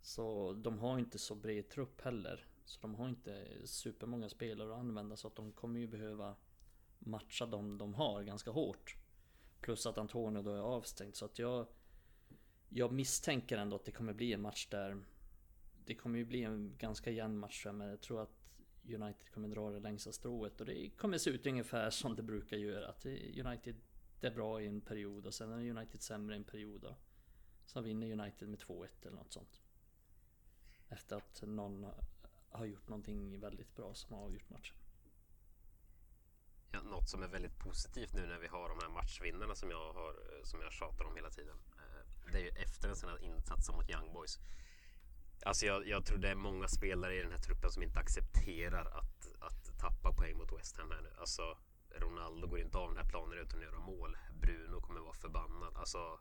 Så 0.02 0.54
de 0.54 0.80
har 0.80 1.00
inte 1.00 1.20
så 1.20 1.36
bred 1.36 1.70
trupp 1.70 2.02
heller. 2.02 2.46
Så 2.66 2.80
de 2.82 2.96
har 2.96 3.10
inte 3.10 3.48
supermånga 3.66 4.30
spelare 4.30 4.74
att 4.74 4.80
använda 4.80 5.18
så 5.18 5.28
att 5.28 5.36
de 5.36 5.52
kommer 5.52 5.80
ju 5.80 5.88
behöva 5.88 6.36
matcha 7.00 7.46
dem 7.46 7.78
de 7.78 7.94
har 7.94 8.24
ganska 8.24 8.52
hårt. 8.52 8.96
Plus 9.62 9.86
att 9.86 9.98
Antonio 9.98 10.42
då 10.42 10.54
är 10.54 10.60
avstängd 10.60 11.16
så 11.16 11.26
att 11.26 11.40
jag 11.40 11.68
jag 12.76 12.92
misstänker 12.92 13.58
ändå 13.58 13.76
att 13.76 13.86
det 13.86 13.92
kommer 13.92 14.14
bli 14.14 14.34
en 14.34 14.42
match 14.42 14.68
där 14.68 15.04
Det 15.86 15.96
kommer 15.96 16.18
ju 16.18 16.26
bli 16.26 16.44
en 16.44 16.76
ganska 16.78 17.12
jämn 17.12 17.40
match 17.40 17.66
men 17.66 17.88
jag 17.88 18.02
tror 18.02 18.22
att 18.22 18.44
United 18.84 19.32
kommer 19.34 19.48
dra 19.48 19.70
det 19.70 19.80
längsta 19.80 20.12
strået 20.12 20.60
och 20.60 20.66
det 20.66 20.90
kommer 20.90 21.18
se 21.18 21.30
ut 21.30 21.46
ungefär 21.46 21.90
som 22.02 22.16
det 22.16 22.24
brukar 22.24 22.58
göra. 22.58 22.88
Att 22.88 23.06
United 23.46 23.76
det 24.20 24.28
är 24.28 24.36
bra 24.36 24.62
i 24.62 24.68
en 24.68 24.82
period 24.82 25.26
och 25.26 25.34
sen 25.34 25.52
är 25.52 25.70
United 25.70 26.02
sämre 26.02 26.36
i 26.36 26.38
en 26.38 26.44
period. 26.44 26.84
Och 26.84 26.96
sen 27.66 27.84
vinner 27.84 28.12
United 28.12 28.50
med 28.50 28.60
2-1 28.60 28.88
eller 29.02 29.16
något 29.16 29.34
sånt. 29.34 29.62
Efter 30.90 31.16
att 31.16 31.44
någon 31.48 31.88
har 32.50 32.66
gjort 32.66 32.90
någonting 32.90 33.40
väldigt 33.40 33.76
bra 33.76 33.94
som 33.94 34.16
har 34.16 34.24
avgjort 34.24 34.50
matchen. 34.50 34.76
ja, 36.72 36.82
något 36.82 37.10
som 37.10 37.24
är 37.24 37.28
väldigt 37.28 37.60
positivt 37.60 38.14
nu 38.14 38.28
när 38.28 38.40
vi 38.40 38.48
har 38.48 38.70
de 38.70 38.80
här 38.82 38.90
matchvinnarna 38.90 39.56
som 39.56 39.70
jag, 39.70 39.94
har, 39.94 40.10
eh, 40.10 40.44
som 40.44 40.62
jag 40.62 40.72
tjatar 40.72 41.06
om 41.06 41.16
hela 41.16 41.30
tiden. 41.30 41.56
Det 42.32 42.38
är 42.38 42.42
ju 42.42 42.50
efter 42.50 42.90
en 42.90 42.96
sån 42.96 43.10
här 43.10 43.24
insats 43.24 43.70
mot 43.70 43.90
Young 43.90 44.14
Boys. 44.14 44.40
Alltså 45.46 45.66
jag, 45.66 45.88
jag, 45.88 46.06
tror 46.06 46.18
det 46.18 46.30
är 46.30 46.36
många 46.36 46.68
spelare 46.68 47.16
i 47.16 47.22
den 47.22 47.32
här 47.32 47.40
truppen 47.40 47.72
som 47.72 47.84
inte 47.84 48.00
accepterar 48.00 48.86
att, 48.86 49.28
att 49.40 49.80
tappa 49.80 50.14
poäng 50.14 50.38
mot 50.38 50.60
West 50.60 50.78
Ham 50.78 50.92
här 50.92 51.02
nu. 51.02 51.10
Alltså 51.20 51.58
Ronaldo 51.96 52.48
går 52.48 52.60
inte 52.60 52.78
av 52.78 52.90
den 52.90 52.98
här 52.98 53.10
planen 53.10 53.38
utan 53.38 53.60
att 53.60 53.66
göra 53.66 53.80
mål. 53.80 54.18
Bruno 54.42 54.82
kommer 54.82 55.00
vara 55.00 55.14
förbannad. 55.14 55.76
Alltså, 55.76 56.20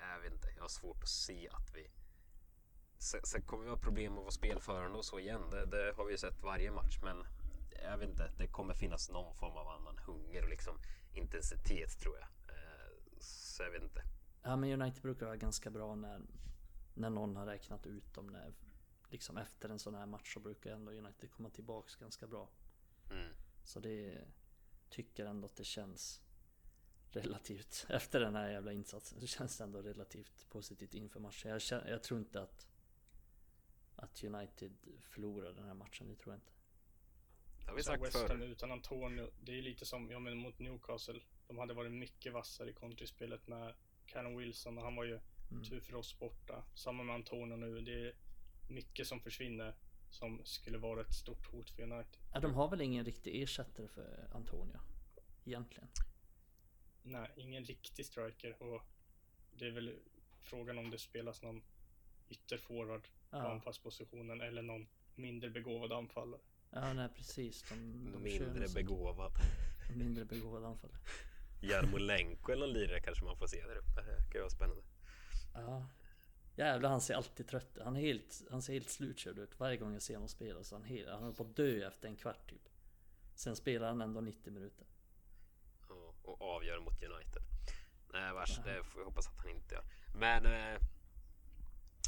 jag 0.00 0.20
vet 0.20 0.32
inte. 0.32 0.48
Jag 0.56 0.62
har 0.62 0.68
svårt 0.68 1.02
att 1.02 1.08
se 1.08 1.48
att 1.48 1.74
vi... 1.74 1.90
Sen, 2.98 3.20
sen 3.24 3.42
kommer 3.42 3.64
vi 3.64 3.70
ha 3.70 3.76
problem 3.76 4.12
med 4.12 4.18
att 4.18 4.24
vara 4.24 4.32
spelförande 4.32 4.98
och 4.98 5.04
så 5.04 5.18
igen. 5.18 5.50
Det, 5.50 5.66
det, 5.66 5.92
har 5.96 6.04
vi 6.04 6.12
ju 6.12 6.18
sett 6.18 6.42
varje 6.42 6.70
match. 6.70 6.98
Men 7.02 7.26
jag 7.82 7.98
vet 7.98 8.08
inte. 8.08 8.32
Det 8.38 8.46
kommer 8.46 8.74
finnas 8.74 9.10
någon 9.10 9.34
form 9.34 9.56
av 9.56 9.68
annan 9.68 9.98
hunger 9.98 10.42
och 10.42 10.48
liksom 10.48 10.78
intensitet 11.12 12.00
tror 12.00 12.16
jag. 12.18 12.56
Eh, 12.56 12.92
så 13.20 13.62
jag 13.62 13.70
vet 13.70 13.82
inte. 13.82 14.02
Ja 14.46 14.56
men 14.56 14.82
United 14.82 15.02
brukar 15.02 15.26
vara 15.26 15.36
ganska 15.36 15.70
bra 15.70 15.94
när, 15.94 16.20
när 16.94 17.10
någon 17.10 17.36
har 17.36 17.46
räknat 17.46 17.86
ut 17.86 18.14
dem. 18.14 18.26
När, 18.26 18.54
liksom 19.08 19.36
efter 19.36 19.68
en 19.68 19.78
sån 19.78 19.94
här 19.94 20.06
match 20.06 20.34
så 20.34 20.40
brukar 20.40 20.72
ändå 20.72 20.92
United 20.92 21.30
komma 21.30 21.50
tillbaks 21.50 21.96
ganska 21.96 22.26
bra. 22.26 22.48
Mm. 23.10 23.32
Så 23.64 23.80
det 23.80 24.24
tycker 24.88 25.26
ändå 25.26 25.46
att 25.46 25.56
det 25.56 25.64
känns 25.64 26.22
relativt 27.10 27.86
efter 27.90 28.20
den 28.20 28.34
här 28.34 28.50
jävla 28.50 28.72
insatsen 28.72 29.20
så 29.20 29.26
känns 29.26 29.58
det 29.58 29.64
ändå 29.64 29.82
relativt 29.82 30.50
positivt 30.50 30.94
inför 30.94 31.20
matchen. 31.20 31.50
Jag, 31.50 31.60
känner, 31.60 31.90
jag 31.90 32.02
tror 32.02 32.20
inte 32.20 32.42
att 32.42 32.66
att 33.96 34.24
United 34.24 34.72
förlorar 35.00 35.52
den 35.52 35.64
här 35.64 35.74
matchen, 35.74 36.08
det 36.08 36.16
tror 36.16 36.34
jag 36.34 36.38
inte. 36.38 36.52
Det 37.60 37.70
har 37.70 37.76
vi 37.76 37.82
sagt 37.82 38.02
West 38.02 38.28
Ham 38.28 38.42
utan 38.42 38.72
Antonio, 38.72 39.30
det 39.40 39.58
är 39.58 39.62
lite 39.62 39.86
som 39.86 40.10
ja, 40.10 40.18
men 40.18 40.38
mot 40.38 40.58
Newcastle. 40.58 41.20
De 41.46 41.58
hade 41.58 41.74
varit 41.74 41.92
mycket 41.92 42.32
vassare 42.32 42.70
i 42.70 42.72
kontrispelet 42.72 43.46
med 43.46 43.74
Callum 44.06 44.36
Wilson 44.36 44.78
och 44.78 44.84
han 44.84 44.96
var 44.96 45.04
ju 45.04 45.20
Mm. 45.50 45.64
tur 45.64 45.80
för 45.80 45.94
oss 45.94 46.18
borta. 46.18 46.64
Samma 46.74 47.02
med 47.02 47.14
Antonio 47.14 47.56
nu. 47.56 47.80
Det 47.80 47.92
är 48.08 48.14
mycket 48.68 49.06
som 49.06 49.20
försvinner 49.20 49.74
som 50.10 50.40
skulle 50.44 50.78
vara 50.78 51.00
ett 51.00 51.14
stort 51.14 51.46
hot 51.46 51.70
för 51.70 51.82
United. 51.82 52.20
Ja, 52.32 52.40
de 52.40 52.54
har 52.54 52.68
väl 52.68 52.80
ingen 52.80 53.04
riktig 53.04 53.42
ersättare 53.42 53.88
för 53.88 54.28
Antonio? 54.34 54.80
Egentligen. 55.44 55.88
Nej, 57.02 57.30
ingen 57.36 57.64
riktig 57.64 58.06
striker 58.06 58.62
och 58.62 58.82
det 59.52 59.66
är 59.66 59.70
väl 59.70 59.98
frågan 60.40 60.78
om 60.78 60.90
det 60.90 60.98
spelas 60.98 61.42
någon 61.42 61.62
ytterforward 62.28 63.02
på 63.02 63.08
Ja, 63.36 63.50
anfallspositionen 63.52 64.40
eller 64.40 64.62
någon 64.62 64.86
mindre 65.14 65.50
begåvad 65.50 65.92
anfallare. 65.92 66.40
ja 66.70 66.92
nej 66.92 67.08
precis. 67.16 67.62
De, 67.68 67.74
de 68.12 68.22
Mindre 68.22 68.68
begåvad. 68.74 69.32
Mindre 69.96 70.24
begåvad 70.24 70.64
anfallare. 70.64 70.98
Jarmolenko 71.68 72.52
eller 72.52 72.66
någon 72.66 72.74
lirare 72.74 73.00
kanske 73.00 73.24
man 73.24 73.36
får 73.36 73.46
se 73.46 73.66
där 73.66 73.76
uppe. 73.76 74.00
Det 74.02 74.16
kan 74.16 74.34
ju 74.34 74.40
vara 74.40 74.50
spännande. 74.50 74.82
Ja. 75.54 75.86
Jävlar 76.56 76.90
han 76.90 77.00
ser 77.00 77.14
alltid 77.14 77.48
trött. 77.48 77.78
Han, 77.84 77.96
är 77.96 78.00
helt, 78.00 78.42
han 78.50 78.62
ser 78.62 78.72
helt 78.72 78.90
slutkörd 78.90 79.38
ut. 79.38 79.60
Varje 79.60 79.76
gång 79.76 79.92
jag 79.92 80.02
ser 80.02 80.14
honom 80.14 80.28
spela 80.28 80.64
så 80.64 80.74
han, 80.74 80.84
helt, 80.84 81.08
han 81.08 81.22
håller 81.22 81.34
på 81.34 81.42
att 81.42 81.56
dö 81.56 81.88
efter 81.88 82.08
en 82.08 82.16
kvart 82.16 82.50
typ. 82.50 82.68
Sen 83.34 83.56
spelar 83.56 83.88
han 83.88 84.00
ändå 84.00 84.20
90 84.20 84.52
minuter. 84.52 84.86
Ja, 85.88 86.14
och 86.22 86.42
avgör 86.42 86.80
mot 86.80 87.02
United. 87.02 87.42
Nej 88.12 88.32
vars, 88.32 88.60
det 88.64 88.84
får 88.84 89.00
vi 89.00 89.04
hoppas 89.04 89.28
att 89.28 89.38
han 89.38 89.48
inte 89.48 89.74
gör. 89.74 89.84
Men 90.18 90.46
eh, 90.46 90.80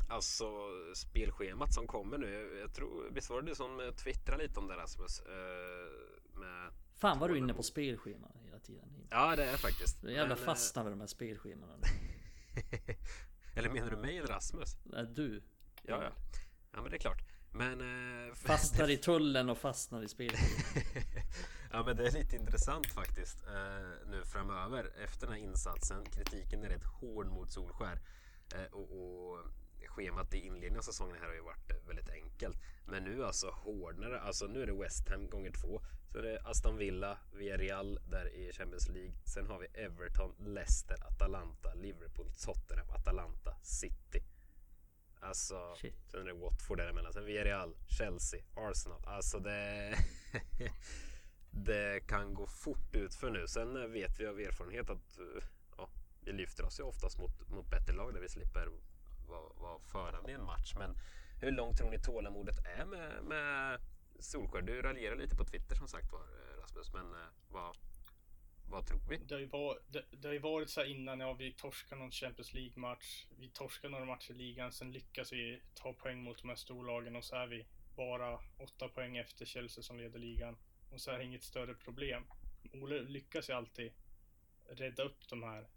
alltså 0.08 0.46
spelschemat 0.94 1.74
som 1.74 1.86
kommer 1.86 2.18
nu. 2.18 2.58
Jag 2.60 2.74
tror, 2.74 3.10
visst 3.10 3.30
var 3.30 3.42
det 3.42 3.48
du 3.48 3.54
som 3.54 3.92
twittrade 3.96 4.42
lite 4.42 4.60
om 4.60 4.68
det 4.68 4.76
Rasmus? 4.76 5.20
Eh, 5.20 6.38
med, 6.40 6.72
Fan 6.94 7.18
vad 7.18 7.30
du 7.30 7.34
är 7.34 7.38
inne 7.38 7.54
på 7.54 7.62
spelscheman 7.62 8.45
hela 8.56 8.64
tiden. 8.64 9.06
ja 9.10 9.36
det 9.36 9.44
är 9.44 9.56
faktiskt. 9.56 10.00
Du 10.00 10.08
är 10.08 10.12
jävla 10.12 10.34
Men, 10.34 10.38
eh, 10.38 10.44
fastnar 10.44 10.82
med 10.82 10.92
de 10.92 11.00
här 11.00 11.06
spelschemana. 11.06 11.86
eller 13.54 13.70
menar 13.70 13.90
du 13.90 13.96
mig 13.96 14.18
eller 14.18 14.28
Rasmus? 14.28 14.76
Nej, 14.84 15.06
du. 15.06 15.42
Ja, 15.82 16.02
ja. 16.02 16.12
Ja 16.72 16.82
men 16.82 16.90
det 16.90 16.96
är 16.96 17.00
klart. 17.00 17.22
Men... 17.52 17.80
Eh, 17.80 18.34
Fastnar 18.46 18.90
i 18.90 18.96
tullen 18.96 19.50
och 19.50 19.58
fastnar 19.58 20.02
i 20.02 20.08
spelscheman. 20.08 20.84
ja 21.72 21.82
men 21.86 21.96
det 21.96 22.06
är 22.06 22.12
lite 22.12 22.36
intressant 22.36 22.86
faktiskt 22.86 23.46
eh, 23.46 24.08
nu 24.10 24.24
framöver 24.24 24.92
efter 25.04 25.26
den 25.26 25.36
här 25.36 25.42
insatsen. 25.42 26.04
Kritiken 26.04 26.64
är 26.64 26.68
rätt 26.68 26.84
hård 26.84 27.26
mot 27.26 27.52
Solskär. 27.52 28.00
Eh, 28.54 28.72
och, 28.72 28.90
och 28.90 29.38
schemat 29.96 30.34
i 30.34 30.38
inledningen 30.38 30.78
av 30.78 30.82
säsongen 30.82 31.16
här 31.20 31.26
har 31.26 31.34
ju 31.34 31.40
varit 31.40 31.70
eh, 31.70 31.76
väldigt 31.86 32.10
enkelt. 32.10 32.56
Men 32.86 33.04
nu 33.04 33.24
alltså 33.24 33.50
hårdnare. 33.50 34.20
Alltså 34.20 34.46
nu 34.46 34.62
är 34.62 34.66
det 34.66 34.72
West 34.82 35.08
Ham 35.08 35.30
gånger 35.30 35.52
två. 35.52 35.80
Så 36.12 36.18
är 36.18 36.22
det 36.22 36.40
Aston 36.40 36.76
Villa, 36.76 37.18
Villarreal 37.32 37.98
där 38.10 38.34
i 38.34 38.52
Champions 38.52 38.88
League. 38.88 39.12
Sen 39.34 39.46
har 39.46 39.58
vi 39.58 39.66
Everton, 39.66 40.34
Leicester, 40.38 40.96
Atalanta, 41.06 41.74
Liverpool, 41.74 42.26
Tottenham, 42.44 42.90
Atalanta, 42.90 43.56
City. 43.62 44.22
Alltså, 45.20 45.74
Shit. 45.76 45.94
sen 46.10 46.20
är 46.20 46.24
det 46.24 46.32
Watford 46.32 46.78
däremellan. 46.78 47.12
Sen 47.12 47.24
Villarreal, 47.24 47.76
Chelsea, 47.86 48.40
Arsenal. 48.54 49.04
Alltså 49.06 49.38
det... 49.38 49.94
det 51.50 52.06
kan 52.06 52.34
gå 52.34 52.46
fort 52.46 52.94
ut 52.94 53.14
för 53.14 53.30
nu. 53.30 53.48
Sen 53.48 53.76
eh, 53.76 53.88
vet 53.88 54.20
vi 54.20 54.26
av 54.26 54.40
erfarenhet 54.40 54.90
att 54.90 55.18
eh, 55.18 55.44
ja, 55.76 55.90
vi 56.20 56.32
lyfter 56.32 56.64
oss 56.64 56.80
ju 56.80 56.84
oftast 56.84 57.18
mot, 57.18 57.48
mot 57.48 57.70
bättre 57.70 57.92
lag 57.94 58.14
där 58.14 58.20
vi 58.20 58.28
slipper 58.28 58.70
vara, 59.26 59.78
förande 59.92 60.30
i 60.30 60.34
en 60.34 60.44
match. 60.44 60.74
Men 60.78 60.98
hur 61.40 61.50
långt 61.50 61.76
tror 61.76 61.90
ni 61.90 61.98
tålamodet 61.98 62.58
är 62.78 62.84
med, 62.84 63.24
med 63.24 63.80
Solskjaer? 64.18 64.62
Du 64.62 64.82
raljerar 64.82 65.16
lite 65.16 65.36
på 65.36 65.44
Twitter 65.44 65.74
som 65.74 65.88
sagt 65.88 66.12
var 66.12 66.20
eh, 66.20 66.60
Rasmus. 66.60 66.92
Men 66.92 67.12
eh, 67.12 67.28
vad, 67.50 67.76
vad 68.70 68.86
tror 68.86 69.00
vi? 69.08 69.16
Det 69.16 69.34
har 69.34 69.40
ju 69.40 69.46
varit, 69.46 69.82
det, 69.88 70.04
det 70.10 70.28
har 70.28 70.32
ju 70.32 70.38
varit 70.38 70.70
så 70.70 70.80
här 70.80 70.88
innan, 70.88 71.20
ja 71.20 71.32
vi 71.32 71.52
torskar 71.52 71.96
någon 71.96 72.10
Champions 72.10 72.54
League-match. 72.54 73.26
Vi 73.38 73.48
torskar 73.48 73.88
några 73.88 74.04
matcher 74.04 74.30
i 74.30 74.34
ligan, 74.34 74.72
sen 74.72 74.92
lyckas 74.92 75.32
vi 75.32 75.62
ta 75.74 75.92
poäng 75.92 76.22
mot 76.22 76.38
de 76.38 76.48
här 76.48 76.56
storlagen 76.56 77.16
och 77.16 77.24
så 77.24 77.36
är 77.36 77.46
vi 77.46 77.66
bara 77.96 78.38
åtta 78.56 78.88
poäng 78.88 79.16
efter 79.16 79.44
Chelsea 79.44 79.82
som 79.82 79.98
leder 79.98 80.18
ligan. 80.18 80.56
Och 80.90 81.00
så 81.00 81.10
är 81.10 81.18
det 81.18 81.24
inget 81.24 81.44
större 81.44 81.74
problem. 81.74 82.22
Ole 82.72 83.02
lyckas 83.02 83.48
ju 83.48 83.52
alltid 83.52 83.92
rädda 84.68 85.02
upp 85.02 85.28
de 85.28 85.42
här 85.42 85.68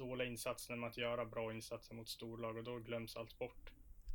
dåliga 0.00 0.28
insatserna 0.28 0.76
med 0.76 0.88
att 0.90 0.96
göra 0.96 1.24
bra 1.24 1.52
insatser 1.52 1.94
mot 1.94 2.08
storlag 2.08 2.56
och 2.56 2.64
då 2.64 2.78
glöms 2.78 3.16
allt 3.16 3.38
bort. 3.38 3.70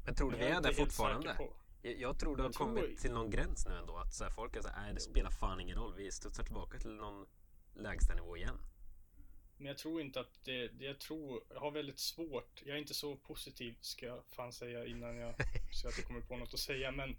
Men 0.06 0.16
tror 0.16 0.32
du 0.32 0.38
vi 0.38 0.44
är 0.44 0.62
där 0.62 0.74
fortfarande? 0.74 1.38
Jag, 1.82 2.00
jag 2.00 2.20
tror 2.20 2.36
det 2.36 2.42
har 2.44 2.50
Jag 2.50 2.54
tror- 2.54 2.66
kommit 2.66 3.00
till 3.00 3.12
någon 3.12 3.30
gräns 3.30 3.66
nu 3.68 3.74
ändå. 3.76 3.98
Att 3.98 4.14
så 4.14 4.24
här, 4.24 4.32
folk 4.32 4.56
är 4.56 4.62
så 4.62 4.70
här, 4.70 4.94
det 4.94 5.00
spelar 5.00 5.32
fan 5.32 5.60
ingen 5.60 5.78
roll. 5.78 5.94
Vi 5.98 6.12
studsar 6.12 6.44
tillbaka 6.44 6.78
till 6.80 6.92
någon 6.96 7.26
lägstanivå 7.74 8.38
igen. 8.38 8.58
Men 9.58 9.68
jag 9.68 9.78
tror 9.78 10.02
inte 10.02 10.20
att 10.20 10.44
det, 10.44 10.68
det 10.68 10.86
jag 10.86 11.00
tror, 11.00 11.44
jag 11.54 11.60
har 11.60 11.72
väldigt 11.72 12.00
svårt, 12.00 12.62
jag 12.66 12.76
är 12.76 12.80
inte 12.82 12.94
så 12.94 13.16
positiv 13.16 13.76
ska 13.82 14.06
jag 14.06 14.24
fan 14.26 14.54
säga 14.54 14.86
innan 14.86 15.18
jag 15.18 15.36
ser 15.82 15.88
att 15.90 15.98
jag 15.98 16.08
kommer 16.08 16.22
på 16.22 16.38
något 16.38 16.54
att 16.54 16.60
säga 16.60 16.92
men 16.92 17.18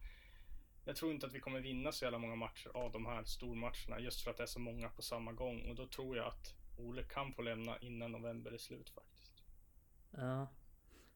jag 0.85 0.97
tror 0.97 1.13
inte 1.13 1.27
att 1.27 1.33
vi 1.33 1.41
kommer 1.41 1.61
vinna 1.61 1.93
så 1.93 2.05
jävla 2.05 2.19
många 2.19 2.35
matcher 2.35 2.71
av 2.75 2.93
de 2.93 3.07
här 3.07 3.25
stormatcherna 3.25 4.01
just 4.01 4.21
för 4.21 4.31
att 4.31 4.37
det 4.37 4.43
är 4.43 4.47
så 4.47 4.61
många 4.61 4.89
på 4.89 5.03
samma 5.03 5.33
gång 5.33 5.69
och 5.71 5.75
då 5.75 5.87
tror 5.87 6.17
jag 6.17 6.27
att 6.27 6.55
Ole 6.79 7.03
kan 7.03 7.33
få 7.33 7.43
lämna 7.43 7.79
innan 7.79 8.13
november 8.13 8.53
är 8.53 8.59
slut 8.59 8.91
faktiskt. 8.91 9.43
Ja. 10.11 10.47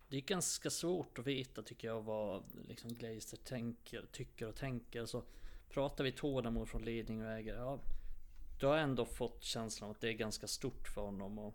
Det 0.09 0.17
är 0.17 0.21
ganska 0.21 0.71
svårt 0.71 1.19
att 1.19 1.27
veta 1.27 1.63
tycker 1.63 1.89
jag 1.89 2.03
vad 2.03 2.43
liksom 2.69 2.95
Glazer 2.95 3.37
tänker, 3.37 4.07
tycker 4.13 4.49
och 4.49 4.57
tänker. 4.57 5.07
Så 5.07 5.23
pratar 5.69 6.05
vi 6.05 6.13
tålamod 6.13 6.69
från 6.69 6.83
ledning 6.83 7.25
och 7.25 7.31
ägare. 7.31 7.59
Ja, 7.59 7.81
du 8.61 8.67
har 8.67 8.77
ändå 8.79 9.05
fått 9.05 9.43
känslan 9.45 9.91
att 9.91 10.01
det 10.01 10.09
är 10.09 10.13
ganska 10.13 10.47
stort 10.47 10.89
för 10.89 11.01
honom. 11.01 11.39
Och, 11.39 11.55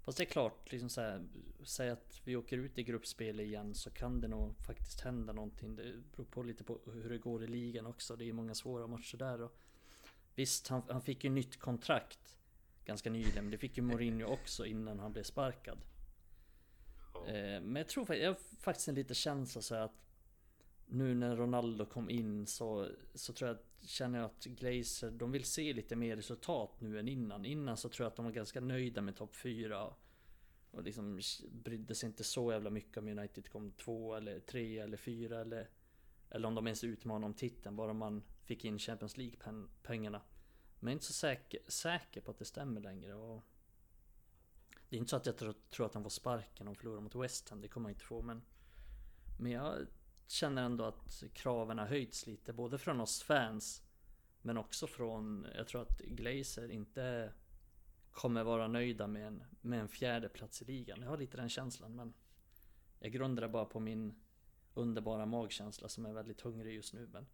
fast 0.00 0.18
det 0.18 0.24
är 0.24 0.26
klart, 0.30 0.72
liksom 0.72 0.90
så 0.90 1.00
här, 1.00 1.26
säg 1.64 1.90
att 1.90 2.20
vi 2.24 2.36
åker 2.36 2.58
ut 2.58 2.78
i 2.78 2.82
gruppspel 2.82 3.40
igen 3.40 3.74
så 3.74 3.90
kan 3.90 4.20
det 4.20 4.28
nog 4.28 4.56
faktiskt 4.56 5.00
hända 5.00 5.32
någonting. 5.32 5.76
Det 5.76 6.02
beror 6.16 6.24
på 6.24 6.42
lite 6.42 6.64
på 6.64 6.80
hur 6.92 7.10
det 7.10 7.18
går 7.18 7.44
i 7.44 7.46
ligan 7.46 7.86
också. 7.86 8.16
Det 8.16 8.28
är 8.28 8.32
många 8.32 8.54
svåra 8.54 8.86
matcher 8.86 9.16
där. 9.16 9.42
Och, 9.42 9.52
visst, 10.34 10.68
han, 10.68 10.82
han 10.88 11.02
fick 11.02 11.24
ju 11.24 11.30
nytt 11.30 11.56
kontrakt 11.56 12.38
ganska 12.86 13.10
nyligen. 13.10 13.44
Men 13.44 13.50
det 13.50 13.58
fick 13.58 13.76
ju 13.76 13.82
Mourinho 13.82 14.26
också 14.26 14.66
innan 14.66 14.98
han 14.98 15.12
blev 15.12 15.22
sparkad. 15.22 15.78
Ja. 17.14 17.26
Eh, 17.26 17.60
Men 17.60 17.76
jag 17.76 17.88
tror 17.88 18.14
jag 18.14 18.30
har 18.30 18.38
faktiskt 18.60 18.88
en 18.88 18.94
liten 18.94 19.14
känsla 19.14 19.62
så 19.62 19.74
att 19.74 19.92
Nu 20.86 21.14
när 21.14 21.36
Ronaldo 21.36 21.86
kom 21.86 22.10
in 22.10 22.46
så, 22.46 22.88
så 23.14 23.32
tror 23.32 23.48
jag 23.48 23.56
att, 23.56 23.88
känner 23.88 24.18
jag 24.18 24.26
att 24.26 24.44
Glazer, 24.44 25.10
de 25.10 25.32
vill 25.32 25.44
se 25.44 25.72
lite 25.72 25.96
mer 25.96 26.16
resultat 26.16 26.80
nu 26.80 26.98
än 26.98 27.08
innan. 27.08 27.44
Innan 27.44 27.76
så 27.76 27.88
tror 27.88 28.04
jag 28.04 28.10
att 28.10 28.16
de 28.16 28.24
var 28.24 28.32
ganska 28.32 28.60
nöjda 28.60 29.02
med 29.02 29.16
topp 29.16 29.36
4. 29.36 29.94
Och 30.70 30.82
liksom 30.82 31.20
brydde 31.50 31.94
sig 31.94 32.06
inte 32.06 32.24
så 32.24 32.52
jävla 32.52 32.70
mycket 32.70 32.96
om 32.96 33.08
United 33.08 33.48
kom 33.48 33.72
två 33.72 34.14
eller 34.14 34.40
tre 34.40 34.78
eller 34.78 34.96
fyra 34.96 35.40
eller 35.40 35.68
Eller 36.30 36.48
om 36.48 36.54
de 36.54 36.66
ens 36.66 36.84
utmanade 36.84 37.26
om 37.26 37.34
titeln, 37.34 37.76
bara 37.76 37.92
man 37.92 38.22
fick 38.44 38.64
in 38.64 38.78
Champions 38.78 39.16
League-pengarna. 39.16 40.20
Men 40.86 40.90
jag 40.90 40.94
är 40.94 40.96
inte 40.96 41.06
så 41.06 41.12
säker, 41.12 41.60
säker 41.68 42.20
på 42.20 42.30
att 42.30 42.38
det 42.38 42.44
stämmer 42.44 42.80
längre. 42.80 43.14
Och 43.14 43.42
det 44.88 44.96
är 44.96 44.98
inte 44.98 45.10
så 45.10 45.16
att 45.16 45.26
jag 45.26 45.36
tror, 45.36 45.54
tror 45.70 45.86
att 45.86 45.94
han 45.94 46.02
får 46.02 46.10
sparken 46.10 46.68
om 46.68 46.74
förlorar 46.74 47.00
mot 47.00 47.14
West 47.14 47.48
Ham, 47.48 47.60
det 47.60 47.68
kommer 47.68 47.84
han 47.84 47.94
inte 47.94 48.04
få 48.04 48.22
men 48.22 48.42
Men 49.38 49.52
jag 49.52 49.86
känner 50.26 50.62
ändå 50.62 50.84
att 50.84 51.24
kraven 51.32 51.78
har 51.78 51.86
höjts 51.86 52.26
lite, 52.26 52.52
både 52.52 52.78
från 52.78 53.00
oss 53.00 53.22
fans 53.22 53.82
Men 54.42 54.58
också 54.58 54.86
från, 54.86 55.46
jag 55.56 55.68
tror 55.68 55.82
att 55.82 55.98
Glazer 55.98 56.70
inte 56.70 57.32
kommer 58.10 58.44
vara 58.44 58.68
nöjda 58.68 59.06
med 59.06 59.26
en, 59.26 59.44
med 59.60 59.80
en 59.80 59.88
fjärde 59.88 60.28
plats 60.28 60.62
i 60.62 60.64
ligan. 60.64 61.02
Jag 61.02 61.08
har 61.08 61.18
lite 61.18 61.36
den 61.36 61.48
känslan 61.48 61.96
men 61.96 62.14
jag 62.98 63.12
grundar 63.12 63.42
det 63.42 63.48
bara 63.48 63.64
på 63.64 63.80
min 63.80 64.20
underbara 64.74 65.26
magkänsla 65.26 65.88
som 65.88 66.06
är 66.06 66.12
väldigt 66.12 66.40
hungrig 66.40 66.74
just 66.74 66.94
nu. 66.94 67.08
Men, 67.12 67.26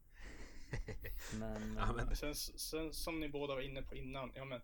men, 1.38 1.76
ja, 1.76 1.92
men... 1.92 2.16
Sen, 2.16 2.34
sen, 2.34 2.92
som 2.92 3.20
ni 3.20 3.28
båda 3.28 3.54
var 3.54 3.62
inne 3.62 3.82
på 3.82 3.94
innan, 3.94 4.32
ja 4.34 4.44
men 4.44 4.60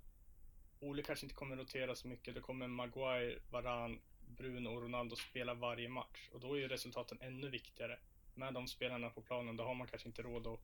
Ole 0.80 1.02
kanske 1.02 1.26
inte 1.26 1.34
kommer 1.34 1.56
rotera 1.56 1.94
så 1.94 2.08
mycket. 2.08 2.34
Då 2.34 2.40
kommer 2.40 2.66
Maguire, 2.66 3.38
Varan, 3.50 4.00
Bruno 4.36 4.68
och 4.68 4.82
Ronaldo 4.82 5.16
spela 5.16 5.54
varje 5.54 5.88
match 5.88 6.28
och 6.32 6.40
då 6.40 6.54
är 6.54 6.58
ju 6.58 6.68
resultaten 6.68 7.18
ännu 7.20 7.50
viktigare. 7.50 7.98
Med 8.34 8.54
de 8.54 8.68
spelarna 8.68 9.10
på 9.10 9.22
planen, 9.22 9.56
då 9.56 9.64
har 9.64 9.74
man 9.74 9.86
kanske 9.86 10.08
inte 10.08 10.22
råd 10.22 10.46
att 10.46 10.60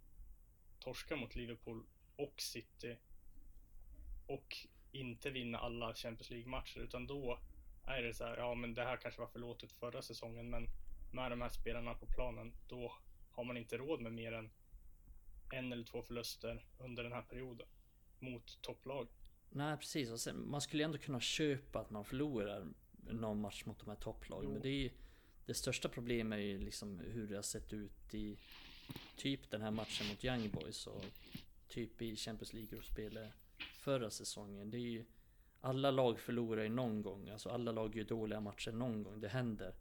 torska 0.80 1.16
mot 1.16 1.36
Liverpool 1.36 1.84
och 2.16 2.34
City 2.40 2.96
och 4.26 4.56
inte 4.92 5.30
vinna 5.30 5.58
alla 5.58 5.94
Champions 5.94 6.30
League-matcher 6.30 6.78
utan 6.78 7.06
då 7.06 7.38
är 7.84 8.02
det 8.02 8.14
så 8.14 8.24
här, 8.24 8.36
ja 8.36 8.54
men 8.54 8.74
det 8.74 8.84
här 8.84 8.96
kanske 8.96 9.20
var 9.20 9.28
förlåtet 9.28 9.72
förra 9.72 10.02
säsongen 10.02 10.50
men 10.50 10.68
med 11.12 11.30
de 11.30 11.40
här 11.40 11.48
spelarna 11.48 11.94
på 11.94 12.06
planen 12.06 12.52
då 12.68 12.94
har 13.32 13.44
man 13.44 13.56
inte 13.56 13.76
råd 13.76 14.00
med 14.00 14.12
mer 14.12 14.32
än 14.32 14.50
en 15.50 15.72
eller 15.72 15.84
två 15.84 16.02
förluster 16.02 16.66
under 16.78 17.02
den 17.02 17.12
här 17.12 17.22
perioden 17.22 17.66
mot 18.18 18.62
topplag. 18.62 19.08
Nej 19.50 19.76
precis, 19.76 20.10
och 20.10 20.20
sen, 20.20 20.50
man 20.50 20.60
skulle 20.60 20.84
ändå 20.84 20.98
kunna 20.98 21.20
köpa 21.20 21.78
att 21.80 21.90
man 21.90 22.04
förlorar 22.04 22.66
någon 23.10 23.40
match 23.40 23.64
mot 23.64 23.78
de 23.78 23.88
här 23.88 23.96
topplagen. 23.96 24.50
Men 24.52 24.62
det 24.62 24.68
är 24.68 24.82
ju 24.82 24.90
det 25.46 25.54
största 25.54 25.88
problemet 25.88 26.36
är 26.36 26.42
ju 26.42 26.58
liksom 26.58 26.98
hur 26.98 27.26
det 27.26 27.34
har 27.34 27.42
sett 27.42 27.72
ut 27.72 28.14
i 28.14 28.36
typ 29.16 29.50
den 29.50 29.62
här 29.62 29.70
matchen 29.70 30.08
mot 30.08 30.24
Young 30.24 30.50
Boys 30.50 30.86
och 30.86 31.04
typ 31.68 32.02
i 32.02 32.16
Champions 32.16 32.52
League-gruppspelet 32.52 33.32
förra 33.58 34.10
säsongen. 34.10 34.70
Det 34.70 34.78
är 34.78 34.90
ju 34.90 35.04
alla 35.60 35.90
lag 35.90 36.20
förlorar 36.20 36.62
ju 36.62 36.68
någon 36.68 37.02
gång, 37.02 37.30
alltså 37.30 37.48
alla 37.48 37.72
lag 37.72 37.96
gör 37.96 38.04
dåliga 38.04 38.40
matcher 38.40 38.72
någon 38.72 39.02
gång, 39.02 39.20
det 39.20 39.28
händer. 39.28 39.74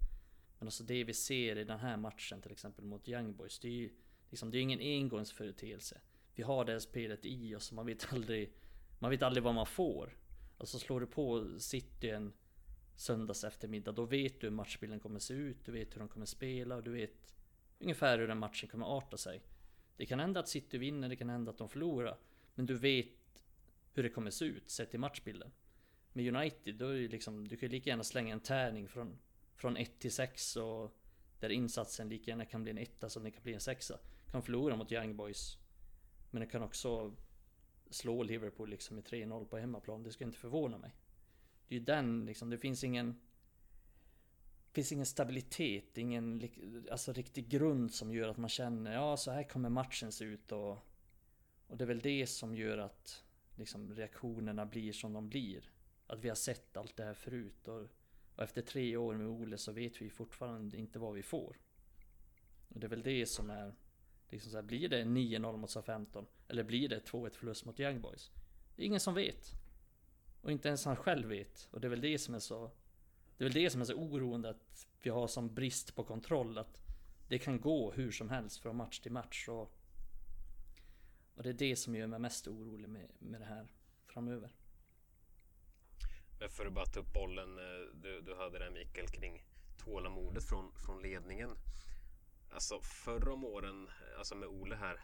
Men 0.59 0.67
alltså 0.67 0.83
det 0.83 1.03
vi 1.03 1.13
ser 1.13 1.57
i 1.57 1.63
den 1.63 1.79
här 1.79 1.97
matchen 1.97 2.41
till 2.41 2.51
exempel 2.51 2.85
mot 2.85 3.09
Young 3.09 3.35
Boys, 3.35 3.59
det 3.59 3.67
är 3.67 3.71
ju 3.71 3.89
liksom, 4.33 4.51
det 4.51 4.57
är 4.57 4.61
ingen 4.61 4.79
engångsföreteelse. 4.79 6.01
Vi 6.35 6.43
har 6.43 6.65
det 6.65 6.71
här 6.71 6.79
spelet 6.79 7.25
i 7.25 7.55
oss, 7.55 7.71
man 7.71 7.85
vet 7.85 8.13
aldrig, 8.13 8.53
man 8.99 9.11
vet 9.11 9.21
aldrig 9.21 9.43
vad 9.43 9.55
man 9.55 9.65
får. 9.65 10.17
Alltså 10.57 10.79
slår 10.79 10.99
du 10.99 11.07
på 11.07 11.47
City 11.59 12.09
en 12.09 12.33
söndags 12.95 13.43
eftermiddag, 13.43 13.91
då 13.91 14.05
vet 14.05 14.41
du 14.41 14.47
hur 14.47 14.51
matchbilden 14.51 14.99
kommer 14.99 15.19
se 15.19 15.33
ut, 15.33 15.65
du 15.65 15.71
vet 15.71 15.95
hur 15.95 15.99
de 15.99 16.09
kommer 16.09 16.25
spela 16.25 16.75
och 16.75 16.83
du 16.83 16.91
vet 16.91 17.35
ungefär 17.79 18.19
hur 18.19 18.27
den 18.27 18.37
matchen 18.37 18.69
kommer 18.69 18.97
arta 18.97 19.17
sig. 19.17 19.41
Det 19.97 20.05
kan 20.05 20.19
hända 20.19 20.39
att 20.39 20.47
City 20.47 20.77
vinner, 20.77 21.09
det 21.09 21.15
kan 21.15 21.29
hända 21.29 21.51
att 21.51 21.57
de 21.57 21.69
förlorar. 21.69 22.17
Men 22.55 22.65
du 22.65 22.73
vet 22.73 23.43
hur 23.93 24.03
det 24.03 24.09
kommer 24.09 24.31
se 24.31 24.45
ut 24.45 24.69
sett 24.69 24.91
till 24.91 24.99
matchbilden. 24.99 25.51
Med 26.13 26.35
United, 26.35 26.75
då 26.75 26.87
är 26.87 26.93
det 26.93 27.07
liksom, 27.07 27.47
du 27.47 27.57
kan 27.57 27.69
lika 27.69 27.89
gärna 27.89 28.03
slänga 28.03 28.33
en 28.33 28.39
tärning 28.39 28.87
från, 28.87 29.19
från 29.55 29.77
1 29.77 29.99
till 29.99 30.11
6 30.11 30.55
och 30.55 30.97
där 31.39 31.49
insatsen 31.49 32.09
lika 32.09 32.31
gärna 32.31 32.45
kan 32.45 32.63
bli 32.63 32.71
en 32.71 32.77
etta 32.77 33.09
som 33.09 33.23
det 33.23 33.31
kan 33.31 33.43
bli 33.43 33.53
en 33.53 33.59
sexa. 33.59 33.99
Kan 34.33 34.41
förlora 34.41 34.75
mot 34.75 34.91
Young 34.91 35.15
Boys. 35.15 35.57
Men 36.31 36.39
det 36.39 36.47
kan 36.47 36.63
också 36.63 37.15
slå 37.89 38.23
Liverpool 38.23 38.69
liksom 38.69 38.95
med 38.95 39.05
3-0 39.05 39.45
på 39.45 39.57
hemmaplan. 39.57 40.03
Det 40.03 40.11
ska 40.11 40.23
inte 40.23 40.37
förvåna 40.37 40.77
mig. 40.77 40.95
Det 41.67 41.75
är 41.75 41.79
ju 41.79 41.85
den 41.85 42.25
liksom, 42.25 42.49
det 42.49 42.57
finns 42.57 42.83
ingen... 42.83 43.19
Det 44.67 44.73
finns 44.73 44.91
ingen 44.91 45.05
stabilitet, 45.05 45.97
ingen 45.97 46.49
alltså, 46.91 47.13
riktig 47.13 47.49
grund 47.49 47.93
som 47.93 48.13
gör 48.13 48.29
att 48.29 48.37
man 48.37 48.49
känner 48.49 48.93
ja 48.93 49.17
så 49.17 49.31
här 49.31 49.43
kommer 49.43 49.69
matchen 49.69 50.11
se 50.11 50.25
ut 50.25 50.51
och... 50.51 50.77
Och 51.67 51.77
det 51.77 51.83
är 51.83 51.87
väl 51.87 51.99
det 51.99 52.27
som 52.27 52.55
gör 52.55 52.77
att 52.77 53.23
liksom, 53.55 53.93
reaktionerna 53.93 54.65
blir 54.65 54.93
som 54.93 55.13
de 55.13 55.29
blir. 55.29 55.71
Att 56.07 56.19
vi 56.19 56.29
har 56.29 56.35
sett 56.35 56.77
allt 56.77 56.95
det 56.95 57.03
här 57.03 57.13
förut 57.13 57.67
och, 57.67 57.81
och 58.35 58.43
efter 58.43 58.61
tre 58.61 58.97
år 58.97 59.15
med 59.15 59.27
Ole 59.27 59.57
så 59.57 59.71
vet 59.71 60.01
vi 60.01 60.09
fortfarande 60.09 60.77
inte 60.77 60.99
vad 60.99 61.13
vi 61.13 61.23
får. 61.23 61.57
Och 62.69 62.79
det 62.79 62.87
är 62.87 62.89
väl 62.89 63.03
det 63.03 63.25
som 63.25 63.49
är 63.49 63.75
liksom 64.33 64.51
så 64.51 64.57
här, 64.57 64.63
blir 64.63 64.89
det 64.89 65.03
9-0 65.03 65.57
mot 65.57 65.69
SA-15? 65.69 66.25
Eller 66.47 66.63
blir 66.63 66.89
det 66.89 66.99
2-1 66.99 67.29
förlust 67.29 67.65
mot 67.65 67.79
Young 67.79 68.01
Boys? 68.01 68.31
Det 68.75 68.83
är 68.83 68.85
ingen 68.85 68.99
som 68.99 69.13
vet. 69.13 69.51
Och 70.41 70.51
inte 70.51 70.67
ens 70.67 70.85
han 70.85 70.95
själv 70.95 71.27
vet. 71.27 71.67
Och 71.71 71.81
det 71.81 71.87
är 71.87 71.89
väl 71.89 72.01
det 72.01 72.19
som 72.19 72.35
är 72.35 72.39
så... 72.39 72.71
Det 73.37 73.43
är 73.43 73.49
väl 73.49 73.63
det 73.63 73.69
som 73.69 73.81
är 73.81 73.85
så 73.85 73.93
oroande 73.93 74.49
att 74.49 74.87
vi 75.01 75.09
har 75.09 75.27
sån 75.27 75.53
brist 75.53 75.95
på 75.95 76.03
kontroll 76.03 76.57
att 76.57 76.81
det 77.27 77.39
kan 77.39 77.61
gå 77.61 77.91
hur 77.91 78.11
som 78.11 78.29
helst 78.29 78.59
från 78.59 78.75
match 78.75 78.99
till 78.99 79.11
match. 79.11 79.49
Och, 79.49 79.73
och 81.35 81.43
det 81.43 81.49
är 81.49 81.53
det 81.53 81.75
som 81.75 81.95
gör 81.95 82.07
mig 82.07 82.19
mest 82.19 82.47
orolig 82.47 82.89
med, 82.89 83.09
med 83.19 83.41
det 83.41 83.45
här 83.45 83.67
framöver. 84.05 84.49
Men 86.39 86.49
för 86.49 86.65
att 86.65 86.73
bara 86.73 86.85
ta 86.85 86.99
upp 86.99 87.13
bollen, 87.13 87.57
eh, 87.57 87.95
du, 88.01 88.21
du 88.21 88.35
hade 88.35 88.59
det 88.59 88.71
Mikael 88.71 89.07
kring 89.07 89.45
tålamodet 89.77 90.43
från, 90.43 90.71
från 90.85 91.01
ledningen. 91.01 91.49
Alltså 92.53 92.81
förr 92.81 93.29
om 93.29 93.45
åren, 93.45 93.89
alltså 94.17 94.35
med 94.35 94.47
Ole 94.47 94.75
här, 94.75 94.99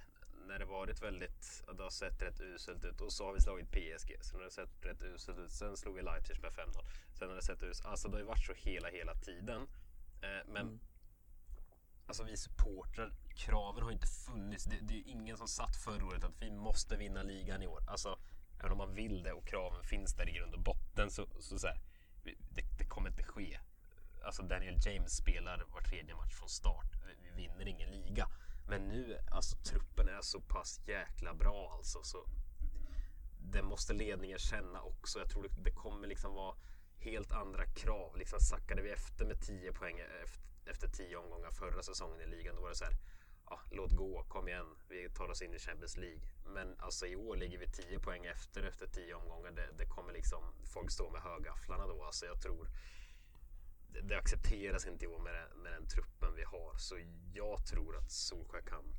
när 0.48 0.60
det 0.60 0.66
varit 0.66 1.02
väldigt, 1.02 1.64
det 1.78 1.84
har 1.84 1.90
sett 1.90 2.22
rätt 2.22 2.42
uselt 2.42 2.86
ut 2.86 3.02
och 3.02 3.14
så 3.14 3.26
har 3.26 3.34
vi 3.34 3.42
slagit 3.42 3.72
PSG. 3.72 4.18
Sen 4.22 4.36
har 4.36 4.46
det 4.46 4.52
sett 4.52 4.86
rätt 4.86 5.04
uselt 5.04 5.38
ut. 5.40 5.52
Sen 5.52 5.78
slog 5.78 5.96
vi 5.96 6.02
Leipzig 6.02 6.42
med 6.42 6.52
5-0. 6.52 6.86
Sen 7.14 7.30
har 7.30 7.36
det 7.36 7.42
sett 7.42 7.64
uselt 7.64 7.86
Alltså 7.86 8.08
det 8.08 8.14
har 8.14 8.20
ju 8.20 8.26
varit 8.26 8.46
så 8.46 8.54
hela, 8.54 8.90
hela 8.90 9.16
tiden. 9.16 9.62
Eh, 10.22 10.48
men 10.48 10.68
mm. 10.68 10.80
Alltså 12.08 12.24
vi 12.24 12.38
supportrar, 12.38 13.14
kraven 13.36 13.84
har 13.84 13.92
inte 13.92 14.08
funnits. 14.08 14.64
Det, 14.66 14.76
det 14.82 14.94
är 14.94 14.98
ju 14.98 15.04
ingen 15.04 15.38
som 15.38 15.48
satt 15.48 15.76
förra 15.76 16.06
året 16.06 16.24
att 16.24 16.42
vi 16.42 16.52
måste 16.52 16.98
vinna 16.98 17.24
ligan 17.24 17.64
i 17.64 17.68
år. 17.68 17.84
Alltså 17.88 18.20
även 18.60 18.72
om 18.72 18.78
man 18.78 18.96
vill 18.96 19.24
det 19.24 19.34
och 19.34 19.48
kraven 19.48 19.84
finns 19.84 20.14
där 20.14 20.30
i 20.30 20.32
grund 20.32 20.54
och 20.54 20.62
botten 20.62 21.12
så, 21.12 21.28
så, 21.40 21.60
så 21.60 21.68
här, 21.68 21.82
det, 22.24 22.62
det 22.78 22.86
kommer 22.86 23.10
inte 23.10 23.24
ske. 23.24 23.60
Alltså 24.24 24.44
Daniel 24.44 24.78
James 24.86 25.18
spelar 25.18 25.66
var 25.74 25.82
tredje 25.82 26.16
match 26.16 26.34
från 26.34 26.50
start. 26.50 26.92
Vi, 27.36 27.42
vinner 27.42 27.68
ingen 27.68 27.90
liga. 27.90 28.28
Men 28.68 28.88
nu, 28.88 29.18
alltså 29.32 29.56
truppen 29.58 30.08
är 30.10 30.22
så 30.22 30.42
pass 30.42 30.82
jäkla 30.88 31.34
bra 31.34 31.74
alltså. 31.78 32.04
Så 32.04 32.26
det 33.40 33.64
måste 33.64 33.94
ledningen 33.94 34.40
känna 34.40 34.82
också. 34.82 35.20
Jag 35.20 35.30
tror 35.30 35.44
det, 35.44 35.50
det 35.64 35.72
kommer 35.72 36.08
liksom 36.08 36.34
vara 36.34 36.56
helt 37.00 37.32
andra 37.32 37.66
krav. 37.66 38.18
Liksom 38.18 38.40
sackade 38.40 38.82
vi 38.82 38.90
efter 38.90 39.26
med 39.26 39.42
10 39.42 39.74
poäng 39.74 40.00
efter, 40.24 40.72
efter 40.72 40.88
10 40.88 41.18
omgångar 41.18 41.52
förra 41.52 41.84
säsongen 41.84 42.22
i 42.22 42.26
ligan. 42.26 42.56
Då 42.56 42.62
var 42.62 42.70
det 42.70 42.76
så 42.76 42.86
här, 42.86 42.94
ja, 43.50 43.60
låt 43.72 43.92
gå, 43.92 44.24
kom 44.24 44.48
igen, 44.48 44.76
vi 44.90 45.10
tar 45.10 45.30
oss 45.30 45.42
in 45.42 45.54
i 45.54 45.60
Champions 45.60 45.98
League. 45.98 46.22
Men 46.46 46.80
alltså 46.80 47.06
i 47.06 47.16
år 47.16 47.36
ligger 47.36 47.58
vi 47.58 47.68
10 47.68 48.00
poäng 48.00 48.26
efter 48.26 48.64
efter 48.64 48.88
10 48.88 49.14
omgångar. 49.14 49.52
Det, 49.52 49.70
det 49.78 49.86
kommer 49.86 50.14
liksom 50.14 50.44
folk 50.74 50.92
stå 50.92 51.10
med 51.10 51.22
högafflarna 51.22 51.88
då. 51.88 52.04
Alltså 52.04 52.26
jag 52.26 52.42
tror 52.42 52.68
det, 53.90 54.18
accepteras 54.18 54.88
inte 54.88 55.06
i 55.06 55.08
år 55.08 55.20
med, 55.20 55.58
med 55.64 55.72
den 55.72 55.88
truppen 55.88 56.36
vi 56.36 56.44
har. 56.44 56.78
Så 56.78 57.00
jag 57.34 57.66
tror 57.66 57.98
att 57.98 58.12
Solskjaer 58.12 58.62
kan, 58.62 58.96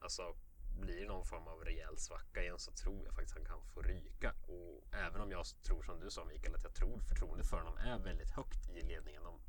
alltså 0.00 0.36
blir 0.80 1.00
det 1.00 1.08
någon 1.08 1.24
form 1.24 1.48
av 1.48 1.64
rejäl 1.64 1.98
svacka 1.98 2.42
igen 2.42 2.58
så 2.58 2.72
tror 2.72 3.06
jag 3.06 3.14
faktiskt 3.14 3.36
han 3.36 3.44
kan 3.44 3.62
få 3.74 3.82
ryka. 3.82 4.34
Och 4.46 4.84
även 4.92 5.20
om 5.20 5.30
jag 5.30 5.46
tror 5.62 5.82
som 5.82 6.00
du 6.00 6.10
sa 6.10 6.24
Mikael 6.24 6.54
att 6.54 6.64
jag 6.64 6.74
tror 6.74 6.98
förtroendet 6.98 7.46
för 7.46 7.56
honom 7.56 7.76
är 7.78 7.98
väldigt 7.98 8.30
högt 8.30 8.68
i 8.70 8.82
ledningen. 8.82 9.22
De, 9.22 9.40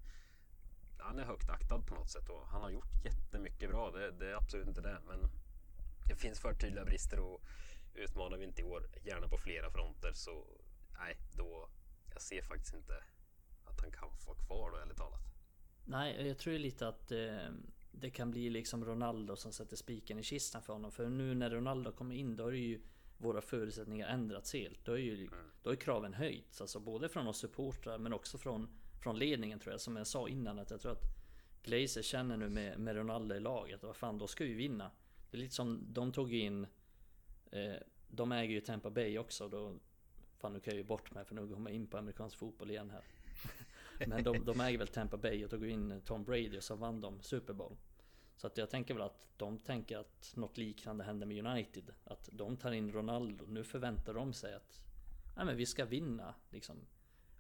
han 0.98 1.20
är 1.20 1.24
högt 1.24 1.50
aktad 1.50 1.82
på 1.82 1.96
något 1.96 2.10
sätt 2.10 2.30
och 2.30 2.48
han 2.48 2.62
har 2.62 2.70
gjort 2.70 3.06
jättemycket 3.06 3.70
bra. 3.70 3.92
Det, 3.92 4.12
det 4.12 4.32
är 4.32 4.36
absolut 4.36 4.68
inte 4.68 4.82
det. 4.82 5.02
Men 5.08 5.30
det 6.08 6.16
finns 6.16 6.40
för 6.40 6.54
tydliga 6.54 6.86
brister 6.86 7.20
och 7.20 7.42
utmanar 7.94 8.38
vi 8.38 8.44
inte 8.44 8.62
i 8.62 8.64
år, 8.64 8.90
gärna 9.04 9.28
på 9.28 9.38
flera 9.38 9.72
fronter, 9.72 10.12
så 10.14 10.46
nej, 11.00 11.18
då 11.34 11.70
jag 12.14 12.22
ser 12.22 12.42
faktiskt 12.42 12.74
inte 12.74 13.04
att 13.78 13.82
han 13.82 13.92
kan 13.92 14.18
få 14.18 14.34
vara 14.34 14.46
kvar 14.46 14.72
då, 14.72 14.78
ärligt 14.78 14.98
talat. 14.98 15.20
Nej, 15.86 16.28
jag 16.28 16.38
tror 16.38 16.54
lite 16.54 16.88
att 16.88 17.12
eh, 17.12 17.38
det 17.92 18.10
kan 18.10 18.32
bli 18.32 18.50
liksom 18.50 18.86
Ronaldo 18.86 19.36
som 19.36 19.52
sätter 19.52 19.76
spiken 19.76 20.20
i 20.20 20.24
kistan 20.24 20.62
för 20.62 20.74
honom. 20.74 20.92
För 20.92 21.10
nu 21.10 21.36
när 21.36 21.50
Ronaldo 21.50 21.92
kommer 21.92 22.16
in, 22.16 22.36
då 22.36 22.44
har 22.44 22.52
ju 22.52 22.82
våra 23.18 23.42
förutsättningar 23.42 24.08
ändrats 24.08 24.54
helt. 24.54 24.86
Då 24.86 24.92
är 24.92 24.98
ju 24.98 25.28
mm. 25.28 25.40
då 25.64 25.70
är 25.70 25.76
kraven 25.76 26.14
höjts. 26.14 26.62
Alltså 26.62 26.80
både 26.80 27.10
från 27.10 27.28
oss 27.28 27.38
supportrar 27.38 27.98
men 27.98 28.14
också 28.14 28.38
från, 28.38 28.70
från 29.04 29.20
ledningen 29.20 29.60
tror 29.60 29.74
jag. 29.74 29.82
Som 29.82 29.96
jag 29.96 30.08
sa 30.08 30.28
innan 30.28 30.60
att 30.60 30.72
jag 30.72 30.82
tror 30.82 30.92
att 30.92 31.04
Glazer 31.64 32.02
känner 32.02 32.38
nu 32.38 32.50
med, 32.50 32.80
med 32.80 32.96
Ronaldo 32.96 33.36
i 33.36 33.40
laget. 33.40 33.84
Vad 33.84 33.96
fan, 33.96 34.18
då 34.18 34.28
ska 34.28 34.44
vi 34.44 34.54
vinna. 34.54 34.92
Det 35.32 35.38
är 35.38 35.40
lite 35.40 35.56
som 35.56 35.94
de 35.94 36.12
tog 36.12 36.34
in 36.34 36.68
eh, 37.52 37.76
De 38.08 38.32
äger 38.32 38.54
ju 38.54 38.62
Tampa 38.62 38.90
Bay 38.90 39.18
också. 39.18 39.50
Då, 39.50 39.76
fan 40.38 40.54
nu 40.54 40.60
kan 40.60 40.72
jag 40.72 40.78
ju 40.78 40.84
bort 40.84 41.12
mig 41.12 41.26
för 41.26 41.36
nu 41.36 41.48
går 41.48 41.58
man 41.58 41.74
in 41.74 41.88
på 41.88 41.98
amerikansk 41.98 42.38
fotboll 42.38 42.72
igen 42.72 42.90
här. 42.90 43.04
Men 44.06 44.24
de, 44.24 44.46
de 44.46 44.62
äger 44.62 44.78
väl 44.78 44.88
Tampa 44.88 45.18
Bay 45.18 45.46
och 45.46 45.50
tog 45.50 45.66
in 45.70 46.02
Tom 46.06 46.24
Brady 46.24 46.58
och 46.58 46.64
så 46.64 46.76
vann 46.76 47.02
de 47.02 47.22
Super 47.22 47.54
Bowl. 47.54 47.78
Så 48.36 48.48
att 48.48 48.58
jag 48.58 48.70
tänker 48.70 48.94
väl 48.94 49.04
att 49.04 49.28
de 49.38 49.58
tänker 49.60 49.98
att 49.98 50.32
något 50.36 50.58
liknande 50.58 51.04
händer 51.04 51.28
med 51.28 51.46
United. 51.46 51.94
Att 52.06 52.30
de 52.32 52.58
tar 52.58 52.72
in 52.72 52.92
Ronaldo. 52.92 53.46
Nu 53.48 53.64
förväntar 53.64 54.14
de 54.14 54.34
sig 54.34 54.54
att 54.54 54.82
Nej 55.36 55.46
men 55.46 55.58
vi 55.58 55.66
ska 55.66 55.86
vinna 55.86 56.36
liksom. 56.50 56.76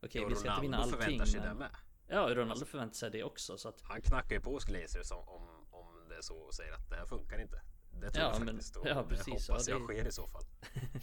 Okej 0.01 0.21
okay, 0.21 0.33
vi 0.33 0.39
ska 0.39 0.49
inte 0.49 0.61
vinna 0.61 0.77
allting. 0.77 0.99
förväntar 0.99 1.25
sig 1.25 1.39
men... 1.39 1.49
det 1.49 1.55
med. 1.55 1.69
Ja 2.07 2.35
Ronaldo 2.35 2.65
förväntar 2.65 2.95
sig 2.95 3.11
det 3.11 3.23
också. 3.23 3.57
Så 3.57 3.69
att... 3.69 3.81
Han 3.81 4.01
knackar 4.01 4.35
ju 4.35 4.41
på 4.41 4.59
Glazers 4.67 5.11
om, 5.11 5.17
om, 5.27 5.65
om 5.71 6.09
det 6.09 6.15
är 6.15 6.21
så 6.21 6.37
och 6.37 6.53
säger 6.53 6.73
att 6.73 6.89
det 6.89 6.95
här 6.95 7.05
funkar 7.05 7.41
inte. 7.41 7.61
Det 8.01 8.09
tror 8.11 8.25
Ja, 8.25 8.31
jag 8.31 8.39
men- 8.39 8.47
faktiskt 8.47 8.75
och 8.75 8.87
ja, 8.87 9.01
det 9.01 9.07
precis, 9.09 9.47
hoppas 9.47 9.67
ja, 9.67 9.73
jag 9.73 9.81
det- 9.81 9.85
sker 9.93 10.07
i 10.07 10.11
så 10.11 10.27
fall. 10.27 10.43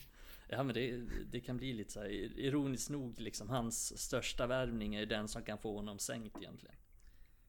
Ja 0.49 0.63
men 0.63 0.75
det, 0.75 0.97
det 1.31 1.41
kan 1.41 1.57
bli 1.57 1.73
lite 1.73 1.93
så 1.93 2.01
här 2.01 2.09
ironiskt 2.09 2.91
nog 2.91 3.21
liksom 3.21 3.49
hans 3.49 3.99
största 3.99 4.47
värvning 4.47 4.95
är 4.95 5.07
den 5.07 5.29
som 5.29 5.43
kan 5.43 5.59
få 5.59 5.77
honom 5.77 5.99
sänkt 5.99 6.37
egentligen. 6.37 6.77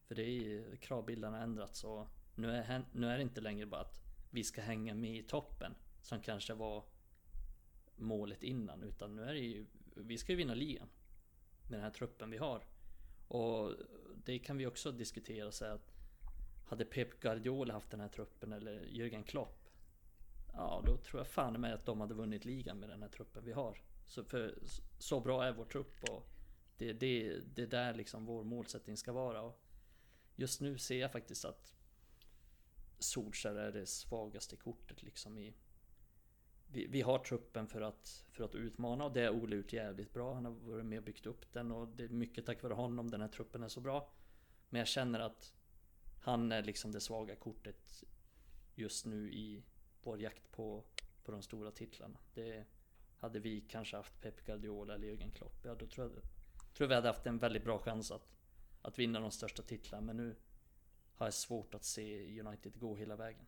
För 0.07 0.15
det 0.15 0.23
är 0.23 0.31
ju 0.31 0.77
kravbilden 0.77 1.33
har 1.33 1.39
ändrats 1.39 1.83
och 1.83 2.07
nu 2.35 2.51
är, 2.51 2.85
nu 2.91 3.07
är 3.07 3.17
det 3.17 3.23
inte 3.23 3.41
längre 3.41 3.65
bara 3.65 3.81
att 3.81 3.99
vi 4.29 4.43
ska 4.43 4.61
hänga 4.61 4.93
med 4.93 5.17
i 5.17 5.23
toppen 5.23 5.75
som 6.01 6.21
kanske 6.21 6.53
var 6.53 6.83
målet 7.95 8.43
innan 8.43 8.83
utan 8.83 9.15
nu 9.15 9.23
är 9.23 9.33
det 9.33 9.39
ju 9.39 9.65
vi 9.95 10.17
ska 10.17 10.31
ju 10.31 10.35
vinna 10.35 10.53
ligan 10.53 10.87
med 11.63 11.71
den 11.71 11.81
här 11.81 11.91
truppen 11.91 12.29
vi 12.29 12.37
har. 12.37 12.63
Och 13.27 13.73
det 14.25 14.39
kan 14.39 14.57
vi 14.57 14.65
också 14.65 14.91
diskutera 14.91 15.51
så 15.51 15.65
att 15.65 15.95
hade 16.65 16.85
Pep 16.85 17.19
Guardiola 17.19 17.73
haft 17.73 17.91
den 17.91 17.99
här 17.99 18.07
truppen 18.07 18.53
eller 18.53 18.81
Jürgen 18.81 19.23
Klopp 19.23 19.64
Ja, 20.55 20.83
då 20.85 20.97
tror 20.97 21.19
jag 21.19 21.27
fan 21.27 21.61
med 21.61 21.73
att 21.73 21.85
de 21.85 22.01
hade 22.01 22.13
vunnit 22.13 22.45
ligan 22.45 22.79
med 22.79 22.89
den 22.89 23.01
här 23.01 23.09
truppen 23.09 23.45
vi 23.45 23.51
har. 23.51 23.81
Så, 24.05 24.23
för, 24.23 24.59
så 24.99 25.19
bra 25.19 25.45
är 25.45 25.53
vår 25.53 25.65
trupp 25.65 26.03
och 26.09 26.27
det, 26.77 26.93
det, 26.93 27.39
det 27.55 27.61
är 27.61 27.67
där 27.67 27.93
liksom 27.93 28.25
vår 28.25 28.43
målsättning 28.43 28.97
ska 28.97 29.13
vara. 29.13 29.41
Och 29.41 29.59
just 30.35 30.61
nu 30.61 30.77
ser 30.77 30.99
jag 30.99 31.11
faktiskt 31.11 31.45
att 31.45 31.73
Solskjaer 32.99 33.55
är 33.55 33.71
det 33.71 33.85
svagaste 33.85 34.55
kortet 34.55 35.03
liksom 35.03 35.37
i... 35.37 35.53
Vi, 36.67 36.87
vi 36.87 37.01
har 37.01 37.19
truppen 37.19 37.67
för 37.67 37.81
att, 37.81 38.25
för 38.31 38.43
att 38.43 38.55
utmana 38.55 39.05
och 39.05 39.13
det 39.13 39.25
har 39.25 39.31
Ole 39.31 39.55
gjort 39.55 39.73
jävligt 39.73 40.13
bra. 40.13 40.33
Han 40.33 40.45
har 40.45 40.51
varit 40.51 40.85
med 40.85 40.97
och 40.97 41.03
byggt 41.03 41.25
upp 41.25 41.53
den 41.53 41.71
och 41.71 41.87
det 41.87 42.03
är 42.03 42.09
mycket 42.09 42.45
tack 42.45 42.63
vare 42.63 42.73
honom 42.73 43.11
den 43.11 43.21
här 43.21 43.27
truppen 43.27 43.63
är 43.63 43.67
så 43.67 43.79
bra. 43.81 44.09
Men 44.69 44.79
jag 44.79 44.87
känner 44.87 45.19
att 45.19 45.53
han 46.21 46.51
är 46.51 46.63
liksom 46.63 46.91
det 46.91 47.01
svaga 47.01 47.35
kortet 47.35 48.03
just 48.75 49.05
nu 49.05 49.31
i 49.33 49.63
vår 50.05 50.21
jakt 50.21 50.51
på, 50.51 50.83
på 51.23 51.31
de 51.31 51.41
stora 51.41 51.71
titlarna. 51.71 52.17
Det 52.33 52.65
hade 53.17 53.39
vi 53.39 53.61
kanske 53.61 53.97
haft 53.97 54.21
Pep 54.21 54.45
Guardiola 54.45 54.95
eller 54.95 55.07
Jürgen 55.07 55.31
Klopp. 55.31 55.59
Ja, 55.63 55.75
då 55.75 55.87
tror 55.87 56.07
jag, 56.07 56.13
tror 56.13 56.23
jag 56.77 56.87
vi 56.87 56.95
hade 56.95 57.07
haft 57.07 57.25
en 57.25 57.37
väldigt 57.37 57.63
bra 57.63 57.79
chans 57.79 58.11
att, 58.11 58.27
att 58.81 58.99
vinna 58.99 59.19
de 59.19 59.31
största 59.31 59.63
titlarna. 59.63 60.05
Men 60.05 60.17
nu 60.17 60.35
har 61.15 61.25
jag 61.25 61.33
svårt 61.33 61.73
att 61.73 61.83
se 61.83 62.39
United 62.41 62.79
gå 62.79 62.95
hela 62.95 63.15
vägen. 63.15 63.45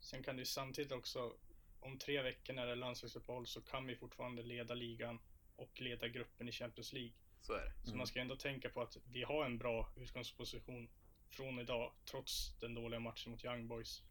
Sen 0.00 0.22
kan 0.22 0.36
det 0.36 0.40
ju 0.40 0.46
samtidigt 0.46 0.92
också, 0.92 1.32
om 1.80 1.98
tre 1.98 2.22
veckor 2.22 2.54
när 2.54 2.66
det 2.66 2.72
är 2.72 2.76
landslagsuppehåll 2.76 3.46
så 3.46 3.60
kan 3.60 3.86
vi 3.86 3.96
fortfarande 3.96 4.42
leda 4.42 4.74
ligan 4.74 5.18
och 5.56 5.80
leda 5.80 6.08
gruppen 6.08 6.48
i 6.48 6.52
Champions 6.52 6.92
League. 6.92 7.12
Så 7.40 7.52
är 7.52 7.64
det. 7.64 7.90
Så 7.90 7.96
man 7.96 8.06
ska 8.06 8.20
ändå 8.20 8.36
tänka 8.36 8.68
på 8.68 8.82
att 8.82 8.96
vi 9.04 9.22
har 9.22 9.44
en 9.44 9.58
bra 9.58 9.92
utgångsposition 9.96 10.88
från 11.28 11.58
idag, 11.58 11.92
trots 12.04 12.58
den 12.60 12.74
dåliga 12.74 13.00
matchen 13.00 13.32
mot 13.32 13.44
Young 13.44 13.68
Boys. 13.68 14.02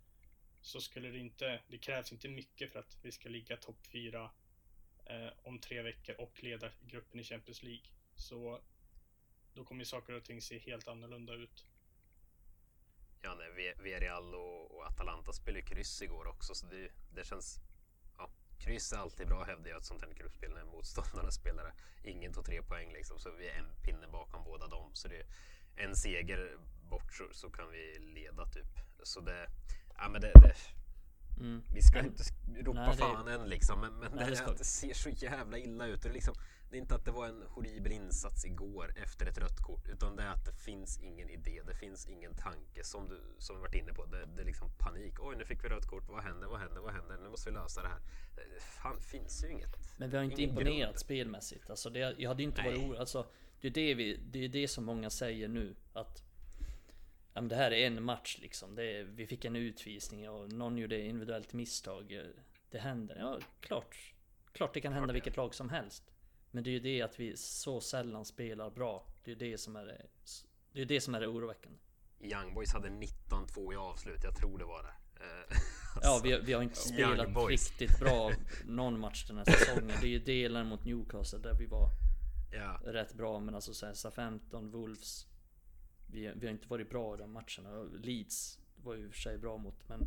Så 0.62 0.82
skulle 0.82 1.10
det 1.10 1.18
inte, 1.18 1.62
det 1.68 1.78
krävs 1.78 2.12
inte 2.12 2.30
mycket 2.30 2.72
för 2.72 2.80
att 2.80 2.98
vi 3.02 3.12
ska 3.12 3.30
ligga 3.30 3.58
topp 3.58 3.86
fyra 3.92 4.32
eh, 5.06 5.30
om 5.44 5.60
tre 5.60 5.82
veckor 5.82 6.16
och 6.22 6.44
leda 6.44 6.72
gruppen 6.82 7.20
i 7.20 7.24
Champions 7.24 7.64
League. 7.64 7.86
Så 8.16 8.62
då 9.54 9.66
kommer 9.66 9.84
saker 9.84 10.14
och 10.14 10.24
ting 10.24 10.42
se 10.42 10.60
helt 10.60 10.88
annorlunda 10.88 11.34
ut. 11.34 11.66
Ja, 13.22 13.36
nej, 13.36 13.74
Villarreal 13.84 14.36
och, 14.36 14.72
och 14.72 14.88
Atalanta 14.88 15.34
spelade 15.34 15.62
kryss 15.62 16.02
igår 16.02 16.28
också 16.28 16.56
så 16.56 16.66
det, 16.66 16.92
det 17.16 17.26
känns... 17.26 17.60
Ja, 18.18 18.30
kryss 18.60 18.94
är 18.94 18.98
alltid 18.98 19.28
bra 19.28 19.44
hävdar 19.44 19.70
jag 19.70 19.78
ett 19.78 19.86
sånt 19.86 20.02
här 20.02 20.14
gruppspel 20.14 20.52
när 20.54 20.64
motståndarna 20.64 21.32
spelar. 21.32 21.74
Ingen 22.04 22.34
tog 22.34 22.46
tre 22.46 22.62
poäng 22.62 22.94
liksom 22.94 23.20
så 23.20 23.32
vi 23.32 23.48
är 23.48 23.60
en 23.60 23.84
pinne 23.84 24.08
bakom 24.08 24.44
båda 24.44 24.68
dem. 24.68 24.92
Så 24.94 25.08
det 25.08 25.18
är 25.18 25.26
en 25.76 25.96
seger 25.96 26.58
bort 26.90 27.14
så, 27.14 27.24
så 27.32 27.50
kan 27.50 27.72
vi 27.72 28.00
leda 28.00 28.46
typ. 28.46 28.80
Så 29.04 29.20
det... 29.20 29.48
Ja 30.02 30.10
men 30.10 30.22
det... 30.22 30.32
det 30.34 30.56
Mm. 31.40 31.62
vi 31.74 31.82
ska 31.82 32.00
inte 32.00 32.24
ropa 32.64 32.80
Nej, 32.80 32.92
det- 32.92 32.98
fan 32.98 33.28
än 33.28 33.50
liksom 33.50 33.80
men, 33.82 33.94
men 33.94 34.12
Nej, 34.16 34.26
det, 34.26 34.46
det 34.46 34.56
det 34.58 34.64
ser 34.64 34.94
så 34.94 35.10
jävla 35.10 35.58
illa 35.58 35.86
ut. 35.88 35.96
Och 35.98 36.04
det, 36.04 36.10
är 36.10 36.14
liksom, 36.14 36.34
det 36.70 36.78
är 36.78 36.82
inte 36.82 36.96
att 36.96 37.06
det 37.06 37.12
var 37.12 37.28
en 37.28 37.44
horribel 37.48 37.92
insats 37.92 38.46
igår 38.46 38.94
efter 39.04 39.26
ett 39.26 39.38
rött 39.38 39.60
kort 39.62 39.88
utan 39.90 40.16
det 40.16 40.24
är 40.24 40.28
att 40.28 40.46
det 40.46 40.54
finns 40.54 41.00
ingen 41.00 41.30
idé, 41.30 41.62
det 41.68 41.76
finns 41.76 42.08
ingen 42.08 42.36
tanke 42.36 42.84
som 42.84 43.10
du 43.10 43.22
som 43.38 43.56
vi 43.56 43.62
varit 43.62 43.76
inne 43.76 43.94
på. 43.94 44.06
Det, 44.06 44.26
det 44.36 44.42
är 44.42 44.46
liksom 44.46 44.70
panik. 44.78 45.14
Oj, 45.20 45.36
nu 45.38 45.46
fick 45.46 45.64
vi 45.64 45.70
rött 45.70 45.88
kort. 45.88 46.10
Vad 46.10 46.24
händer? 46.24 46.48
Vad 46.48 46.60
händer? 46.60 46.82
Vad 46.82 46.94
händer? 46.94 47.18
Nu 47.24 47.30
måste 47.30 47.50
vi 47.50 47.56
lösa 47.56 47.82
det 47.82 47.88
här. 47.88 48.00
Det 48.36 48.62
fan, 48.64 49.02
finns 49.02 49.44
ju 49.44 49.52
inget. 49.52 49.78
Men 49.98 50.10
vi 50.10 50.18
har 50.18 50.24
inte 50.24 50.42
imponerat 50.44 50.80
grund. 50.90 51.00
spelmässigt. 51.00 51.70
Alltså 51.70 51.90
det, 51.90 52.00
jag 52.18 52.30
hade 52.30 52.44
inte 52.44 52.62
Nej. 52.62 52.72
varit 52.72 52.80
orolig. 52.84 53.00
Alltså, 53.00 53.28
det 53.62 53.68
är 53.68 53.72
det, 53.72 53.94
vi, 53.94 54.18
det 54.32 54.46
är 54.46 54.50
det 54.50 54.68
som 54.68 54.86
många 54.86 55.10
säger 55.10 55.48
nu. 55.48 55.76
Att 55.94 56.24
ja, 57.34 57.42
men 57.42 57.48
det 57.48 57.56
här 57.56 57.72
är 57.72 57.88
en 57.88 58.04
match 58.04 58.38
liksom. 58.42 58.80
Är, 58.80 59.04
vi 59.04 59.28
fick 59.28 59.46
en 59.46 59.56
utvisning 59.56 60.30
och 60.30 60.54
någon 60.54 60.78
gjorde 60.78 61.02
individuellt 61.02 61.54
misstag. 61.54 62.22
Det 62.70 62.80
händer. 62.80 63.16
Ja, 63.20 63.40
klart. 63.60 64.14
Klart 64.52 64.74
det 64.74 64.82
kan 64.82 64.94
hända 64.94 65.14
vilket 65.14 65.38
lag 65.38 65.56
som 65.56 65.70
helst. 65.70 66.04
Men 66.52 66.64
det 66.64 66.70
är 66.70 66.72
ju 66.72 66.80
det 66.80 67.02
att 67.02 67.20
vi 67.20 67.38
så 67.38 67.82
sällan 67.82 68.26
spelar 68.26 68.70
bra. 68.70 69.06
Det 69.24 69.32
är 69.32 69.36
det 69.36 69.58
som 69.58 69.76
är 69.76 69.86
det, 69.86 70.06
det, 70.72 70.82
är 70.82 70.86
det, 70.86 71.02
som 71.02 71.16
är 71.16 71.20
det 71.20 71.28
oroväckande. 71.28 71.80
Young 72.20 72.54
Boys 72.54 72.74
hade 72.74 72.90
19-2 72.90 73.74
i 73.74 73.76
avslut. 73.76 74.24
Jag 74.24 74.36
tror 74.36 74.58
det 74.58 74.66
var 74.66 74.84
det. 74.84 75.24
Eh, 75.24 75.58
Ja, 76.02 76.10
alltså, 76.10 76.24
vi, 76.24 76.40
vi 76.40 76.54
har 76.54 76.62
inte 76.62 76.76
spelat 76.76 77.50
riktigt 77.50 78.00
bra 78.00 78.32
någon 78.66 79.00
match 79.00 79.26
den 79.28 79.38
här 79.38 79.46
säsongen. 79.58 79.98
Det 80.02 80.08
är 80.08 80.12
ju 80.12 80.20
delen 80.20 80.68
mot 80.68 80.86
Newcastle 80.86 81.40
där 81.40 81.54
vi 81.54 81.66
var 81.66 81.90
ja, 82.52 82.80
rätt 82.86 83.14
bra 83.14 83.40
men 83.40 83.56
alltså 83.56 83.74
såhär 83.74 83.94
SA-15, 83.94 84.72
Wolves 84.72 85.28
vi, 86.12 86.32
vi 86.36 86.48
har 86.48 86.52
inte 86.54 86.68
varit 86.68 86.90
bra 86.90 87.16
i 87.16 87.18
de 87.18 87.32
matcherna. 87.32 87.84
Leeds 88.04 88.60
var 88.84 88.94
ju 88.96 89.06
i 89.06 89.10
och 89.10 89.14
för 89.14 89.20
sig 89.22 89.38
bra 89.38 89.58
mot 89.58 89.90
men 89.90 90.00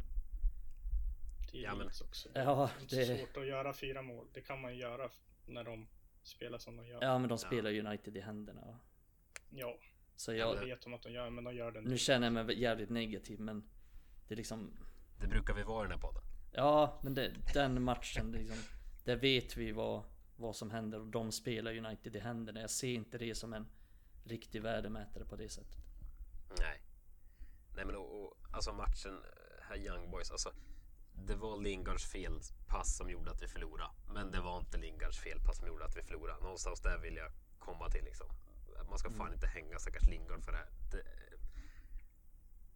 Det 1.53 1.59
är 1.59 1.63
Ja, 1.63 1.71
men- 1.75 1.79
Leeds 1.87 2.01
också. 2.01 2.29
Ja, 2.35 2.71
Det 2.91 2.97
är 3.03 3.07
det, 3.09 3.19
svårt 3.19 3.37
att 3.37 3.47
göra 3.47 3.73
fyra 3.73 4.03
mål. 4.03 4.27
Det 4.33 4.41
kan 4.41 4.61
man 4.61 4.73
ju 4.75 4.81
göra 4.81 5.11
när 5.47 5.65
de 5.65 5.87
spelar 6.23 6.59
som 6.59 6.77
de 6.77 6.87
gör. 6.87 7.03
ja 7.03 7.19
men 7.19 7.29
de 7.29 7.39
spelar 7.39 7.71
United 7.87 8.17
i 8.17 8.21
händerna. 8.21 8.79
Ja, 9.51 9.79
Så 10.17 10.35
jag 10.35 10.57
jag, 10.57 10.65
vet 10.65 10.87
om 10.87 10.95
att 10.95 11.03
de 11.03 11.13
gör 11.13 11.31
men 11.31 11.45
de 11.45 11.55
gör 11.55 11.73
det 11.73 11.81
nu 11.81 11.99
känner 11.99 12.27
jag 12.27 12.47
mig 12.47 12.61
jävligt 12.61 12.91
negativ 12.91 13.41
men 13.41 13.69
det 14.29 14.35
är 14.35 14.37
liksom 14.37 14.71
det 15.21 15.27
brukar 15.27 15.55
vi 15.55 15.63
vara 15.63 15.85
i 15.85 15.89
den 15.89 15.93
här 15.93 16.01
podden. 16.09 16.23
Ja 16.53 17.01
men 17.03 17.15
det, 17.15 17.35
den 17.55 17.83
matchen 17.83 18.33
liksom 18.33 18.57
Där 19.05 19.17
vet 19.17 19.57
vi 19.57 19.73
vad, 19.73 20.03
vad 20.37 20.57
som 20.57 20.71
händer 20.71 21.01
och 21.01 21.07
de 21.07 21.33
spelar 21.33 21.77
United 21.77 22.17
i 22.17 22.19
händerna. 22.19 22.61
Jag 22.61 22.71
ser 22.71 22.93
inte 22.95 23.19
det 23.19 23.35
som 23.35 23.53
en 23.53 23.67
riktig 24.25 24.63
värdemätare 24.63 25.25
på 25.25 25.37
det 25.37 25.49
sättet. 25.49 25.82
Nej. 26.59 26.83
Nej 27.75 27.85
men 27.85 27.97
och, 27.97 28.25
och, 28.25 28.37
alltså 28.53 28.73
matchen 28.73 29.15
eh, 29.15 29.65
här 29.69 29.77
Young 29.77 30.11
Boys, 30.11 30.31
alltså 30.31 30.53
det 31.13 31.35
var 31.35 31.57
Lingards 31.57 32.05
felpass 32.05 32.97
som 32.97 33.11
gjorde 33.11 33.31
att 33.31 33.43
vi 33.43 33.49
förlorade. 33.49 33.91
Men 34.15 34.31
det 34.31 34.41
var 34.41 34.59
inte 34.59 34.79
Lingards 34.79 35.19
felpass 35.19 35.57
som 35.57 35.67
gjorde 35.67 35.85
att 35.85 35.97
vi 35.97 36.03
förlorade. 36.03 36.43
Någonstans 36.43 36.81
där 36.81 36.99
vill 36.99 37.17
jag 37.17 37.33
komma 37.59 37.89
till 37.89 38.05
liksom. 38.05 38.27
Man 38.89 38.99
ska 38.99 39.11
fan 39.11 39.33
inte 39.33 39.47
hänga 39.47 39.79
stackars 39.79 40.09
Lingard 40.09 40.45
för 40.45 40.53
det 40.53 40.59
här. 40.59 40.69
Det, 40.91 41.03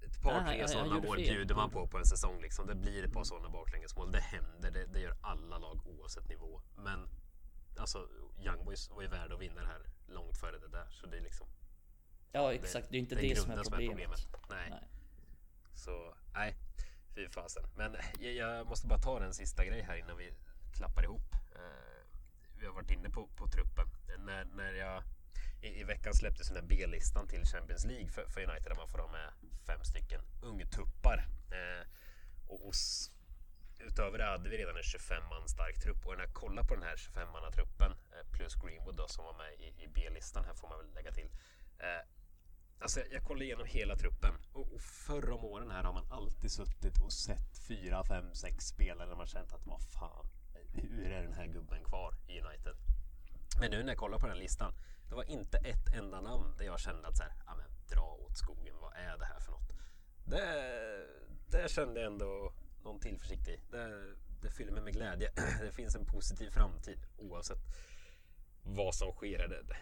ett 0.07 0.23
par, 0.23 0.41
Nej, 0.41 0.59
tre 0.59 0.69
sådana 0.69 1.01
mål 1.01 1.17
bjuder 1.17 1.55
man 1.55 1.71
på 1.71 1.87
på 1.87 1.99
en 1.99 2.05
säsong. 2.05 2.41
Liksom. 2.41 2.67
Det 2.67 2.75
blir 2.75 3.05
ett 3.05 3.13
par 3.13 3.25
sådana 3.25 3.49
baklängesmål. 3.49 4.13
Det 4.13 4.21
händer, 4.21 4.71
det, 4.71 4.87
det 4.87 5.01
gör 5.01 5.17
alla 5.21 5.59
lag 5.59 5.87
oavsett 5.87 6.29
nivå. 6.29 6.63
Men 6.77 7.09
alltså, 7.79 8.09
Young 8.45 8.65
Boys 8.65 8.91
var 8.91 9.03
ju 9.03 9.09
värda 9.09 9.35
att 9.35 9.41
vinna 9.41 9.61
det 9.61 9.67
här 9.67 9.87
långt 10.07 10.37
före 10.37 10.59
det 10.59 10.69
där. 10.69 10.89
Så 10.91 11.07
det 11.07 11.17
är 11.17 11.21
liksom 11.21 11.47
Ja 12.33 12.55
exakt, 12.55 12.91
det 12.91 12.97
är 12.97 12.99
inte 12.99 13.15
det 13.15 13.21
det, 13.21 13.31
är 13.31 13.37
som 13.37 13.51
är 13.51 13.65
problemet. 13.65 14.29
Nej. 14.49 14.71
Nej. 14.71 14.89
Så 15.75 16.15
nej, 16.35 16.57
fy 17.15 17.29
fasen. 17.29 17.65
Men 17.77 17.97
jag, 18.21 18.35
jag 18.35 18.67
måste 18.67 18.87
bara 18.87 18.99
ta 18.99 19.23
en 19.23 19.35
sista 19.35 19.65
grej 19.65 19.83
här 19.83 19.97
innan 19.97 20.17
vi 20.17 20.33
klappar 20.77 21.03
ihop. 21.03 21.35
Eh, 21.55 22.07
vi 22.59 22.67
har 22.67 22.73
varit 22.73 22.91
inne 22.91 23.11
på, 23.11 23.27
på 23.27 23.47
truppen. 23.47 23.87
När, 24.19 24.45
när 24.45 24.73
jag 24.73 25.03
i, 25.63 25.81
i 25.81 25.85
veckan 25.85 26.15
släpptes 26.15 26.49
den 26.49 26.57
här 26.57 26.65
B-listan 26.65 27.29
till 27.29 27.45
Champions 27.45 27.85
League 27.85 28.09
för, 28.09 28.27
för 28.27 28.41
United 28.41 28.71
där 28.73 28.77
man 28.77 28.89
får 28.89 28.99
ha 28.99 29.09
med 29.09 29.31
fem 29.67 29.85
stycken 29.85 30.21
ungtuppar. 30.43 31.29
Eh, 31.51 31.87
och, 32.47 32.69
och 32.69 32.75
utöver 33.79 34.19
det 34.19 34.25
hade 34.25 34.49
vi 34.49 34.57
redan 34.59 34.77
en 34.77 34.83
25 34.83 35.23
man 35.31 35.49
stark 35.49 35.81
trupp 35.83 36.07
och 36.07 36.17
när 36.17 36.25
jag 36.25 36.35
kollar 36.35 36.63
på 36.63 36.75
den 36.75 36.83
här 36.83 36.97
25 36.97 37.33
manna 37.33 37.51
truppen 37.51 37.93
eh, 37.93 38.31
plus 38.33 38.55
Greenwood 38.55 38.97
då, 38.97 39.09
som 39.09 39.25
var 39.25 39.35
med 39.35 39.53
i, 39.61 39.85
i 39.85 39.89
B-listan 39.95 40.45
här 40.45 40.55
får 40.55 40.69
man 40.69 40.79
väl 40.79 40.95
lägga 40.95 41.13
till. 41.13 41.31
Eh, 41.79 42.03
Alltså 42.79 43.01
jag, 43.01 43.13
jag 43.13 43.23
kollar 43.23 43.43
igenom 43.43 43.67
hela 43.67 43.97
truppen 43.97 44.35
och, 44.53 44.73
och 44.75 44.81
förr 44.81 45.31
om 45.31 45.45
åren 45.45 45.71
här 45.71 45.85
har 45.85 45.93
man 45.93 46.07
alltid 46.11 46.51
suttit 46.51 47.03
och 47.03 47.13
sett 47.13 47.59
fyra, 47.69 48.05
fem, 48.05 48.35
sex 48.35 48.65
spelare 48.65 49.09
där 49.09 49.17
man 49.17 49.27
känt 49.27 49.53
att 49.53 49.67
vad 49.67 49.83
fan, 49.83 50.27
hur 50.73 51.11
är 51.11 51.23
den 51.23 51.33
här 51.33 51.47
gubben 51.47 51.85
kvar 51.85 52.15
i 52.29 52.41
United? 52.41 52.77
Men 53.61 53.71
nu 53.71 53.83
när 53.83 53.89
jag 53.89 53.99
kollar 53.99 54.19
på 54.19 54.27
den 54.27 54.35
här 54.37 54.43
listan, 54.43 54.73
det 55.09 55.15
var 55.15 55.25
inte 55.25 55.59
ett 55.59 55.95
enda 55.95 56.21
namn 56.21 56.55
där 56.59 56.65
jag 56.65 56.81
kände 56.81 57.09
att 57.09 57.17
så 57.17 57.23
här, 57.23 57.33
ja 57.47 57.55
men 57.57 57.67
dra 57.89 58.19
åt 58.27 58.37
skogen, 58.37 58.75
vad 58.81 58.93
är 58.93 59.19
det 59.19 59.25
här 59.25 59.41
för 59.41 59.53
något? 59.53 59.73
Det, 60.25 61.07
det 61.51 61.71
kände 61.71 62.01
jag 62.01 62.13
ändå 62.13 62.53
någon 62.85 63.01
tillförsikt 63.01 63.49
i. 63.49 63.61
Det, 63.71 64.15
det 64.43 64.51
fyller 64.51 64.73
mig 64.73 64.83
med 64.83 64.93
glädje. 64.93 65.31
Det 65.61 65.73
finns 65.73 65.95
en 65.95 66.07
positiv 66.07 66.51
framtid 66.51 66.99
oavsett 67.19 67.59
vad 68.63 68.95
som 68.95 69.13
sker. 69.13 69.49
Det, 69.49 69.63
det, 69.63 69.77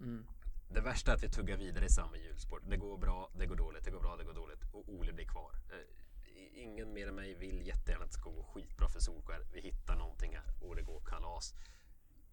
Mm 0.00 0.26
det 0.68 0.80
värsta 0.80 1.10
är 1.10 1.14
att 1.16 1.22
vi 1.22 1.28
tuggar 1.28 1.56
vidare 1.56 1.84
i 1.84 1.88
samma 1.88 2.16
hjulspår. 2.16 2.60
Det 2.66 2.76
går 2.76 2.98
bra, 2.98 3.30
det 3.38 3.46
går 3.46 3.56
dåligt, 3.56 3.84
det 3.84 3.90
går 3.90 4.00
bra, 4.00 4.16
det 4.16 4.24
går 4.24 4.34
dåligt 4.34 4.64
och 4.72 4.88
Ole 4.88 5.12
blir 5.12 5.26
kvar. 5.26 5.52
Eh, 5.70 6.62
ingen 6.62 6.92
mer 6.92 7.08
än 7.08 7.14
mig 7.14 7.34
vill 7.34 7.66
jättegärna 7.66 8.04
att 8.04 8.10
det 8.10 8.18
ska 8.18 8.30
gå 8.30 8.42
skitbra 8.42 8.88
för 8.88 9.00
Solskär. 9.00 9.46
Vi 9.52 9.60
hittar 9.60 9.96
någonting 9.96 10.36
här 10.36 10.68
och 10.68 10.76
det 10.76 10.82
går 10.82 11.00
kalas. 11.00 11.54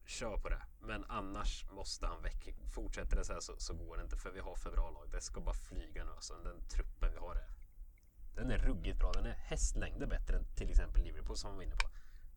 Kör 0.05 0.37
på 0.37 0.49
det. 0.49 0.61
Men 0.79 1.05
annars 1.07 1.65
måste 1.71 2.07
han 2.07 2.21
väck. 2.21 2.55
Fortsätter 2.73 3.15
det 3.15 3.25
så 3.25 3.33
här 3.33 3.39
så, 3.39 3.53
så 3.57 3.73
går 3.73 3.97
det 3.97 4.03
inte 4.03 4.17
för 4.17 4.31
vi 4.31 4.39
har 4.39 4.55
för 4.55 4.71
bra 4.71 4.89
lag. 4.91 5.09
Det 5.11 5.21
ska 5.21 5.41
bara 5.41 5.55
flyga 5.55 6.03
nu. 6.03 6.11
Alltså, 6.11 6.33
den 6.33 6.67
truppen 6.67 7.11
vi 7.11 7.17
har 7.17 7.35
är, 7.35 7.49
den 8.35 8.51
är 8.51 8.57
ruggigt 8.57 8.99
bra. 8.99 9.11
Den 9.11 9.25
är 9.25 9.33
hästlängder 9.33 10.07
bättre 10.07 10.37
än 10.37 10.45
till 10.55 10.69
exempel 10.69 11.03
Liverpool 11.03 11.37
som 11.37 11.51
vi 11.51 11.57
var 11.57 11.63
inne 11.63 11.75
på. 11.75 11.89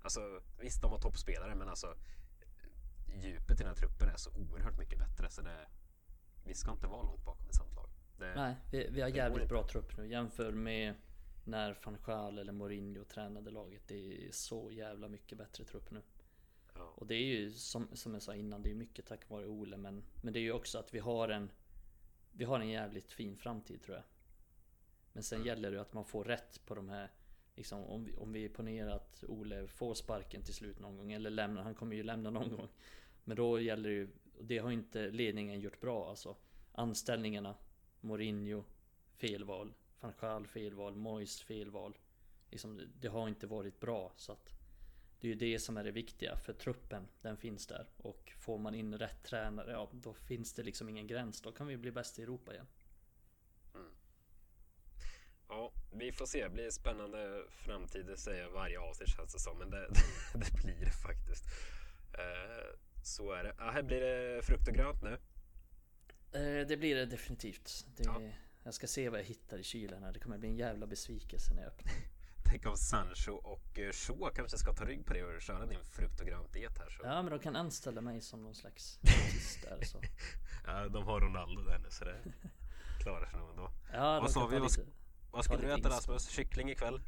Alltså, 0.02 0.40
visst, 0.58 0.82
de 0.82 0.90
har 0.90 0.98
toppspelare 0.98 1.54
men 1.54 1.68
alltså 1.68 1.86
eh, 1.86 3.24
djupet 3.24 3.60
i 3.60 3.62
den 3.64 3.66
här 3.66 3.74
truppen 3.74 4.08
är 4.08 4.16
så 4.16 4.30
oerhört 4.30 4.78
mycket 4.78 4.98
bättre. 4.98 5.30
Så 5.30 5.42
det, 5.42 5.66
vi 6.46 6.54
ska 6.54 6.72
inte 6.72 6.86
vara 6.86 7.02
långt 7.02 7.24
bakom 7.24 7.46
ett 7.48 7.54
sånt 7.54 7.74
lag. 7.76 7.88
Det, 8.18 8.34
Nej, 8.34 8.54
vi, 8.72 8.88
vi 8.90 9.00
har 9.00 9.08
jävligt 9.08 9.48
bra 9.48 9.66
trupp 9.66 9.96
nu. 9.96 10.06
Jämför 10.10 10.52
med 10.52 10.94
när 11.44 11.78
van 11.84 11.98
Gaal 12.06 12.38
eller 12.38 12.52
Mourinho 12.52 13.04
tränade 13.04 13.50
laget. 13.50 13.82
Det 13.88 14.26
är 14.26 14.32
så 14.32 14.70
jävla 14.70 15.08
mycket 15.08 15.38
bättre 15.38 15.64
trupp 15.64 15.90
nu. 15.90 16.02
ja. 16.74 16.92
Och 16.96 17.06
det 17.06 17.14
är 17.14 17.24
ju 17.24 17.50
som, 17.50 17.88
som 17.92 18.12
jag 18.14 18.22
sa 18.22 18.34
innan, 18.34 18.62
det 18.62 18.70
är 18.70 18.74
mycket 18.74 19.06
tack 19.06 19.28
vare 19.30 19.46
Ole. 19.46 19.76
Men, 19.76 20.02
men 20.22 20.32
det 20.32 20.38
är 20.38 20.42
ju 20.42 20.52
också 20.52 20.78
att 20.78 20.94
vi 20.94 20.98
har 20.98 21.28
en 21.28 21.50
Vi 22.32 22.44
har 22.44 22.60
en 22.60 22.68
jävligt 22.68 23.12
fin 23.12 23.36
framtid 23.36 23.82
tror 23.82 23.96
jag. 23.96 24.04
Men 25.12 25.22
sen 25.22 25.36
Mm. 25.36 25.46
gäller 25.46 25.70
det 25.70 25.80
att 25.80 25.92
man 25.92 26.04
får 26.04 26.24
rätt 26.24 26.60
på 26.66 26.74
de 26.74 26.88
här 26.88 27.10
Liksom 27.54 27.84
om 27.84 28.04
vi, 28.04 28.14
om 28.16 28.32
vi 28.32 28.48
ponerar 28.48 28.90
att 28.96 29.24
Ole 29.28 29.66
får 29.66 29.94
sparken 29.94 30.42
till 30.42 30.54
slut 30.54 30.78
någon 30.80 30.96
gång 30.96 31.12
eller 31.12 31.30
lämnar, 31.30 31.62
han 31.62 31.74
kommer 31.74 31.96
ju 31.96 32.02
lämna 32.02 32.30
någon 32.30 32.56
gång. 32.56 32.68
Men 33.24 33.36
då 33.36 33.60
gäller 33.60 33.88
det 33.88 33.94
ju, 33.94 34.08
det 34.40 34.58
har 34.58 34.70
inte 34.70 35.10
ledningen 35.10 35.60
gjort 35.60 35.80
bra 35.80 36.08
alltså. 36.08 36.36
Anställningarna, 36.72 37.56
Mourinho, 38.00 38.64
felval. 39.16 39.74
Fanchal 40.00 40.46
felval, 40.46 40.96
Moyes 40.96 41.42
felval. 41.42 41.96
Liksom, 42.50 42.76
det- 42.76 42.86
det 43.00 43.08
har 43.08 43.28
inte 43.28 43.46
varit 43.46 43.80
bra 43.80 44.12
så 44.16 44.32
att 44.32 44.52
det 45.20 45.26
är 45.26 45.28
ju 45.28 45.34
det 45.34 45.58
som 45.58 45.76
är 45.76 45.84
det 45.84 45.90
viktiga 45.90 46.36
för 46.36 46.52
truppen, 46.52 47.08
den 47.22 47.36
finns 47.36 47.66
där. 47.66 47.86
Och 47.96 48.32
får 48.38 48.58
man 48.58 48.74
in 48.74 48.98
rätt 48.98 49.22
tränare, 49.24 49.70
ja 49.72 49.90
då 49.92 50.14
finns 50.14 50.52
det 50.54 50.62
liksom 50.62 50.88
ingen 50.88 51.06
gräns. 51.06 51.40
Då 51.42 51.52
kan 51.52 51.66
vi 51.66 51.76
bli 51.76 51.92
bäst 51.92 52.18
i 52.18 52.22
Europa 52.22 52.52
igen. 52.54 52.66
Mm. 53.74 53.90
Ja, 55.48 55.72
vi 55.92 56.12
får 56.12 56.26
se. 56.26 56.42
Det 56.42 56.50
blir 56.50 56.70
spännande 56.70 57.44
framtid, 57.48 58.06
det 58.06 58.16
säger 58.16 58.42
jag 58.42 58.50
varje 58.50 58.80
avsnitt 58.80 59.08
känns 59.08 59.32
det 59.32 59.38
som. 59.40 59.58
Men 59.58 59.70
det, 59.70 59.88
det 60.34 60.62
blir 60.62 60.84
det 60.84 60.90
faktiskt. 61.02 61.44
Eh, 62.14 62.78
så 63.06 63.32
är 63.32 63.44
det. 63.44 63.54
Ja, 63.58 63.70
här 63.70 63.82
blir 63.82 64.00
det 64.00 64.42
frukt 64.42 64.68
och 64.68 64.74
grönt 64.74 65.02
nu. 65.02 65.12
Eh, 66.32 66.66
det 66.66 66.76
blir 66.76 66.94
det 66.96 67.06
definitivt. 67.06 67.86
Det, 67.96 68.02
Ja. 68.04 68.20
Jag 68.64 68.74
ska 68.74 68.86
se 68.86 69.08
vad 69.08 69.20
jag 69.20 69.24
hittar 69.24 69.58
i 69.58 69.62
kylen 69.62 70.02
här. 70.02 70.12
Det 70.12 70.18
kommer 70.20 70.38
bli 70.38 70.48
en 70.48 70.56
jävla 70.56 70.86
besvikelse 70.86 71.54
när 71.54 71.62
jag 71.62 71.72
öppnar. 71.72 71.92
Tänk 72.50 72.66
om 72.66 72.76
Sancho 72.76 73.32
och 73.32 73.78
eh, 73.78 73.92
Shaw 73.92 74.30
kanske 74.34 74.58
ska 74.58 74.72
ta 74.72 74.84
rygg 74.84 75.06
på 75.06 75.14
det 75.14 75.24
och 75.24 75.42
köra 75.42 75.66
din 75.66 75.84
frukt 75.84 76.20
och 76.20 76.26
grönt 76.26 76.52
diet 76.52 76.78
här. 76.78 76.90
Så. 76.90 77.02
Ja 77.04 77.22
men 77.22 77.30
de 77.32 77.38
kan 77.38 77.56
anställa 77.56 78.00
mig 78.00 78.20
som 78.20 78.42
någon 78.42 78.54
slags 78.54 78.98
artist 79.02 79.62
där 79.62 79.84
så. 79.84 80.02
Ja, 80.66 80.88
de 80.88 81.04
har 81.04 81.20
Ronaldo 81.20 81.62
där 81.62 81.78
nu 81.78 81.90
så 81.90 82.04
det 82.04 82.20
klarar 83.02 83.26
sig 83.26 83.38
nog 83.40 83.50
ändå. 83.50 83.70
Ja, 83.92 84.14
de 84.14 84.20
Vad 84.22 84.30
sa 84.30 84.46
vi? 84.46 84.58
Vad 84.58 84.70
lite- 84.78 84.90
Vad 85.30 85.44
ska 85.44 85.54
Ta 85.56 85.62
du 85.62 85.72
äta. 85.72 85.88
Rasmus? 85.88 86.28
Kyckling 86.28 86.70
ikväll? 86.70 87.00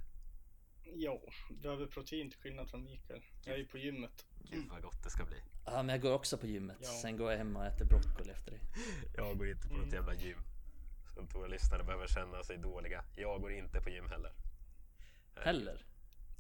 Ja, 0.95 1.21
behöver 1.51 1.87
protein 1.87 2.31
till 2.31 2.39
skillnad 2.41 2.71
från 2.71 2.85
Mikael. 2.85 3.23
Jag 3.45 3.55
är 3.55 3.59
ju 3.59 3.67
på 3.67 3.79
gymmet. 3.79 4.27
Gud 4.51 4.69
vad 4.71 4.83
gott 4.83 5.03
det 5.05 5.11
ska 5.11 5.25
bli. 5.25 5.37
Ja 5.65 5.83
men 5.83 5.89
jag 5.89 6.01
går 6.01 6.13
också 6.13 6.39
på 6.39 6.47
gymmet. 6.47 6.77
Ja. 6.81 6.89
Sen 6.89 7.17
går 7.17 7.31
jag 7.31 7.39
hem 7.39 7.57
och 7.57 7.65
äter 7.67 7.85
broccoli 7.85 8.31
efter 8.31 8.51
det. 8.51 8.61
Jag 9.17 9.39
går 9.39 9.49
inte 9.49 9.69
på 9.69 9.75
något 9.75 9.83
Mm. 9.83 9.95
jävla 9.95 10.15
gym. 10.15 10.39
Så 11.15 11.21
att 11.21 11.35
våra 11.35 11.47
lyssnare 11.47 11.85
behöver 11.85 12.07
känna 12.07 12.43
sig 12.43 12.59
dåliga. 12.59 13.05
Jag 13.17 13.41
går 13.41 13.53
inte 13.53 13.81
på 13.81 13.91
gym 13.91 14.09
heller. 14.11 14.33
Heller. 15.37 15.85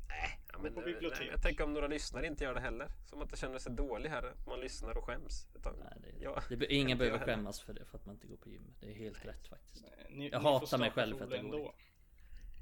Nej, 0.08 0.40
ja, 0.52 0.58
men, 0.62 0.74
på 0.74 0.80
bibliotek. 0.80 1.18
nej, 1.20 1.28
jag 1.28 1.42
tänker 1.42 1.64
om 1.64 1.72
några 1.74 1.86
lyssnare 1.86 2.26
inte 2.26 2.44
gör 2.44 2.54
det 2.54 2.60
heller. 2.60 2.88
Som 3.06 3.22
att 3.22 3.30
de 3.30 3.36
känner 3.36 3.58
sig 3.58 3.72
dålig 3.72 4.10
här. 4.10 4.34
Man 4.46 4.60
lyssnar 4.60 4.98
och 4.98 5.04
skäms. 5.04 5.46
Utan, 5.54 5.74
Nej, 5.78 5.92
det, 6.00 6.24
ja, 6.24 6.42
det, 6.48 6.56
be- 6.56 6.66
ingen 6.74 6.90
inte 6.90 6.98
behöver 6.98 7.18
skämmas 7.26 7.60
för 7.60 7.72
det 7.72 7.84
för 7.84 7.98
att 7.98 8.06
man 8.06 8.14
inte 8.14 8.26
går 8.26 8.36
på 8.36 8.48
gym. 8.48 8.74
Det 8.80 8.90
är 8.90 8.94
helt 8.94 9.24
rätt 9.24 9.48
faktiskt. 9.48 9.84
Ni, 10.10 10.28
Jag 10.28 10.42
ni 10.42 10.48
hatar 10.48 10.78
mig 10.78 10.90
själv 10.90 11.16
för 11.18 11.24
att 11.24 11.30
jag 11.30 11.40
går 11.50 11.56
ändå. 11.56 11.74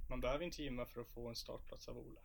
Man 0.09 0.21
behöver 0.21 0.45
inte 0.45 0.63
gymma 0.63 0.87
för 0.87 1.01
att 1.01 1.07
få 1.07 1.29
en 1.29 1.35
startplats 1.35 1.89
av 1.89 1.99
Ola. 1.99 2.21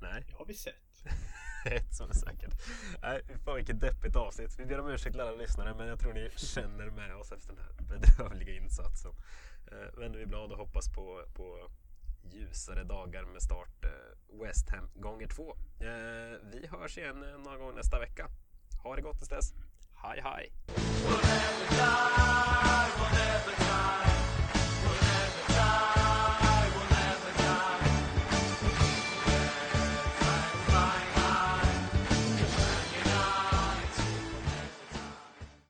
Nej, 0.00 0.24
Det 0.28 0.34
har 0.34 0.44
vi 0.44 0.54
sett. 0.54 0.74
ett 1.64 1.94
som 1.94 2.10
är 2.10 2.14
säkert. 2.14 2.54
Nej, 3.02 3.22
fan 3.44 3.56
vilket 3.56 3.80
deppigt 3.80 4.16
avsnitt. 4.16 4.58
Vi 4.58 4.64
ber 4.66 4.80
om 4.80 4.88
ursäkt 4.88 5.12
till 5.12 5.20
alla 5.20 5.36
lyssnare 5.36 5.74
men 5.74 5.86
jag 5.86 6.00
tror 6.00 6.12
ni 6.12 6.30
känner 6.36 6.90
med 6.90 7.16
oss 7.16 7.32
efter 7.32 7.48
den 7.54 7.64
här 7.64 7.72
bedrövliga 7.98 8.54
insatsen. 8.54 9.12
Eh, 9.72 9.98
Men 9.98 10.12
vi 10.12 10.24
glada 10.24 10.52
och 10.54 10.58
hoppas 10.66 10.88
på, 10.94 11.24
på 11.34 11.70
ljusare 12.32 12.84
dagar 12.84 13.24
med 13.24 13.42
start 13.42 13.84
eh, 13.84 14.38
West 14.42 14.70
Ham 14.70 14.90
gånger 14.94 15.26
två. 15.28 15.56
Eh, 15.80 16.38
Vi 16.52 16.66
hörs 16.70 16.98
igen 16.98 17.22
eh, 17.22 17.38
någon 17.38 17.58
gång 17.58 17.74
nästa 17.74 17.98
vecka. 17.98 18.28
Ha 18.82 18.96
det 18.96 19.02
gott 19.02 19.16
tills 19.18 19.28
dess. 19.28 19.52
Hej 20.02 20.20
hej! 20.24 20.52